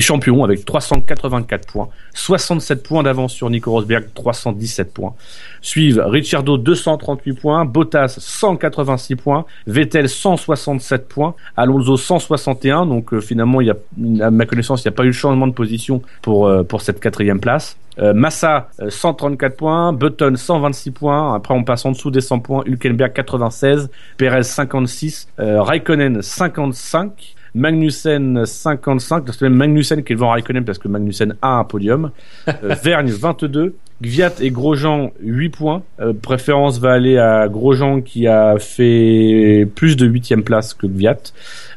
[0.00, 5.14] champion avec 384 points, 67 points d'avance sur Nico Rosberg, 317 points.
[5.60, 12.86] Suivent Ricciardo 238 points, Bottas 186 points, Vettel 167 points, Alonso 161.
[12.86, 15.12] Donc euh, finalement, il y a, à ma connaissance, il n'y a pas eu de
[15.12, 17.76] changement de position pour euh, pour cette quatrième place.
[18.00, 21.34] Euh, Massa euh, 134 points, Button 126 points.
[21.34, 22.62] Après, on passe en dessous des 100 points.
[22.66, 27.34] Hülkenberg 96, Perez 56, euh, Raikkonen 55.
[27.58, 32.10] Magnussen 55, c'est même Magnussen qui est devant Raikkonen parce que Magnussen a un podium.
[32.64, 35.82] Euh, Vergne 22, Gviat et Grosjean 8 points.
[36.00, 41.18] Euh, préférence va aller à Grosjean qui a fait plus de 8 place que Gviat.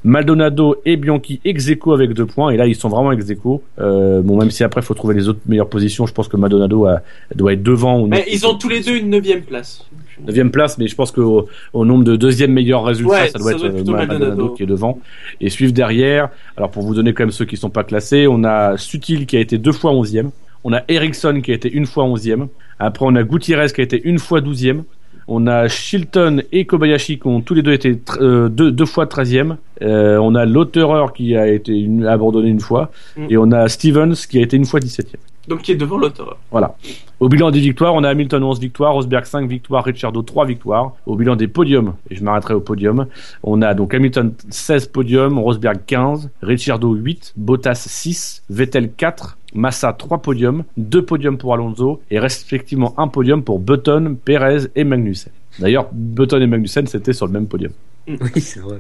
[0.04, 3.62] Maldonado et Bianchi ex aequo avec 2 points et là ils sont vraiment ex aequo.
[3.80, 6.38] Euh, bon même si après il faut trouver les autres meilleures positions, je pense que
[6.38, 7.02] Maldonado a-
[7.36, 9.86] doit être devant ou Mais ils ont tous les deux une neuvième place.
[10.26, 13.52] 9 place, mais je pense qu'au au nombre de deuxième meilleur résultat, Ouais, ça doit
[13.52, 14.50] ça être euh, Maldonado, Maldonado.
[14.50, 15.00] qui est devant.
[15.40, 18.44] Et suivre derrière, alors pour vous donner quand même ceux qui sont pas classés, on
[18.44, 20.30] a Sutil qui a été deux fois 11e,
[20.64, 22.48] on a Ericsson qui a été une fois 11e,
[22.80, 24.84] après on a Gutiérrez qui a été une fois 12e,
[25.28, 29.06] on a Shilton et Kobayashi qui ont tous les deux été euh, deux, deux fois
[29.06, 33.26] 13e, euh, on a Lauterer qui a été une- abandonné une fois, Mm.
[33.30, 35.18] et on a Stevens qui a été une fois 17e.
[35.52, 36.38] Donc qui est devant l'auteur.
[36.50, 36.78] Voilà.
[37.20, 40.94] Au bilan des victoires, on a Hamilton 11 victoires, Rosberg 5 victoires, Ricciardo 3 victoires.
[41.06, 43.08] Au bilan des podiums, et je m'arrêterai au podium,
[43.44, 49.92] on a donc Hamilton 16 podiums, Rosberg 15, Ricciardo 8, Bottas 6, Vettel 4, Massa
[49.92, 55.34] 3 podiums, 2 podiums pour Alonso et respectivement un podium pour Button, Perez et Magnussen.
[55.60, 57.74] D'ailleurs, Button et Magnussen c'était sur le même podium.
[58.08, 58.80] Oui, c'est vrai.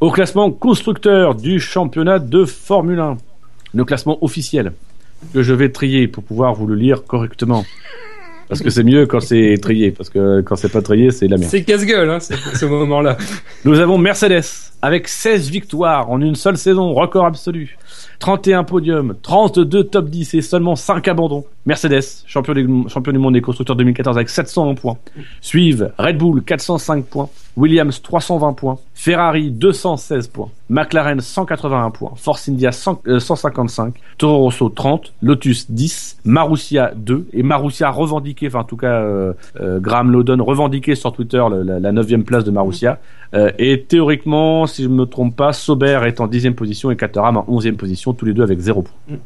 [0.00, 3.16] Au classement constructeur du championnat de Formule 1,
[3.74, 4.72] le classement officiel
[5.32, 7.64] que je vais trier pour pouvoir vous le lire correctement.
[8.48, 11.36] Parce que c'est mieux quand c'est trié, parce que quand c'est pas trié, c'est la
[11.36, 11.50] merde.
[11.50, 13.16] C'est casse-gueule, hein, ce moment-là.
[13.64, 14.44] Nous avons Mercedes
[14.82, 17.76] avec 16 victoires en une seule saison, record absolu.
[18.20, 21.44] 31 podiums, 32 top 10 et seulement 5 abandons.
[21.66, 24.98] Mercedes, champion, du monde des constructeurs 2014 avec 701 points.
[25.40, 32.48] Suivent Red Bull 405 points, Williams 320 points, Ferrari 216 points, McLaren 181 points, Force
[32.48, 38.60] India 100, euh, 155, Toro Rosso 30, Lotus 10, Marussia 2 et Marussia revendiqué, enfin
[38.60, 42.52] en tout cas euh, euh, Graham Lowdon revendiqué sur Twitter la, la 9 place de
[42.52, 43.00] Marussia.
[43.58, 47.44] Et théoriquement, si je me trompe pas, Sauber est en 10 position et Caterham en
[47.48, 49.18] 11 position, tous les deux avec 0 points.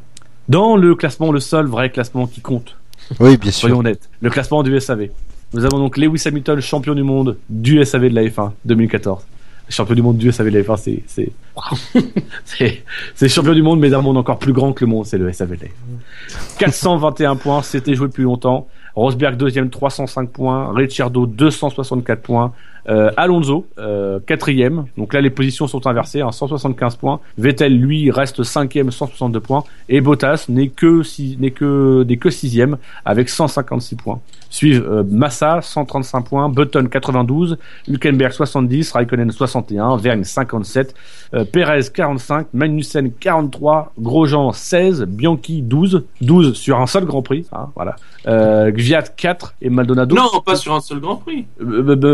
[0.50, 2.76] Dans le classement, le seul vrai classement qui compte,
[3.20, 3.60] Oui, bien sûr.
[3.60, 5.10] soyons honnêtes, le classement du SAV.
[5.54, 9.22] Nous avons donc Lewis Hamilton, champion du monde du SAV de la F1 2014.
[9.68, 10.76] Champion du monde du SAV de la F1,
[12.44, 12.82] c'est
[13.14, 15.32] c'est champion du monde, mais d'un monde encore plus grand que le monde, c'est le
[15.32, 16.58] SAV de la F1.
[16.58, 18.66] 421 points, c'était joué depuis longtemps.
[18.96, 20.72] Rosberg deuxième, 305 points.
[20.74, 22.52] Ricciardo 264 points.
[22.90, 24.86] Euh, Alonso euh, quatrième.
[24.98, 27.20] Donc là, les positions sont inversées, hein, 175 points.
[27.38, 29.64] Vettel lui reste cinquième, 162 points.
[29.88, 34.20] Et Bottas n'est que six- n'est que n'est que sixième avec 156 points.
[34.52, 37.56] Suivent euh, Massa 135 points, Button 92,
[37.86, 40.92] Hülkenberg 70, Raikkonen 61, Vergne 57,
[41.34, 47.46] euh, Perez 45, Magnussen 43, Grosjean 16, Bianchi 12, 12 sur un seul Grand Prix,
[47.52, 47.94] hein, voilà.
[48.26, 50.16] Euh, Gviat 4 et Maldonado.
[50.16, 51.46] Non, pas sur un seul Grand Prix.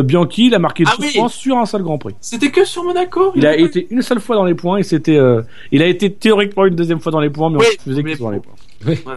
[0.04, 1.12] Bianchi, il a marqué Ah 12 oui.
[1.18, 2.14] points sur un seul Grand Prix.
[2.20, 3.32] C'était que sur Monaco.
[3.34, 6.12] Il a été une seule fois dans les points et c'était, euh, il a été
[6.12, 8.40] théoriquement une deuxième fois dans les points, mais Oui, on faisait qu'il soit dans les
[8.40, 8.54] points.
[8.86, 8.98] Oui.
[9.06, 9.14] Ouais.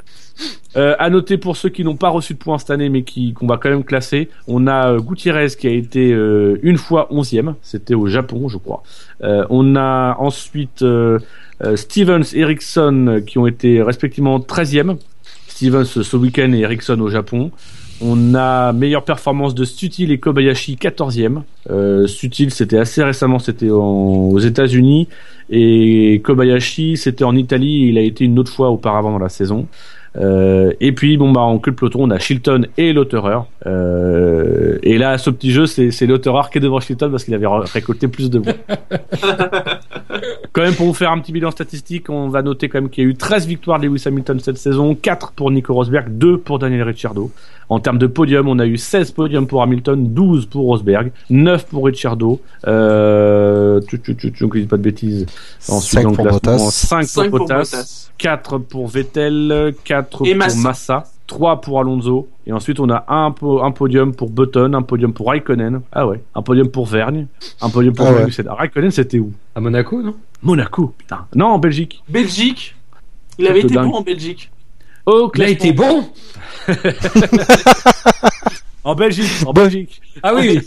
[0.77, 3.33] Euh, à noter pour ceux qui n'ont pas reçu de points cette année, mais qui
[3.33, 7.07] qu'on va quand même classer, on a euh, Gutiérrez qui a été euh, une fois
[7.11, 8.83] onzième, c'était au Japon, je crois.
[9.21, 10.83] Euh, on a ensuite
[11.75, 14.97] Stevens, Ericsson euh, qui ont été respectivement 13e.
[15.47, 17.51] Stevens ce week-end et Ericsson au Japon.
[18.01, 21.41] On a meilleure performance de Sutil et Kobayashi 14e.
[21.69, 25.09] Euh, Sutil c'était assez récemment, c'était aux États-Unis
[25.49, 27.87] et Kobayashi c'était en Italie.
[27.89, 29.67] Il a été une autre fois auparavant dans la saison.
[30.17, 33.39] Euh, et puis bon bah en queue de peloton on a Shilton et Lauterer.
[33.67, 37.45] Euh, et là ce petit jeu c'est Lauterer qui est devant Shilton parce qu'il avait
[37.47, 38.53] ré- récolté plus de voix.
[40.53, 43.03] quand même pour vous faire un petit bilan statistique, on va noter quand même qu'il
[43.03, 46.39] y a eu 13 victoires de Lewis Hamilton cette saison, 4 pour Nico Rosberg, 2
[46.39, 47.31] pour Daniel Ricciardo.
[47.69, 51.65] En termes de podium, on a eu 16 podiums pour Hamilton, 12 pour Rosberg, 9
[51.67, 52.41] pour Ricciardo.
[52.67, 55.27] Euh, tu, tu, tu, tu, donc, je dis pas de bêtises.
[55.67, 56.71] Ensuite, 5 dans le pour classement, Bottas.
[56.71, 58.09] 5 5 pour pour Bottas.
[58.17, 60.57] 4 pour Vettel, 4 Et pour Massa.
[60.59, 64.81] Massa, 3 pour Alonso, et ensuite on a un, po- un podium pour Button, un
[64.81, 67.27] podium pour Raikkonen, ah ouais, un podium pour Vergne,
[67.61, 68.25] un podium pour Ah ouais.
[68.47, 69.31] Raikkonen c'était où?
[69.55, 70.15] À Monaco, non?
[70.41, 71.25] Monaco, putain.
[71.35, 72.01] Non, en Belgique.
[72.07, 72.75] Belgique?
[73.37, 73.89] Il avait été dingue.
[73.89, 74.51] bon en Belgique.
[75.05, 76.05] Au Il a été bon
[78.83, 80.01] En Belgique, en Belgique.
[80.23, 80.59] Ah oui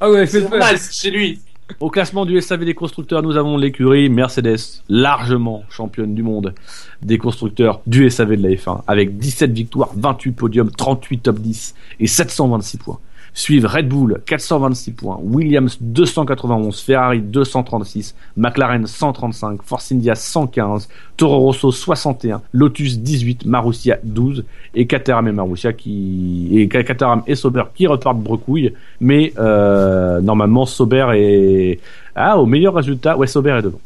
[0.00, 1.40] Ah normal, c'est chez lui.
[1.78, 6.54] Au classement du SAV des constructeurs, nous avons l'écurie Mercedes, largement championne du monde
[7.02, 11.74] des constructeurs du SAV de la F1, avec 17 victoires, 28 podiums, 38 top 10
[12.00, 12.98] et 726 points.
[13.34, 21.38] Suivent Red Bull 426 points, Williams 291, Ferrari 236, McLaren 135, Force India 115, Toro
[21.38, 24.44] Rosso 61, Lotus 18, Marussia 12
[24.74, 30.66] et Caterham et Marussia qui et Caterham et Sauber qui repartent brecouille, mais euh, normalement
[30.66, 31.80] Sauber est
[32.14, 33.80] ah au meilleur résultat, ouais Sauber est devant.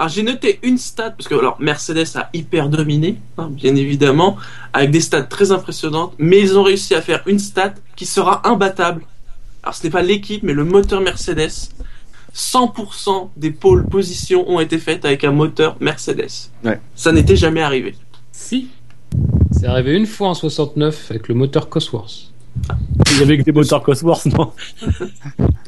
[0.00, 4.38] Alors j'ai noté une stat, parce que alors Mercedes a hyper dominé, hein, bien évidemment,
[4.72, 8.48] avec des stats très impressionnantes, mais ils ont réussi à faire une stat qui sera
[8.48, 9.02] imbattable.
[9.62, 11.68] Alors ce n'est pas l'équipe, mais le moteur Mercedes.
[12.34, 16.48] 100% des pôles positions ont été faites avec un moteur Mercedes.
[16.64, 16.80] Ouais.
[16.94, 17.94] Ça n'était jamais arrivé.
[18.32, 18.68] Si.
[19.50, 22.29] C'est arrivé une fois en 69 avec le moteur Cosworth.
[23.12, 24.52] Il y avait que des moteurs Cosworth, non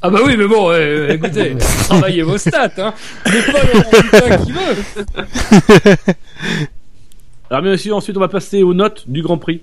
[0.01, 1.57] Ah bah oui, mais bon, euh, écoutez,
[1.89, 2.95] travaillez vos stats, hein.
[3.27, 5.97] C'est pas qui veut.
[7.51, 9.61] Alors bien sûr, ensuite on va passer aux notes du Grand Prix.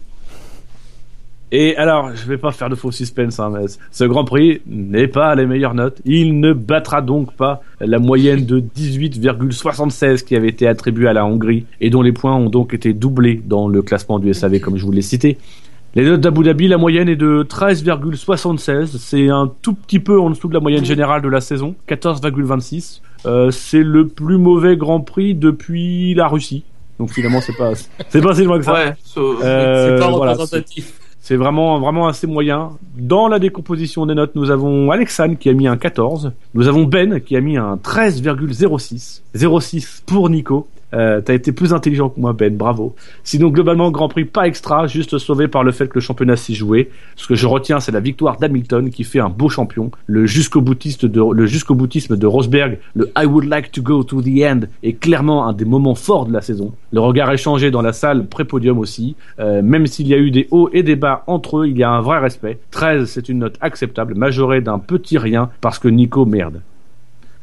[1.51, 5.07] Et alors, je vais pas faire de faux suspense, hein, mais ce Grand Prix n'est
[5.07, 5.99] pas les meilleures notes.
[6.05, 11.25] Il ne battra donc pas la moyenne de 18,76 qui avait été attribuée à la
[11.25, 14.77] Hongrie et dont les points ont donc été doublés dans le classement du SAV comme
[14.77, 15.39] je vous l'ai cité.
[15.95, 18.97] Les notes d'Abu Dhabi, la moyenne est de 13,76.
[18.99, 23.01] C'est un tout petit peu en dessous de la moyenne générale de la saison, 14,26.
[23.25, 26.63] Euh, c'est le plus mauvais Grand Prix depuis la Russie.
[26.99, 27.71] Donc finalement, c'est pas,
[28.09, 28.73] c'est pas si loin que ça.
[28.73, 30.93] Ouais, so- Euh, c'est pas voilà, représentatif.
[31.21, 32.71] c'est vraiment, vraiment assez moyen.
[32.97, 36.31] Dans la décomposition des notes, nous avons Alexandre qui a mis un 14.
[36.53, 39.21] Nous avons Ben qui a mis un 13,06.
[39.33, 40.67] 06 pour Nico.
[40.93, 42.55] Euh, T'as été plus intelligent que moi, Ben.
[42.55, 42.95] Bravo.
[43.23, 46.55] Sinon, globalement, Grand Prix pas extra, juste sauvé par le fait que le championnat s'y
[46.55, 46.89] jouait.
[47.15, 49.91] Ce que je retiens, c'est la victoire d'Hamilton qui fait un beau champion.
[50.07, 54.61] Le jusqu'au de, boutisme de Rosberg, le I would like to go to the end
[54.83, 56.73] est clairement un des moments forts de la saison.
[56.91, 59.15] Le regard échangé dans la salle pré-podium aussi.
[59.39, 61.83] Euh, même s'il y a eu des hauts et des bas entre eux, il y
[61.83, 62.59] a un vrai respect.
[62.71, 66.61] 13, c'est une note acceptable, majorée d'un petit rien parce que Nico merde.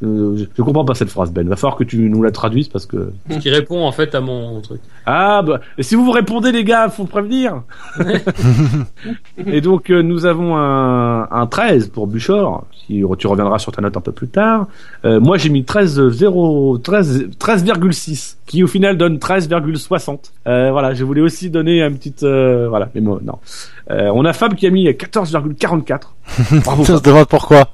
[0.02, 1.48] Euh, je, je comprends pas cette phrase, Ben.
[1.48, 3.12] Va falloir que tu nous la traduises parce que.
[3.30, 4.80] Ce qui répond en fait à mon truc.
[5.06, 7.62] Ah bah, et si vous vous répondez les gars, faut prévenir.
[9.46, 13.80] et donc euh, nous avons un, un 13 pour Buchor, qui tu reviendras sur ta
[13.80, 14.66] note un peu plus tard.
[15.04, 20.30] Euh, moi j'ai mis 13 0 13 13,6 qui au final donne 13,60.
[20.46, 23.38] Euh, voilà, je voulais aussi donner un petit euh, voilà, mais moi non.
[23.90, 26.00] Euh, on a Fab qui a mis 14,44.
[26.66, 27.70] On se demande pourquoi.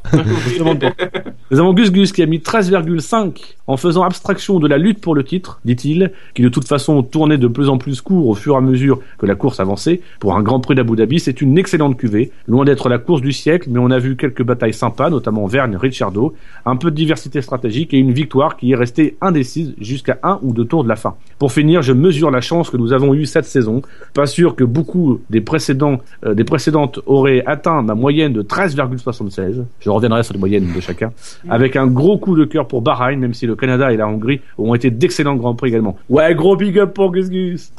[1.51, 5.15] Nous avons Gus Gus qui a mis 13,5 en faisant abstraction de la lutte pour
[5.15, 8.55] le titre, dit-il, qui de toute façon tournait de plus en plus court au fur
[8.55, 10.01] et à mesure que la course avançait.
[10.21, 13.33] Pour un Grand Prix d'Abu Dhabi, c'est une excellente cuvée, loin d'être la course du
[13.33, 16.35] siècle, mais on a vu quelques batailles sympas, notamment Verne, Ricciardo,
[16.67, 20.53] un peu de diversité stratégique et une victoire qui est restée indécise jusqu'à un ou
[20.53, 21.15] deux tours de la fin.
[21.39, 23.83] Pour finir, je mesure la chance que nous avons eue cette saison.
[24.15, 29.65] Pas sûr que beaucoup des précédents, euh, des précédentes auraient atteint ma moyenne de 13,76.
[29.81, 31.13] Je reviendrai sur les moyennes de chacun.
[31.49, 34.41] Avec un gros coup de cœur pour Bahreïn, même si le Canada et la Hongrie
[34.59, 35.97] ont été d'excellents grands prix également.
[36.09, 37.73] Ouais, gros big up pour Gus Gus.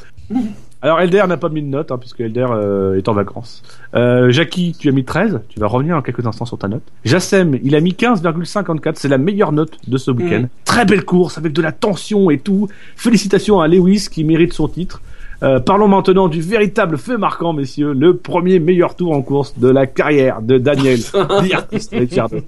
[0.84, 3.62] Alors Elder n'a pas mis de note, hein, puisque Elder euh, est en vacances.
[3.94, 6.82] Euh, Jackie, tu as mis 13, tu vas revenir en quelques instants sur ta note.
[7.06, 10.42] Jassem, il a mis 15,54, c'est la meilleure note de ce week-end.
[10.42, 10.48] Mm.
[10.66, 12.68] Très belle course, avec de la tension et tout.
[12.96, 15.00] Félicitations à Lewis qui mérite son titre.
[15.44, 19.68] Euh, parlons maintenant du véritable feu marquant, messieurs, le premier meilleur tour en course de
[19.68, 21.00] la carrière de Daniel
[21.92, 22.38] Ricciardo,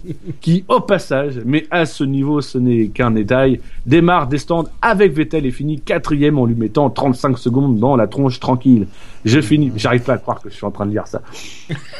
[0.41, 5.13] qui, au passage, mais à ce niveau, ce n'est qu'un détail, démarre des stands avec
[5.13, 8.87] Vettel et finit quatrième en lui mettant 35 secondes dans la tronche tranquille.
[9.27, 11.21] Je finis, j'arrive pas à croire que je suis en train de lire ça.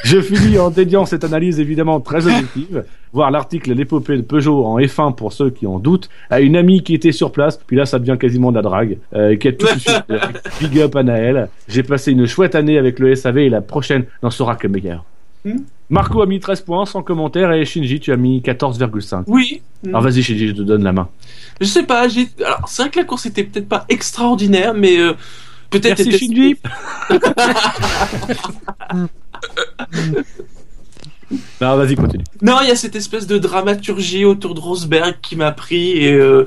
[0.05, 4.79] Je finis en dédiant cette analyse évidemment très objective, voir l'article L'épopée de Peugeot en
[4.79, 7.85] F1 pour ceux qui en doutent, à une amie qui était sur place, puis là
[7.85, 10.03] ça devient quasiment de la drague, euh, qui a tout de suite
[10.61, 11.49] big up à Naël.
[11.67, 15.03] J'ai passé une chouette année avec le SAV et la prochaine n'en sera que meilleure.
[15.43, 15.57] Hmm.
[15.89, 19.23] Marco a mis 13 points sans commentaire et Shinji tu as mis 14,5.
[19.27, 19.61] Oui.
[19.85, 21.09] Alors vas-y Shinji, je te donne la main.
[21.59, 22.27] Je sais pas, j'ai.
[22.45, 25.13] Alors, c'est vrai que la course était peut-être pas extraordinaire, mais euh,
[25.69, 25.99] peut-être.
[26.05, 26.57] Merci Shinji.
[31.59, 32.23] Non, vas-y, continue.
[32.41, 36.13] Non, il y a cette espèce de dramaturgie autour de Rosberg qui m'a pris et.
[36.13, 36.45] euh,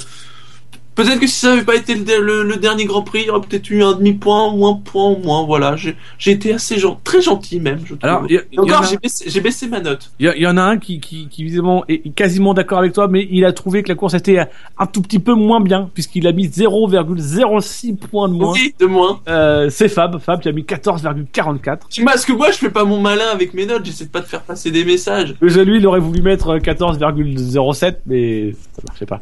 [0.95, 3.31] Peut-être que si ça n'avait pas été le, le- le dernier Grand Prix, il y
[3.31, 5.45] aurait peut-être eu un demi-point ou un point au moins.
[5.45, 5.97] Voilà, j'ai
[6.31, 7.81] été assez gen- très gentil même.
[7.87, 7.95] Je.
[8.03, 10.11] Alors, y a- y encore, j'ai baissé, ma note.
[10.19, 13.27] Il y, en a un qui, qui, qui visiblement est quasiment d'accord avec toi, mais
[13.31, 14.41] il a trouvé que la course était
[14.79, 18.53] un tout petit peu moins bien, puisqu'il a mis 0,06 points de moins.
[18.53, 19.21] Oui, de moins.
[19.29, 21.79] Euh, c'est Fab, Fab qui a mis 14,44.
[21.89, 23.85] Tu Parce que moi, je fais pas mon malin avec mes notes.
[23.85, 25.35] J'essaie de pas de faire passer des messages.
[25.41, 29.21] Déjà, lui, il aurait voulu mettre 14,07, mais ça marchait pas.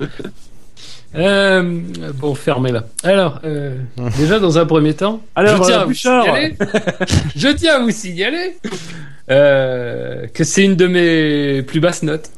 [1.16, 1.80] Euh,
[2.14, 2.86] bon, fermez-la.
[3.02, 3.76] Alors, euh,
[4.18, 6.54] déjà dans un premier temps, Alors, je tiens à vous signaler,
[7.36, 8.56] je tiens à vous signaler
[9.30, 12.30] euh, que c'est une de mes plus basses notes.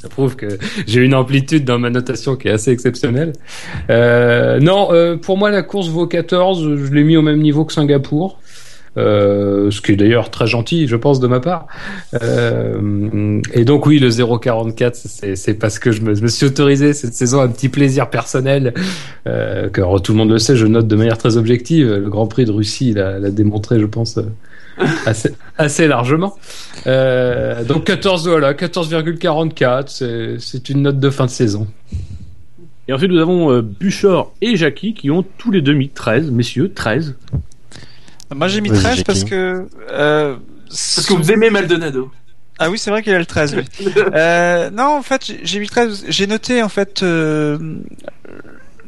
[0.00, 3.32] Ça prouve que j'ai une amplitude dans ma notation qui est assez exceptionnelle.
[3.88, 6.76] Euh, non, euh, pour moi la course vaut 14.
[6.76, 8.40] Je l'ai mis au même niveau que Singapour.
[8.98, 11.66] Euh, ce qui est d'ailleurs très gentil, je pense, de ma part.
[12.22, 17.40] Euh, et donc oui, le 0,44, c'est parce que je me, suis autorisé cette saison
[17.40, 18.74] un petit plaisir personnel,
[19.26, 21.88] euh, car tout le monde le sait, je note de manière très objective.
[21.88, 24.24] Le Grand Prix de Russie l'a démontré, je pense, euh,
[25.58, 26.36] assez, largement.
[26.84, 29.88] Donc 14, voilà, 14,44,
[30.38, 31.66] c'est- une note de fin de saison.
[32.88, 36.30] Et ensuite, nous avons euh, Buchor et Jackie qui ont tous les deux mis 13,
[36.30, 37.14] messieurs, 13.
[38.34, 39.66] Moi j'ai mis Vas-y, 13 parce que.
[39.90, 40.36] Euh,
[40.68, 42.10] Parce que vous aimez Maldonado.
[42.58, 43.56] Ah oui, c'est vrai qu'il a le 13.
[43.56, 43.64] lui.
[44.14, 46.04] euh, non, en fait, j'ai- mis 13.
[46.08, 47.58] J'ai noté en fait euh,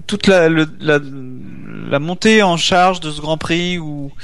[0.06, 0.98] toute la, le- la
[1.89, 4.14] la montée en charge de ce Grand Prix ou euh,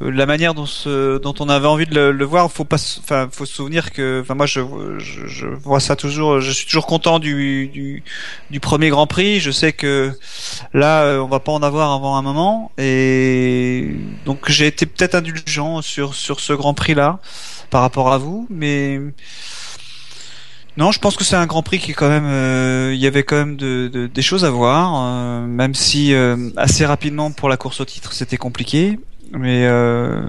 [0.00, 2.50] la manière dont ce, dont on avait envie de le, voir.
[2.52, 4.60] Faut pas, enfin, faut se souvenir que, moi, je,
[4.98, 6.40] je, je vois ça toujours.
[6.40, 8.02] Je suis toujours content du, du
[8.50, 9.40] du premier Grand Prix.
[9.40, 10.12] Je sais que
[10.72, 15.14] là, euh, on va pas en avoir avant un moment, et donc j'ai été peut-être
[15.14, 17.18] indulgent sur sur ce Grand Prix là
[17.70, 19.00] par rapport à vous, mais
[20.76, 23.24] non, je pense que c'est un Grand Prix qui quand même, euh, il y avait
[23.24, 27.48] quand même de, de- des choses à voir, euh, même si euh, assez rapidement pour
[27.48, 28.98] la course au titre c'était compliqué,
[29.32, 30.20] mais euh,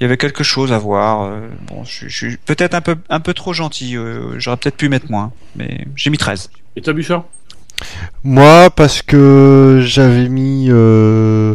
[0.00, 1.22] il y avait quelque chose à voir.
[1.22, 4.56] euh, bon, je, suis- je suis peut-être un peu un peu trop gentil, euh, j'aurais
[4.56, 6.50] peut-être pu mettre moins, mais j'ai mis 13.
[6.76, 7.24] Et toi, Buchor
[8.24, 11.54] Moi, parce que j'avais mis, euh,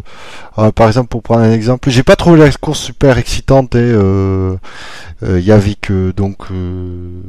[0.57, 3.75] euh, par exemple, pour prendre un exemple, j'ai pas trouvé la course super excitante.
[3.75, 4.55] Et euh,
[5.23, 7.21] euh, il y avait que donc, euh,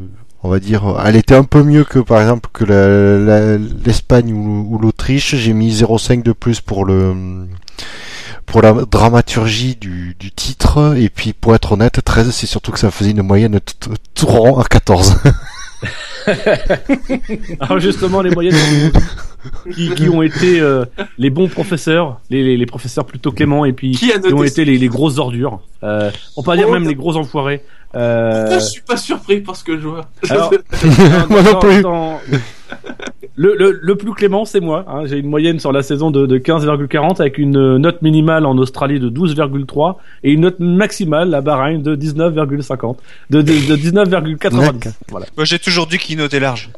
[0.43, 4.33] on va dire, elle était un peu mieux que par exemple que la- la- l'Espagne
[4.33, 5.35] ou, ou l'Autriche.
[5.37, 7.15] J'ai mis 0,5 de plus pour le
[8.51, 10.95] pour la dramaturgie du, du titre.
[10.97, 13.59] Et puis, pour être honnête, 13, c'est surtout que ça faisait une moyenne
[14.15, 15.17] tout rond à 14.
[17.61, 18.55] Alors justement, les moyennes
[19.75, 20.85] qui, qui ont été euh,
[21.19, 24.79] les bons professeurs, les, les, les professeurs plutôt cléments, et puis Qui ont été les,
[24.79, 25.61] les grosses ordures.
[25.83, 27.65] Euh, on peut dire même les gros enfoirés.
[27.95, 30.07] Euh, Je suis pas surpris par ce que je vois.
[30.29, 30.53] alors,
[31.31, 31.83] Moi non dans- plus.
[31.83, 32.21] dans-
[33.43, 34.85] Le, le, le plus clément, c'est moi.
[34.87, 35.07] hein.
[35.07, 39.01] J'ai une moyenne sur la saison de, de 15,40 avec une note minimale en Australie
[39.01, 42.97] de 12,3 et une note maximale à Bahreïn de 19,50.
[43.31, 44.93] De, de, de 19,90.
[45.09, 45.27] Voilà.
[45.39, 46.69] Moi, j'ai toujours dit qu'il notait large.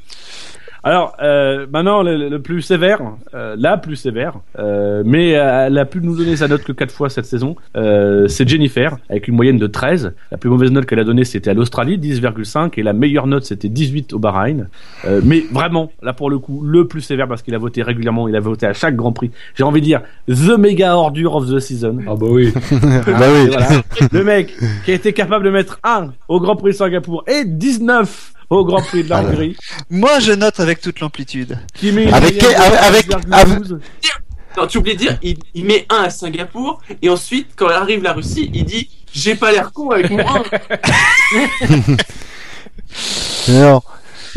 [0.85, 3.01] Alors euh, maintenant le, le plus sévère,
[3.35, 6.93] euh, la plus sévère, euh, mais elle a pu nous donner sa note que quatre
[6.93, 10.13] fois cette saison, euh, c'est Jennifer avec une moyenne de 13.
[10.33, 13.45] La plus mauvaise note qu'elle a donnée c'était à l'Australie 10,5 et la meilleure note
[13.45, 14.69] c'était 18 au Bahreïn.
[15.05, 18.27] Euh, mais vraiment là pour le coup le plus sévère parce qu'il a voté régulièrement,
[18.27, 19.31] il a voté à chaque Grand Prix.
[19.55, 21.99] J'ai envie de dire the méga ordure of the season.
[22.09, 22.53] Ah bah oui.
[22.73, 23.47] bah oui.
[23.47, 23.69] Voilà.
[24.11, 24.53] le mec
[24.85, 28.65] qui a été capable de mettre 1 au Grand Prix de Singapour et 19 au
[28.65, 29.21] Grand Prix de la.
[29.23, 29.57] Hongrie.
[29.91, 31.59] Moi, je note avec toute l'amplitude.
[31.75, 33.79] Qui met une Avec moyenne quel- de avec- 13,12.
[34.57, 38.03] Non, tu oublies de dire, il, il met un à Singapour, et ensuite, quand arrive
[38.03, 40.43] la Russie, il dit, j'ai pas l'air con avec mon 1.
[43.49, 43.81] Non,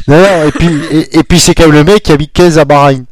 [0.07, 2.29] non, non, et puis, et, et puis c'est quand même le mec qui a mis
[2.29, 3.05] 15 à Bahreïn.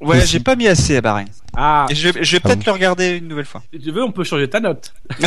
[0.00, 1.28] Ouais, j'ai pas mis assez à Bahreïn.
[1.56, 3.62] Ah, Et je vais, je vais Ah peut-être le regarder une nouvelle fois.
[3.72, 4.92] si tu veux, on peut changer ta note.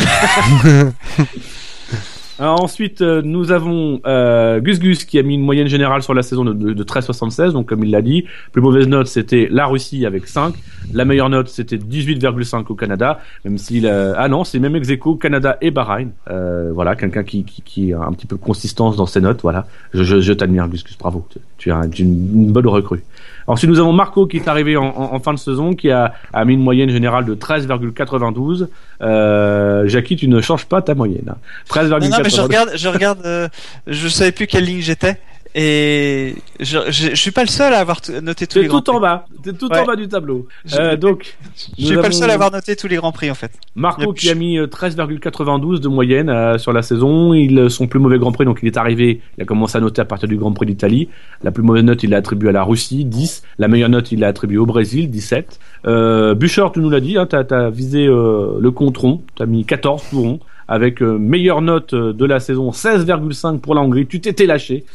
[2.40, 6.14] Alors, ensuite, euh, nous avons euh, Gus Gus qui a mis une moyenne générale sur
[6.14, 8.24] la saison de, de, de 13,76, donc comme il l'a dit.
[8.53, 10.53] Plus mauvaise note, c'était la Russie avec 5.
[10.93, 14.14] La meilleure note, c'était 18,5 au Canada, même s'il a...
[14.18, 14.88] Ah non, c'est même ex
[15.19, 16.11] Canada et Bahreïn.
[16.30, 19.42] Euh, voilà, quelqu'un qui, qui, qui a un petit peu de consistance dans ses notes,
[19.42, 19.68] voilà.
[19.93, 21.27] Je, t'admire, Gus Gus, bravo.
[21.30, 23.03] Tu, tu es une, une bonne recrue.
[23.50, 26.14] Ensuite, nous avons Marco qui est arrivé en, en, en fin de saison, qui a,
[26.32, 28.68] a mis une moyenne générale de 13,92.
[29.02, 31.30] Euh, Jackie, tu ne changes pas ta moyenne.
[31.30, 31.38] hein.
[31.69, 31.90] 13,92.
[31.90, 33.48] Non, non, mais je regarde, je regarde, euh,
[33.88, 35.18] je savais plus quelle ligne j'étais.
[35.56, 38.92] Et je, je, je suis pas le seul à avoir noté tous les grands tout
[38.92, 39.02] en prix.
[39.02, 39.26] bas.
[39.60, 39.80] Tout Ouais.
[39.80, 40.48] en bas du tableau.
[40.66, 41.36] Je- Euh, donc,
[41.78, 43.52] Je suis pas le seul à avoir noté tous les grands prix en fait.
[43.76, 44.16] Marco Yep.
[44.16, 47.34] qui a mis euh, 13,92 de moyenne euh, sur la saison.
[47.34, 49.22] Il euh, son plus mauvais Grand Prix, donc il est arrivé.
[49.38, 51.10] Il a commencé à noter à partir du Grand Prix d'Italie.
[51.44, 53.44] La plus mauvaise note, il l'a attribuée à la Russie, 10.
[53.58, 55.60] La meilleure note, il l'a attribuée au Brésil, 17.
[55.88, 59.22] Euh, Bûcher, tu nous l'as dit, hein, t'as as visé euh, le contron.
[59.36, 60.40] T'as mis 14 tout rond.
[60.72, 64.06] Avec euh, meilleure note euh, de la saison, 16,5 pour la Hongrie.
[64.06, 64.86] Tu t'étais lâché.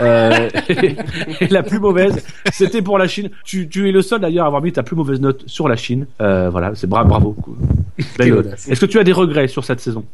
[0.00, 0.48] Euh,
[1.40, 3.30] et la plus mauvaise, c'était pour la Chine.
[3.44, 5.74] Tu, tu es le seul d'ailleurs à avoir mis ta plus mauvaise note sur la
[5.74, 6.06] Chine.
[6.20, 7.36] Euh, voilà, c'est bra bravo.
[7.98, 10.04] Est-ce que tu as des regrets sur cette saison?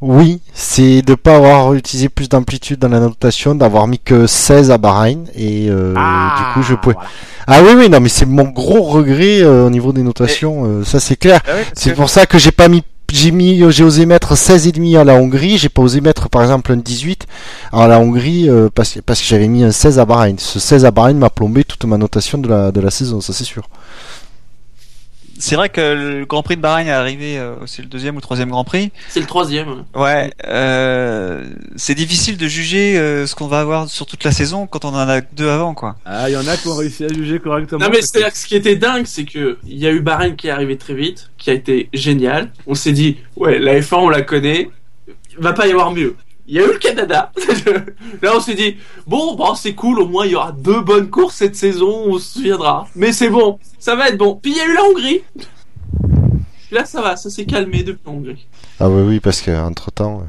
[0.00, 4.70] Oui, c'est de pas avoir utilisé plus d'amplitude dans la notation, d'avoir mis que 16
[4.70, 6.94] à Bahreïn et euh, du coup je pouvais.
[6.94, 7.08] voilà.
[7.46, 10.84] Ah oui oui non mais c'est mon gros regret euh, au niveau des notations, euh,
[10.84, 11.40] ça c'est clair.
[11.46, 14.72] Ah C'est pour ça que j'ai pas mis j'ai mis j'ai osé mettre 16 et
[14.72, 17.26] demi à la Hongrie, j'ai pas osé mettre par exemple un 18
[17.72, 20.36] à la Hongrie euh, parce que parce que j'avais mis un 16 à Bahreïn.
[20.38, 23.32] Ce 16 à Bahreïn m'a plombé toute ma notation de la de la saison, ça
[23.32, 23.68] c'est sûr.
[25.42, 28.18] C'est vrai que le Grand Prix de Bahreïn est arrivé, euh, c'est le deuxième ou
[28.18, 28.92] le troisième Grand Prix.
[29.08, 29.82] C'est le troisième.
[29.92, 34.68] Ouais, euh, c'est difficile de juger euh, ce qu'on va avoir sur toute la saison
[34.68, 35.96] quand on en a que deux avant, quoi.
[36.04, 37.84] Ah, il y en a qui ont réussi à juger correctement.
[37.84, 40.36] Non mais Ça, c'est ce qui était dingue, c'est que il y a eu Bahreïn
[40.36, 42.52] qui est arrivé très vite, qui a été génial.
[42.68, 44.70] On s'est dit, ouais, la F1 on la connaît,
[45.38, 46.14] va pas y avoir mieux.
[46.52, 47.32] Il y a eu le Canada.
[48.22, 51.08] Là on s'est dit, bon, bon c'est cool, au moins il y aura deux bonnes
[51.08, 52.86] courses cette saison, on se souviendra.
[52.94, 54.34] Mais c'est bon, ça va être bon.
[54.34, 55.22] Puis il y a eu la Hongrie.
[56.70, 58.46] Là ça va, ça s'est calmé depuis la Hongrie.
[58.78, 60.26] Ah oui oui parce que entre temps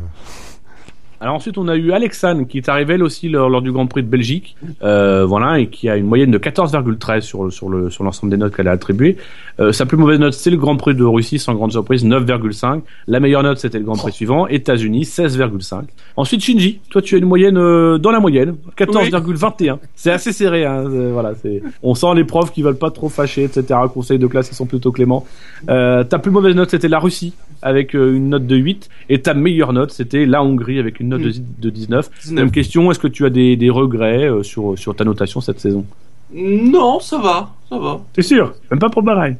[1.23, 3.87] Alors ensuite, on a eu Alexandre qui est arrivé elle aussi lors, lors du Grand
[3.87, 7.89] Prix de Belgique, euh, voilà, et qui a une moyenne de 14,13 sur sur le
[7.89, 9.15] sur l'ensemble des notes qu'elle a attribuées.
[9.61, 12.81] Euh, sa plus mauvaise note, c'est le Grand Prix de Russie, sans grande surprise, 9,5.
[13.07, 15.83] La meilleure note, c'était le Grand Prix suivant, États-Unis, 16,5.
[16.17, 19.77] Ensuite, Shinji, toi, tu as une moyenne euh, dans la moyenne, 14,21.
[19.95, 21.35] C'est assez serré, hein, voilà.
[21.41, 23.79] C'est, on sent les profs qui veulent pas trop fâcher, etc.
[23.93, 25.25] Conseils de classe qui sont plutôt cléments.
[25.67, 29.33] Ta plus mauvaise note, c'était la Russie avec euh, une note de 8 et ta
[29.33, 32.09] meilleure note c'était la Hongrie avec une note de, de 19.
[32.25, 32.35] 19.
[32.43, 35.59] Même question, est-ce que tu as des, des regrets euh, sur, sur ta notation cette
[35.59, 35.85] saison?
[36.33, 38.01] Non, ça va, ça va.
[38.13, 38.53] T'es sûr?
[38.71, 39.37] Même pas pour Bahreïn.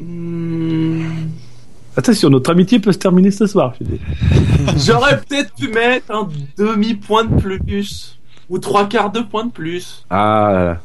[0.00, 1.02] Hmm,
[1.96, 3.74] Attention, notre amitié peut se terminer ce soir.
[3.80, 4.00] je dis.
[4.86, 8.18] J'aurais peut-être pu mettre un demi-point de plus.
[8.50, 10.04] Ou trois quarts de point de plus.
[10.10, 10.80] Ah là là.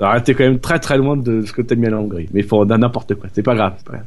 [0.00, 2.28] Alors, t'es quand même très très loin de ce que t'as mis à la Hongrie.
[2.32, 3.28] Mais il faut dans n'importe quoi.
[3.32, 3.74] C'est pas grave.
[3.84, 3.98] pas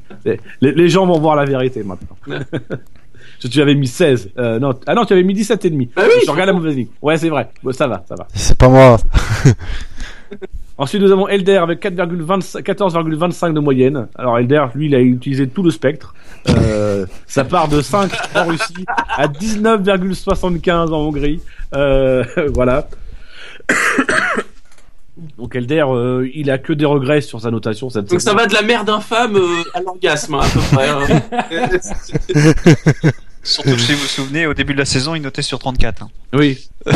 [0.62, 2.18] Les, les gens vont voir la vérité maintenant.
[3.40, 4.32] Tu avais mis 16.
[4.38, 5.90] Euh, non, ah non, tu avais mis 17 et demi.
[5.96, 6.88] Bah oui, je regarde la mauvaise ligne.
[7.02, 7.50] Ouais, c'est vrai.
[7.64, 8.28] Bon, ça va, ça va.
[8.34, 8.98] c'est pas moi.
[10.80, 14.08] Ensuite, nous avons Elder avec 4,25 14,25 de moyenne.
[14.16, 16.14] Alors, Elder, lui, il a utilisé tout le spectre.
[16.50, 21.40] Euh, ça part de 5 en Russie à 19,75 en Hongrie.
[21.74, 22.88] Euh, voilà.
[25.38, 28.46] Donc, Elder, euh, il a que des regrets sur sa notation cette Donc ça va
[28.46, 30.90] de la merde infâme euh, à l'orgasme, hein, à peu près.
[30.90, 31.22] hein.
[33.48, 36.04] Surtout que si vous vous souvenez, au début de la saison, il notait sur 34.
[36.04, 36.10] hein.
[36.34, 36.60] Oui.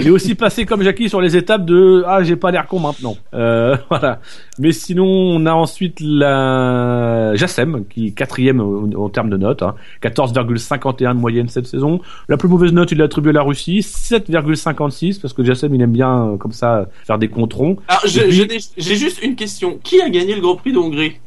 [0.00, 2.80] Il est aussi passé comme Jackie sur les étapes de ah j'ai pas l'air con
[2.80, 3.16] maintenant.
[3.32, 4.20] Euh, voilà.
[4.58, 9.62] Mais sinon on a ensuite la Jassem qui est quatrième au- en termes de notes,
[9.62, 9.76] hein.
[10.02, 12.00] 14,51 de moyenne cette saison.
[12.28, 15.80] La plus mauvaise note il l'a attribuée à la Russie, 7,56 parce que Jassem il
[15.80, 17.76] aime bien euh, comme ça faire des controns.
[17.86, 19.78] Alors je- je n'ai- j'ai juste une question.
[19.84, 21.18] Qui a gagné le Grand Prix de Hongrie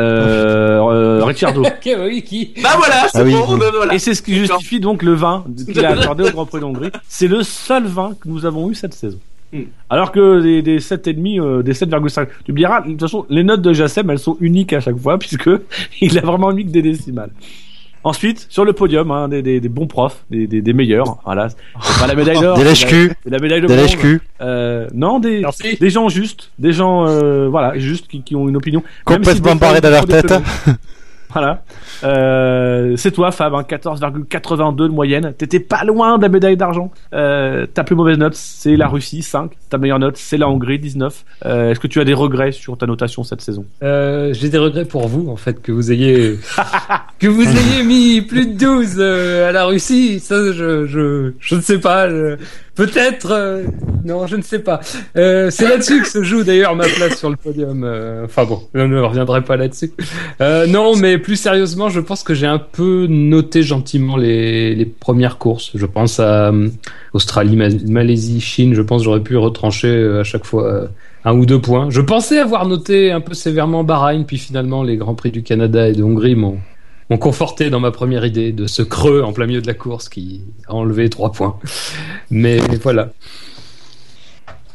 [0.00, 0.78] Euh,
[1.20, 1.62] euh, Ricciardo.
[1.64, 3.54] Ok, oui, qui Bah voilà, c'est Ah oui, bon.
[3.54, 3.60] oui.
[3.60, 3.94] bah voilà.
[3.94, 6.90] Et c'est ce qui justifie donc le vin qu'il a accordé au Grand Prix d'Hongrie.
[7.08, 9.18] C'est le seul vin que nous avons eu cette saison.
[9.52, 9.62] Hmm.
[9.88, 12.28] Alors que des, des 7,5, euh, des 7,5.
[12.44, 14.96] Tu me diras, de toute façon, les notes de Jassem, elles sont uniques à chaque
[14.96, 15.50] fois, puisque
[16.00, 17.30] il a vraiment mis que des décimales.
[18.02, 21.18] Ensuite, sur le podium, hein, des, des, des bons profs, des, des, des meilleurs.
[21.24, 21.48] Voilà.
[21.50, 22.56] C'est pas la médaille d'or.
[22.56, 23.86] Des c'est la- lèche-cul, c'est la médaille de des bronze.
[23.90, 24.20] lèche-cul.
[24.40, 25.76] Euh, non, des, Merci.
[25.78, 28.82] des gens justes, des gens, euh, voilà, justes qui, qui ont une opinion.
[29.04, 29.54] Complètement
[29.90, 30.32] leur font des tête.
[31.32, 31.62] Voilà.
[32.04, 35.32] Euh, c'est toi, Fab, hein, 14,82 de moyenne.
[35.36, 36.90] T'étais pas loin de la médaille d'argent.
[37.14, 39.52] Euh, ta plus mauvaise note, c'est la Russie, 5.
[39.68, 41.24] Ta meilleure note, c'est la Hongrie, 19.
[41.46, 43.64] Euh, Est-ce que tu as des regrets sur ta notation cette saison?
[43.82, 46.38] Euh, J'ai des regrets pour vous, en fait, que vous ayez
[47.18, 50.20] que vous ayez mis plus de 12 euh, à la Russie.
[50.20, 52.08] Ça, je je je ne sais pas.
[52.86, 53.30] Peut-être.
[53.32, 53.62] euh,
[54.04, 54.80] non, je ne sais pas.
[55.16, 57.84] Euh, C'est là-dessus que se joue d'ailleurs ma place sur le podium.
[57.84, 59.92] euh, Enfin bon, je ne reviendrai pas là-dessus.
[60.40, 65.36] Non, mais plus sérieusement, je pense que j'ai un peu noté gentiment les les premières
[65.38, 65.72] courses.
[65.74, 66.52] Je pense à
[67.12, 68.74] Australie, Ma- Malaisie, Chine.
[68.74, 70.88] Je pense j'aurais pu retrancher à chaque fois.
[71.24, 71.90] un ou deux points.
[71.90, 75.86] Je pensais avoir noté un peu sévèrement Bahreïn, puis finalement les Grands Prix du Canada
[75.88, 76.56] et de Hongrie m'ont
[77.10, 80.08] m'ont conforté dans ma première idée de ce creux en plein milieu de la course
[80.08, 81.58] qui a enlevé trois points.
[82.30, 83.10] Mais voilà.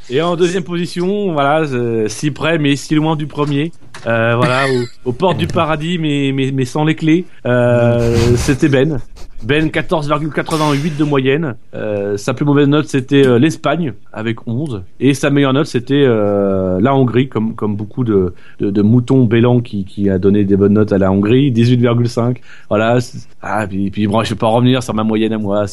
[0.10, 3.72] Et en deuxième position, voilà, euh, si près mais si loin du premier.
[4.06, 7.26] Euh, voilà, au- aux portes du paradis mais, mais, mais sans les clés.
[7.46, 9.00] Euh, c'était Ben.
[9.46, 11.56] Ben 14,88 de moyenne.
[11.76, 16.04] Euh, sa plus mauvaise note c'était euh, l'Espagne avec 11 et sa meilleure note c'était
[16.04, 20.46] euh, la Hongrie comme comme beaucoup de de, de moutons bélans qui qui a donné
[20.46, 22.38] des bonnes notes à la Hongrie 18,5.
[22.70, 22.98] Voilà.
[23.44, 25.66] Ah puis puis bon, je vais pas revenir sur ma moyenne à moi.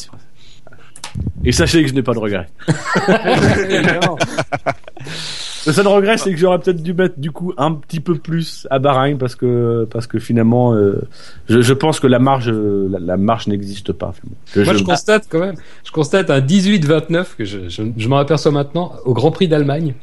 [1.43, 2.49] Et sachez que je n'ai pas de regrets.
[5.65, 8.67] Le seul regret, c'est que j'aurais peut-être dû mettre du coup un petit peu plus
[8.69, 11.01] à Bahreïn parce que parce que finalement, euh,
[11.49, 14.13] je, je pense que la marge la, la marge n'existe pas.
[14.13, 14.65] finalement.
[14.65, 18.17] Moi, je- je constate quand même, je constate un 18-29 que je, je, je m'en
[18.17, 19.93] aperçois maintenant au Grand Prix d'Allemagne.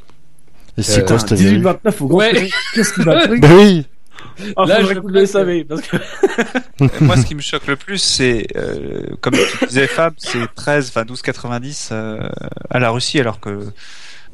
[0.78, 2.32] Et c'est Euh, quoi vérité 18-29 au Grand Ouais.
[2.34, 2.50] Prix.
[2.74, 3.86] Qu'est-ce qui m'a pris Ben oui.
[4.56, 5.96] Ah, Là, je que vous le savez parce que
[7.04, 10.88] Moi, ce qui me choque le plus, c'est, euh, comme tu disais Fab, c'est 13,
[10.88, 12.28] enfin 12,90 euh,
[12.70, 13.58] à la Russie, alors que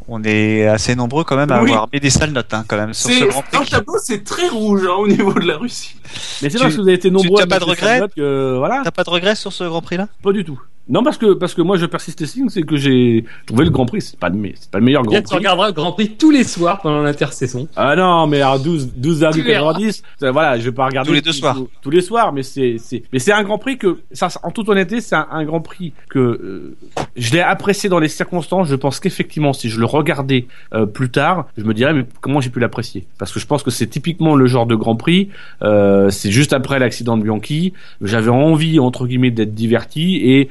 [0.09, 1.71] on est assez nombreux quand même à Oui.
[1.71, 3.71] avoir mis des sales notes, hein, quand même, sur ce Grand dans le Prix.
[3.71, 5.97] tableau, c'est très rouge hein, au niveau de la Russie.
[6.43, 7.39] mais c'est parce que vous avez été nombreux.
[7.39, 10.09] t'as à pas de notes que, voilà, T'as pas de regrets sur ce Grand Prix-là?
[10.23, 10.61] Pas du tout.
[10.89, 13.71] Non parce que parce que moi je persiste et signe, c'est que j'ai trouvé le
[13.71, 14.37] Grand Prix, c'est pas le
[14.71, 15.37] pas le meilleur Grand tu Prix.
[15.37, 17.67] regarderas le Grand Prix tous les soirs pendant l'intersaison.
[17.75, 19.73] Ah non, mais à 12, 12 Tu verras.
[19.73, 21.59] 90, euh, voilà, je vais pas regarder Tous les deux soirs.
[21.83, 24.69] tous les soirs, mais c'est, c'est, mais c'est un Grand Prix que, ça, en toute
[24.69, 26.77] honnêteté, c'est un, un Grand Prix que euh,
[27.17, 28.69] je l'ai apprécié dans les circonstances.
[28.69, 32.41] Je pense qu'effectivement, si je le regardais euh, plus tard, je me dirais mais comment
[32.41, 33.07] j'ai pu l'apprécier?
[33.19, 35.31] Parce que je pense que c'est typiquement le genre de Grand Prix.
[35.63, 40.49] Euh, c'est juste après l'accident de Bianchi, j'avais envie entre guillemets d'être diverti et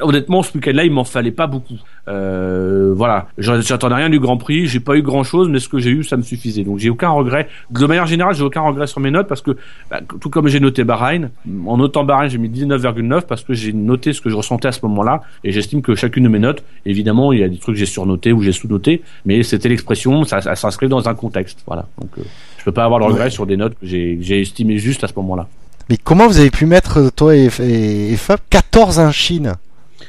[0.00, 1.78] honnêtement, ce week-end-là, il m'en fallait pas beaucoup.
[2.08, 5.90] Euh, voilà, j'attendais rien du Grand Prix, j'ai pas eu grand-chose, mais ce que j'ai
[5.90, 6.62] eu, ça me suffisait.
[6.62, 7.48] Donc j'ai aucun regret.
[7.70, 9.56] De manière générale, j'ai aucun regret sur mes notes parce que,
[9.90, 11.30] bah, tout comme j'ai noté Bahreïn,
[11.66, 14.72] en notant Bahreïn, j'ai mis 19,9 parce que j'ai noté ce que je ressentais à
[14.72, 17.74] ce moment-là et j'estime que chacune de mes notes, évidemment, il y a des trucs
[17.74, 21.62] que j'ai surnotés ou j'ai sous-noté, mais c'était l'expression, ça, ça s'inscrit dans un contexte.
[21.66, 21.86] Voilà.
[22.00, 22.22] Donc euh,
[22.58, 25.02] je peux pas avoir de regret sur des notes que j'ai que j'ai estimées juste
[25.04, 25.48] à ce moment-là.
[25.88, 29.54] Mais comment vous avez pu mettre, toi et, et, et Fab, 14 en Chine?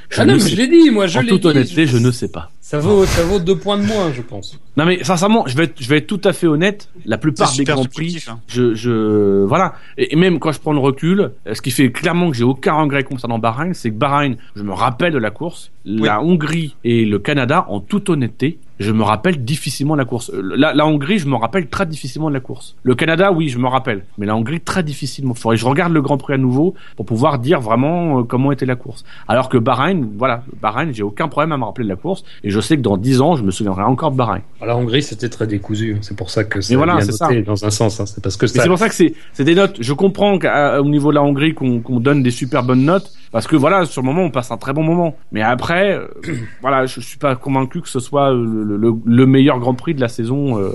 [0.10, 1.48] Je ah non, ne mais sais je l'ai dit, moi je En l'ai toute dit.
[1.48, 2.52] honnêteté, je ne sais pas.
[2.62, 4.60] Ça vaut, ça vaut deux points de moins, je pense.
[4.76, 6.90] Non mais sincèrement, je vais être, je vais être tout à fait honnête.
[7.06, 8.40] La plupart des grands prix, hein.
[8.48, 9.76] je, je, voilà.
[9.98, 12.44] Et, et même quand je prends le recul, euh, ce qui fait clairement que j'ai
[12.44, 15.72] aucun regret concernant Bahreïn, c'est que Bahreïn, je me rappelle de la course.
[15.86, 20.32] La Hongrie et le Canada, en toute honnêteté, je me rappelle difficilement de la course.
[20.34, 22.76] Euh, La, la Hongrie, je me rappelle très difficilement de la course.
[22.84, 25.34] Le Canada, oui, je me rappelle, mais la Hongrie très difficilement.
[25.34, 28.52] Faudrait que je regarde le Grand Prix à nouveau pour pouvoir dire vraiment euh, comment
[28.52, 29.04] était la course.
[29.28, 32.50] Alors que Bahreïn, voilà, Bahreïn, j'ai aucun problème à me rappeler de la course et
[32.50, 34.42] je sais que dans 10 ans, je me souviendrai encore de Bahreïn.
[34.62, 35.98] Alors, la Hongrie, c'était très décousu.
[36.02, 38.00] C'est pour ça que c'est Mais voilà, bien noté dans un sens.
[38.00, 38.06] hein.
[38.06, 38.62] C'est parce que ça.
[38.62, 39.78] c'est pour ça que c'est des notes.
[39.80, 43.56] Je comprends qu'au niveau de la Hongrie qu'on donne des super bonnes notes parce que
[43.56, 45.16] voilà sur le moment on passe un très bon moment.
[45.32, 46.08] Mais après euh,
[46.62, 49.94] voilà je suis pas convaincu que ce soit le, le- le- le meilleur Grand Prix
[49.96, 50.60] de la saison.
[50.60, 50.72] euh.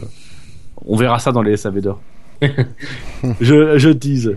[0.87, 2.01] on verra ça dans les SAV d'or.
[3.41, 4.35] je je tease.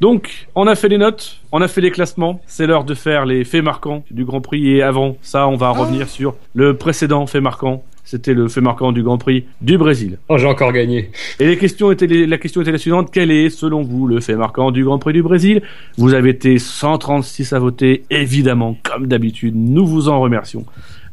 [0.00, 2.40] Donc, on a fait les notes, on a fait les classements.
[2.46, 4.68] C'est l'heure de faire les faits marquants du Grand Prix.
[4.70, 7.84] Et avant ça, on va revenir sur le précédent fait marquant.
[8.06, 10.18] C'était le fait marquant du Grand Prix du Brésil.
[10.28, 11.10] Oh, j'ai encore gagné.
[11.40, 14.20] Et les questions étaient les- la question était la suivante quel est, selon vous, le
[14.20, 15.62] fait marquant du Grand Prix du Brésil?
[15.96, 19.54] Vous avez été 136 à voter, évidemment, comme d'habitude.
[19.56, 20.66] Nous vous en remercions.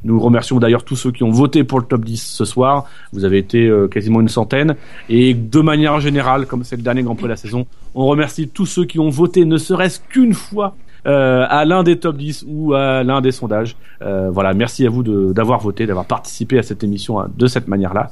[0.03, 2.85] Nous remercions d'ailleurs tous ceux qui ont voté pour le top 10 ce soir.
[3.13, 4.75] Vous avez été euh, quasiment une centaine.
[5.09, 8.47] Et de manière générale, comme c'est le dernier Grand Prix de la saison, on remercie
[8.47, 12.45] tous ceux qui ont voté, ne serait-ce qu'une fois, euh, à l'un des top 10
[12.47, 13.75] ou à l'un des sondages.
[14.01, 17.67] Euh, voilà, merci à vous d'avoir voté, d'avoir participé à cette émission hein, de cette
[17.67, 18.11] manière-là.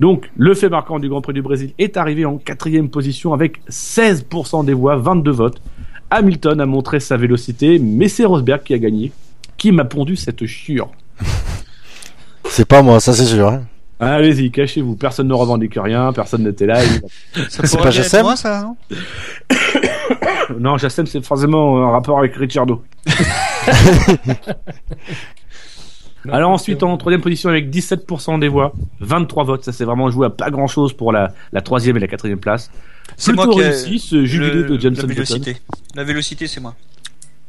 [0.00, 3.60] Donc, le fait marquant du Grand Prix du Brésil est arrivé en quatrième position avec
[3.70, 5.62] 16% des voix, 22 votes.
[6.10, 9.12] Hamilton a montré sa vélocité, mais c'est Rosberg qui a gagné.
[9.56, 10.90] Qui m'a pondu cette chure
[12.48, 13.48] C'est pas moi, ça c'est sûr.
[13.48, 13.62] hein.
[14.00, 14.96] Allez-y, cachez-vous.
[14.96, 16.82] Personne ne revendique rien, personne n'était là.
[16.84, 16.88] et-
[17.48, 18.76] C'est pas Jassem moi, ça, non?
[20.58, 22.82] Non, Jassem, c'est forcément un rapport avec Ricciardo.
[26.30, 30.26] Alors ensuite, en troisième position avec 17% des voix, 23 votes, ça c'est vraiment joué
[30.26, 32.70] à pas grand chose pour la, la troisième et la quatrième place.
[33.16, 35.14] C'est moi qui réussi ce jubilé de Jenson La Button.
[35.14, 35.56] vélocité.
[35.94, 36.74] La vélocité, c'est moi.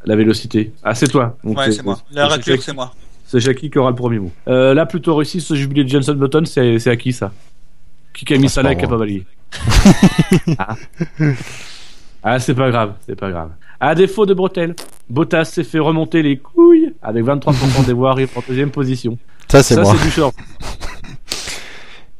[0.05, 0.73] La vélocité.
[0.83, 1.37] Ah, c'est toi.
[1.43, 1.99] Donc, Ouais, c'est moi.
[2.11, 2.93] La raclure, c'est moi.
[3.33, 4.31] C'est Jackie qui aura le premier mot.
[4.47, 7.31] Euh, là, plutôt réussi ce jubilé de Jenson Button, c'est à qui ça?
[8.13, 9.25] Qui qui a mis Ah, ça là qui a pas balayé
[10.59, 10.75] Ah,
[12.21, 13.49] Ah, c'est pas grave, c'est pas grave.
[13.79, 14.75] À défaut de bretelles,
[15.09, 19.17] Bottas s'est fait remonter les couilles avec 23% des voix, arrive en deuxième position.
[19.49, 19.95] Ça c'est Ça, moi.
[19.97, 20.35] c'est du short.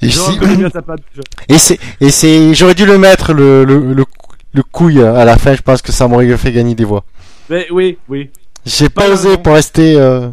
[0.01, 4.05] Et, c'est, et c'est, j'aurais dû le mettre le, le, le,
[4.51, 5.53] le couille à la fin.
[5.53, 7.05] Je pense que ça m'aurait fait gagner des voix.
[7.51, 8.31] Mais oui, oui.
[8.65, 9.95] J'ai pas Pas osé pour rester.
[9.95, 10.29] Euh...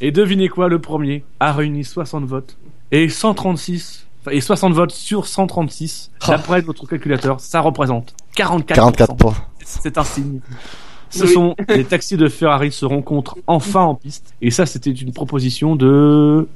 [0.00, 2.56] Et devinez quoi, le premier a réuni 60 votes
[2.90, 6.10] et 136 enfin, et 60 votes sur 136.
[6.22, 6.24] Oh.
[6.28, 8.62] D'après notre calculateur, ça représente 44%.
[8.64, 9.36] 44 points.
[9.64, 10.40] C'est un signe.
[11.10, 11.32] Ce Oui.
[11.32, 14.34] sont les taxis de Ferrari se rencontrent enfin en piste.
[14.40, 16.48] Et ça, c'était une proposition de.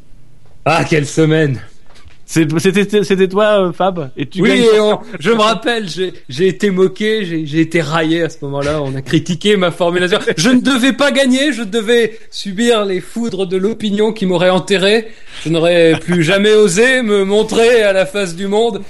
[0.64, 1.60] Ah, quelle semaine
[2.26, 6.70] C'était toi, euh, Fab Et tu Oui, gagnes- et on- je me rappelle, j'ai été
[6.70, 10.18] moqué, j'ai été raillé à ce moment-là, on a critiqué ma formulation.
[10.36, 15.08] Je ne devais pas gagner, je devais subir les foudres de l'opinion qui m'auraient enterré.
[15.44, 18.82] Je n'aurais plus jamais osé me montrer à la face du monde.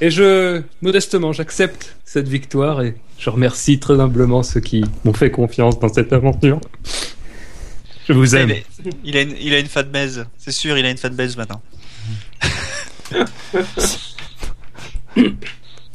[0.00, 5.30] Et je, modestement, j'accepte cette victoire et je remercie très humblement ceux qui m'ont fait
[5.30, 6.60] confiance dans cette aventure.
[8.08, 8.52] Je vous aime.
[9.04, 10.26] Il a une, il a une fanbase.
[10.36, 11.62] C'est sûr, il a une fanbase maintenant.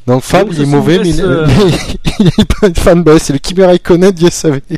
[0.05, 1.45] Donc Fab, il est mauvais, mais il euh,
[2.19, 3.19] il n'est pas une fanboy.
[3.19, 4.61] C'est le Kimi Raikkonen du SAV.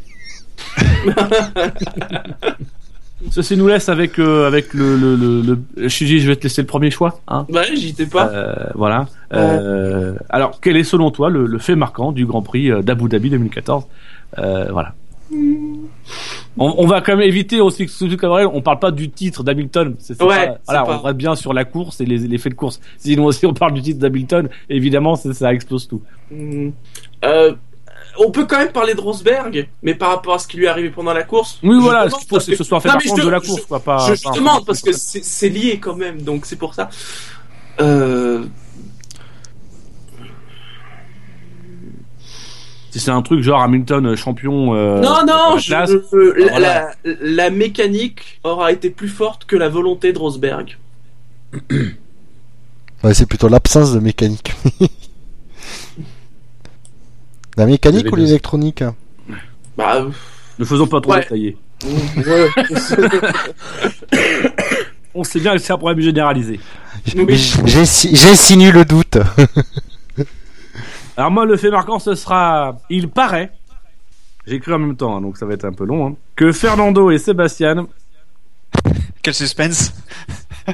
[3.31, 6.67] Ceci nous laisse avec, euh, avec le, le, le, le- je vais te laisser le
[6.67, 7.19] premier choix.
[7.27, 8.30] Hein Bah, j'y étais pas.
[8.30, 9.07] Euh, voilà.
[9.33, 13.30] Euh, alors, quel est selon toi le, le fait marquant du Grand Prix d'Abu Dhabi
[13.30, 13.83] 2014
[14.39, 14.93] euh, Voilà.
[16.58, 19.44] On, on va quand même éviter aussi que ce comme on parle pas du titre
[19.44, 19.96] d'Hamilton.
[20.00, 22.52] C'est, Ouais, pas- voilà, pas- on reste bien sur la course et les, les faits
[22.54, 22.80] de course.
[22.98, 26.02] Sinon, si on parle du titre d'Hamilton, évidemment, ça, explose tout.
[26.32, 26.70] Hmm.
[27.26, 27.54] Euh,
[28.18, 30.70] on peut quand même parler de Rosberg, mais par rapport à ce qui lui est
[30.70, 31.60] arrivé pendant la course.
[31.64, 33.66] Oui, voilà, ce qu'il faut, c'est que ce soit fait Non, de la je- course,
[33.66, 33.80] quoi.
[33.80, 36.90] Pas, je, pas demande parce que c'est c'est lié quand même, donc c'est pour ça.
[37.82, 38.44] Euh,
[42.92, 44.74] Si c'est un truc genre Hamilton euh, champion.
[44.76, 46.92] euh, non, non, la je- classe, euh, la, Voilà.
[47.06, 50.77] la- la mécanique aura été plus forte que la volonté de Rosberg.
[53.01, 54.51] Ouais, c'est plutôt l'absence de mécanique.
[57.58, 58.84] La mécanique ou l'électronique
[59.77, 60.09] Bah, euh,
[60.59, 61.56] Ne faisons pas trop Ouais.
[65.16, 66.59] On sait bien que c'est un problème généralisé.
[67.66, 69.18] J'insinue le doute.
[71.19, 73.51] Alors moi, le fait marquant, ce sera, il paraît,
[74.48, 76.53] j'ai écrit en même temps, hein, donc ça va être un peu long, hein, que
[76.53, 77.88] Fernando et Sébastien
[79.22, 79.93] Quel suspense.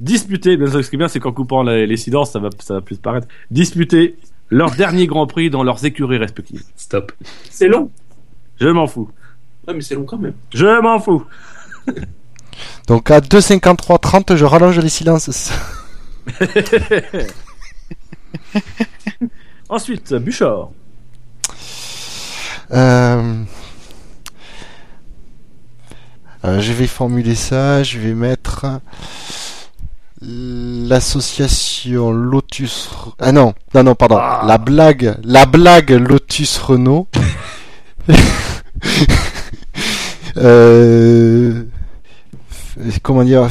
[0.00, 2.50] disputaient, bien sûr, ce qui est bien, c'est qu'en coupant les, les silences, ça va,
[2.58, 4.16] ça va plus paraître, disputaient
[4.50, 6.64] leur dernier Grand Prix dans leurs écuries respectives.
[6.76, 7.12] Stop.
[7.48, 7.90] c'est long.
[8.60, 9.08] Je m'en fous.
[9.66, 10.34] Ouais, mais c'est long quand même.
[10.52, 11.24] Je m'en fous.
[12.88, 15.50] Donc à 2,53,30, je rallonge les silences.
[19.72, 20.70] Ensuite, Buchor.
[22.72, 23.42] Euh...
[26.44, 28.66] euh, je vais formuler ça, je vais mettre
[30.20, 32.90] l'association Lotus.
[33.18, 34.18] Ah non, non, non, pardon.
[34.20, 34.44] Ah.
[34.46, 37.08] La blague, la blague Lotus Renault.
[40.36, 41.64] euh...
[43.02, 43.48] Comment dire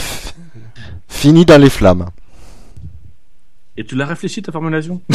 [1.09, 2.11] Fini dans les flammes.
[3.82, 5.01] Et tu l'as réfléchi ta formulation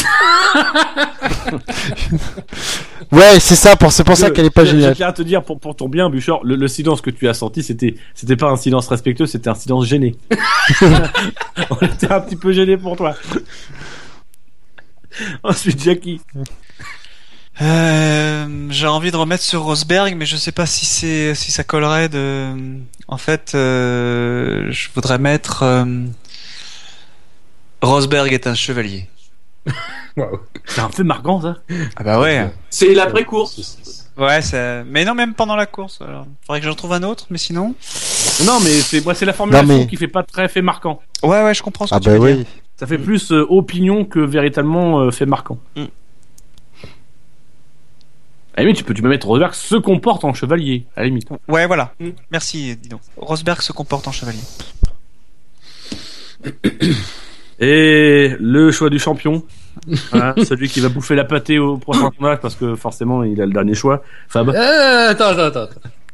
[3.12, 4.96] Ouais, c'est ça, pour, c'est pour ça qu'elle est pas je- Je géniale.
[4.96, 7.34] tiens à te dire, pour, pour ton bien, Buchor, le, le silence que tu as
[7.34, 10.16] senti, c'était, c'était pas un silence respectueux, c'était un silence gêné.
[11.70, 13.14] On était un petit peu gêné pour toi.
[15.44, 16.20] Ensuite, Jackie.
[17.62, 21.62] Euh, j'ai envie de remettre sur Rosberg, mais je sais pas si c'est si ça
[21.64, 22.50] collerait de.
[23.08, 25.84] En fait, euh, je voudrais mettre euh,
[27.82, 29.08] Rosberg est un chevalier.
[30.64, 31.56] C'est un fait marquant, ça.
[31.96, 32.50] Ah bah ouais.
[32.70, 34.02] C'est l'après-course.
[34.16, 34.82] Ouais, c'est.
[34.84, 36.00] Mais non, même pendant la course.
[36.00, 37.74] Alors, faudrait que j'en trouve un autre, mais sinon.
[38.46, 41.02] Non, mais c'est, moi, c'est la formulation mais- qui fait pas très fait marquant.
[41.22, 42.46] Ouais, ouais, je comprends ce que Ah tu bah veux dire.
[42.46, 42.60] oui.
[42.78, 45.58] Ça fait plus euh, opinion que véritablement euh, fait marquant.
[45.76, 45.82] Mm.
[48.54, 51.06] À la limite, tu peux, tu peux mettre Rosberg se comporte en chevalier, à la
[51.06, 51.28] limite.
[51.46, 51.92] Ouais, voilà.
[52.00, 52.08] Mm.
[52.30, 53.02] Merci, dis donc.
[53.18, 54.40] Rosberg se comporte en chevalier.
[57.58, 59.42] Et le choix du champion,
[60.10, 63.46] Voilà, celui qui va bouffer la pâtée au prochain tournage parce que forcément il a
[63.46, 64.02] le dernier choix.
[64.28, 64.50] Fab.
[64.50, 65.68] Euh, attends, attends, attends.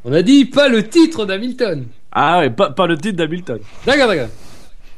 [0.05, 1.85] On a dit pas le titre d'Hamilton.
[2.11, 3.59] Ah ouais, pas, pas le titre d'Hamilton.
[3.85, 4.27] D'accord, d'accord.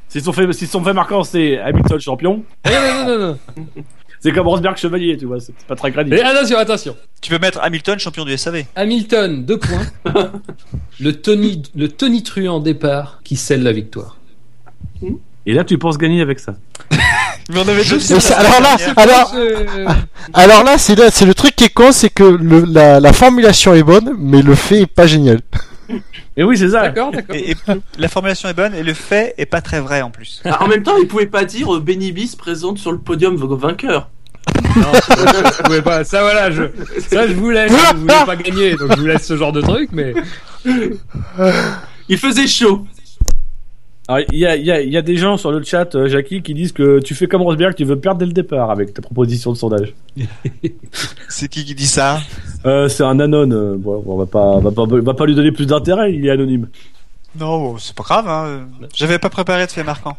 [0.08, 3.38] Si son fait, si son fait marquant c'est Hamilton champion, Eh, non, non, non, non.
[4.20, 6.20] c'est comme Rosberg chevalier, tu vois, c'est pas très Mais crédible.
[6.22, 6.96] attention, attention.
[7.22, 8.66] Tu peux mettre Hamilton champion du SAV.
[8.76, 9.86] Hamilton, deux points.
[11.00, 14.18] le Tony, le Tony Truant départ qui scelle la victoire.
[15.46, 16.56] Et là tu penses gagner avec ça.
[17.50, 18.76] Mais on avait Je ça alors là,
[20.34, 23.14] alors là, c'est là- c'est le truc qui est con, c'est que le, la, la
[23.14, 25.42] formulation est bonne, mais le fait est pas génial.
[26.38, 26.82] Et oui, c'est ça.
[26.82, 27.36] D'accord, d'accord.
[27.36, 27.56] Et, et
[28.00, 30.42] la formulation est bonne et le fait est pas très vrai en plus.
[30.44, 34.10] Ah, en même temps, il pouvait pas dire euh, Benny présente sur le podium vainqueur.
[34.76, 36.04] Non, je pouvais pas.
[36.04, 36.64] Ça voilà, je,
[37.08, 37.72] ça je vous laisse.
[37.72, 40.16] Vous voulez pas gagner, donc je vous laisse ce genre de truc, mais
[42.10, 42.86] Il faisait chaud.
[44.08, 45.96] Alors, il y a, il y, a, il y a des gens sur le chat,
[45.96, 48.70] euh, Jackie, qui disent que tu fais comme Rosberg, tu veux perdre dès le départ
[48.70, 49.94] avec ta proposition de sondage.
[51.30, 52.20] C'est qui qui dit ça?
[52.66, 53.50] Euh, c'est un anon.
[53.52, 56.14] euh, bon, on va pas, on va pas, on va pas lui donner plus d'intérêt.
[56.14, 56.68] Il est anonyme.
[57.40, 58.28] Non, c'est pas grave.
[58.30, 58.68] Hein.
[58.96, 60.18] J'avais pas préparé de fait marquant.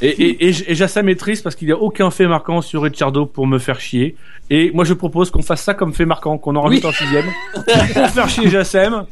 [0.00, 2.82] Et, et, et, et Jassam est triste parce qu'il n'y a aucun fait marquant sur
[2.82, 4.16] Ricciardo pour me faire chier.
[4.48, 7.26] Et moi, je propose qu'on fasse ça comme fait marquant, qu'on en rajoute un sixième.
[7.52, 9.04] pour faire chier Jassem.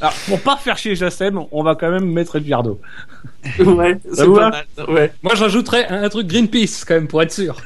[0.00, 2.80] Alors, pour pas faire chier Jassem, on va quand même mettre Ricciardo.
[3.58, 4.64] Ouais, c'est pas mal.
[4.88, 5.12] Ouais.
[5.22, 7.56] moi j'ajouterais un, un truc Greenpeace quand même pour être sûr.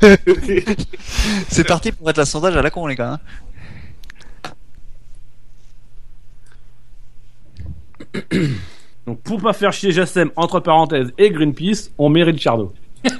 [1.48, 3.20] C'est parti pour être la sondage à la con les gars.
[8.14, 8.22] hein.
[9.06, 12.72] Donc, pour pas faire chier Jassem, entre parenthèses, et Greenpeace, on met Ricciardo.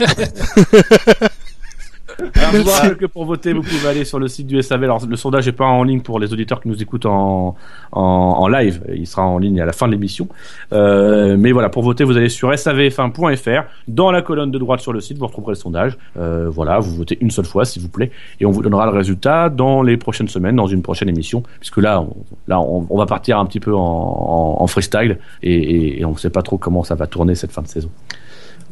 [2.35, 4.85] Alors, je que pour voter, vous pouvez aller sur le site du SAV.
[4.85, 7.57] Alors, le sondage n'est pas en ligne pour les auditeurs qui nous écoutent en,
[7.93, 8.83] en, en live.
[8.95, 10.29] Il sera en ligne à la fin de l'émission.
[10.73, 13.65] Euh, mais voilà, pour voter, vous allez sur savf1.fr.
[13.89, 15.97] Dans la colonne de droite sur le site, vous retrouverez le sondage.
[16.19, 18.11] Euh, voilà, vous votez une seule fois, s'il vous plaît.
[18.41, 21.43] Et on vous donnera le résultat dans les prochaines semaines, dans une prochaine émission.
[21.61, 22.15] Puisque là, on,
[22.49, 25.19] là, on, on va partir un petit peu en, en, en freestyle.
[25.43, 27.69] Et, et, et on ne sait pas trop comment ça va tourner cette fin de
[27.69, 27.91] saison.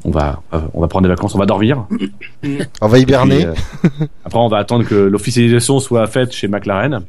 [0.05, 1.87] On va, euh, on va prendre des vacances, on va dormir.
[2.81, 3.47] On va hiberner.
[3.47, 7.03] Puis, euh, après, on va attendre que l'officialisation soit faite chez McLaren.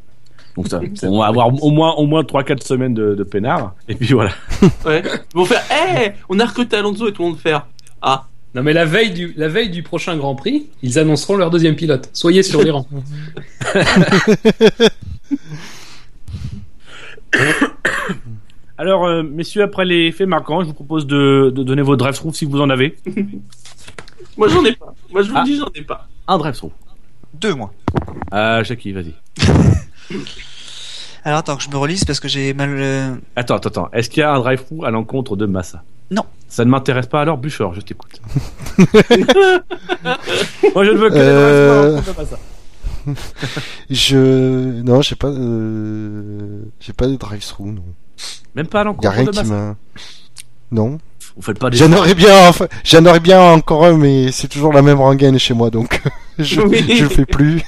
[0.57, 3.73] Donc ça, on va avoir au moins au moins 3-4 semaines de, de peinard.
[3.87, 4.31] Et puis voilà.
[4.85, 5.01] Ouais.
[5.05, 7.65] Ils vont faire, hé, on a recruté Alonso et tout le monde faire.
[8.01, 8.25] Ah.
[8.53, 11.75] Non mais la veille du la veille du prochain Grand Prix, ils annonceront leur deuxième
[11.75, 12.09] pilote.
[12.11, 12.85] Soyez sur les rangs.
[18.81, 22.15] Alors, euh, messieurs, après les faits marquants, je vous propose de, de donner vos drive
[22.15, 22.97] through si vous en avez.
[24.37, 24.95] Moi j'en ai pas.
[25.11, 25.43] Moi je vous Ah.
[25.45, 26.07] dis, j'en ai pas.
[26.27, 26.71] Un drive through.
[27.35, 27.71] Deux mois.
[28.31, 29.13] Ah, Jackie, vas-y.
[31.23, 32.69] Alors attends que je me relise parce que j'ai mal.
[32.75, 33.89] euh, Attends, attends, attends.
[33.93, 35.83] Est-ce qu'il y a un drive through à l'encontre de Massa?
[36.09, 36.23] Non.
[36.47, 38.19] Ça ne m'intéresse pas alors, Bouchard, je t'écoute.
[40.73, 42.39] Moi, je ne veux que Euh, des drive through à l'encontre de Massa.
[43.89, 46.61] Je non, j'ai pas euh...
[46.79, 47.83] j'ai pas de drive-through non.
[48.55, 49.75] Même pas à Y a l'encontre rien de m'a
[50.71, 50.97] Non.
[51.35, 51.77] Vous faites pas des.
[51.77, 55.39] J'en aurais bien enfin, j'en aurais bien encore un mais c'est toujours la même rengaine
[55.39, 56.01] chez moi donc
[56.39, 56.95] je Oui.
[56.97, 57.61] je le fais plus.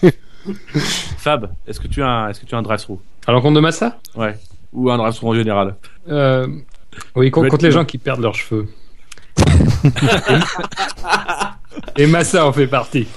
[1.17, 3.55] Fab, est-ce que tu as un, est-ce que tu as un drive through À l'encontre
[3.55, 3.99] de Massa?
[4.15, 4.37] Ouais.
[4.73, 5.75] Ou un drive through en général?
[6.09, 6.47] euh,
[7.15, 8.67] Oui, contre, les gens qui perdent leurs cheveux.
[11.97, 13.07] Et Massa en fait partie.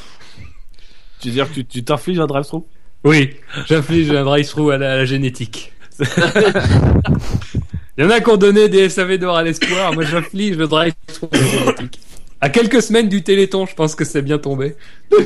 [1.20, 2.64] Tu veux dire que tu- t'infliges un drive through
[3.04, 5.72] Oui, j'inflige un drive-through à la génétique.
[7.98, 10.66] Il y en a qui ont donné des SAV d'or à l'espoir, moi j'inflige le
[10.66, 11.30] drive-through
[12.40, 14.74] à quelques semaines du Téléthon, je pense que c'est bien tombé.
[15.10, 15.18] C'est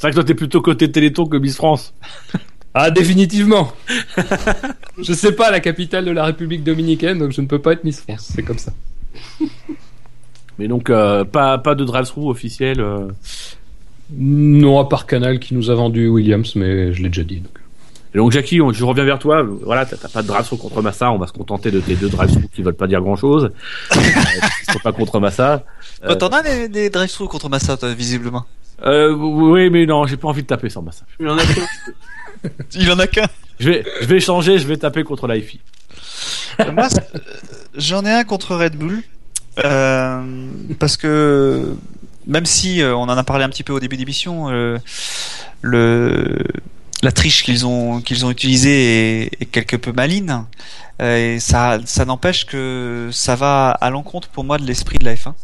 [0.00, 1.94] vrai que toi t'es plutôt côté Téléthon que Miss France.
[2.74, 3.72] Ah, définitivement
[5.00, 7.84] Je sais pas la capitale de la République Dominicaine, donc je ne peux pas être
[7.84, 8.72] Miss France, c'est comme ça.
[10.58, 12.80] Mais donc euh, pas pas de drive through officiel.
[12.80, 13.08] euh.
[14.10, 17.40] Non, à part Canal qui nous a vendu Williams, mais je l'ai déjà dit.
[17.40, 17.63] donc.
[18.14, 19.42] Et donc Jackie, on- je reviens vers toi.
[19.62, 21.10] Voilà, t'as pas de drive through contre Massa.
[21.10, 23.50] On va se contenter de tes deux drive through qui veulent pas dire grand chose.
[23.96, 23.98] euh,
[24.82, 25.64] pas contre Massa.
[26.04, 28.44] Euh, Oh, T'en as des, des drive-through contre Massa, toi, visiblement.
[28.84, 31.04] Euh, oui, mais non, j'ai pas envie de taper sur Massa.
[31.18, 32.48] Il y en a qu'un.
[32.74, 33.26] Il en a qu'un.
[33.58, 34.58] Je vais je vais changer.
[34.58, 35.60] Je vais taper contre l'IFI.
[36.72, 37.18] Moi, euh,
[37.76, 39.02] j'en ai un contre Red Bull.
[39.64, 40.20] Euh,
[40.78, 41.74] parce que
[42.26, 44.78] même si euh, on en a parlé un petit peu au début d'émission, euh,
[45.62, 46.36] le
[47.04, 50.42] la triche qu'ils ont qu'ils ont utilisée est, quelque peu maligne.
[51.02, 55.04] Euh, et ça ça n'empêche que ça va à l'encontre pour moi de l'esprit de
[55.04, 55.34] la F1.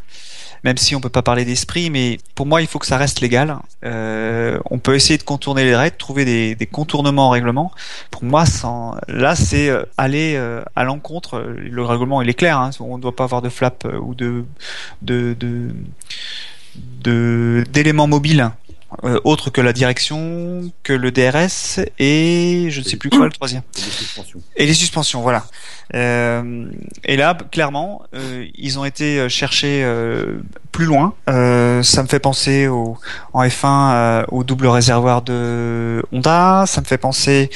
[0.62, 3.20] Même si on peut pas parler d'esprit, mais pour moi il faut que ça reste
[3.20, 3.56] légal.
[3.84, 7.72] Euh, on peut essayer de contourner les règles, trouver des, contournements en règlement
[8.10, 8.44] pour moi,
[9.08, 10.38] là, c'est euh, aller
[10.76, 11.40] à l'encontre.
[11.40, 12.58] Le règlement, il est clair.
[12.58, 14.44] Hein, on ne doit pas avoir de flap ou de-
[17.72, 18.50] d'éléments mobiles
[19.04, 23.32] euh, autres que la direction, que le DRS et je ne sais plus quoi le
[23.32, 23.62] troisième.
[23.72, 24.40] C'est des suspensions.
[24.56, 25.44] Et les suspensions, voilà.
[25.94, 26.66] Euh,
[27.04, 30.40] et là, clairement, euh, ils ont été chercher euh,
[30.72, 31.14] plus loin.
[31.26, 32.96] Ça me fait penser au,
[33.32, 36.64] en F1 euh, au double réservoir de Honda.
[36.66, 37.50] Ça me fait penser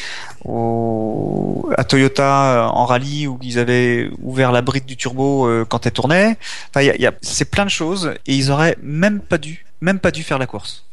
[0.64, 5.92] au, à Toyota en rallye où ils avaient ouvert la bride du turbo quand elle
[5.92, 6.36] tournait.
[6.70, 9.64] Enfin, y a, y a- c'est plein de choses et ils auraient même pas dû,
[9.80, 10.84] même pas dû faire la course.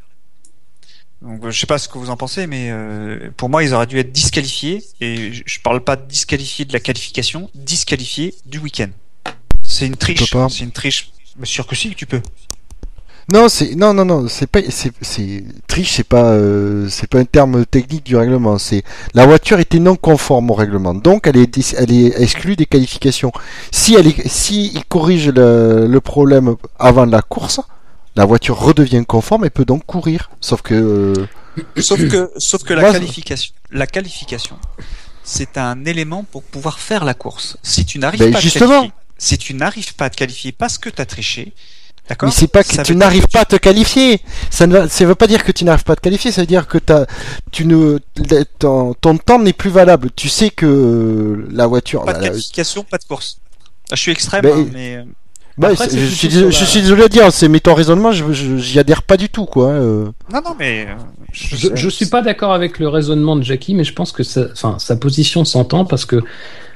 [1.22, 3.86] Donc, je sais pas ce que vous en pensez, mais euh, pour moi, ils auraient
[3.86, 4.84] dû être disqualifiés.
[5.02, 8.90] Et je, je parle pas de disqualifiés de la qualification, disqualifiés du week-end.
[9.62, 10.32] C'est une triche.
[10.32, 10.50] peux pas.
[10.50, 11.12] C'est une triche.
[11.38, 12.22] Mais sûr que si, tu peux.
[13.32, 17.20] Non, c'est non non non, c'est pas c'est c'est triche, c'est pas euh, c'est pas
[17.20, 18.58] un terme technique du règlement.
[18.58, 18.84] C'est
[19.14, 22.66] la voiture était non conforme au règlement, donc elle est dis- elle est exclue des
[22.66, 23.32] qualifications.
[23.72, 27.62] Si elle est si il corrige le, le problème avant la course,
[28.16, 30.30] la voiture redevient conforme et peut donc courir.
[30.42, 31.28] Sauf que euh,
[31.80, 34.58] Sauf que, sauf que la Moi, qualification, la qualification,
[35.24, 37.58] c'est un élément pour pouvoir faire la course.
[37.64, 38.70] Si tu n'arrives Ben, pas à te justement.
[38.70, 41.54] qualifier, si tu n'arrives pas à te qualifier parce que tu as triché,
[42.10, 44.20] d'accord mais c'est pas que Ça tu n'arrives pas à te qualifier.
[44.50, 46.42] Ça ne va- ça veut pas dire que tu n'arrives pas à te qualifier, ça
[46.42, 47.06] veut dire que t'as,
[47.52, 48.00] tu ne,
[48.60, 50.10] ton, ton temps n'est plus valable.
[50.16, 52.04] Tu sais que euh, la voiture.
[52.04, 53.38] Pas de la- qualification, pas de course.
[53.92, 55.04] Ah, Je suis extrême, Ben, hein, mais euh,
[55.62, 58.80] Bah, Après, je, suis, je désolé à dire, c'est mais ton raisonnement, je, je- j'y
[58.80, 59.72] adhère pas du tout, quoi.
[59.72, 60.06] hein, euh.
[60.34, 60.94] non, non, mais euh,
[61.34, 64.48] Je, je suis pas d'accord avec le raisonnement de Jackie, mais je pense que ça,
[64.52, 66.22] enfin, sa position s'entend parce que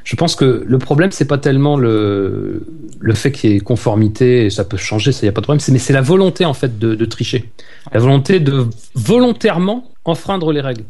[0.03, 2.61] je pense que le problème c'est pas tellement le
[2.99, 5.45] le fait qu'il y ait conformité et ça peut changer, ça y a pas de
[5.45, 7.49] problème, c'est mais c'est la volonté en fait de, de tricher,
[7.91, 10.83] la volonté de volontairement enfreindre les règles.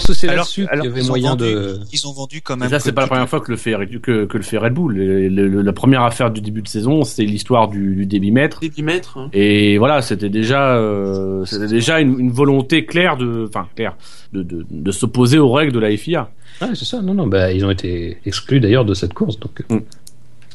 [0.00, 1.80] Je pense que c'est alors, là-dessus qu'il y avait ils ont moyen vendu, de.
[1.92, 2.68] ils ont vendu quand même.
[2.68, 4.74] Déjà, c'est que pas la première fois que le fait, que, que le fait Red
[4.74, 4.94] Bull.
[4.96, 8.60] Le- le- le- la première affaire du début de saison, c'est l'histoire du, du débitmètre.
[8.60, 9.18] Débitmètre.
[9.18, 9.30] hein.
[9.32, 13.96] Et voilà, c'était déjà, euh, c'était déjà une, une volonté claire de, enfin claire,
[14.32, 16.30] de, de, de s'opposer aux règles de la FIA.
[16.60, 17.00] Ouais, c'est ça.
[17.02, 19.62] Non, non, bah ils ont été exclus d'ailleurs de cette course, donc.
[19.70, 19.80] euh,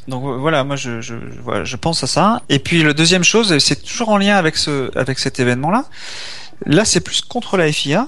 [0.08, 2.42] Donc euh, voilà, moi je, je, je- voilà, je pense à ça.
[2.50, 5.86] Et puis le deuxième chose, c'est toujours en lien avec ce avec cet événement-là.
[6.66, 8.08] Là, c'est plus contre la FIA.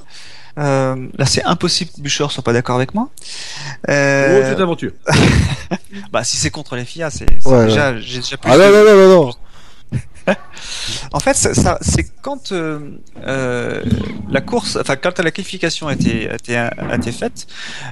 [0.59, 3.09] Euh, là, c'est impossible que Boucher soit pas d'accord avec moi.
[3.11, 4.91] Oh, Euh, cette aventure.
[6.11, 8.51] bah, si c'est contre la FIA, c'est c'est Ouais, déjà, j'ai déjà plus.
[8.51, 9.33] Ah non, de- non, non, non, non.
[11.11, 12.79] En fait, ça, ça- c'est quand euh,
[13.27, 13.83] euh,
[14.29, 17.47] la course, enfin quand la qualification a été, a été, a été faite,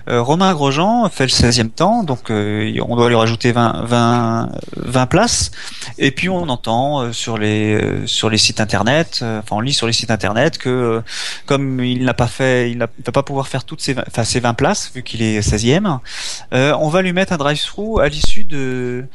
[0.10, 4.50] euh, Romain Grosjean fait le 16e temps, donc euh, on doit lui rajouter 20, 20,
[4.78, 5.52] 20 places.
[5.98, 9.74] Et puis on entend euh, sur les euh, sur les sites internet, enfin on lit
[9.74, 11.02] sur les sites internet que
[11.46, 14.40] comme il n'a pas fait, il ne va pas pouvoir faire toutes 20, enfin, ces
[14.40, 16.00] 20 places vu qu'il est 16e,
[16.54, 19.06] euh, on va lui mettre un drive-through à l'issue de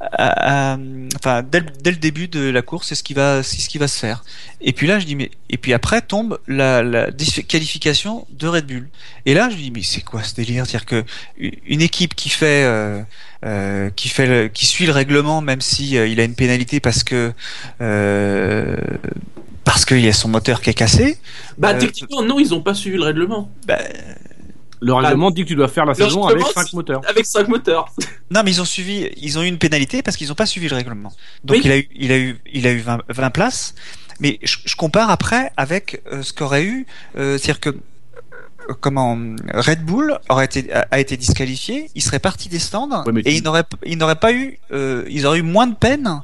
[0.00, 0.78] à- à-
[1.16, 3.68] enfin dès, le- dès le début de la course c'est ce qui va c'est ce
[3.68, 4.24] qui va se faire.
[4.60, 8.66] Et puis là je dis mais et puis après tombe la, la disqualification de Red
[8.66, 8.88] Bull.
[9.26, 10.66] Et là je dis mais c'est quoi ce délire?
[10.66, 11.04] C'est-à-dire que
[11.66, 13.02] une équipe qui fait euh,
[13.44, 16.80] euh, qui fait le- qui suit le règlement même si euh, il a une pénalité
[16.80, 17.32] parce que
[17.80, 18.76] euh,
[19.64, 21.18] parce qu'il y a son moteur qui est cassé
[21.58, 23.50] Bah, Euh, techniquement, non, ils ont pas suivi le règlement.
[23.66, 23.78] bah,
[24.80, 27.00] Le règlement dit que tu dois faire la saison avec règlement, 5 c'est- moteurs.
[27.08, 27.92] Avec 5 moteurs.
[28.30, 30.68] Non, mais ils ont suivi, ils ont eu une pénalité parce qu'ils n'ont pas suivi
[30.68, 31.12] le règlement.
[31.44, 31.62] Donc Oui.
[31.64, 33.74] il a eu, il a eu, il a eu 20, 20 places.
[34.20, 39.16] Mais je, je compare après avec euh, ce qu'aurait eu, euh, c'est-à-dire que euh, comment
[39.54, 43.20] Red Bull aurait été a, a été disqualifié, il serait parti des stands Ouais, mais
[43.20, 46.20] et tu- il n'aurait il n'aurait pas eu, euh, ils auraient eu moins de peine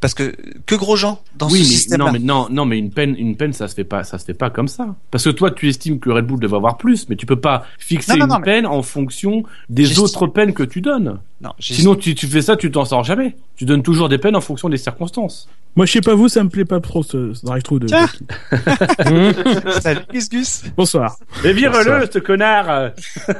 [0.00, 0.34] parce que
[0.66, 2.04] que Grosjean dans oui, ce mais système-là.
[2.06, 4.24] non, mais non, non, mais une peine, une peine, ça se fait pas, ça se
[4.24, 4.94] fait pas comme ça.
[5.10, 7.64] Parce que toi, tu estimes que Red Bull devait avoir plus, mais tu peux pas
[7.78, 11.18] fixer Non, non, une mais- peine en fonction des autres peines que tu donnes.
[11.40, 13.36] Non, Sinon, tu, tu fais ça, tu t'en sors jamais.
[13.54, 15.48] Tu donnes toujours des peines en fonction des circonstances.
[15.76, 17.86] Moi, je sais pas vous, ça me plaît pas trop ce, ce drive-thru de.
[17.86, 18.08] Tiens.
[19.80, 20.62] Salut Gus Gus.
[20.76, 21.16] Bonsoir.
[21.44, 22.90] Et vire-le, ce connard.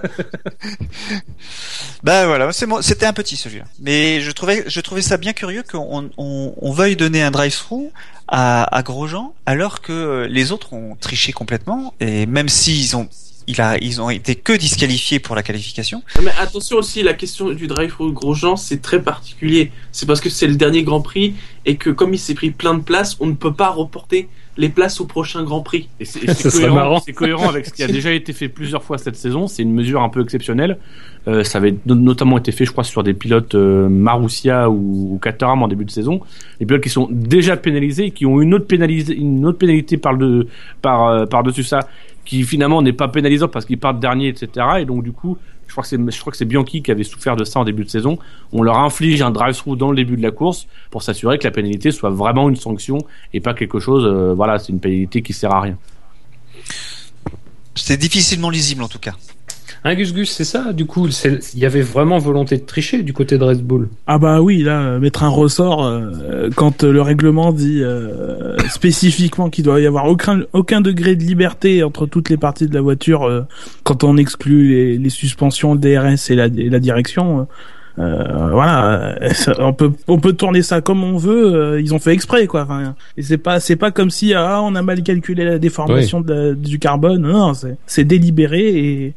[2.05, 3.65] Ben voilà, c'était un petit celui-là.
[3.81, 7.91] Mais je trouvais, je trouvais ça bien curieux qu'on on, on veuille donner un drive-through
[8.29, 13.09] à, à Grosjean alors que les autres ont triché complètement et même s'ils ont,
[13.49, 16.03] ils ont été que disqualifiés pour la qualification.
[16.23, 19.73] Mais attention aussi, la question du drive-through Grosjean, c'est très particulier.
[19.91, 22.75] C'est parce que c'est le dernier Grand Prix et que comme il s'est pris plein
[22.75, 25.89] de places, on ne peut pas reporter les places au prochain Grand Prix.
[26.01, 29.47] Et c'est cohérent, avec ce qui a déjà été fait plusieurs fois cette saison.
[29.47, 30.77] C'est une mesure un peu exceptionnelle.
[31.29, 35.15] Euh, ça avait no- notamment été fait, je crois, sur des pilotes euh, Marussia ou,
[35.15, 36.21] ou Caterham en début de saison.
[36.59, 39.97] Des pilotes qui sont déjà pénalisés et qui ont une autre, pénalisé, une autre pénalité
[39.97, 41.81] par, euh, par-dessus ça,
[42.25, 44.67] qui finalement n'est pas pénalisant parce qu'ils partent dernier, etc.
[44.81, 45.39] Et donc, du coup,
[45.69, 45.99] je crois que c'est,
[46.33, 48.19] c'est Bianchi qui avait souffert de ça en début de saison.
[48.53, 51.51] On leur inflige un drive-through dans le début de la course pour s'assurer que la
[51.51, 52.99] pénalité soit vraiment une sanction
[53.35, 55.77] et pas quelque chose, euh, voilà, c'est une pénalité qui sert à rien.
[57.75, 59.15] C'était difficilement lisible en tout cas.
[59.85, 60.73] Un Gus Gus, c'est ça.
[60.73, 63.89] Du coup, il y avait vraiment volonté de tricher du côté de Red Bull.
[64.07, 67.83] Ah bah oui, là, euh, mettre un ressort euh, quand euh, le règlement dit
[68.69, 72.81] spécifiquement qu'il doit y avoir aucun degré de liberté entre toutes les parties de la
[72.81, 73.47] voiture
[73.85, 76.35] quand on exclut les, suspensions, le DRS et
[76.69, 77.47] la direction.
[77.99, 81.55] Euh, voilà, euh, ça- on peut on peut tourner ça comme on veut.
[81.55, 82.63] euh, ils ont fait exprès quoi.
[82.63, 86.21] Enfin, et c'est pas c'est pas comme si ah on a mal calculé la déformation
[86.21, 87.23] de du carbone.
[87.23, 89.15] Non, non, c'est c'est délibéré et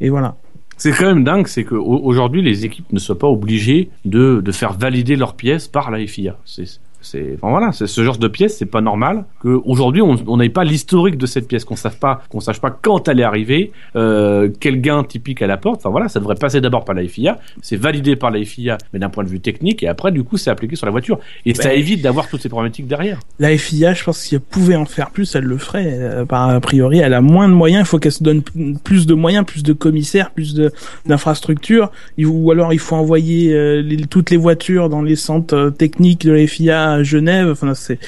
[0.00, 0.36] et voilà.
[0.80, 4.74] C'est quand même dingue, c'est qu'aujourd'hui, les équipes ne soient pas obligées de, de faire
[4.74, 6.36] valider leurs pièces par la FIA.
[6.44, 6.66] C'est
[7.00, 10.48] C'est, enfin voilà, c'est ce genre de pièce, c'est pas normal que aujourd'hui on n'ait
[10.48, 13.70] pas l'historique de cette pièce, qu'on sache pas, qu'on sache pas quand elle est arrivée,
[13.96, 15.76] euh, quel gain typique elle apporte.
[15.78, 18.98] Enfin voilà, ça devrait passer d'abord par la FIA, c'est validé par la FIA, mais
[18.98, 21.54] d'un point de vue technique, et après du coup c'est appliqué sur la voiture, et
[21.54, 23.20] ça Ben- évite d'avoir toutes ces problématiques derrière.
[23.38, 25.86] La FIA, je pense qu'elle pouvait en faire plus, elle le ferait.
[26.00, 27.82] Euh, Par a priori, elle a moins de moyens.
[27.86, 28.42] Il faut qu'elle se donne
[28.82, 30.72] plus de moyens, plus de commissaires, plus de
[31.06, 31.90] d'infrastructures.
[32.22, 36.32] Ou alors il faut envoyer euh, les- toutes les voitures dans les centres techniques de
[36.32, 37.50] la FIA à Genève.
[37.50, 37.98] Enfin, c'est,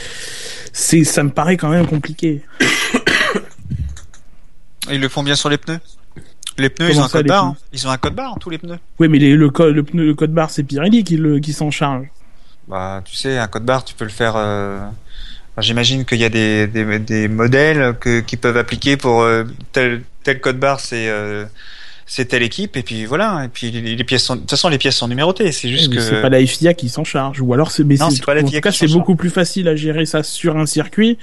[0.73, 2.43] c'est, ça me paraît quand même compliqué.
[4.91, 5.79] Ils le font bien sur les pneus?
[6.59, 7.45] Les pneus, ils ont un ça, code barre.
[7.45, 7.57] hein.
[7.73, 8.79] Ils ont un code barre, tous les pneus.
[8.99, 11.53] Oui, mais les- le, co- le, pneu- le code barre, c'est Pirelli qui, le, qui
[11.53, 12.07] s'en charge.
[12.69, 14.35] Bah, tu sais, un code barre, tu peux le faire.
[14.37, 14.79] euh,
[15.53, 19.45] enfin, J'imagine qu'il y a des, des, des modèles que, qui peuvent appliquer pour euh,
[19.73, 21.45] tel, tel code barre, c'est euh,
[22.13, 23.45] c'est telle équipe, et puis voilà.
[23.45, 24.35] Et puis les, pièces sont.
[24.35, 25.53] De toute façon, les pièces sont numérotées.
[25.53, 26.03] C'est juste Oui, mais que.
[26.03, 27.41] c'est pas la FIA qui s'en charge.
[27.41, 28.95] Ou alors c'est, mais Non, c'est- c'est pas la en FIA tout cas, c'est charge.
[28.95, 31.19] beaucoup plus facile à gérer ça sur un circuit,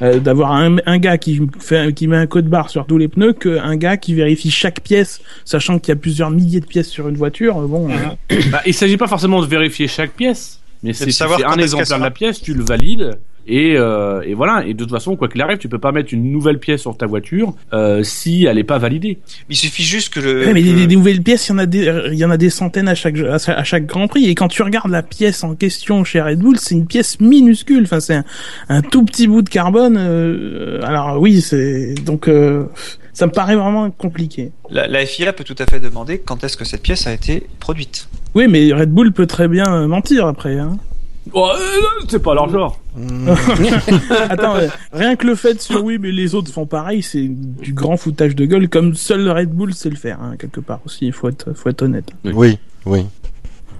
[0.00, 3.08] euh, d'avoir un, un gars qui fait, qui met un code barre sur tous les
[3.08, 6.88] pneus qu'un gars qui vérifie chaque pièce, sachant qu'il y a plusieurs milliers de pièces
[6.88, 7.56] sur une voiture.
[7.62, 11.16] Bon, euh, Bah, il s'agit pas forcément de vérifier chaque pièce, mais c'est de tu
[11.16, 13.18] savoir un exemplaire de la pièce, tu le valides.
[13.50, 14.64] Et, euh, et voilà.
[14.66, 16.96] Et de toute façon, quoi qu'il arrive, tu peux pas mettre une nouvelle pièce sur
[16.96, 19.18] ta voiture euh, si elle est pas validée.
[19.48, 20.46] Il suffit juste que le.
[20.46, 22.30] ouais, mais que- des, des nouvelles pièces, il y en a des, il y en
[22.30, 24.26] a des centaines à chaque, à chaque- Grand Prix.
[24.28, 27.84] Et quand tu regardes la pièce en question chez Red Bull, c'est une pièce minuscule.
[27.84, 28.24] Enfin, c'est un,
[28.68, 29.96] un tout petit bout de carbone.
[29.98, 32.64] euh, alors oui, c'est donc euh,
[33.14, 34.52] ça me paraît vraiment compliqué.
[34.70, 37.46] la, la FIA peut tout à fait demander quand est-ce que cette pièce a été
[37.60, 38.08] produite.
[38.34, 40.58] Oui, mais Red Bull peut très bien mentir après.
[40.58, 40.76] Hein.
[41.32, 41.50] Oh,
[42.08, 42.78] c'est pas leur genre.
[44.28, 47.72] Attends, euh, rien que le fait sur oui, mais les autres font pareil, c'est du
[47.72, 50.80] grand foutage de gueule, comme seul le Red Bull sait le faire, hein, quelque part
[50.86, 52.10] aussi, il faut être, faut être honnête.
[52.24, 53.04] Oui, oui.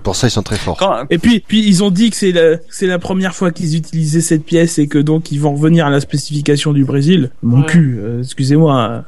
[0.02, 0.76] Pour ça, ils sont très forts.
[0.78, 3.76] Quand, Et puis, puis ils ont dit que c'est la, c'est la première fois qu'ils
[3.76, 7.30] utilisaient cette pièce et que donc ils vont revenir à la spécification du Brésil.
[7.42, 7.66] Mon Ouais.
[7.66, 9.04] cul, euh, excusez-moi.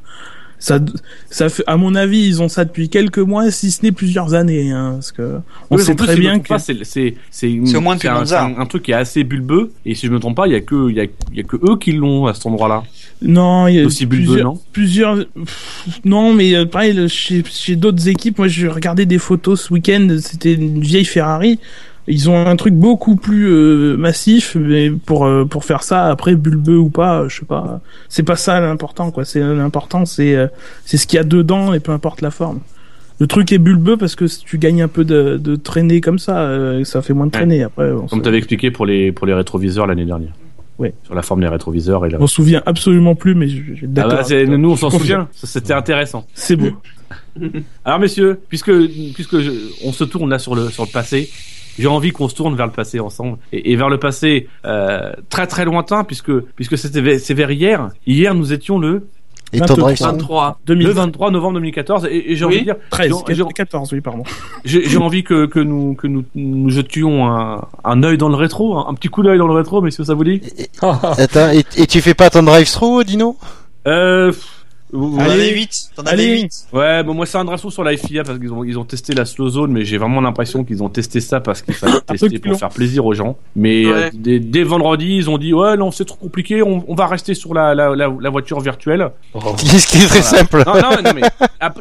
[0.63, 0.79] Ça,
[1.31, 4.35] ça fait, à mon avis, ils ont ça depuis quelques mois, si ce n'est plusieurs
[4.35, 5.39] années, hein, parce que
[5.71, 8.59] on Oui, sait très bien que c'est c'est c'est une- C'est au moins un, un,
[8.61, 9.73] un truc qui est assez bulbeux.
[9.87, 11.41] Et si je me trompe pas, il y a que il y a, il y
[11.41, 12.83] a que eux qui l'ont à cet endroit-là.
[13.23, 14.61] non, il y a Aussi bulbeux, plusieurs, non?
[14.73, 19.63] plusieurs pff, non mais euh, pareil chez, chez d'autres équipes moi je regardais des photos
[19.63, 21.59] ce week-end c'était une vieille Ferrari
[22.11, 26.35] ils ont un truc beaucoup plus euh, massif mais pour euh, pour faire ça après
[26.35, 30.37] bulbeux ou pas euh, je sais pas c'est pas ça l'important quoi c'est l'important c'est
[30.85, 32.61] c'est ce qu'il y a dedans et peu importe la forme
[33.19, 36.19] le truc est bulbeux parce que si tu gagnes un peu de, de traîner comme
[36.19, 36.51] ça
[36.85, 39.27] ça fait moins de traîner après on Comme se- tu avais expliqué pour les pour
[39.27, 40.33] les rétroviseurs l'année dernière.
[40.79, 40.95] Ouais.
[41.05, 42.17] Sur la forme des rétroviseurs et là.
[42.21, 43.61] on se souvient absolument plus mais je,
[43.99, 45.29] Ah bah, nous on s'en souvient.
[45.33, 46.27] C'était intéressant.
[46.33, 46.71] c'est beau
[47.85, 48.73] Alors messieurs, puisque
[49.15, 49.51] puisque je-
[49.85, 51.29] on se tourne là sur le sur le passé,
[51.81, 55.13] j'ai envie qu'on se tourne vers le passé ensemble et, et vers le passé euh,
[55.29, 57.89] très très lointain puisque puisque c'était c'est vers hier.
[58.07, 59.09] Hier nous étions le
[59.53, 59.77] Et ton 23.
[59.85, 60.59] drive, ça 23.
[60.61, 62.55] le 2013 23 novembre 2014 et, et j'ai Oui.
[62.55, 64.23] envie de dire 13 j'ai- j'ai- 14 oui pardon
[64.65, 68.77] j'ai envie que que nous que nous, nous jetions un un œil dans le rétro,
[68.79, 70.41] un, un petit coup d'œil dans le rétro, messieurs, ça vous dit?
[70.83, 73.37] Attends, et, et tu fais pas ton drive-through, Dino?
[73.87, 74.29] Euh.
[74.31, 74.60] pff,
[74.93, 75.33] vous- T'en Allez.
[75.33, 76.41] avais 8 T'en avais Allez.
[76.43, 78.85] 8 Ouais, bon, moi c'est un drapeau sur la FIA parce qu'ils ont, ils ont
[78.85, 82.01] testé la slow zone, mais j'ai vraiment l'impression qu'ils ont testé ça parce qu'il fallait
[82.07, 83.37] tester pour faire plaisir aux gens.
[83.57, 83.93] Mais Ouais.
[83.93, 87.07] euh, dès, dès vendredi, ils ont dit ouais non c'est trop compliqué, on, on va
[87.07, 89.11] rester sur la, la, la, la voiture virtuelle.
[89.59, 90.63] Ce qui est très simple.
[90.67, 91.23] Non, non, non, mais,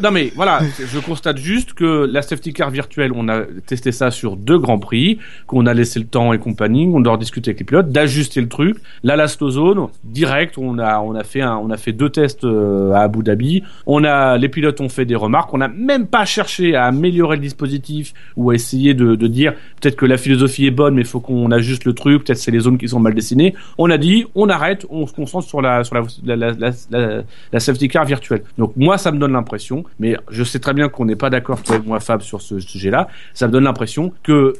[0.03, 4.11] non, mais voilà, je constate juste que la safety car virtuelle, on a testé ça
[4.11, 7.59] sur deux grands prix, qu'on a laissé le temps et compagnie, on doit discuter avec
[7.59, 8.77] les pilotes, d'ajuster le truc.
[9.03, 12.09] Là, la slow zone, direct, on a, on a fait un, on a fait deux
[12.09, 13.63] tests euh, à Abu Dhabi.
[13.85, 15.53] On a, les pilotes ont fait des remarques.
[15.53, 19.95] On n'a même pas cherché à améliorer le dispositif ou à essayer de, dire peut-être
[19.95, 22.23] que la philosophie est bonne, mais il faut qu'on ajuste le truc.
[22.23, 23.55] Peut-être c'est les zones qui sont mal dessinées.
[23.77, 26.35] On a dit, on arrête, on se concentre sur la, sur la,
[27.51, 28.43] la, safety car virtuelle.
[28.57, 31.59] Donc moi, ça me donne l'impression, mais je sais très bien qu'on n'est pas d'accord
[31.73, 33.07] et moi, Fab, sur ce sujet-là.
[33.33, 34.53] Ça me donne l'impression que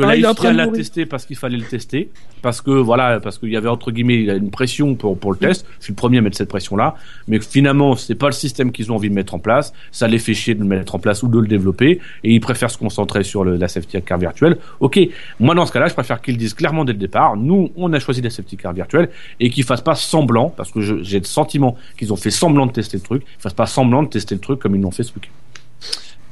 [0.00, 0.78] que Ah, la il est en FIA train de l'a mourir.
[0.78, 2.10] testé parce qu'il fallait le tester,
[2.42, 5.66] parce que voilà, parce qu'il y avait entre guillemets une pression pour pour le test.
[5.78, 6.94] Je suis le premier à mettre cette pression-là,
[7.28, 9.72] mais finalement c'est pas le système qu'ils ont envie de mettre en place.
[9.92, 12.40] Ça les fait chier de le mettre en place ou de le développer, et ils
[12.40, 14.56] préfèrent se concentrer sur le, la safety car virtuelle.
[14.80, 14.98] Ok,
[15.38, 17.36] moi dans ce cas-là, je préfère qu'ils disent clairement dès le départ.
[17.36, 20.80] Nous, on a choisi la safety car virtuelle et qu'ils fassent pas semblant, parce que
[20.80, 23.22] je- j'ai le sentiment qu'ils ont fait semblant de tester le truc.
[23.38, 25.30] Ils fassent pas semblant de tester le truc comme ils l'ont fait ce week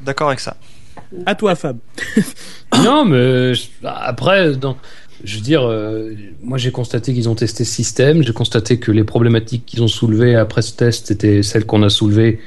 [0.00, 0.56] D'accord avec ça.
[1.26, 1.78] À toi, Fab.
[2.84, 3.52] non, mais
[3.84, 4.52] après,
[5.24, 6.12] je veux dire, euh,
[6.42, 9.88] moi j'ai constaté qu'ils ont testé ce système, j'ai constaté que les problématiques qu'ils ont
[9.88, 12.40] soulevées après ce test étaient celles qu'on a soulevées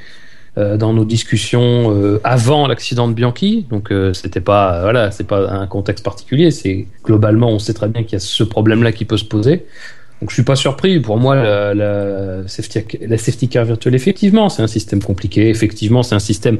[0.58, 3.66] euh, dans nos discussions euh, avant l'accident de Bianchi.
[3.68, 6.50] Donc c'était pas voilà, c'est pas un contexte particulier.
[6.50, 9.66] C'est globalement, on sait très bien qu'il y a ce problème-là qui peut se poser.
[10.20, 11.00] Donc je suis pas surpris.
[11.00, 15.48] Pour moi, la, la, safety, la safety car virtuelle, effectivement, c'est un système compliqué.
[15.48, 16.58] Effectivement, c'est un système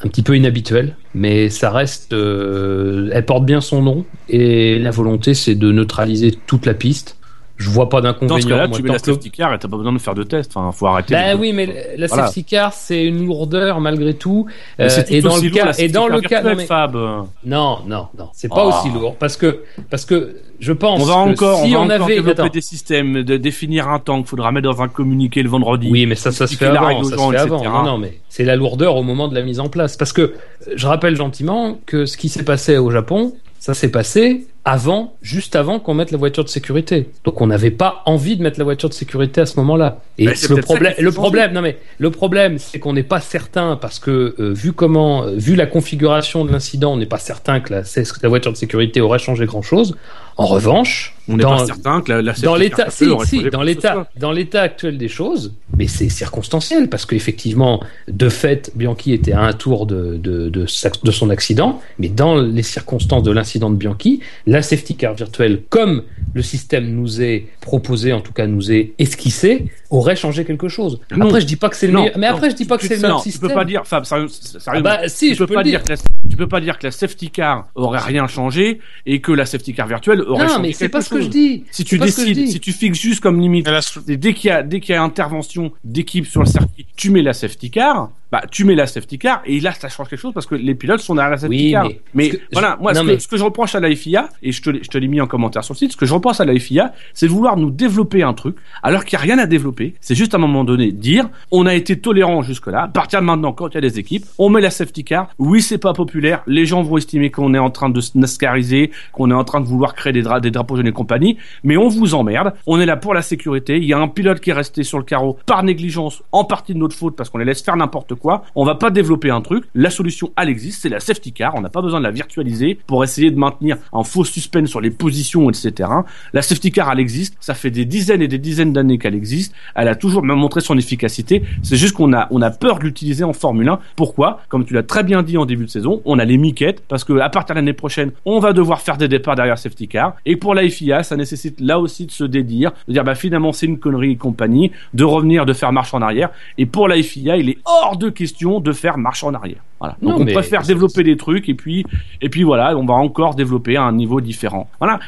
[0.00, 2.12] un petit peu inhabituel, mais ça reste.
[2.12, 7.18] euh, elle porte bien son nom et la volonté, c'est de neutraliser toute la piste.
[7.64, 8.40] Je vois pas Dans d'inconvénient.
[8.40, 10.22] ce cas-là, moi, tu mets la safety car et t'as pas besoin de faire de
[10.22, 10.52] test.
[10.54, 11.14] Enfin, faut arrêter.
[11.14, 12.26] Bah oui, mais la Voilà.
[12.26, 14.46] safety car, c'est une lourdeur malgré tout.
[14.80, 16.94] Euh, et dans le lourd, cas, et dans le cas, virtuelle, mais- Fab.
[16.94, 18.78] non, non, non, c'est pas Ah.
[18.80, 19.60] aussi lourd parce que
[19.90, 22.50] parce que je pense On va que encore, si on on, va encore avait développer
[22.50, 25.88] des systèmes, de définir un temps qu'il faudra mettre dans un communiqué le vendredi.
[25.90, 27.02] Oui, mais ça, ça se fait avant.
[27.04, 27.62] Ça gens, se fait avant.
[27.64, 29.96] Non, non, mais c'est la lourdeur au moment de la mise en place.
[29.96, 30.34] Parce que
[30.74, 33.32] je rappelle gentiment que ce qui s'est passé au Japon,
[33.64, 37.08] ça s'est passé avant, juste avant qu'on mette la voiture de sécurité.
[37.24, 40.02] Donc on n'avait pas envie de mettre la voiture de sécurité à ce moment-là.
[40.18, 43.76] Et c'est le problème, le problème, non mais le problème, c'est qu'on n'est pas certain
[43.76, 47.60] parce que euh, vu comment, euh, vu la configuration de l'incident, on n'est pas certain
[47.60, 47.82] que la,
[48.22, 49.96] la voiture de sécurité aurait changé grand-chose.
[50.36, 53.38] En revanche, On n'est pas certain que la, la safety dans car l'état, virtuelle si,
[53.40, 58.72] si, dans l'état, dans l'état actuel des choses, mais c'est circonstanciel parce qu'effectivement, de fait,
[58.74, 63.30] Bianchi était à un tour de, de, de son accident, mais dans les circonstances de
[63.30, 66.02] l'incident de Bianchi, la safety car virtuelle, comme
[66.34, 71.00] le système nous est proposé, en tout cas nous est esquissé, aurait changé quelque chose.
[71.16, 71.26] Non.
[71.26, 72.76] Après, je dis pas que c'est le Non, meilleur, mais après, non, je dis pas
[72.76, 73.48] que tu- c'est le non, meilleur Tu système.
[73.48, 74.72] peux pas dire, Fab, sérieux- sérieusement.
[74.74, 75.84] Ah bah, si, tu je peux peux pas le dire dire.
[75.84, 79.32] que la, tu peux pas dire que la safety car aurait rien changé et que
[79.32, 81.64] la safety car virtuelle aurait Non, changé mais c'est pas ce que je dis.
[81.70, 83.68] Si tu décides, si tu fixes juste comme limite,
[84.06, 87.22] dès qu'il y a dès qu'il y a intervention d'équipe sur le circuit, tu mets
[87.22, 90.34] la safety car, bah tu mets la safety car et là ça change quelque chose
[90.34, 91.84] parce que les pilotes sont derrière la safety Oui, car.
[91.86, 93.80] mais- Mais, parce que voilà, moi non, ce, mais- que, ce que je reproche à
[93.80, 96.14] la FIA et je te l'ai- mis en commentaire sur le site, ce que je
[96.14, 99.34] reproche à la FIA, c'est de vouloir nous développer un truc alors qu'il n'y a
[99.34, 99.94] rien à développer.
[100.00, 102.82] C'est juste à un moment donné dire on a été tolérant jusque là.
[102.84, 105.28] À partir de maintenant, quand il y a des équipes, on met la safety car.
[105.38, 106.42] Oui, c'est pas populaire.
[106.46, 109.60] Les gens vont estimer qu'on est en train de se nascariser, qu'on est en train
[109.60, 111.36] de vouloir créer des, dra- des drapeaux jaunes et compagnie.
[111.62, 112.54] Mais on vous emmerde.
[112.66, 113.76] On est là pour la sécurité.
[113.76, 116.74] Il y a un pilote qui est resté sur le carreau par négligence, en partie
[116.74, 118.42] de notre faute parce qu'on les laisse faire n'importe quoi.
[118.54, 119.64] On va pas développer un truc.
[119.74, 120.80] La solution, elle existe.
[120.80, 121.54] C'est la safety car.
[121.56, 124.80] On n'a pas besoin de la virtualiser pour essayer de maintenir un faux suspense sur
[124.80, 125.90] les positions, etc.
[126.32, 127.36] La safety car, elle existe.
[127.40, 129.54] Ça fait des dizaines et des dizaines d'années qu'elle existe.
[129.74, 131.42] Elle a toujours même montré son efficacité.
[131.62, 133.78] C'est juste qu'on a, on a peur de l'utiliser en Formule 1.
[133.94, 134.40] Pourquoi?
[134.48, 137.04] Comme tu l'as très bien dit en début de saison, on a les miquettes parce
[137.04, 140.16] que à partir de l'année prochaine, on va devoir faire des départs derrière safety car.
[140.24, 143.52] Et pour la FIA, ça nécessite là aussi de se dédire, de dire bah finalement
[143.52, 146.30] c'est une connerie et compagnie, de revenir, de faire marche en arrière.
[146.56, 149.62] Et pour la FIA, il est hors de question de faire marche en arrière.
[149.84, 149.96] Voilà.
[150.02, 151.84] Donc Non, on mais- préfère développer des trucs et puis
[152.22, 154.68] et puis voilà, on va encore développer à un niveau différent.
[154.80, 154.98] Voilà.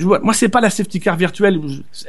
[0.00, 1.58] Moi c'est pas la safety car virtuelle.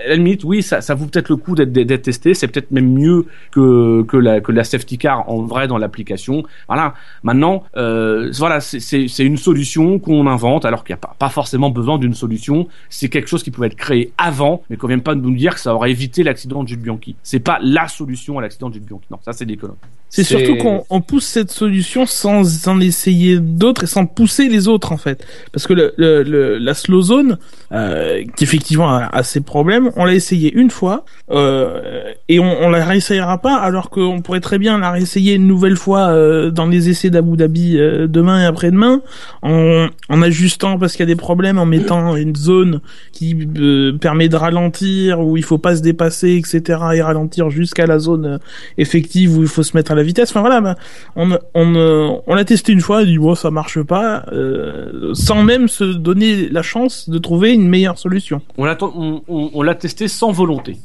[0.06, 2.34] À la limite, oui, ça, ça vaut peut-être le coup d'être testé.
[2.34, 6.44] C'est peut-être même mieux que que la que la safety car en vrai dans l'application.
[6.68, 6.94] Voilà.
[7.24, 11.70] Maintenant, euh, voilà, c'est- une solution qu'on invente alors qu'il n'y a pas, pas forcément
[11.70, 12.68] besoin d'une solution.
[12.90, 15.54] C'est quelque chose qui pouvait être créé avant, mais qu'on vient pas de nous dire
[15.56, 17.16] que ça aurait évité l'accident de Jules Bianchi.
[17.24, 19.06] C'est pas la solution à l'accident de Jules Bianchi.
[19.12, 19.78] Non, ça c'est des conneries.
[20.10, 24.68] C'est surtout qu'on on pousse cette solution sans en essayer d'autres et sans pousser les
[24.68, 25.26] autres en fait.
[25.54, 27.38] Parce que le, le, le- la slow zone,
[27.72, 32.52] euh, qui effectivement a, a ses problèmes, on l'a essayé une fois euh, et on,
[32.64, 36.50] on la réessayera pas alors qu'on pourrait très bien la réessayer une nouvelle fois euh,
[36.52, 39.02] dans les essais d'Abu Dhabi euh, demain et après-demain
[39.44, 42.82] en, en ajustant parce qu'il y a des problèmes, en mettant une zone
[43.12, 47.86] qui euh, permet de ralentir où il faut pas se dépasser etc et ralentir jusqu'à
[47.86, 48.38] la zone euh,
[48.78, 50.30] effective où il faut se mettre à la vitesse.
[50.32, 50.76] Enfin voilà, ben,
[51.16, 51.76] on on
[52.28, 56.50] on l'a testé une fois, dit bon ça marche pas, euh, sans même se donner
[56.50, 58.42] la chance de trouver une meilleure solution.
[58.58, 58.66] On
[59.64, 60.78] l'a testé sans volonté.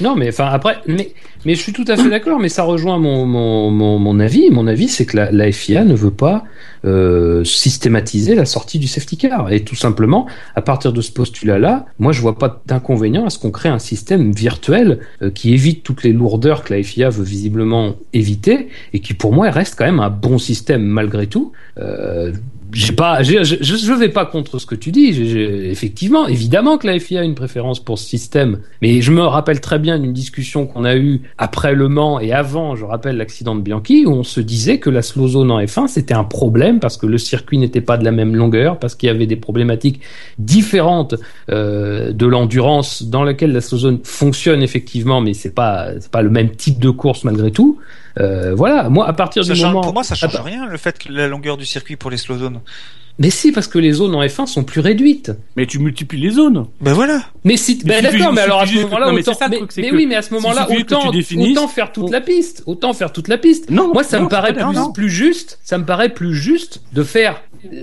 [0.00, 1.12] Non, mais enfin après, mais,
[1.44, 4.50] je suis tout à fait d'accord, mais ça rejoint mon, avis.
[4.50, 6.44] Mon avis, c'est que la, la FIA ne veut pas
[6.86, 9.52] euh, systématiser la sortie du safety car.
[9.52, 13.38] Et tout simplement, à partir de ce postulat-là, moi je vois pas d'inconvénient à ce
[13.38, 17.24] qu'on crée un système virtuel euh, qui évite toutes les lourdeurs que la FIA veut
[17.24, 21.52] visiblement éviter et qui pour moi reste quand même un bon système malgré tout.
[21.76, 22.32] Euh,
[22.72, 25.12] j'ai pas, je, je vais pas contre ce que tu dis.
[25.12, 29.22] J'ai- effectivement, évidemment que la FIA a une préférence pour ce système, mais je me
[29.22, 33.16] rappelle très bien d'une discussion qu'on a eue après Le Mans et avant, je rappelle
[33.16, 36.24] l'accident de Bianchi, où on se disait que la slow zone en F1 c'était un
[36.24, 39.26] problème parce que le circuit n'était pas de la même longueur, parce qu'il y avait
[39.26, 40.00] des problématiques
[40.38, 41.14] différentes
[41.50, 46.30] euh, de l'endurance dans laquelle la slow zone fonctionne effectivement, mais c'est pas pas le
[46.30, 47.78] même type de course malgré tout.
[48.18, 50.76] Euh, voilà, moi à partir Ça du change- moment pour moi, ça change rien le
[50.76, 52.60] fait que la longueur du circuit pour les slow zones.
[53.18, 55.30] Mais si, parce que les zones en F1 sont plus réduites.
[55.54, 56.68] Mais tu multiplies les zones.
[56.80, 57.20] Ben voilà.
[57.44, 60.22] Mais si, ben d'accord, mais alors à ce moment-là, autant, mais, mais oui, mais à
[60.22, 63.68] ce moment-là, autant, autant faire toute la piste, autant faire toute la piste.
[63.68, 64.54] Non, Moi, ça non, me paraît
[64.94, 67.42] plus, juste, ça me paraît plus juste de faire,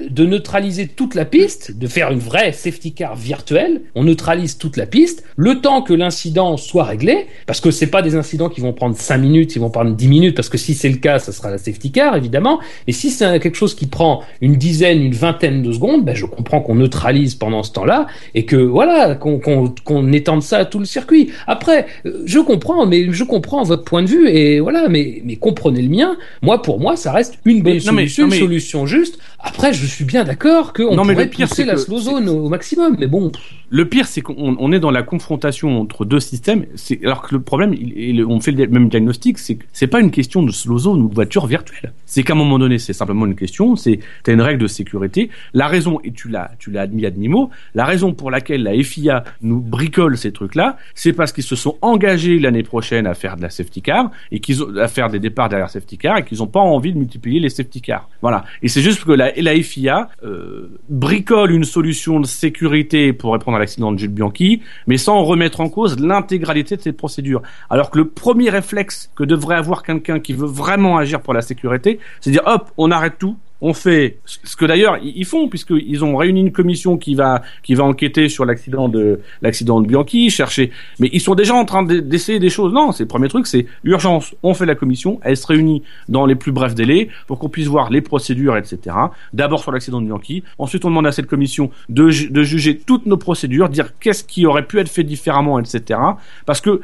[0.09, 3.81] de neutraliser toute la piste, de faire une vraie safety car virtuelle.
[3.95, 8.01] On neutralise toute la piste, le temps que l'incident soit réglé, parce que c'est pas
[8.01, 10.73] des incidents qui vont prendre 5 minutes, ils vont prendre 10 minutes, parce que si
[10.73, 12.59] c'est le cas, ça sera la safety car, évidemment.
[12.87, 16.25] Et si c'est quelque chose qui prend une dizaine, une vingtaine de secondes, ben, je
[16.25, 20.85] comprends qu'on neutralise pendant ce temps-là, et que, voilà, qu'on étende ça à tout le
[20.85, 21.29] circuit.
[21.45, 25.35] Après, euh, je comprends, mais je comprends votre point de vue, et voilà, mais, mais
[25.35, 26.17] comprenez le mien.
[26.41, 28.85] Moi, pour moi, ça reste une bonne Mais- non, mais- solution, non, mais- une solution
[28.85, 29.19] juste.
[29.39, 31.79] Après, je suis bien d'accord qu'on Non, mais pourrait le pire, pousser c'est la que-
[31.79, 33.31] slow zone au, au maximum, mais bon.
[33.69, 36.65] Le pire, c'est qu'on on est dans la confrontation entre deux systèmes.
[36.75, 39.99] C'est alors que le problème, il- on fait le même diagnostic, c'est que c'est pas
[39.99, 41.91] une question de slow zone ou de voiture virtuelle.
[42.05, 43.75] C'est qu'à un moment donné, c'est simplement une question.
[43.75, 45.29] C'est t'as une règle de sécurité.
[45.53, 48.73] La raison, et tu l'as, tu l'as admis à demi-mot, la raison pour laquelle la
[48.81, 53.35] FIA nous bricole ces trucs-là, c'est parce qu'ils se sont engagés l'année prochaine à faire
[53.35, 56.23] de la safety car et qu'ils ont à faire des départs derrière safety car et
[56.23, 58.07] qu'ils ont pas envie de multiplier les safety cars.
[58.21, 58.45] Voilà.
[58.63, 63.57] Et c'est juste que la, la FIA euh, bricole une solution de sécurité pour répondre
[63.57, 67.41] à l'accident de Jules Bianchi, mais sans remettre en cause l'intégralité de cette procédure.
[67.69, 71.41] Alors que le premier réflexe que devrait avoir quelqu'un qui veut vraiment agir pour la
[71.41, 76.03] sécurité, c'est dire hop, on arrête tout, on fait ce que d'ailleurs ils font puisqu'ils
[76.05, 80.29] ont réuni une commission qui va qui va enquêter sur l'accident de l'accident de Bianchi,
[80.29, 80.71] chercher.
[80.99, 82.71] Mais ils sont déjà en train de- d'essayer des choses.
[82.73, 84.35] Non, c'est le premier truc, c'est urgence.
[84.43, 87.67] On fait la commission, elle se réunit dans les plus brefs délais pour qu'on puisse
[87.67, 88.95] voir les procédures, etc.
[89.33, 90.43] D'abord sur l'accident de Bianchi.
[90.59, 94.45] Ensuite, on demande à cette commission de, de juger toutes nos procédures, dire qu'est-ce qui
[94.45, 95.99] aurait pu être fait différemment, etc.
[96.45, 96.81] Parce que euh,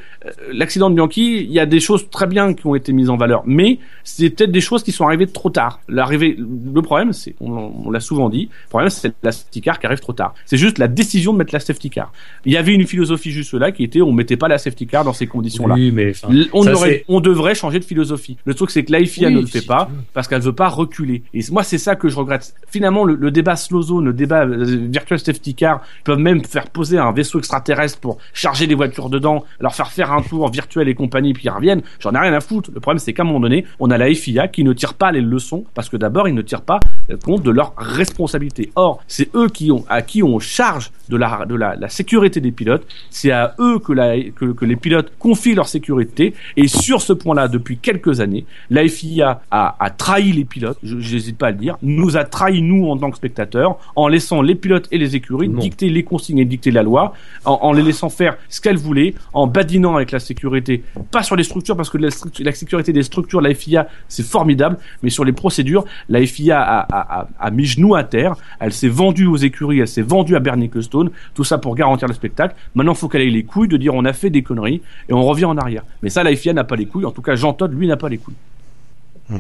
[0.52, 3.18] l'accident de Bianchi, il y a des choses très bien qui ont été mises en
[3.18, 5.80] valeur, mais c'est peut-être des choses qui sont arrivées trop tard.
[5.88, 6.38] L'arrivée,
[6.74, 9.86] le problème, c'est, on, on l'a souvent dit, le problème, c'est la safety car qui
[9.86, 10.34] arrive trop tard.
[10.46, 12.12] C'est juste la décision de mettre la safety car.
[12.46, 15.04] Il y avait une philosophie juste là qui était, on mettait pas la safety car
[15.04, 15.76] dans ces conditions-là.
[15.76, 18.38] Oui, mais enfin, On, ça, aurait- c'est- on devrait changer de philosophie.
[18.46, 21.24] Le truc, c'est que l'AIFIA Oui, ne le fait pas parce qu'elle veut pas reculer.
[21.34, 22.54] Et moi, c'est ça que je regrette.
[22.70, 26.44] Finalement, le, le débat slow zone, le débat euh, virtual safety car, ils peuvent même
[26.44, 30.50] faire poser un vaisseau extraterrestre pour charger les voitures dedans, leur faire faire un tour
[30.50, 31.82] virtuel et compagnie, puis ils reviennent.
[32.00, 32.70] J'en ai rien à foutre.
[32.74, 35.12] Le problème, c'est qu'à un moment donné, on a la FIA qui ne tire pas
[35.12, 36.80] les leçons parce que d'abord, ils ne tirent pas
[37.24, 38.72] compte de leur responsabilité.
[38.76, 42.40] Or, c'est eux qui ont, à qui on charge de la, de la, la sécurité
[42.42, 42.86] des pilotes.
[43.10, 46.34] C'est à eux que, la, que, que les pilotes confient leur sécurité.
[46.58, 50.96] Et sur ce point-là, depuis quelques années, la FIA a, a trahi les pilotes, je
[50.96, 54.42] n'hésite pas à le dire, nous a trahi nous en tant que spectateurs, en laissant
[54.42, 55.60] les pilotes et les écuries Non.
[55.60, 57.14] dicter les consignes et dicter la loi,
[57.46, 61.36] en, en les laissant faire ce qu'elles voulaient, en badinant avec la sécurité, pas sur
[61.36, 62.10] les structures, parce que la,
[62.40, 66.62] la sécurité des structures, la FIA, c'est formidable, mais sur les procédures, la FIA a,
[66.62, 66.86] a,
[67.22, 70.40] a, a mis genoux à terre, elle s'est vendue aux écuries, elle s'est vendue à
[70.40, 72.56] Bernie Ecclestone, tout ça pour garantir le spectacle.
[72.76, 75.14] Maintenant, il faut qu'elle ait les couilles de dire on a fait des conneries et
[75.14, 75.84] on revient en arrière.
[76.02, 77.06] Mais ça, la FIA n'a pas les couilles.
[77.06, 78.36] En tout cas, Jean Todt, lui, n'a pas les couilles.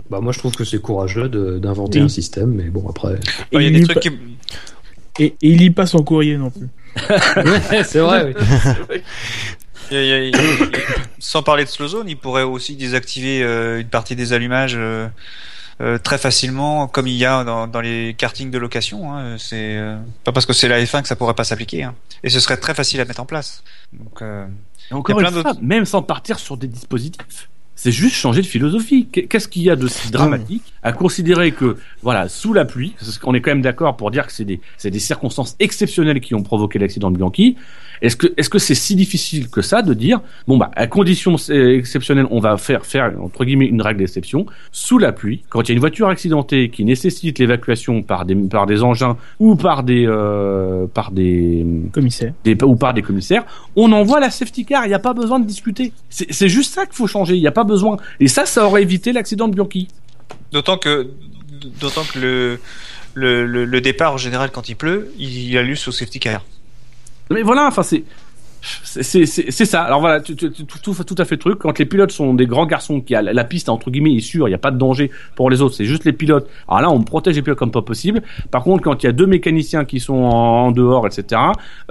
[0.09, 1.27] Bah, moi, je trouve que c'est courageux
[1.59, 2.05] d'inventer Oui.
[2.05, 3.19] un système, mais bon, après.
[3.51, 4.09] Il y a des lit trucs pas- qui...
[5.19, 6.67] Et, et il lit pas son courrier non plus.
[7.71, 8.33] Ouais, c'est vrai,
[8.89, 8.95] oui.
[9.91, 10.33] il il il
[11.19, 15.07] Sans parler de slow zone, il pourrait aussi désactiver euh, une partie des allumages euh,
[15.83, 19.13] euh, très facilement, comme il y a dans, dans les kartings de location.
[19.13, 19.35] Hein.
[19.37, 21.83] C'est euh, pas parce que c'est la F1 que ça pourrait pas s'appliquer.
[21.83, 21.93] Hein.
[22.23, 23.63] Et ce serait très facile à mettre en place.
[23.91, 24.45] Donc, euh,
[24.89, 27.49] Et encore une fois, même sans partir sur des dispositifs.
[27.75, 29.07] C'est juste changer de philosophie.
[29.11, 32.93] Qu'est- Qu'est-ce qu'il y a de si dramatique à considérer que, voilà, sous la pluie,
[32.99, 36.21] parce qu'on est quand même d'accord pour dire que c'est des, c'est des circonstances exceptionnelles
[36.21, 37.57] qui ont provoqué l'accident de Bianchi.
[38.03, 41.35] Est-ce que, est-ce que c'est si difficile que ça de dire, bon bah, à condition
[41.49, 45.69] exceptionnelle, on va faire, faire, entre guillemets, une règle d'exception, sous la pluie, quand il
[45.69, 49.83] y a une voiture accidentée qui nécessite l'évacuation par des, par des engins ou par
[49.83, 52.33] des, euh, par des, Commissaire.
[52.43, 53.45] des, ou par des commissaires,
[53.77, 55.93] on envoie la safety car, il n'y a pas besoin de discuter.
[56.09, 57.95] C'est juste ça qu'il faut changer, il n'y a pas besoin.
[58.19, 59.87] Et ça, ça aurait évité l'accident de Bianchi.
[60.51, 61.07] D'autant que,
[61.79, 62.59] d'autant que le,
[63.13, 66.41] le, le, le départ en général quand il pleut, il a lieu sous safety car.
[67.29, 68.03] Mais voilà, enfin c'est
[68.63, 69.81] c'est- ça.
[69.83, 71.59] Alors voilà, tout, tout, tout à fait le truc.
[71.59, 74.47] Quand les pilotes sont des grands garçons, qui a la, piste entre guillemets est sûre,
[74.47, 75.75] il n'y a pas de danger pour les autres.
[75.75, 76.49] C'est juste les pilotes.
[76.67, 78.21] Alors là, on protège les pilotes comme pas possible.
[78.51, 81.41] Par contre, quand il y a deux mécaniciens qui sont en, en dehors, etc.,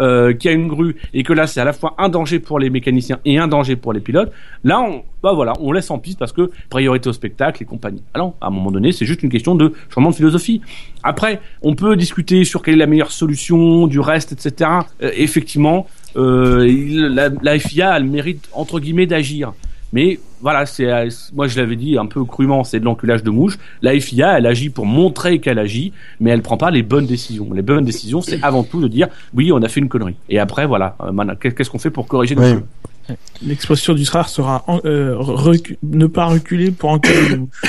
[0.00, 2.58] euh, qui a une grue et que là c'est à la fois un danger pour
[2.58, 4.32] les mécaniciens et un danger pour les pilotes,
[4.64, 8.02] là on bah voilà, on laisse en piste parce que priorité au spectacle et compagnie.
[8.12, 10.60] Alors à un moment donné, c'est juste une question de changement de philosophie.
[11.04, 14.70] Après, on peut discuter sur quelle est la meilleure solution, du reste, etc.
[15.02, 15.86] Euh, effectivement,
[16.16, 19.52] euh, il- la, la FIA a le mérite entre guillemets d'agir.
[19.94, 23.28] Mais voilà, c'est euh, moi je l'avais dit un peu crûment, c'est de l'enculage de
[23.30, 23.58] mouche.
[23.82, 27.52] La FIA, elle agit pour montrer qu'elle agit, mais elle prend pas les bonnes décisions.
[27.52, 30.16] Les bonnes décisions, c'est avant tout de dire oui, on a fait une connerie.
[30.30, 32.52] Et après, voilà, euh, qu'est-ce qu'on fait pour corriger nos Oui.
[32.52, 37.62] choses L'expression du SRAR sera en- euh, recu- ne pas reculer pour enculer les mouches.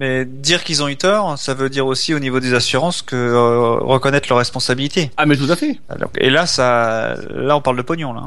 [0.00, 3.14] Mais dire qu'ils ont eu tort, ça veut dire aussi au niveau des assurances que
[3.14, 5.10] euh, reconnaître leurs responsabilités.
[5.18, 5.78] Ah mais tout à fait.
[5.90, 8.22] Alors, et là, ça, là, on parle de pognon là.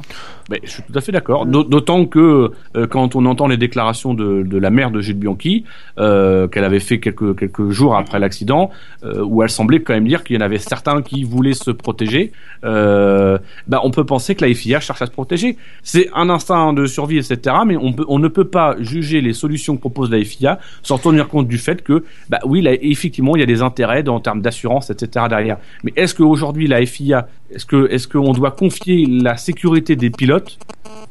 [0.52, 1.45] Mais je suis tout à fait d'accord.
[1.48, 5.18] D'aut- D'autant que euh, quand on entend les déclarations de, de la mère de Gilles
[5.18, 5.64] Bianchi,
[5.98, 8.69] euh, qu'elle avait fait quelques quelques jours après l'accident,
[9.03, 12.32] où elle semblait quand même dire qu'il y en avait certains qui voulaient se protéger,
[12.61, 15.58] bah on peut penser que la FIA cherche à se protéger.
[15.82, 17.56] C'est un instinct de survie, etc.
[17.66, 20.98] Mais on peut on ne peut pas juger les solutions que propose la FIA sans
[20.98, 24.19] tenir compte du fait que bah oui, là, effectivement, il y a des intérêts en
[24.19, 25.25] termes d'assurance, etc.
[25.30, 25.58] derrière.
[25.83, 30.58] Mais est-ce qu'aujourd'hui la FIA, est-ce que est-ce qu'on doit confier la sécurité des pilotes,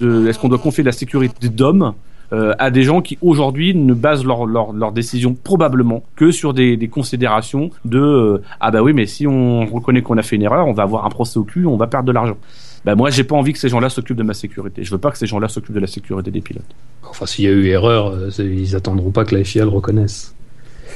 [0.00, 1.94] est-ce qu'on doit confier la sécurité d'hommes
[2.32, 6.88] euh, à des gens qui aujourd'hui ne basent leur, leur, décision probablement que sur des,
[6.88, 10.66] considérations de euh, ah bah oui mais si on reconnaît qu'on a fait une erreur
[10.66, 12.38] on va avoir un procès au cul on va perdre de l'argent
[12.86, 15.10] bah moi j'ai pas envie que ces gens-là s'occupent de ma sécurité je veux pas
[15.10, 16.74] que ces gens-là s'occupent de la sécurité des pilotes
[17.12, 20.34] Enfin, s'il y a eu erreur, euh, ils attendront pas que la FIA le reconnaisse.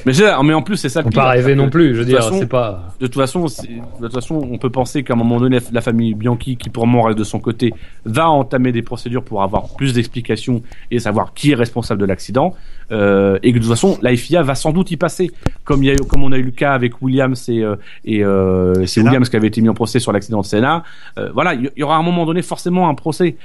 [0.05, 1.21] Mais, mais en plus c'est ça le Faut pire.
[1.21, 2.93] pas rêver non plus, je veux De dire, toute façon- c'est pas.
[2.99, 5.81] De toute façon, c'est- de toute façon, on peut penser qu'à un moment donné, la
[5.81, 7.73] famille Bianchi, qui pour moi reste de son côté,
[8.05, 10.61] va entamer des procédures pour avoir plus d'explications
[10.91, 12.53] et savoir qui est responsable de l'accident.
[12.89, 15.31] Euh, et que de toute façon, la FIA va sans doute y passer,
[15.65, 17.75] comme il y a eu, comme on a eu le cas avec Williams et, euh,
[18.05, 19.01] et euh, c'est.
[19.01, 20.83] Williams qui avait été mis en procès sur l'accident de Senna.
[21.17, 23.35] Euh, voilà, il y, y aura à un moment donné forcément un procès.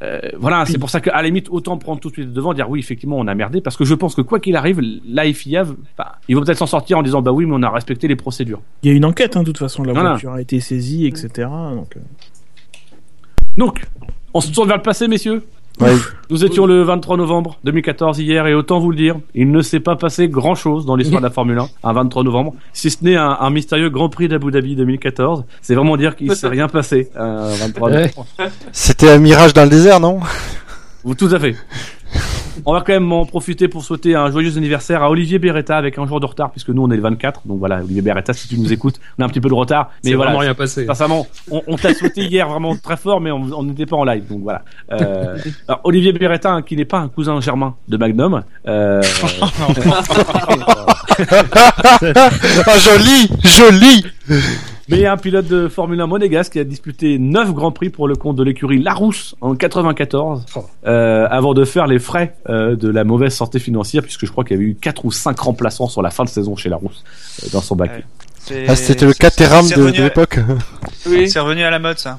[0.00, 2.70] Euh, voilà, c'est pour ça qu'à la limite, autant prendre tout de suite devant, dire
[2.70, 5.64] oui, effectivement, on a merdé, parce que je pense que quoi qu'il arrive, la FIA,
[6.28, 8.60] ils vont peut-être s'en sortir en disant bah oui, mais on a respecté les procédures.
[8.84, 10.10] Il y a une enquête, hein, de toute façon, la Voilà.
[10.10, 11.48] voiture a été saisie, etc.
[11.74, 12.00] Donc, euh,
[13.56, 13.86] Donc,
[14.34, 15.42] on se tourne vers le passé, messieurs.
[15.80, 15.92] Ouais.
[16.30, 19.80] Nous étions le 23 novembre 2014 hier, et autant vous le dire, il ne s'est
[19.80, 23.16] pas passé grand-chose dans l'histoire de la Formule 1, un 23 novembre, si ce n'est
[23.16, 25.44] un, un mystérieux Grand Prix d'Abu Dhabi 2014.
[25.62, 28.02] C'est vraiment dire qu'il s'est rien passé un 23 Ouais.
[28.08, 28.26] novembre.
[28.72, 30.20] C'était un mirage dans le désert, non?
[31.04, 31.54] Ou tout à fait.
[32.64, 35.98] On va quand même en profiter pour souhaiter un joyeux anniversaire à Olivier Beretta avec
[35.98, 37.42] un jour de retard, puisque nous on est le 24.
[37.46, 39.90] Donc voilà, Olivier Beretta, si tu nous écoutes, on a un petit peu de retard.
[40.04, 40.86] Mais voilà, vraiment rien passé.
[40.86, 44.04] Sincèrement, on, on t'a souhaité hier vraiment très fort, mais on on n'était pas en
[44.04, 44.62] live, donc voilà.
[44.92, 49.02] Euh, alors, Olivier Beretta, hein, qui n'est pas un cousin germain de Magnum, euh,
[52.66, 54.04] Ah, joli Joli
[54.88, 58.14] mais un pilote de Formule 1 monégasque qui a disputé 9 grands prix pour le
[58.16, 60.46] compte de l'écurie Larousse en 94,
[60.86, 64.44] euh, avant de faire les frais euh, de la mauvaise santé financière, puisque je crois
[64.44, 67.04] qu'il y avait eu 4 ou 5 remplaçants sur la fin de saison chez Larousse
[67.44, 67.90] euh, dans son bac.
[68.50, 68.64] Ouais.
[68.66, 70.38] Ah, c'était le Caterham de, à- l'époque.
[71.06, 71.28] Oui.
[71.28, 72.18] C'est revenu à la mode, ça.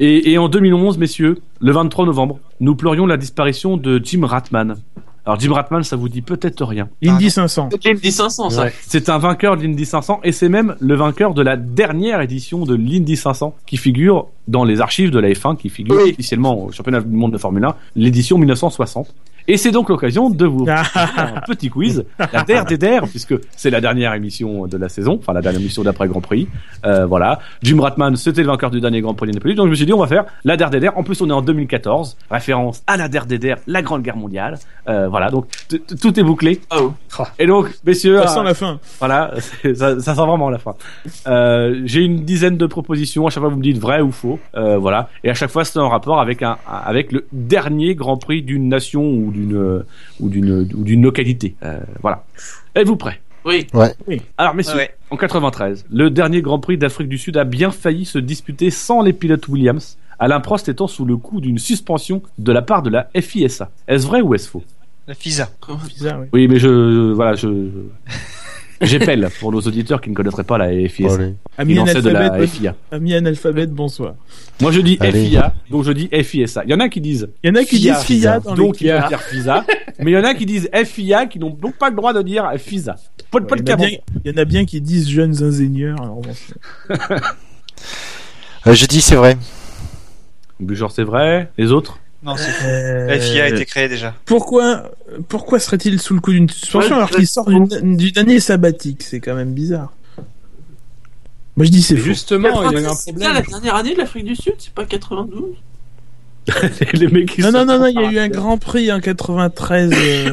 [0.00, 4.76] Et, et en 2011, messieurs, le 23 novembre, nous pleurions la disparition de Jim Ratman.
[5.26, 6.88] Alors Jim Ratman, ça vous dit peut-être rien.
[7.04, 7.68] Indy 500.
[7.72, 8.62] C'est l'Indy 500, ça.
[8.64, 8.72] Ouais.
[8.80, 12.64] C'est un vainqueur de l'Indy 500 et c'est même le vainqueur de la dernière édition
[12.64, 16.10] de l'Indy 500 qui figure dans les archives de la F1, qui figure Oui.
[16.12, 19.14] officiellement au championnat du monde de Formule 1, l'édition 1960.
[19.48, 23.34] Et c'est donc l'occasion de vous faire un petit quiz, la der des der, puisque
[23.56, 26.48] c'est la dernière émission de la saison, enfin la dernière émission d'après Grand Prix.
[26.84, 27.40] Euh, voilà.
[27.62, 29.92] Jim Ratman, c'était le vainqueur du dernier Grand Prix d'Indianapolis, donc je me suis dit
[29.92, 30.96] on va faire la der des der.
[30.96, 34.16] En plus on est en 2014, référence à la der des der, la Grande Guerre
[34.16, 34.58] mondiale.
[34.88, 35.46] Euh, voilà, donc
[36.00, 36.60] tout est bouclé.
[36.76, 36.92] Oh.
[37.38, 38.80] Et donc, messieurs, Ça sent la fin.
[38.98, 39.32] voilà,
[39.74, 40.74] ça, ça sent vraiment la fin.
[41.26, 43.26] Euh, J'ai une dizaine de propositions.
[43.26, 44.38] À chaque fois, vous me dites vrai ou faux.
[44.56, 45.08] Euh, voilà.
[45.22, 48.68] Et à chaque fois, c'est en rapport avec un, avec le dernier Grand Prix d'une
[48.68, 49.82] nation ou d'une
[50.20, 51.54] ou d'une ou d'une localité.
[51.62, 52.24] Euh, voilà.
[52.74, 53.20] Êtes-vous prêts?
[53.44, 53.66] Oui.
[54.36, 54.90] Alors, messieurs, Ouais.
[55.10, 59.00] en 93, le dernier Grand Prix d'Afrique du Sud a bien failli se disputer sans
[59.02, 59.96] les pilotes Williams.
[60.18, 63.70] Alain Prost étant sous le coup d'une suspension de la part de la FISA.
[63.88, 64.62] Est-ce vrai ou est-ce faux?
[65.08, 65.48] La FISA.
[65.68, 66.26] Oui.
[66.34, 67.48] Oui, mais je, je- voilà, je
[68.80, 71.14] j'épelle pour nos auditeurs qui ne connaîtraient pas la FISA.
[71.14, 71.34] Allez.
[71.58, 72.74] Ami lançait de la analphabète, FIA.
[72.90, 74.14] ami analphabète, bonsoir.
[74.60, 75.26] Moi je dis Allez.
[75.26, 76.62] FIA, donc je dis FISA.
[76.64, 78.54] Il y en a qui disent Il y en a qui FIA, disent FIA dans
[78.54, 79.64] donc ils vont dire FISA,
[79.98, 82.22] mais il y en a qui disent FIA qui n'ont donc pas le droit de
[82.22, 82.96] dire FISA.
[83.30, 83.88] Pas, de- pas de il, y en a caban.
[83.88, 86.00] bien, il y en a bien qui disent jeunes ingénieurs.
[86.00, 86.94] Alors bon, c'est-
[88.66, 89.36] Euh, je dis c'est vrai.
[90.68, 92.66] Genre c'est vrai, les autres Non, c'est faux.
[92.66, 94.14] Euh, La FIA a été créée déjà.
[94.26, 94.90] Pourquoi,
[95.28, 99.02] pourquoi serait-il sous le coup d'une suspension Ouais, alors qu'il sort d'une d'une année sabbatique?
[99.02, 99.92] C'est quand même bizarre.
[101.56, 102.04] Moi je dis c'est faux.
[102.04, 103.60] Justement, il y a eu un 93, c'est bien la problème.
[103.62, 105.54] dernière année de l'Afrique du Sud, c'est pas 92
[106.94, 108.90] Les mecs qui Non, sont- non, non, non, il y a eu un grand prix
[108.92, 110.32] en 93 euh,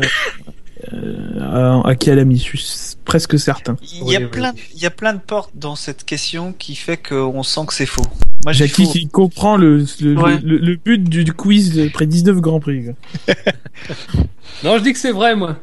[0.94, 2.38] euh, à, à Calami.
[2.40, 3.76] Je suis presque certain.
[3.82, 4.26] Il y a Oui, oui.
[4.32, 7.74] plein, il y a plein de portes dans cette question qui fait qu'on sent que
[7.74, 8.04] c'est faux.
[8.44, 8.92] Moi, j'ai Jackie faux.
[8.92, 10.40] qui comprend le, le, Ouais.
[10.44, 12.86] le, le but du quiz après 19 Grand Prix.
[14.64, 15.58] Non, je dis que c'est vrai, moi.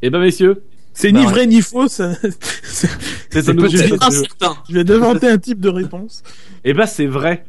[0.00, 0.62] Eh ben messieurs,
[0.94, 1.32] C'est Bah ni ouais.
[1.32, 1.86] vrai ni faux.
[1.88, 2.12] Ça...
[2.62, 3.54] c'est- un.
[4.68, 6.22] Je vais inventer un type de réponse.
[6.64, 7.44] Eh ben c'est vrai.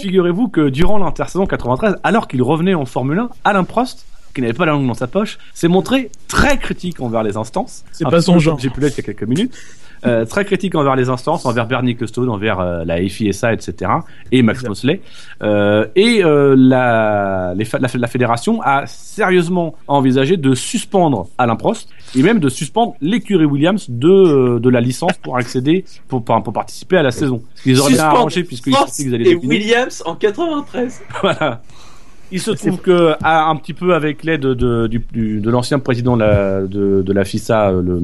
[0.00, 4.52] Figurez-vous que durant l'intersaison 93, alors qu'il revenait en Formule 1, Alain Prost, qui n'avait
[4.52, 7.84] pas la langue dans sa poche, s'est montré très critique envers les instances.
[7.92, 8.58] C'est pas son genre.
[8.58, 9.54] J'ai pu l'être il y a quelques minutes.
[10.06, 13.90] Euh, très critique envers les instances, envers Bernie Ecclestone, envers euh, la FISA, etc.
[14.30, 14.62] et Max.
[14.62, 15.00] Mosley.
[15.42, 22.22] Euh, et la, les la, la fédération a sérieusement envisagé de suspendre Alain Prost et
[22.22, 26.96] même de suspendre l'écurie Williams de, de la licence pour accéder, pour, pour, pour participer
[26.98, 27.42] à la saison.
[27.62, 29.34] Qu'ils auraient bien arrangé puisqu'ils pensaient qu'ils allaient et.
[29.34, 31.00] Williams en 93.
[31.22, 31.60] Voilà.
[32.30, 35.78] Il se trouve que, à- un petit peu avec l'aide de, du, du- de l'ancien
[35.78, 38.00] président de la, de, de la FISA, euh, le,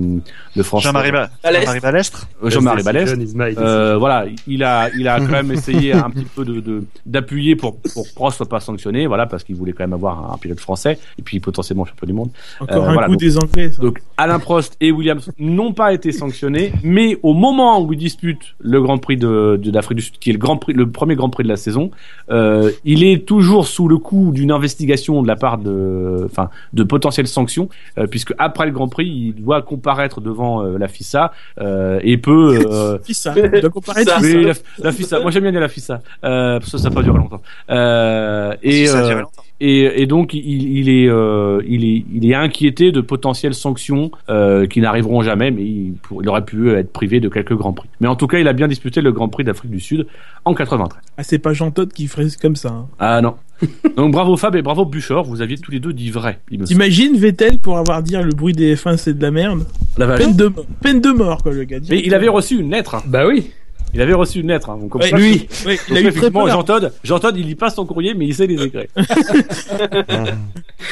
[0.56, 2.26] le français Jean-Marie Ba- Balestre.
[2.42, 3.18] Jean-Marie Balestre.
[3.18, 6.84] euh, euh, voilà, il a, il a quand même essayé un petit peu de, de-
[7.06, 10.32] d'appuyer pour pour que Prost soit pas sanctionné, voilà, parce qu'il voulait quand même avoir
[10.32, 12.30] un pilote français et puis potentiellement champion du monde.
[12.60, 13.70] Encore Euh, un voilà, coup donc- des Anglais.
[13.72, 13.82] ça.
[13.82, 18.54] Donc Alain Prost et Williams n'ont pas été sanctionnés, mais au moment où ils disputent
[18.60, 21.14] le Grand Prix de, de- d'Afrique du Sud, qui est le Grand Prix, le premier
[21.14, 21.90] Grand Prix de la saison,
[22.30, 26.82] euh, il est toujours sous le coup d'une investigation de la part de, enfin, de
[26.82, 27.68] potentielles sanctions,
[27.98, 32.16] euh, puisque après le Grand Prix, il doit comparaître devant euh, la FISA euh, et
[32.16, 32.64] peut.
[32.70, 33.34] Euh, Fissa.
[33.36, 34.16] Il doit comparer Ça.
[34.20, 34.36] Fissa.
[34.36, 35.20] oui, la, la FISA.
[35.20, 37.42] Moi j'aime bien dire la FISA, euh, parce que ça n'a pas duré longtemps.
[37.70, 39.42] Euh, et, Ça a duré longtemps.
[39.60, 44.10] Et, et donc il, il est, euh, il est, il est inquiété de potentielles sanctions
[44.28, 47.72] euh, qui n'arriveront jamais, mais il, pour- il aurait pu être privé de quelques grands
[47.72, 47.88] prix.
[48.00, 50.06] Mais en tout cas, il a bien disputé le Grand Prix d'Afrique du Sud
[50.44, 51.00] en 93.
[51.16, 52.68] Ah, c'est pas Jean Todt qui ferait comme ça.
[52.70, 52.86] hein.
[52.98, 53.34] Ah non.
[53.96, 56.40] donc bravo Fab et bravo Buchor, vous aviez tous les deux dit vrai.
[56.66, 59.64] T'imagines Vettel pour avoir dit le bruit des F1 c'est de la merde?
[59.96, 60.18] La vache.
[60.18, 60.52] peine de,
[60.82, 61.78] peine de mort, quoi, le gars.
[61.88, 62.96] Mais il avait reçu une lettre.
[62.96, 63.02] hein.
[63.06, 63.52] Bah oui.
[63.94, 64.70] Il avait reçu une lettre.
[64.70, 64.76] hein.
[64.78, 65.46] Donc, comme Ouais, ça, lui,
[65.88, 66.30] il a eu très.
[66.50, 68.86] Jean Todd, Jean Todd, il lit pas son courrier, mais il sait les écrire.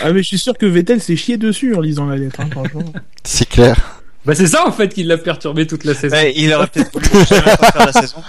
[0.02, 2.48] Ah, mais je suis sûr que Vettel s'est chié dessus en lisant la lettre, hein,
[2.50, 2.84] franchement.
[3.24, 4.00] C'est clair.
[4.24, 6.14] Bah c'est ça en fait qui l'a perturbé toute la saison.
[6.16, 7.24] Ouais, il aurait peut-être voulu pas
[7.72, 8.22] faire la saison.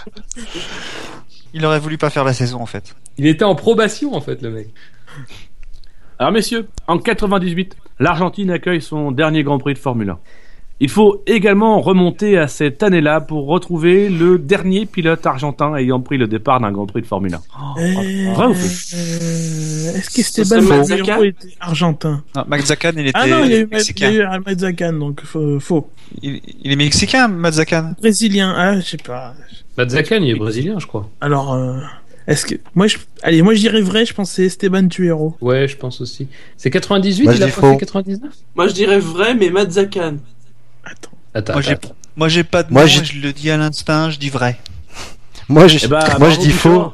[1.54, 2.96] Il aurait voulu pas faire la saison en fait.
[3.18, 4.68] Il était en probation en fait le mec.
[6.18, 10.20] Alors messieurs, en 98, l'Argentine accueille son dernier Grand Prix de Formule 1.
[10.80, 16.18] Il faut également remonter à cette année-là pour retrouver le dernier pilote argentin ayant pris
[16.18, 17.38] le départ d'un Grand Prix de Formule 1.
[17.82, 22.24] Euh, vrai ou faux euh, Est-ce que Ce Esteban serait Mazzero Mazzacan était argentin?
[22.36, 24.08] Non, Max Zakan, il était Ah non, il y a eu, il y mexicain.
[24.08, 25.60] a eu un Mazzacan, donc faux.
[25.60, 25.90] faux.
[26.22, 27.94] Il, il est mexicain, Max Zakan.
[28.00, 29.36] Brésilien, ah, je sais pas.
[29.78, 31.10] Mazzacan il est brésilien je crois.
[31.22, 31.78] Alors, euh,
[32.28, 32.56] est-ce que.
[32.76, 32.98] Moi, je...
[33.22, 35.36] Allez, moi je dirais vrai, je pense que c'est Esteban Tuero.
[35.40, 36.28] Ouais je pense aussi.
[36.58, 37.72] C'est 98 Moi, il a dis pas faux.
[37.74, 40.18] fait 99 Moi je dirais vrai, mais Mazzakan.
[40.84, 41.10] Attends.
[41.34, 41.54] Attends.
[42.16, 44.58] Moi, j'ai- pas de Moi, nom, je le dis à l'instinct, je dis vrai.
[45.50, 46.94] Moi, je, Eh ben, moi, je dis faux.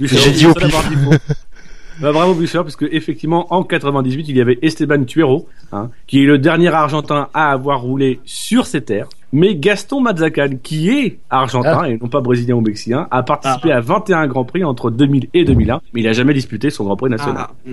[0.00, 0.68] J'ai dit au faux.
[2.00, 6.22] Bah, bravo Bouchard, parce que effectivement en 98 il y avait Esteban Tuero, hein, qui
[6.22, 9.08] est le dernier Argentin à avoir roulé sur ces terres.
[9.32, 13.80] Mais Gaston Mazzacan, qui est argentin et non pas brésilien ou mexicain, a participé à
[13.80, 17.10] 21 grands prix entre 2000 et 2001, mais il a jamais disputé son Grand Prix
[17.10, 17.46] national.
[17.48, 17.70] Ah.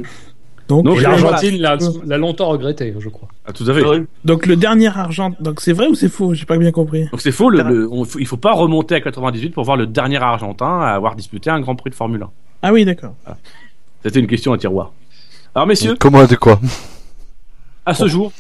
[0.68, 3.28] Donc, l'Argentine l'a l'a longtemps regretté je crois.
[3.46, 3.84] Ah, tout à fait.
[4.24, 5.34] donc le dernier argent.
[5.40, 6.34] Donc c'est vrai ou c'est faux?
[6.34, 7.08] J'ai pas bien compris.
[7.12, 9.86] Donc c'est faux, le, le- on- il faut pas remonter à 98 pour voir le
[9.86, 12.30] dernier Argentin à avoir disputé un Grand Prix de Formule 1.
[12.64, 13.14] Ah oui, d'accord.
[14.04, 14.92] C'était une question à tiroir.
[15.54, 16.60] Alors messieurs, Comment de quoi?
[17.86, 18.32] À ce jour,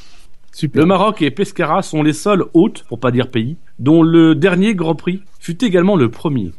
[0.51, 0.81] Super.
[0.81, 4.73] le Maroc et Pescara sont les seuls hôtes, pour pas dire pays, dont le dernier
[4.73, 6.51] Grand Prix fut également le premier.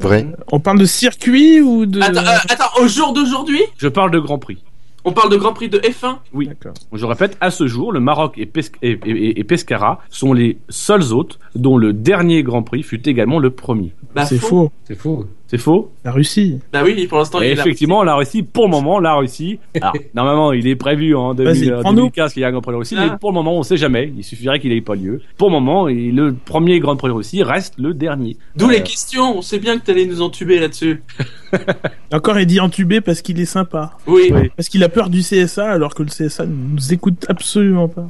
[0.00, 0.26] Vrai.
[0.52, 2.00] On parle de circuit ou de.
[2.00, 4.62] Attends, euh, attends, au jour d'aujourd'hui, Je parle de Grand Prix.
[5.04, 6.48] On parle de Grand Prix de F1 Oui.
[6.92, 10.58] Je répète, à ce jour, le Maroc et, Pes- et- et- et Pescara sont les
[10.68, 13.94] seuls hôtes dont le dernier Grand Prix fut également le premier.
[14.14, 14.70] Bah, c'est faux.
[14.84, 15.24] C'est fou.
[15.50, 16.60] C'est faux La Russie.
[16.72, 17.62] Bah oui, pour l'instant, Et il est là.
[17.62, 19.58] effectivement, la Russie, pour le moment, la Russie.
[19.80, 21.96] Alors, normalement, il est prévu en 2000, Vas-y, euh, prends-nous.
[22.02, 23.08] 2015 qu'il y a un Grand Prix de Russie, Ah.
[23.10, 24.12] mais pour le moment, on sait jamais.
[24.16, 25.20] Il suffirait qu'il n'ait pas lieu.
[25.38, 28.36] Pour le moment, et le premier Grand Prix de Russie reste le dernier.
[28.54, 31.02] D'où Euh, les questions, on sait bien que t'allais nous entuber là-dessus.
[32.12, 33.94] Encore, il dit entubé parce qu'il est sympa.
[34.06, 34.30] Oui.
[34.32, 34.50] Oui.
[34.56, 38.06] Parce qu'il a peur du CSA alors que le CSA ne nous écoute absolument pas.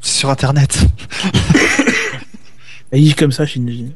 [0.00, 0.78] C'est sur internet.
[2.92, 3.92] Et il dit comme ça, Shinji.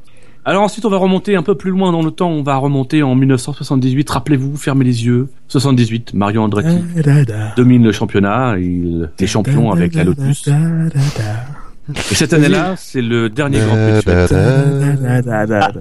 [0.48, 2.30] Alors ensuite, on va remonter un peu plus loin dans le temps.
[2.30, 4.08] On va remonter en 1978.
[4.08, 5.28] Rappelez-vous, fermez les yeux.
[5.48, 7.54] 78, Mario Andretti Da, da, da.
[7.56, 8.56] domine le championnat.
[8.56, 10.44] Il est champion avec la Lotus.
[10.46, 15.48] Da, da, da, Et cette année-là, c'est le dernier Grand Prix de Suède.
[15.48, 15.72] da.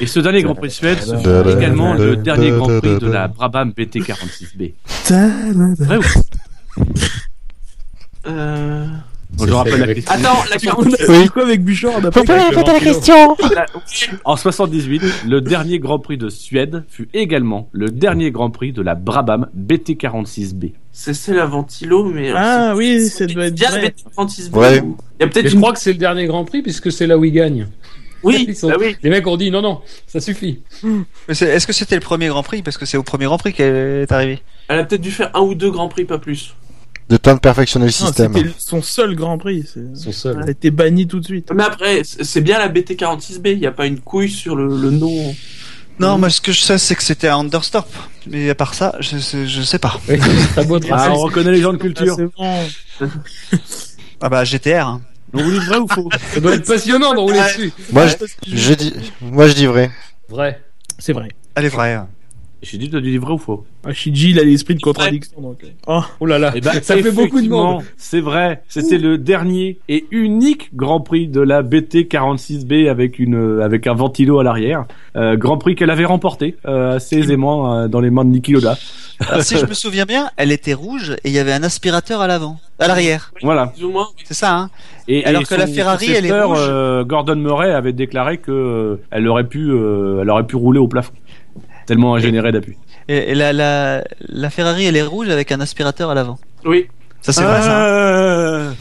[0.00, 2.80] Et ce dernier Grand Prix de Suède, ce Da, fut da, également le dernier Grand
[2.80, 4.72] Prix de la Brabham BT46B.
[5.08, 5.84] Da, da, da.
[5.84, 6.20] Vrai ou faux?
[8.26, 8.86] Euh...
[9.46, 10.14] Je rappelle la question.
[10.14, 11.28] Attends, la 40 Oui.
[11.28, 13.36] Quoi avec Bouchard on a Faut pas répéter la question
[14.24, 18.82] En 78, le dernier Grand Prix de Suède fut également le dernier Grand Prix de
[18.82, 20.72] la Brabham BT46B.
[20.92, 22.30] C'est c'est la ventilo, mais.
[22.30, 23.80] euh, Ah c'est- oui, c'est- ça doit être bien vrai.
[23.82, 24.56] le BT36B.
[24.56, 24.80] Ouais.
[24.80, 26.90] ou- Il y a Et peut-être je crois que c'est le dernier Grand Prix puisque
[26.92, 27.66] c'est là où il gagne.
[28.22, 28.96] Oui, sont- bah oui.
[29.02, 30.60] Les mecs ont dit non, non, ça suffit.
[31.28, 32.62] Est-ce que c'était le premier Grand Prix?
[32.62, 34.40] Parce que c'est au premier Grand Prix qu'elle est arrivée.
[34.68, 36.54] Elle a peut-être dû faire un ou deux grands prix, pas plus.
[37.08, 38.34] De temps de perfectionner le Non, système.
[38.34, 39.64] C'était son seul Grand Prix.
[39.94, 40.38] sont seuls.
[40.42, 41.50] Elle a été bannie tout de suite.
[41.54, 43.52] Mais après, c'est bien la BT46B.
[43.52, 45.34] Il n'y a pas une couille sur le, le nom.
[46.00, 47.86] Non, moi ce que je sais c'est que c'était un understop.
[48.26, 50.00] Mais à part ça, je, je, je sais pas.
[50.08, 50.18] Oui,
[50.66, 52.16] beau Ah, on reconnaît les gens de Ah, culture.
[52.16, 52.64] c'est bon.
[54.20, 54.86] Ah bah GTR.
[54.88, 55.02] hein.
[55.34, 56.08] On vous dit vrai ou faux?
[56.32, 57.72] Ça doit être passionnant de rouler dessus.
[57.92, 58.14] Moi, je,
[58.46, 59.90] je dis, moi, je dis vrai.
[60.28, 60.62] Vrai.
[60.98, 61.28] C'est vrai.
[61.56, 61.94] Elle est vraie.
[61.94, 62.08] hein.
[62.64, 63.64] J'ai dit, tu as dit vrai ou faux?
[63.86, 65.40] Ah, Shiji, il a l'esprit de contradiction.
[65.40, 65.62] Donc.
[65.62, 65.68] euh.
[65.86, 67.82] Oh, Oh là là, Eh ben, ça fait beaucoup de monde.
[67.96, 73.86] C'est vrai, c'était le dernier et unique Grand Prix de la BT46B avec une avec
[73.86, 74.84] un ventilo à l'arrière.
[75.16, 78.52] Euh, Grand Prix qu'elle avait remporté euh, assez aisément euh, dans les mains de Niki
[78.52, 78.76] Loda.
[79.40, 82.26] Si je me souviens bien, elle était rouge et il y avait un aspirateur à
[82.26, 83.32] l'avant, à l'arrière.
[83.42, 83.68] Voilà.
[83.68, 84.08] Plus ou moins.
[84.24, 84.70] C'est ça, hein
[85.06, 86.58] Et, Alors et que la Ferrari, elle est rouge.
[86.60, 90.80] euh, Gordon Murray avait déclaré que euh, elle aurait pu euh, elle aurait pu rouler
[90.80, 91.12] au plafond.
[91.86, 92.76] Tellement généré d'appui.
[93.08, 96.38] Et, et la, la, la Ferrari, elle est rouge avec un aspirateur à l'avant.
[96.64, 96.86] Oui.
[97.20, 98.68] Ça c'est vrai ça.
[98.68, 98.74] hein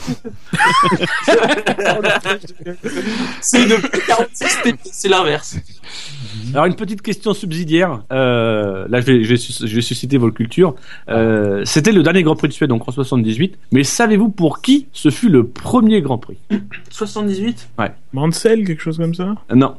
[3.42, 4.76] C'est une BT46B.
[4.84, 5.56] C'est l'inverse.
[6.54, 8.02] Alors une petite question subsidiaire.
[8.12, 10.76] Euh, là, je vais, je vais, sus- je vais susciter votre culture.
[11.10, 13.58] Euh, C'était le dernier Grand Prix de Suède, donc en 78.
[13.72, 16.38] Mais savez-vous pour qui ce fut le premier Grand Prix?
[16.90, 17.70] 78.
[18.12, 19.36] Mansell, quelque chose comme ça?
[19.52, 19.76] Euh, Non,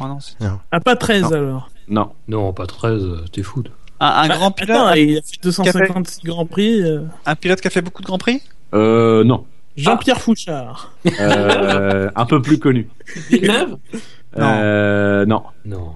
[0.00, 0.36] Oh non, c'est-
[0.70, 1.32] Ah, pas 13 Non.
[1.32, 1.70] alors.
[1.88, 2.10] Non.
[2.28, 3.62] Non, pas 13, euh, t'es fou.
[4.00, 6.82] un, un Bah, grand pilote, Attends, il a fait 256 Grands Prix.
[6.82, 8.42] euh, un pilote qui a fait beaucoup de grands prix?
[8.74, 9.44] Euh, non.
[9.76, 10.92] Jean-Pierre Fouchard.
[11.20, 12.88] Euh, un peu plus connu.
[13.30, 13.76] Villeneuve?
[14.38, 15.42] Euh, non.
[15.64, 15.92] Non.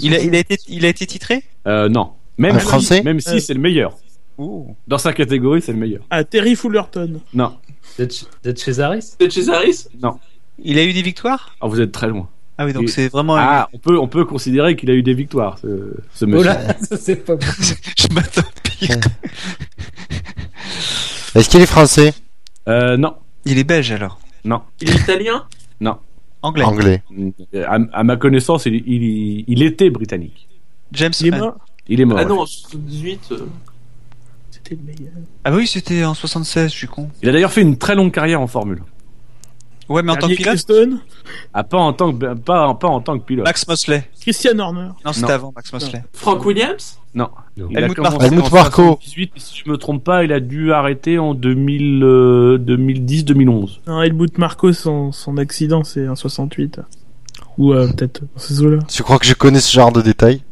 [0.00, 1.42] il a, il a été, il a été titré?
[1.66, 2.12] Euh, non.
[2.38, 3.02] Même Un si, Français?
[3.02, 3.38] même si Euh.
[3.40, 3.94] c'est le meilleur.
[4.36, 4.76] Ouh.
[4.86, 6.02] Dans sa catégorie, c'est le meilleur.
[6.10, 7.20] Ah, Terry Fullerton.
[7.34, 7.54] Non,
[7.98, 9.86] D'être d'être chez Zaris De Cesaris.
[10.00, 10.18] non.
[10.62, 11.54] Il a eu des victoires?
[11.60, 12.28] Ah, vous êtes très loin.
[12.60, 13.36] Ah oui, donc c'est vraiment.
[13.36, 16.44] Ah, on peut, on peut considérer qu'il a eu des victoires, ce, ce Oh monsieur.
[16.46, 17.46] là, ça c'est pas bon.
[17.96, 18.96] je m'attends pire.
[21.34, 22.12] Est-ce qu'il est français?
[22.68, 23.14] Euh, non,
[23.44, 24.18] Il est belge alors.
[24.44, 24.62] non.
[24.80, 25.44] Il est italien?
[26.40, 26.64] Anglais.
[26.64, 27.02] Anglais.
[27.66, 30.48] À, à ma connaissance, il, il, il était britannique.
[30.92, 31.12] James.
[31.20, 31.56] Il est euh, mort?
[31.88, 32.18] Il est mort.
[32.20, 32.28] Ah ouais.
[32.28, 33.20] non, 78.
[33.32, 33.38] euh,
[34.52, 35.12] C'était le meilleur.
[35.44, 37.10] Ah bah oui, c'était en 76, je suis con.
[37.22, 38.82] Il a d'ailleurs fait une très longue carrière en Formule.
[39.88, 41.00] Ouais, mais en tant que pilote,
[41.54, 43.46] Ah, pas en tant que, pas, pas en tant que pilote.
[43.46, 44.08] Max Mosley.
[44.20, 44.88] Christian Horner.
[45.04, 46.04] Non, c'était avant Max Mosley.
[46.12, 46.98] Frank Williams.
[47.14, 47.28] Non.
[47.56, 47.68] Non.
[47.70, 48.26] Il a Helmut commencé Marko.
[48.26, 48.82] Helmut en Marko.
[49.00, 53.80] 78, et si je me trompe pas, il a dû arrêter en 2000, euh, 2010-2011.
[53.86, 56.80] Non, Helmut Marko, son, son accident, c'est en 68.
[57.56, 58.78] Ou euh, peut-être dans ces eaux-là.
[58.88, 60.42] Tu crois que je connais ce genre de détails?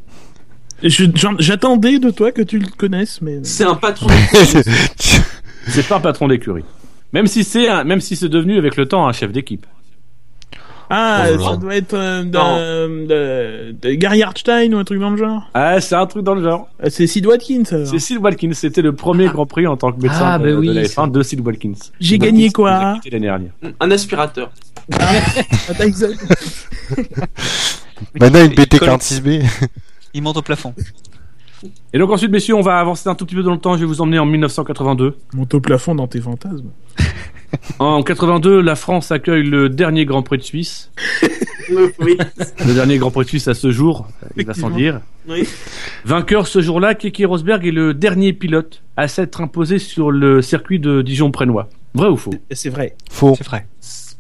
[0.83, 3.41] J'attendais de toi que tu le connaisses, mais.
[3.43, 4.09] C'est un patron.
[5.69, 6.65] C'est pas un patron d'écurie.
[7.17, 9.65] Même si c'est un- même si c'est devenu avec le temps un chef d'équipe.
[10.91, 15.09] Ah, Oh ça doit être euh, de, de, de Gary Hartstein ou un truc dans
[15.11, 15.51] le genre.
[15.55, 16.69] Ah, c'est un truc dans le genre.
[16.81, 17.65] Ah, C'est Sid Watkins.
[17.65, 18.53] C'est Sid Watkins.
[18.53, 20.85] C'était le premier Grand Prix en tant que médecin Ah, de, bah de oui, la
[20.85, 21.73] c'est- F1 de Sid Watkins.
[21.99, 23.51] J'ai gagné quoi quittés l'année dernière.
[23.81, 24.53] un aspirateur.
[24.93, 25.13] Ah.
[28.21, 29.45] Maintenant, une Il colle- BT46B.
[30.15, 30.75] Il monte au plafond.
[31.93, 33.75] Et donc ensuite, messieurs, on va avancer un tout petit peu dans le temps.
[33.75, 35.17] Je vais vous emmener en 1982.
[35.35, 36.71] Monte au plafond dans tes fantasmes.
[37.79, 40.91] En 82, la France accueille le dernier Grand Prix de Suisse.
[42.01, 42.19] oui.
[42.67, 45.01] Le dernier Grand Prix de Suisse à ce jour, il va sans dire.
[45.29, 45.49] Oui.
[46.05, 50.81] Vainqueur ce jour-là, Keke Rosberg est le dernier pilote à s'être imposé sur le circuit
[50.81, 51.69] de Dijon-Prenois.
[51.95, 52.35] Vrai ou faux?
[52.51, 52.97] C'est vrai.
[53.11, 53.35] Faux.
[53.37, 53.67] C'est vrai.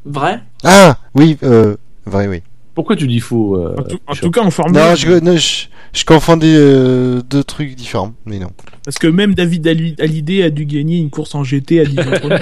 [0.05, 0.41] Vrai?
[0.65, 2.43] Ah, oui, euh, vrai, oui.
[2.77, 4.95] Pourquoi tu dis faux euh, En tout, en Chaud tout cas, en Formule Non, 1,
[4.97, 5.65] je, non, je,
[5.95, 8.51] je confondais euh, deux trucs différents, mais non.
[8.85, 12.03] Parce que même David Hallyday a dû gagner une course en GT à Dijon.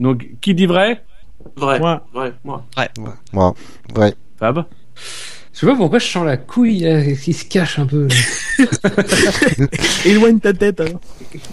[0.00, 1.04] Donc, qui dit vrai?
[1.56, 1.78] Vrai.
[1.78, 2.04] Moi.
[2.12, 2.32] Vrai.
[2.42, 2.66] Moi.
[3.32, 3.54] Moi,
[3.94, 4.14] vrai.
[4.40, 4.64] Fab?
[5.52, 8.08] Je sais pas pourquoi je sens la couille là, qui se cache un peu.
[10.04, 10.80] Éloigne ta tête.
[10.80, 11.00] alors.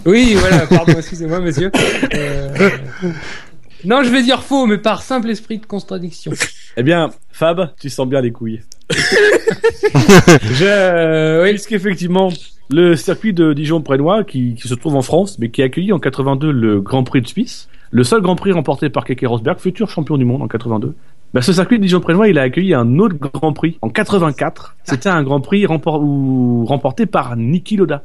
[0.04, 1.70] Oui, voilà, pardon, excusez-moi, monsieur.
[2.14, 2.70] Euh,
[3.84, 6.32] Non, je vais dire faux, mais par simple esprit de contradiction.
[6.76, 8.60] Eh bien, Fab, tu sens bien les couilles.
[8.94, 11.50] Je, euh, oui.
[11.50, 12.28] Puisqu'effectivement,
[12.70, 15.98] le circuit de Dijon-Prenois, qui, qui se trouve en France, mais qui a accueilli en
[15.98, 19.88] 82 le Grand Prix de Suisse, le seul Grand Prix remporté par Keke Rosberg, futur
[19.90, 20.94] champion du monde en 82.
[21.34, 24.76] Bah, ce circuit de Dijon-Prenois, il a accueilli un autre Grand Prix en 84.
[24.84, 28.04] C'était un Grand Prix rempor- ou- remporté par Niki Loda.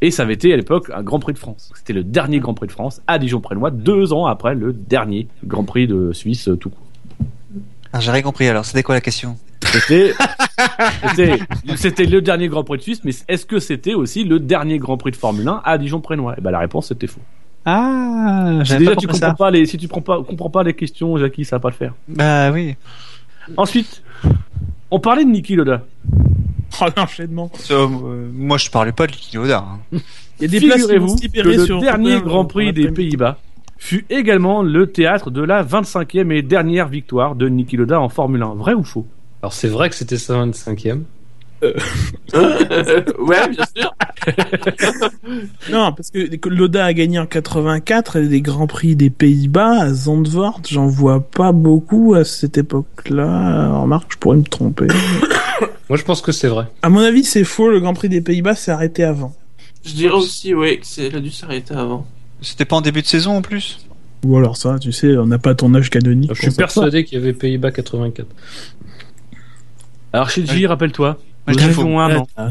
[0.00, 1.72] Et ça avait été à l'époque un Grand Prix de France.
[1.74, 5.64] C'était le dernier Grand Prix de France à Dijon-Près-Noix, deux ans après le dernier Grand
[5.64, 6.86] Prix de Suisse euh, tout court.
[7.92, 9.36] Ah, j'ai rien compris alors, c'était quoi la question?
[9.64, 10.12] C'était,
[12.06, 15.10] le dernier Grand Prix de Suisse, mais est-ce que c'était aussi le dernier Grand Prix
[15.10, 17.20] de Formule 1 à Dijon-Près-Noix Et ben la réponse c'était faux.
[17.64, 19.34] Ah, Si déjà pas tu compris comprends ça.
[19.34, 21.74] pas les, si tu comprends pas, comprends pas les questions, Jackie, ça va pas le
[21.74, 21.94] faire.
[22.06, 22.76] Bah oui.
[23.56, 24.02] Ensuite,
[24.90, 25.82] on parlait de Niki Loda.
[26.80, 27.50] Oh, l'enchaînement.
[27.70, 27.88] Euh,
[28.32, 29.64] moi, je parlais pas de Niki Lauda.
[29.92, 29.98] hein.
[30.40, 32.44] Il y a des places qui vont Figurez-vous se que libérer le sur dernier Grand
[32.44, 32.90] Prix des.
[32.90, 33.38] Pays-Bas
[33.78, 38.42] fut également le théâtre de la 25e et dernière victoire de Niki Loda en Formule
[38.42, 38.54] 1.
[38.54, 39.06] Vrai ou faux?
[39.42, 41.00] Alors c'est vrai que c'était sa 25e.
[41.62, 43.94] Ouais, bien sûr.
[45.70, 49.92] Non, parce que Loda a gagné en 84 et des Grands Prix des Pays-Bas à
[49.92, 53.78] Zandvoort, j'en vois pas beaucoup à cette époque-là.
[53.80, 54.86] Remarque, je pourrais me tromper.
[55.88, 56.66] Moi je pense que c'est vrai.
[56.82, 59.34] À mon avis, c'est faux, le Grand Prix des Pays-Bas s'est arrêté avant.
[59.84, 62.06] Je dirais aussi, ouais, que c'est, a dû s'arrêter avant.
[62.40, 63.86] C'était pas en début de saison en plus?
[64.24, 66.32] Ou alors ça, tu sais, on n'a pas ton âge canonique.
[66.34, 68.26] Je suis persuadé qu'il y avait Pays-Bas 84.
[70.12, 71.18] Alors Shinji, rappelle-toi,
[71.52, 71.80] Moi, je nous dis faux.
[71.82, 72.28] avions un an.
[72.36, 72.48] Ah,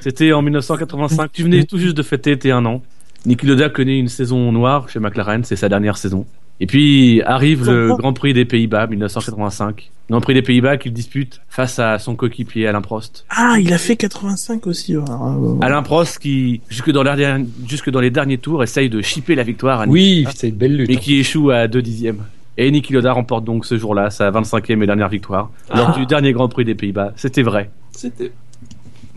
[0.00, 1.30] C'était en 1985.
[1.32, 2.82] Tu venais tout juste de fêter tes un an.
[3.26, 6.24] Niki Loda connaît une saison noire chez McLaren, c'est sa dernière saison.
[6.60, 9.90] Et puis arrive le Grand Prix des Pays-Bas 1985.
[10.10, 13.26] Grand Prix des Pays-Bas qu'il dispute face à son coéquipier Alain Prost.
[13.30, 14.96] Ah, il a fait 85 aussi.
[14.96, 15.04] ouais.
[15.08, 15.36] Ah.
[15.60, 19.34] Alain Prost qui, jusque dans, les derniers, jusque dans les derniers tours, essaye de chipper
[19.34, 20.88] la victoire à Niki Oui, c'est une belle lutte.
[20.88, 22.24] mais qui échoue à deux dixièmes.
[22.60, 25.98] Et Niki Loda remporte donc ce jour-là sa 25e et dernière victoire lors Ah.
[25.98, 27.12] du dernier Grand Prix des Pays-Bas.
[27.16, 27.70] C'était vrai.
[27.92, 28.32] C'était.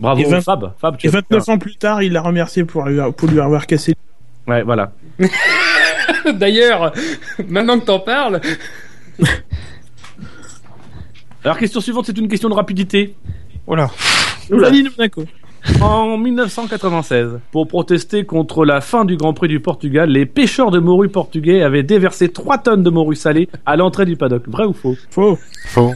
[0.00, 0.72] Bravo Et Fab.
[0.80, 3.40] Fab, tu Et as- 29 ans plus tard, il l'a remercié pour lui, pour lui
[3.40, 3.94] avoir cassé.
[4.48, 4.90] Ouais, voilà.
[6.34, 6.92] D'ailleurs,
[7.48, 8.40] maintenant que t'en parles,
[11.44, 13.14] Alors question suivante, c'est une question de rapidité.
[13.66, 13.88] Voilà.
[14.50, 14.68] Oula.
[14.68, 15.24] Fanny Monaco.
[15.80, 20.78] En 1996, pour protester contre la fin du Grand Prix du Portugal, les pêcheurs de
[20.78, 24.48] morue portugais avaient déversé 3 tonnes de morue salée à l'entrée du paddock.
[24.48, 24.96] Vrai ou faux?
[25.10, 25.38] Faux.
[25.66, 25.94] Faux.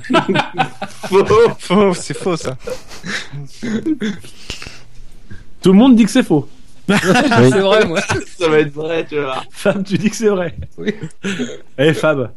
[1.58, 2.56] Faux, c'est faux ça.
[5.62, 6.48] Tout le monde dit que c'est faux.
[6.88, 7.50] Oui.
[7.50, 8.00] c'est vrai moi.
[8.00, 9.42] Ça va être vrai, tu vois.
[9.50, 10.54] Fab, tu dis que c'est vrai.
[10.78, 10.92] Oui.
[11.78, 12.30] Eh Fab,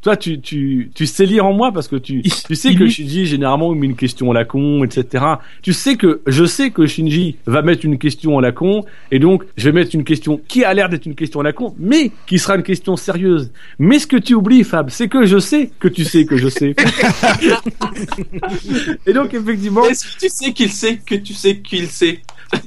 [0.00, 3.26] toi tu, tu, tu sais lire en moi parce que tu, tu sais que Shinji
[3.26, 5.24] généralement il met une question à la con, etc.
[5.62, 9.18] Tu sais que je sais que Shinji va mettre une question à la con et
[9.18, 11.74] donc je vais mettre une question qui a l'air d'être une question à la con,
[11.78, 13.52] mais qui sera une question sérieuse.
[13.78, 16.48] Mais ce que tu oublies Fab, c'est que je sais que tu sais que je
[16.48, 16.74] sais.
[19.06, 22.20] et donc effectivement, Est-ce que tu sais qu'il sait que tu sais qu'il sait?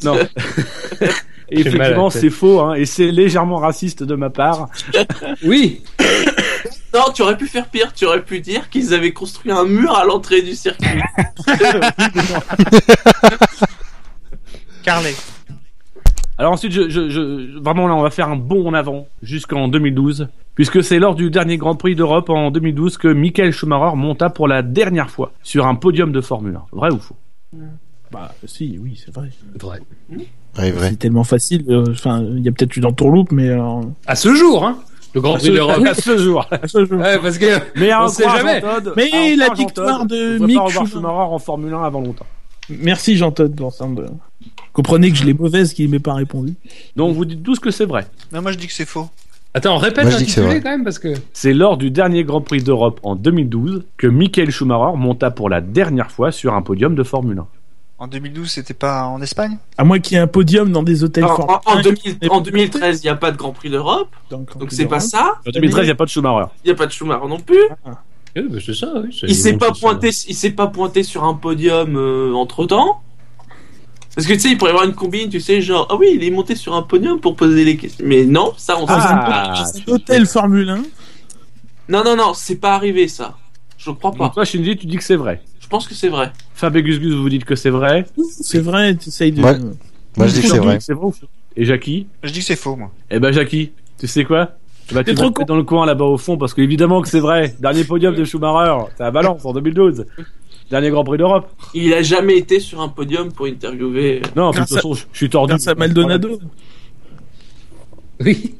[0.03, 0.17] Non.
[1.49, 4.69] Et effectivement, c'est faux, hein, et c'est légèrement raciste de ma part.
[5.43, 5.81] Oui.
[6.93, 7.91] Non, tu aurais pu faire pire.
[7.93, 10.87] Tu aurais pu dire qu'ils avaient construit un mur à l'entrée du circuit.
[14.83, 15.13] Carlet.
[16.37, 19.67] Alors ensuite, je, je, je- vraiment là, on va faire un bond en avant jusqu'en
[19.67, 24.29] 2012, puisque c'est lors du dernier Grand Prix d'Europe en 2012 que Michael Schumacher monta
[24.29, 26.63] pour la dernière fois sur un podium de Formule 1.
[26.71, 27.15] Vrai ou faux?
[28.13, 29.29] Bah, si, oui, c'est vrai.
[29.59, 29.79] Vrai.
[30.57, 30.89] Ouais, vrai.
[30.91, 31.65] C'est tellement facile.
[31.69, 34.77] euh, Enfin, il y a peut-être eu dans Tourloupe, mais euh, À ce jour, hein.
[35.15, 35.83] Le Grand Prix ce, d'Europe.
[35.85, 36.45] à ce jour.
[36.51, 36.99] à ce jour.
[36.99, 37.45] Ouais, parce que
[37.79, 38.63] Mais à On sait croire jamais.
[38.95, 41.07] Mais la victoire de on Mick Schumacher.
[41.07, 42.25] En Formule 1 avant longtemps.
[42.69, 43.85] Merci Jean Todt pour ça.
[43.87, 44.05] de-
[44.71, 46.55] Comprenez que je l'ai mauvaise qu'il m'ait pas répondu.
[46.95, 48.07] Donc vous dites tous que c'est vrai.
[48.31, 49.07] Non, moi je dis que c'est faux.
[49.55, 51.91] Attends, répète Moi, je dis que c'est l'intitulé quand même parce que C'est lors du
[51.91, 56.55] dernier Grand Prix d'Europe en 2012 que Michael Schumacher monta pour la dernière fois sur
[56.55, 57.47] un podium de Formule 1.
[58.03, 59.57] En 2012, c'était pas en Espagne?
[59.77, 61.81] À moins qu'il y ait un podium dans des hôtels En, Formule en- en 1,
[61.83, 64.09] 2000 en 2013, il n'y a pas de Grand Prix d'Europe.
[64.29, 65.35] donc, c'est pas ça.
[65.47, 66.47] En 2013, il n'y a pas de Schumacher.
[66.65, 67.61] Il n'y a pas de Schumacher non plus.
[68.35, 69.17] Eh ben, c'est ça, oui.
[69.17, 71.95] ça, Il s'est pas pointé, il s'est pas pointé sur un podium
[72.35, 72.99] entre temps.
[74.15, 76.09] Parce que tu sais, il pourrait y avoir une combine, tu sais, genre, ah oui,
[76.15, 78.03] il est monté sur un podium pour poser les questions.
[78.05, 79.63] Mais non, ça, on sait Ah, pas.
[79.63, 80.83] un hôtel Formule 1.
[81.87, 83.37] Non, non, non, c'est pas arrivé, ça.
[83.77, 84.25] Je crois pas.
[84.25, 85.41] Donc toi, Shinji, tu dis que c'est vrai.
[85.73, 86.31] Je pense que c'est vrai.
[86.53, 88.05] Fab et Gus Gus, vous dites que c'est vrai.
[88.29, 89.41] C'est vrai, tu essayes de.
[89.41, 89.57] Ouais.
[90.15, 90.77] Moi, je dis que c'est vrai.
[90.79, 91.25] C'est vrai ou faux
[91.57, 92.91] Et Jackie Je dis que c'est faux, moi.
[93.09, 94.51] Eh ben Jackie, tu sais quoi
[94.87, 95.09] Tu vas te
[95.45, 97.55] dans le coin là-bas au fond parce qu'évidemment que c'est vrai.
[97.59, 100.05] Dernier podium de Schumacher, c'est à Valence en 2012.
[100.69, 101.49] Dernier Grand Prix d'Europe.
[101.73, 104.21] Il a jamais été sur un podium pour interviewer.
[104.35, 105.53] Non, de toute façon, je je suis tordu.
[105.53, 106.39] Grâce à Maldonado.
[108.19, 108.53] Oui.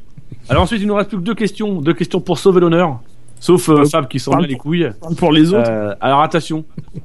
[0.49, 1.79] Alors ensuite, il nous reste plus que deux questions.
[1.79, 3.01] Deux questions pour sauver l'honneur.
[3.43, 4.89] Sauf euh, Euh, Fab qui s'en bat les couilles.
[5.17, 5.69] Pour les autres.
[5.69, 6.63] Euh, alors attention,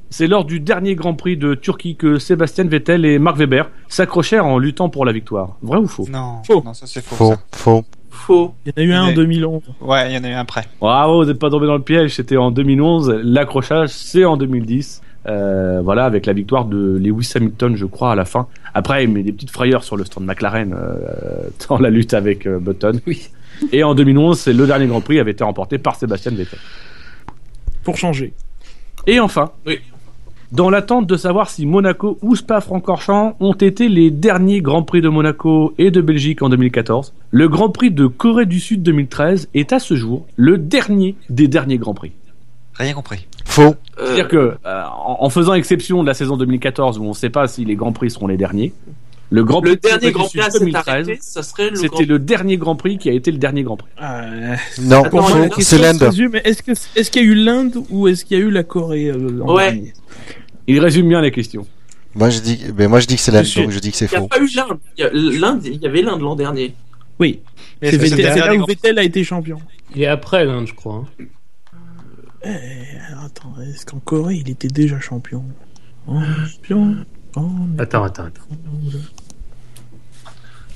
[0.09, 4.45] c'est lors du dernier Grand Prix de Turquie que Sébastien Vettel et Mark Webber s'accrochèrent
[4.45, 5.57] en luttant pour la victoire.
[5.61, 6.07] Vrai ou faux?
[6.09, 6.63] Non, Faux.
[6.65, 7.15] non, ça c'est faux.
[7.15, 7.31] Faux.
[7.33, 7.39] ça.
[7.51, 7.83] Faux.
[8.09, 8.53] Faux.
[8.65, 9.61] Il y en a eu un en Mais- 2011.
[9.81, 10.63] Ouais, il y en a eu un prêt.
[10.79, 12.15] Bravo, vous n'êtes pas tombé dans le piège.
[12.15, 13.09] C'était en 2011.
[13.21, 15.01] L'accrochage, c'est en 2010.
[15.27, 18.47] Euh, voilà, avec la victoire de Lewis Hamilton, je crois, à la fin.
[18.73, 22.47] Après, il met des petites frayeurs sur le stand McLaren euh, dans la lutte avec
[22.47, 22.99] euh, Button.
[23.05, 23.27] Oui.
[23.71, 26.59] Et en 2011, c'est le dernier Grand Prix avait été remporté par Sébastien Vettel.
[27.83, 28.33] Pour changer.
[29.07, 29.79] Et enfin, Oui.
[30.51, 35.09] dans l'attente de savoir si Monaco ou Spa-Francorchamps ont été les derniers Grands Prix de
[35.09, 39.73] Monaco et de Belgique en 2014, le Grand Prix de Corée du Sud 2013 est
[39.73, 42.11] à ce jour le dernier des derniers Grands Prix.
[42.75, 43.27] Rien compris.
[43.45, 43.61] Faux.
[43.61, 47.13] Euh, C'est-à-dire que, euh, en, en faisant exception de la saison 2014 où on ne
[47.13, 48.71] sait pas si les Grands Prix seront les derniers,
[49.31, 51.69] le Grand Prix le de Corée dernier Grand Prix à s'être 2013, arrêté, ça serait
[51.69, 53.89] le Grand c'était le dernier Grand Prix qui a été le dernier Grand Prix.
[54.01, 55.19] Euh, Non, la faux.
[55.19, 56.01] question C'est l'Inde.
[56.01, 58.49] résume, Est-ce que est-ce qu'il y a eu l'Inde ou est-ce qu'il y a eu
[58.51, 59.71] la Corée euh, en Ouais.
[59.71, 59.93] dernier
[60.67, 61.65] Il résume bien les questions.
[62.15, 64.05] Moi je dis, ben moi je dis que c'est l'Inde, donc je dis que c'est
[64.05, 64.27] Il n'y a faux.
[64.27, 64.79] pas eu l'Inde.
[64.97, 66.73] Il y a- L'Inde, il y avait l'Inde l'an dernier.
[67.19, 67.41] Oui.
[67.81, 69.59] Mais C'est là où Vettel a été champion.
[69.95, 71.05] Il est après l'Inde, je crois.
[71.21, 71.25] hein.
[72.43, 72.49] Eh,
[73.25, 75.43] attends, est-ce qu'en Corée il était déjà champion?
[76.07, 76.95] Champion.
[77.35, 77.41] Oh,
[77.77, 78.41] Attends, attends, attends.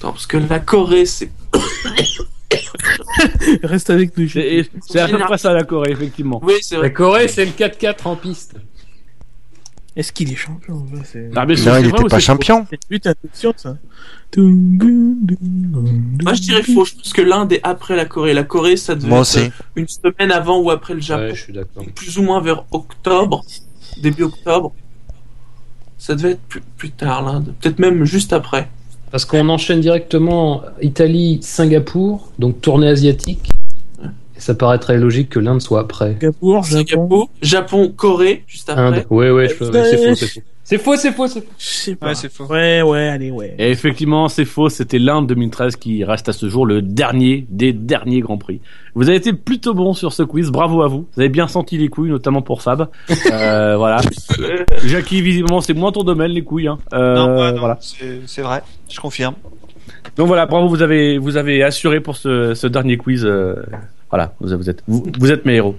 [0.04, 1.32] Attends, parce que la Corée, c'est
[3.64, 4.28] Reste avec nous.
[4.28, 4.68] C'est
[5.00, 6.42] à peu près ça la Corée, effectivement.
[6.44, 6.94] Oui, c'est La vrai.
[6.94, 8.56] Corée, c'est le 4-4 en piste.
[9.96, 12.68] Est-ce qu'il est champion c'est- Ah, mais c'est- Non, il vrai était ou pas champion.
[12.70, 13.78] C'est une attention ça.
[14.36, 16.84] Moi, je dirais faux.
[16.84, 18.34] Je pense que l'Inde est après la Corée.
[18.34, 21.24] La Corée, ça devait Moi être une semaine avant ou après le Japon.
[21.24, 21.86] Ouais, je suis d'accord.
[21.96, 23.46] Plus ou moins vers octobre,
[24.02, 24.74] début octobre.
[25.98, 27.54] Ça devait être plus, plus tard, l'Inde.
[27.62, 28.70] Peut-être même juste après.
[29.14, 33.51] Parce qu'on enchaîne directement Italie, Singapour, donc tournée asiatique.
[34.35, 36.14] Et ça paraîtrait logique que l'Inde soit après.
[36.14, 36.88] Singapour, Japon.
[36.88, 38.82] Singapour, Japon, Corée, juste après.
[38.82, 39.06] Inde.
[39.11, 40.42] Ouais, ouais, je c'est faux, c'est faux.
[40.66, 41.51] C'est faux, c'est faux, c'est faux.
[41.58, 42.08] Je sais pas.
[42.08, 42.45] Ouais, c'est faux.
[42.45, 43.53] Ouais, ouais, allez, ouais.
[43.59, 44.69] Et effectivement, c'est faux.
[44.69, 48.61] C'était l'Inde 2013 qui reste à ce jour le dernier des derniers Grands Prix.
[48.95, 50.51] Vous avez été plutôt bon sur ce quiz.
[50.51, 51.06] Bravo à vous.
[51.16, 52.88] Vous avez bien senti les couilles, notamment pour Fab.
[53.32, 54.00] Euh, voilà.
[54.85, 56.67] Jackie, visiblement, c'est moins ton domaine, les couilles.
[56.67, 56.77] Hein.
[56.93, 57.77] Euh, non, ouais, non, voilà.
[57.82, 59.33] c'est c'est vrai, je confirme.
[60.16, 60.67] Donc voilà, bravo.
[60.67, 63.25] Vous avez, vous avez assuré pour ce, ce dernier quiz.
[63.25, 63.56] euh,
[64.09, 65.75] voilà, vous, vous êtes, vous, vous êtes mes héros.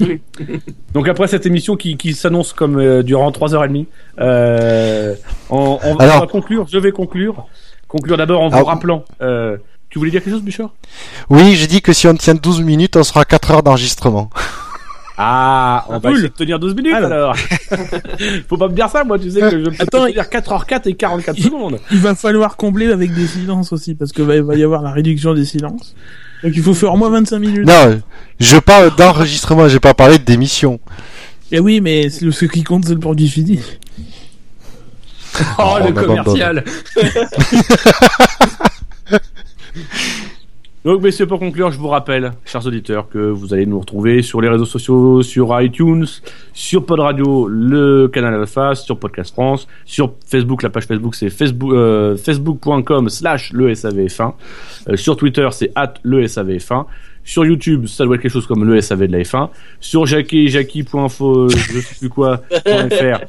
[0.94, 3.86] Donc après cette émission qui, qui s'annonce comme euh, durant 3h30,
[4.20, 5.14] euh,
[5.48, 6.66] on, on- on Alors- va conclure.
[6.70, 7.46] Je vais conclure.
[7.88, 8.62] Conclure d'abord en vous Ah.
[8.64, 9.04] rappelant.
[9.20, 9.56] Euh,
[9.88, 10.70] tu voulais dire quelque chose, Bouchard?
[11.28, 14.30] Oui, je dis que si on tient 12 minutes, on sera à 4 heures d'enregistrement.
[15.22, 16.12] Ah, on va cool.
[16.12, 17.10] essayer de tenir 12 minutes Alors.
[17.12, 17.36] alors.
[18.48, 20.94] Faut pas me dire ça, moi, tu sais que je peux Attends, tenir 4h04 et
[20.94, 21.78] 44 il- secondes.
[21.90, 24.80] Il va falloir combler avec des silences aussi, parce que va, il va y avoir
[24.82, 25.94] la réduction des silences.
[26.42, 27.66] Donc il faut faire au moins 25 minutes.
[27.66, 28.00] Non,
[28.38, 30.80] je parle d'enregistrement, j'ai pas parlé d'émission.
[31.52, 33.60] Et Eh oui, mais ce qui compte, c'est le produit fini.
[35.58, 36.64] Oh, Oh, le commercial.
[40.82, 44.40] Donc, messieurs, pour conclure, je vous rappelle, chers auditeurs, que vous allez nous retrouver sur
[44.40, 46.06] les réseaux sociaux, sur iTunes,
[46.54, 51.28] sur Pod Radio, le canal Alpha, sur Podcast France, sur Facebook, la page Facebook, c'est
[51.28, 54.32] facebook, euh, facebook.com slash le SAVF1,
[54.88, 56.86] Euh, sur Twitter, c'est at le SAVF1,
[57.24, 59.50] sur YouTube, ça doit être quelque chose comme le SAV de la F1,
[59.80, 63.20] sur Jackie, jackie.info, je sais plus quoi, .fr,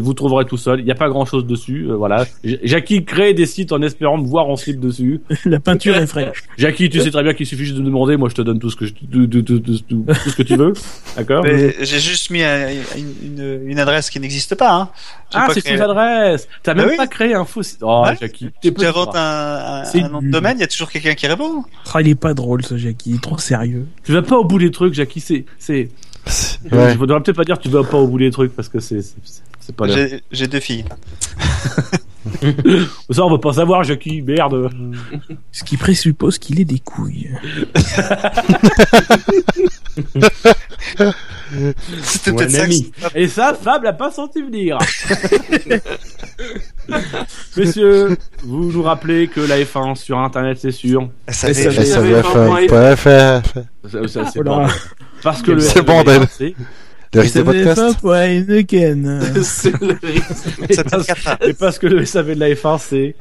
[0.00, 2.24] vous trouverez tout seul, il n'y a pas grand chose dessus, euh, voilà.
[2.44, 5.20] J- Jackie crée des sites en espérant me voir en slip dessus.
[5.44, 6.42] la peinture est fraîche.
[6.58, 8.58] Jackie, tu sais très bien qu'il suffit juste de me demander, moi je te donne
[8.58, 10.72] tout ce que je, tout, tout- tout- tout- tout- tout ce que tu veux,
[11.16, 11.44] d'accord?
[11.46, 14.72] J'ai juste mis un- une, une, une adresse qui n'existe pas.
[14.74, 14.88] Hein.
[15.34, 16.48] Ah, c'est créé- une adresse.
[16.62, 16.96] T'as même oui.
[16.96, 17.80] pas créé un faux site.
[17.82, 18.16] Oh, Ouais.
[18.20, 21.14] Jackie, Tu inventes un, un, C'est un nom de domaine, il y a toujours quelqu'un
[21.14, 21.64] qui répond.
[21.92, 23.86] Ah, il est pas drôle ce Jackie, trop sérieux.
[24.04, 25.20] Tu vas pas au bout des trucs, Jackie.
[25.20, 25.88] C'est, c'est.
[26.72, 26.92] Ouais.
[26.92, 29.02] Je devrais peut-être pas dire tu vas pas au bout des trucs parce que c'est,
[29.76, 29.86] pas.
[30.30, 30.84] J'ai deux filles.
[33.10, 34.20] Ça, on va pas savoir, Jackie.
[34.20, 34.68] Merde.
[35.52, 37.30] Ce qui présuppose qu'il ait des couilles.
[42.02, 42.66] C'était peut-être ça.
[43.14, 44.78] Et ça, Fab l'a pas senti venir.
[47.56, 51.08] Messieurs, vous nous rappelez que la F1 sur Internet, c'est sûr.
[51.28, 53.42] Ça ça avait- fait- SAVF1.fr,
[53.90, 54.66] Ça, ça, c'est bon.
[55.22, 56.54] Parce que le C'est SAV, c'est-
[57.14, 57.96] le risque de podcast.
[58.02, 59.20] ouais, Heineken.
[59.42, 63.14] c'est le quatre- et parce que le SAV de la F1, c'est,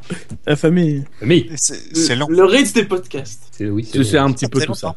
[0.45, 1.05] La famille.
[1.21, 3.43] Mais C'est le Ritz des podcasts.
[3.51, 4.95] c'est oui, c'est c'est un petit peu tout ça.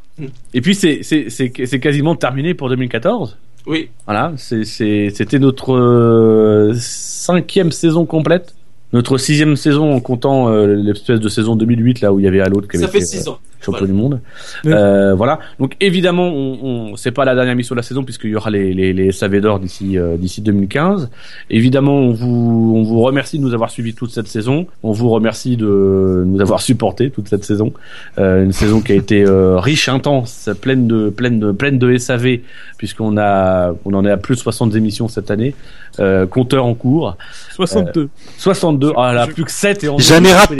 [0.53, 3.37] Et puis c'est c'est quasiment terminé pour 2014.
[3.67, 3.91] Oui.
[4.07, 8.55] Voilà, c'était notre euh, cinquième saison complète,
[8.93, 12.41] notre sixième saison en comptant euh, l'espèce de saison 2008 là où il y avait
[12.41, 13.39] Halo qui avait Ça fait 6 ans.
[13.61, 13.87] Euh, champion Voilà.
[13.87, 14.21] du monde.
[14.65, 14.73] Oui.
[14.73, 15.39] Euh, voilà.
[15.59, 18.51] Donc évidemment, on, on c'est pas la dernière mission de la saison puisqu'il y aura
[18.51, 21.11] les les, les SAV d'or d'ici euh, d'ici 2015.
[21.51, 24.67] Évidemment, on vous on vous remercie de nous avoir suivis toute cette saison.
[24.83, 27.73] On vous remercie de nous avoir supporté toute cette saison.
[28.19, 31.97] Euh, une saison qui a été euh, riche, intense, pleine de pleine de pleine de
[31.97, 32.39] SAV
[32.77, 35.55] puisqu'on a on en est à plus de 60 émissions cette année.
[36.01, 37.17] Euh, compteur en cours.
[37.57, 38.09] 62.
[38.39, 38.93] 62.
[38.97, 40.57] Ah là, plus que 7 et on J'en ai raté,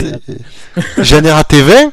[1.01, 1.91] j'en ai raté 20.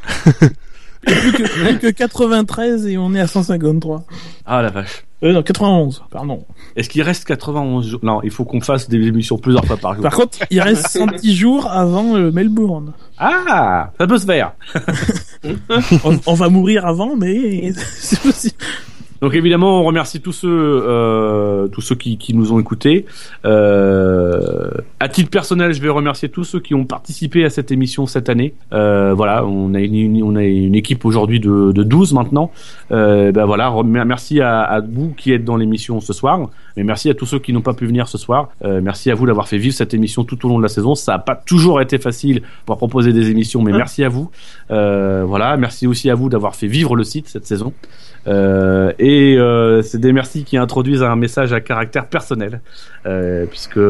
[1.06, 4.04] plus, que, plus que 93 et on est à 153.
[4.44, 5.04] Ah la vache.
[5.22, 6.44] Euh, non, 91, pardon.
[6.76, 8.00] Est-ce qu'il reste 91 jours?
[8.02, 10.02] Non, il faut qu'on fasse des émissions plusieurs fois par jour.
[10.02, 12.92] Par contre, il reste 110 jours avant euh, Melbourne.
[13.18, 14.52] Ah, ça peut se faire.
[16.04, 18.56] On, on va mourir avant, mais c'est possible.
[19.26, 23.06] Donc évidemment, on remercie tous ceux, euh, tous ceux qui, nous ont écoutés.
[23.44, 28.06] Euh, à titre personnel, je vais remercier tous ceux qui ont participé à cette émission
[28.06, 28.54] cette année.
[28.72, 32.52] Euh, voilà, on a une, on a une équipe aujourd'hui de, de 12 maintenant.
[32.90, 37.26] Ben voilà, merci à vous qui êtes dans l'émission ce soir, mais merci à tous
[37.26, 38.50] ceux qui n'ont pas pu venir ce soir.
[38.64, 40.94] Euh, merci à vous d'avoir fait vivre cette émission tout au long de la saison.
[40.94, 44.30] Ça n'a pas toujours été facile pour proposer des émissions, mais merci à vous.
[44.70, 47.72] Euh, voilà, merci aussi à vous d'avoir fait vivre le site cette saison.
[48.28, 49.38] Euh, et
[49.82, 52.60] c'est des merci qui introduisent un message à caractère personnel,
[53.50, 53.80] puisque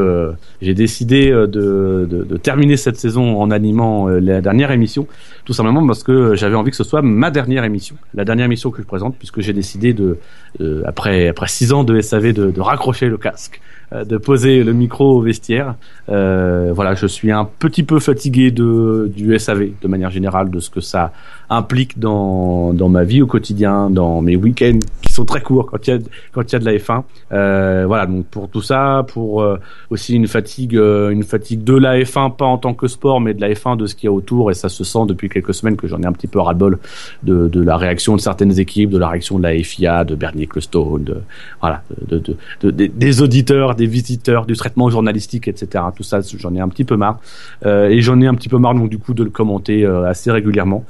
[0.60, 5.08] j'ai décidé de, de, de terminer cette saison en animant la dernière émission,
[5.46, 8.72] tout simplement parce que j'avais envie que ce soit ma dernière émission, la dernière émission
[8.72, 10.18] que je présente, puisque j'ai décidé de,
[10.60, 13.60] euh, après après six ans de SAV, de, de raccrocher le casque,
[13.92, 15.76] euh, de poser le micro au vestiaire.
[16.08, 20.58] Euh, voilà, je suis un petit peu fatigué de du SAV de manière générale, de
[20.58, 21.12] ce que ça
[21.50, 25.86] implique dans, dans ma vie au quotidien, dans mes week-ends qui sont très courts quand
[25.86, 25.98] il y a,
[26.32, 27.02] quand il y a de la F1.
[27.32, 29.56] Euh, voilà, donc pour tout ça, pour euh,
[29.90, 33.34] aussi une fatigue, euh, une fatigue de la F1, pas en tant que sport, mais
[33.34, 35.54] de la F1, de ce qu'il y a autour, et ça se sent depuis quelques
[35.54, 36.78] semaines que j'en ai un petit peu ras-le-bol
[37.22, 40.42] de, de la réaction de certaines équipes, de la réaction de la FIA, de Bernie
[40.44, 41.16] Ecclestone, de,
[41.60, 45.84] voilà, de, de, de- de- des auditeurs, des visiteurs, du traitement journalistique, etc.
[45.96, 47.18] Tout ça, j'en ai un petit peu marre.
[47.64, 50.04] Euh, et j'en ai un petit peu marre donc du coup de le commenter euh,
[50.08, 50.84] assez régulièrement.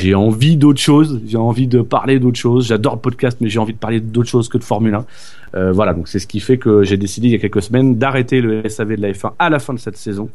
[0.00, 2.66] J'ai envie d'autre chose, j'ai envie de parler d'autre chose.
[2.68, 5.04] J'adore le podcast, mais j'ai envie de parler d'autre chose que de Formule 1.
[5.54, 7.96] Euh, voilà, donc c'est ce qui fait que j'ai décidé il y a quelques semaines
[7.96, 10.28] d'arrêter le SAV de la F1 à la fin de cette saison.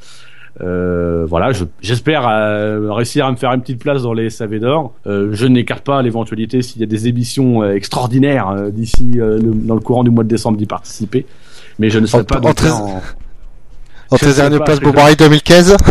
[0.62, 4.60] Euh, voilà, je- j'espère euh, réussir à me faire une petite place dans les SAV
[4.60, 4.94] d'or.
[5.08, 10.04] Euh, je n'écarte pas l'éventualité s'il y a des émissions extraordinaires d'ici dans le courant
[10.04, 11.26] du mois de décembre d'y participer.
[11.80, 13.02] Mais je ne En- pas en en-
[14.10, 15.76] En Je tes pas, places je- Bobari 2015.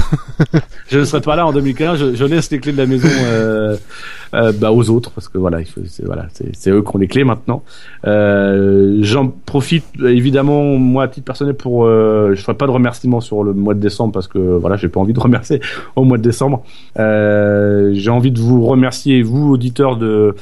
[0.89, 1.99] je ne serai pas là en 2015.
[1.99, 3.77] Je, je laisse les clés de la maison euh,
[4.35, 7.63] euh, bah, aux autres parce que voilà, c'est, eux qui ont les clés maintenant.
[8.07, 13.45] Euh, j'en profite évidemment moi à titre personnel pour, je ferai pas de remerciements sur
[13.45, 15.61] le mois de décembre parce que voilà, j'ai pas envie de remercier
[15.97, 16.63] au mois de décembre.
[16.97, 20.35] J'ai envie de vous remercier vous auditeurs de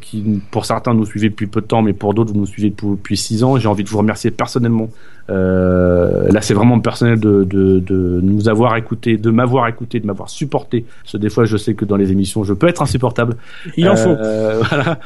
[0.00, 2.70] qui pour certains nous suivez depuis peu de temps, mais pour d'autres vous nous suivez
[2.70, 3.58] depuis, depuis six ans.
[3.58, 4.88] J'ai envie de vous remercier personnellement.
[5.30, 10.06] Euh, là, c'est vraiment personnel de, de, de nous avoir écouté, de m'avoir écouté, de
[10.06, 10.84] m'avoir supporté.
[11.02, 13.36] Parce que des fois, je sais que dans les émissions, je peux être insupportable.
[13.76, 14.10] Il en faut.
[14.10, 14.98] Euh, voilà.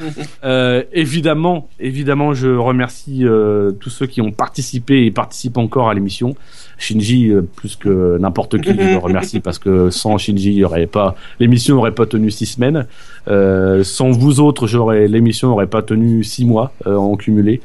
[0.44, 5.94] Euh, évidemment, évidemment, je remercie euh, tous ceux qui ont participé et participent encore à
[5.94, 6.34] l'émission.
[6.78, 10.86] Shinji, plus que n'importe qui, je le remercie parce que sans Shinji, il y aurait
[10.86, 12.86] pas l'émission n'aurait pas tenu six semaines.
[13.28, 17.60] Euh, sans vous autres, j'aurais l'émission n'aurait pas tenu six mois euh, en cumulé.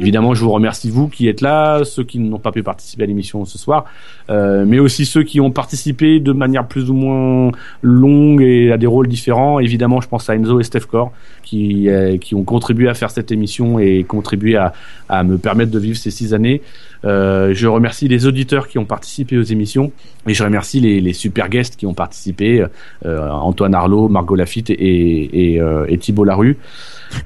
[0.00, 3.06] Évidemment, je vous remercie vous qui êtes là, ceux qui n'ont pas pu participer à
[3.06, 3.84] l'émission ce soir,
[4.28, 8.76] euh, mais aussi ceux qui ont participé de manière plus ou moins longue et à
[8.76, 9.60] des rôles différents.
[9.60, 11.12] Évidemment, je pense à Enzo et Steph Core
[11.42, 14.72] qui euh, qui ont contribué à faire cette émission et contribué à
[15.08, 16.60] à me permettre de vivre ces six années.
[17.04, 19.92] Euh, je remercie les auditeurs qui ont participé aux émissions
[20.26, 22.64] et je remercie les, les super guests qui ont participé,
[23.06, 26.56] euh, Antoine Arlot, Margot Lafitte et, et, euh, et Thibault Larue.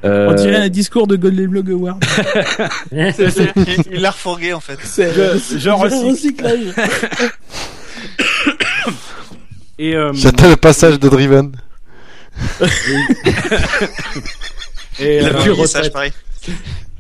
[0.05, 2.05] Euh, On dirait un discours de Golden Blog Award.
[2.92, 3.15] il
[3.92, 4.78] il l'a refourgué en fait.
[4.83, 6.44] C'est Je- je recycle.
[9.78, 11.52] et, euh, J'attends le passage de Driven.
[15.01, 16.12] et, Il a euh, pu ça, pareil.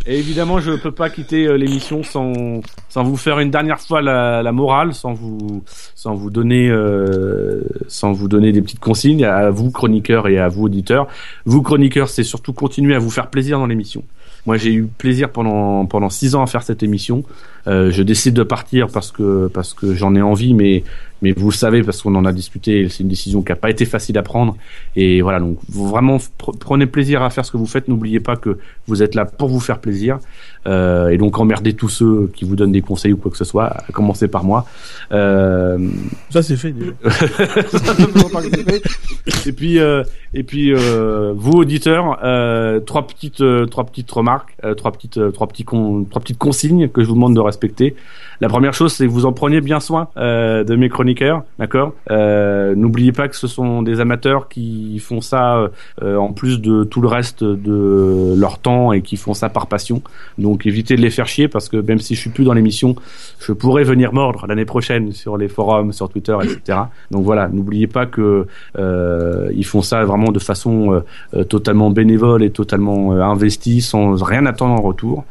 [0.04, 4.02] Et évidemment, je peux pas quitter euh, l'émission sans sans vous faire une dernière fois
[4.02, 5.62] la, la morale, sans vous
[5.94, 10.48] sans vous donner euh, sans vous donner des petites consignes à vous chroniqueurs et à
[10.48, 11.06] vous auditeurs.
[11.44, 14.02] Vous chroniqueurs, c'est surtout continuer à vous faire plaisir dans l'émission.
[14.44, 17.22] Moi, j'ai eu plaisir pendant pendant six ans à faire cette émission.
[17.68, 20.82] Euh, je décide de partir parce que parce que j'en ai envie, mais
[21.22, 22.88] mais vous le savez parce qu'on en a discuté.
[22.88, 24.56] C'est une décision qui a pas été facile à prendre.
[24.96, 27.88] Et voilà, donc vraiment pr- prenez plaisir à faire ce que vous faites.
[27.88, 30.18] N'oubliez pas que vous êtes là pour vous faire plaisir.
[30.66, 33.44] Euh, et donc emmerdez tous ceux qui vous donnent des conseils ou quoi que ce
[33.44, 34.64] soit, à commencer par moi.
[35.12, 35.78] Euh,
[36.30, 36.92] Ça c'est fait déjà.
[37.68, 38.40] ça pas
[39.46, 40.02] et puis euh,
[40.34, 45.32] et puis euh, vous auditeurs, euh, trois petites euh, trois petites remarques, euh, trois petites
[45.32, 47.94] trois petits con- trois petites consignes que je vous demande de respecter.
[48.40, 51.92] La première chose, c'est que vous en preniez bien soin euh, de mes chroniqueurs, d'accord?
[52.10, 55.68] Euh, N'oubliez pas que ce sont des amateurs qui font ça
[56.02, 59.66] euh, en plus de tout le reste de leur temps et qui font ça par
[59.68, 60.02] passion.
[60.38, 62.96] Donc évitez de les faire chier parce que même si je suis plus dans l'émission,
[63.40, 66.78] je pourrais venir mordre l'année prochaine sur les forums, sur Twitter, etc.
[67.10, 68.46] Donc voilà, n'oubliez pas que
[68.78, 71.00] euh, ils font ça vraiment de façon euh,
[71.34, 75.24] euh, totalement bénévole et totalement investie, sans rien attendre en retour.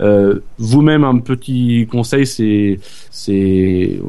[0.00, 2.78] Euh, Vous-même, un petit conseil, c'est,
[3.10, 4.00] c'est,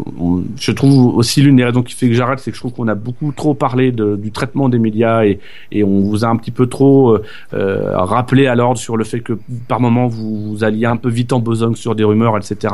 [0.57, 2.87] je trouve aussi l'une des raisons qui fait que j'arrête, c'est que je trouve qu'on
[2.87, 5.39] a beaucoup trop parlé de- du traitement des médias et,
[5.71, 9.03] et on vous a un petit peu trop euh, euh, rappelé à l'ordre sur le
[9.03, 9.33] fait que
[9.67, 12.73] par moment vous, vous alliez un peu vite en besogne sur des rumeurs, etc.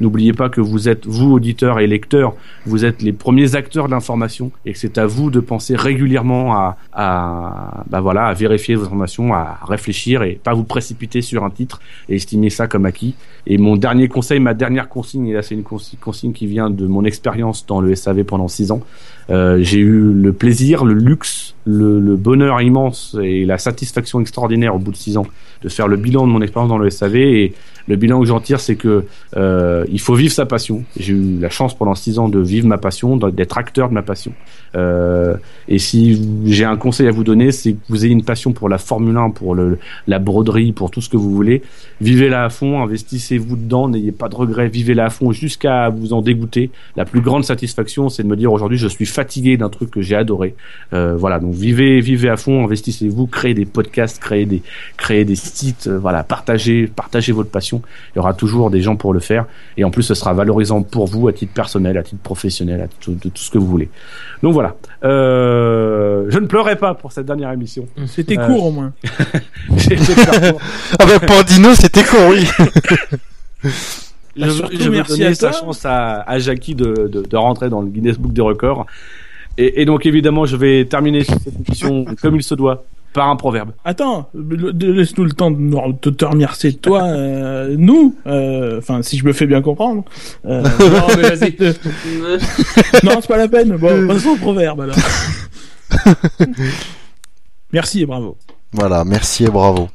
[0.00, 2.34] N'oubliez pas que vous êtes, vous auditeurs et lecteurs,
[2.66, 6.54] vous êtes les premiers acteurs de l'information et que c'est à vous de penser régulièrement
[6.54, 11.50] à, bah voilà, à vérifier vos informations, à réfléchir et pas vous précipiter sur un
[11.50, 13.14] titre et estimer ça comme acquis.
[13.46, 16.70] Et mon dernier conseil, ma dernière consigne, et là c'est une consi- consigne qui vient
[16.70, 18.80] de mon expérience dans le SAV pendant six ans.
[19.28, 24.74] Euh, j'ai eu le plaisir, le luxe, le, le bonheur immense et la satisfaction extraordinaire
[24.74, 25.26] au bout de six ans
[25.62, 27.54] de faire le bilan de mon expérience dans le SAV et
[27.86, 29.04] le bilan que j'en tire, c'est que
[29.36, 30.84] euh, il faut vivre sa passion.
[30.98, 34.02] J'ai eu la chance pendant six ans de vivre ma passion, d'être acteur de ma
[34.02, 34.32] passion.
[34.76, 35.36] Euh,
[35.68, 38.68] et si j'ai un conseil à vous donner, c'est que vous ayez une passion pour
[38.68, 41.62] la Formule 1, pour le, la broderie, pour tout ce que vous voulez.
[42.00, 46.22] Vivez-la à fond, investissez-vous dedans, n'ayez pas de regrets, vivez-la à fond jusqu'à vous en
[46.22, 46.70] dégoûter.
[46.96, 50.00] La plus grande satisfaction, c'est de me dire aujourd'hui, je suis fatigué d'un truc que
[50.02, 50.54] j'ai adoré.
[50.92, 54.62] Euh, voilà, donc vivez, vivez à fond, investissez-vous, créez des podcasts, créez des,
[54.96, 57.82] créez des sites, euh, voilà, partagez, partagez votre passion.
[58.14, 60.82] Il y aura toujours des gens pour le faire, et en plus, ce sera valorisant
[60.82, 63.66] pour vous à titre personnel, à titre professionnel, à titre de tout ce que vous
[63.66, 63.88] voulez.
[64.42, 64.59] Donc voilà.
[65.04, 67.86] Euh, je ne pleurais pas pour cette dernière émission.
[68.06, 68.92] C'était Euh, court au moins.
[69.68, 70.60] Court.
[70.98, 72.46] Ah ben pour Dino, c'était con, oui.
[74.36, 77.08] Je, Bah, veux- surtout, je veux merci donner à sa chance à, à Jackie de,
[77.08, 78.86] de, de rentrer dans le Guinness Book des records.
[79.58, 83.36] Et, et donc évidemment, je vais terminer cette émission comme il se doit par un
[83.36, 83.72] proverbe.
[83.84, 89.32] Attends, laisse-nous le temps de te remercier toi, euh, nous, euh, enfin si je me
[89.32, 90.04] fais bien comprendre.
[90.46, 91.56] Euh, Non, mais vas-y.
[93.02, 93.76] Non, c'est pas la peine.
[93.76, 94.96] Bon, passons au proverbe alors.
[97.72, 98.36] Merci et bravo.
[98.72, 99.88] Voilà, merci et bravo.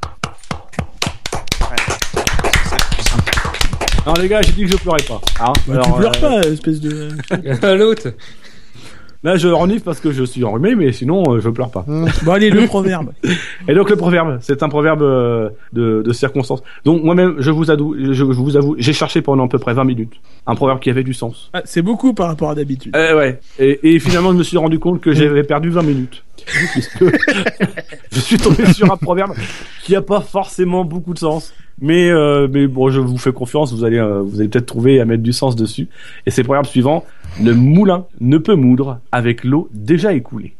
[4.05, 5.19] Non les gars, j'ai dit que je pleurais pas.
[5.39, 7.09] Hein Bah, Alors, tu pleures euh, pas, espèce de.
[7.75, 8.09] L'autre.
[9.25, 11.83] Là, je renifle parce que je suis enrhumé, mais sinon, euh, je pleure pas.
[11.87, 13.09] Bon allez, le proverbe.
[13.67, 16.61] Et donc le proverbe, c'est un proverbe euh, de, de circonstance.
[16.85, 19.73] Donc moi-même, je vous avoue, je, je vous avoue, j'ai cherché pendant à peu près
[19.73, 20.13] 20 minutes
[20.45, 21.49] un proverbe qui avait du sens.
[21.53, 22.95] Ah, c'est beaucoup par rapport à d'habitude.
[22.95, 23.39] Eh ouais.
[23.57, 26.23] Et, et finalement, je me suis rendu compte que j'avais perdu 20 minutes.
[28.11, 29.33] Je suis tombé sur un proverbe
[29.83, 31.53] qui a pas forcément beaucoup de sens.
[31.81, 35.01] Mais, euh, mais bon, je vous fais confiance, vous allez, euh, vous allez peut-être trouver
[35.01, 35.89] à mettre du sens dessus.
[36.25, 37.03] Et c'est le proverbe suivant.
[37.41, 40.55] Le moulin ne peut moudre avec l'eau déjà écoulée.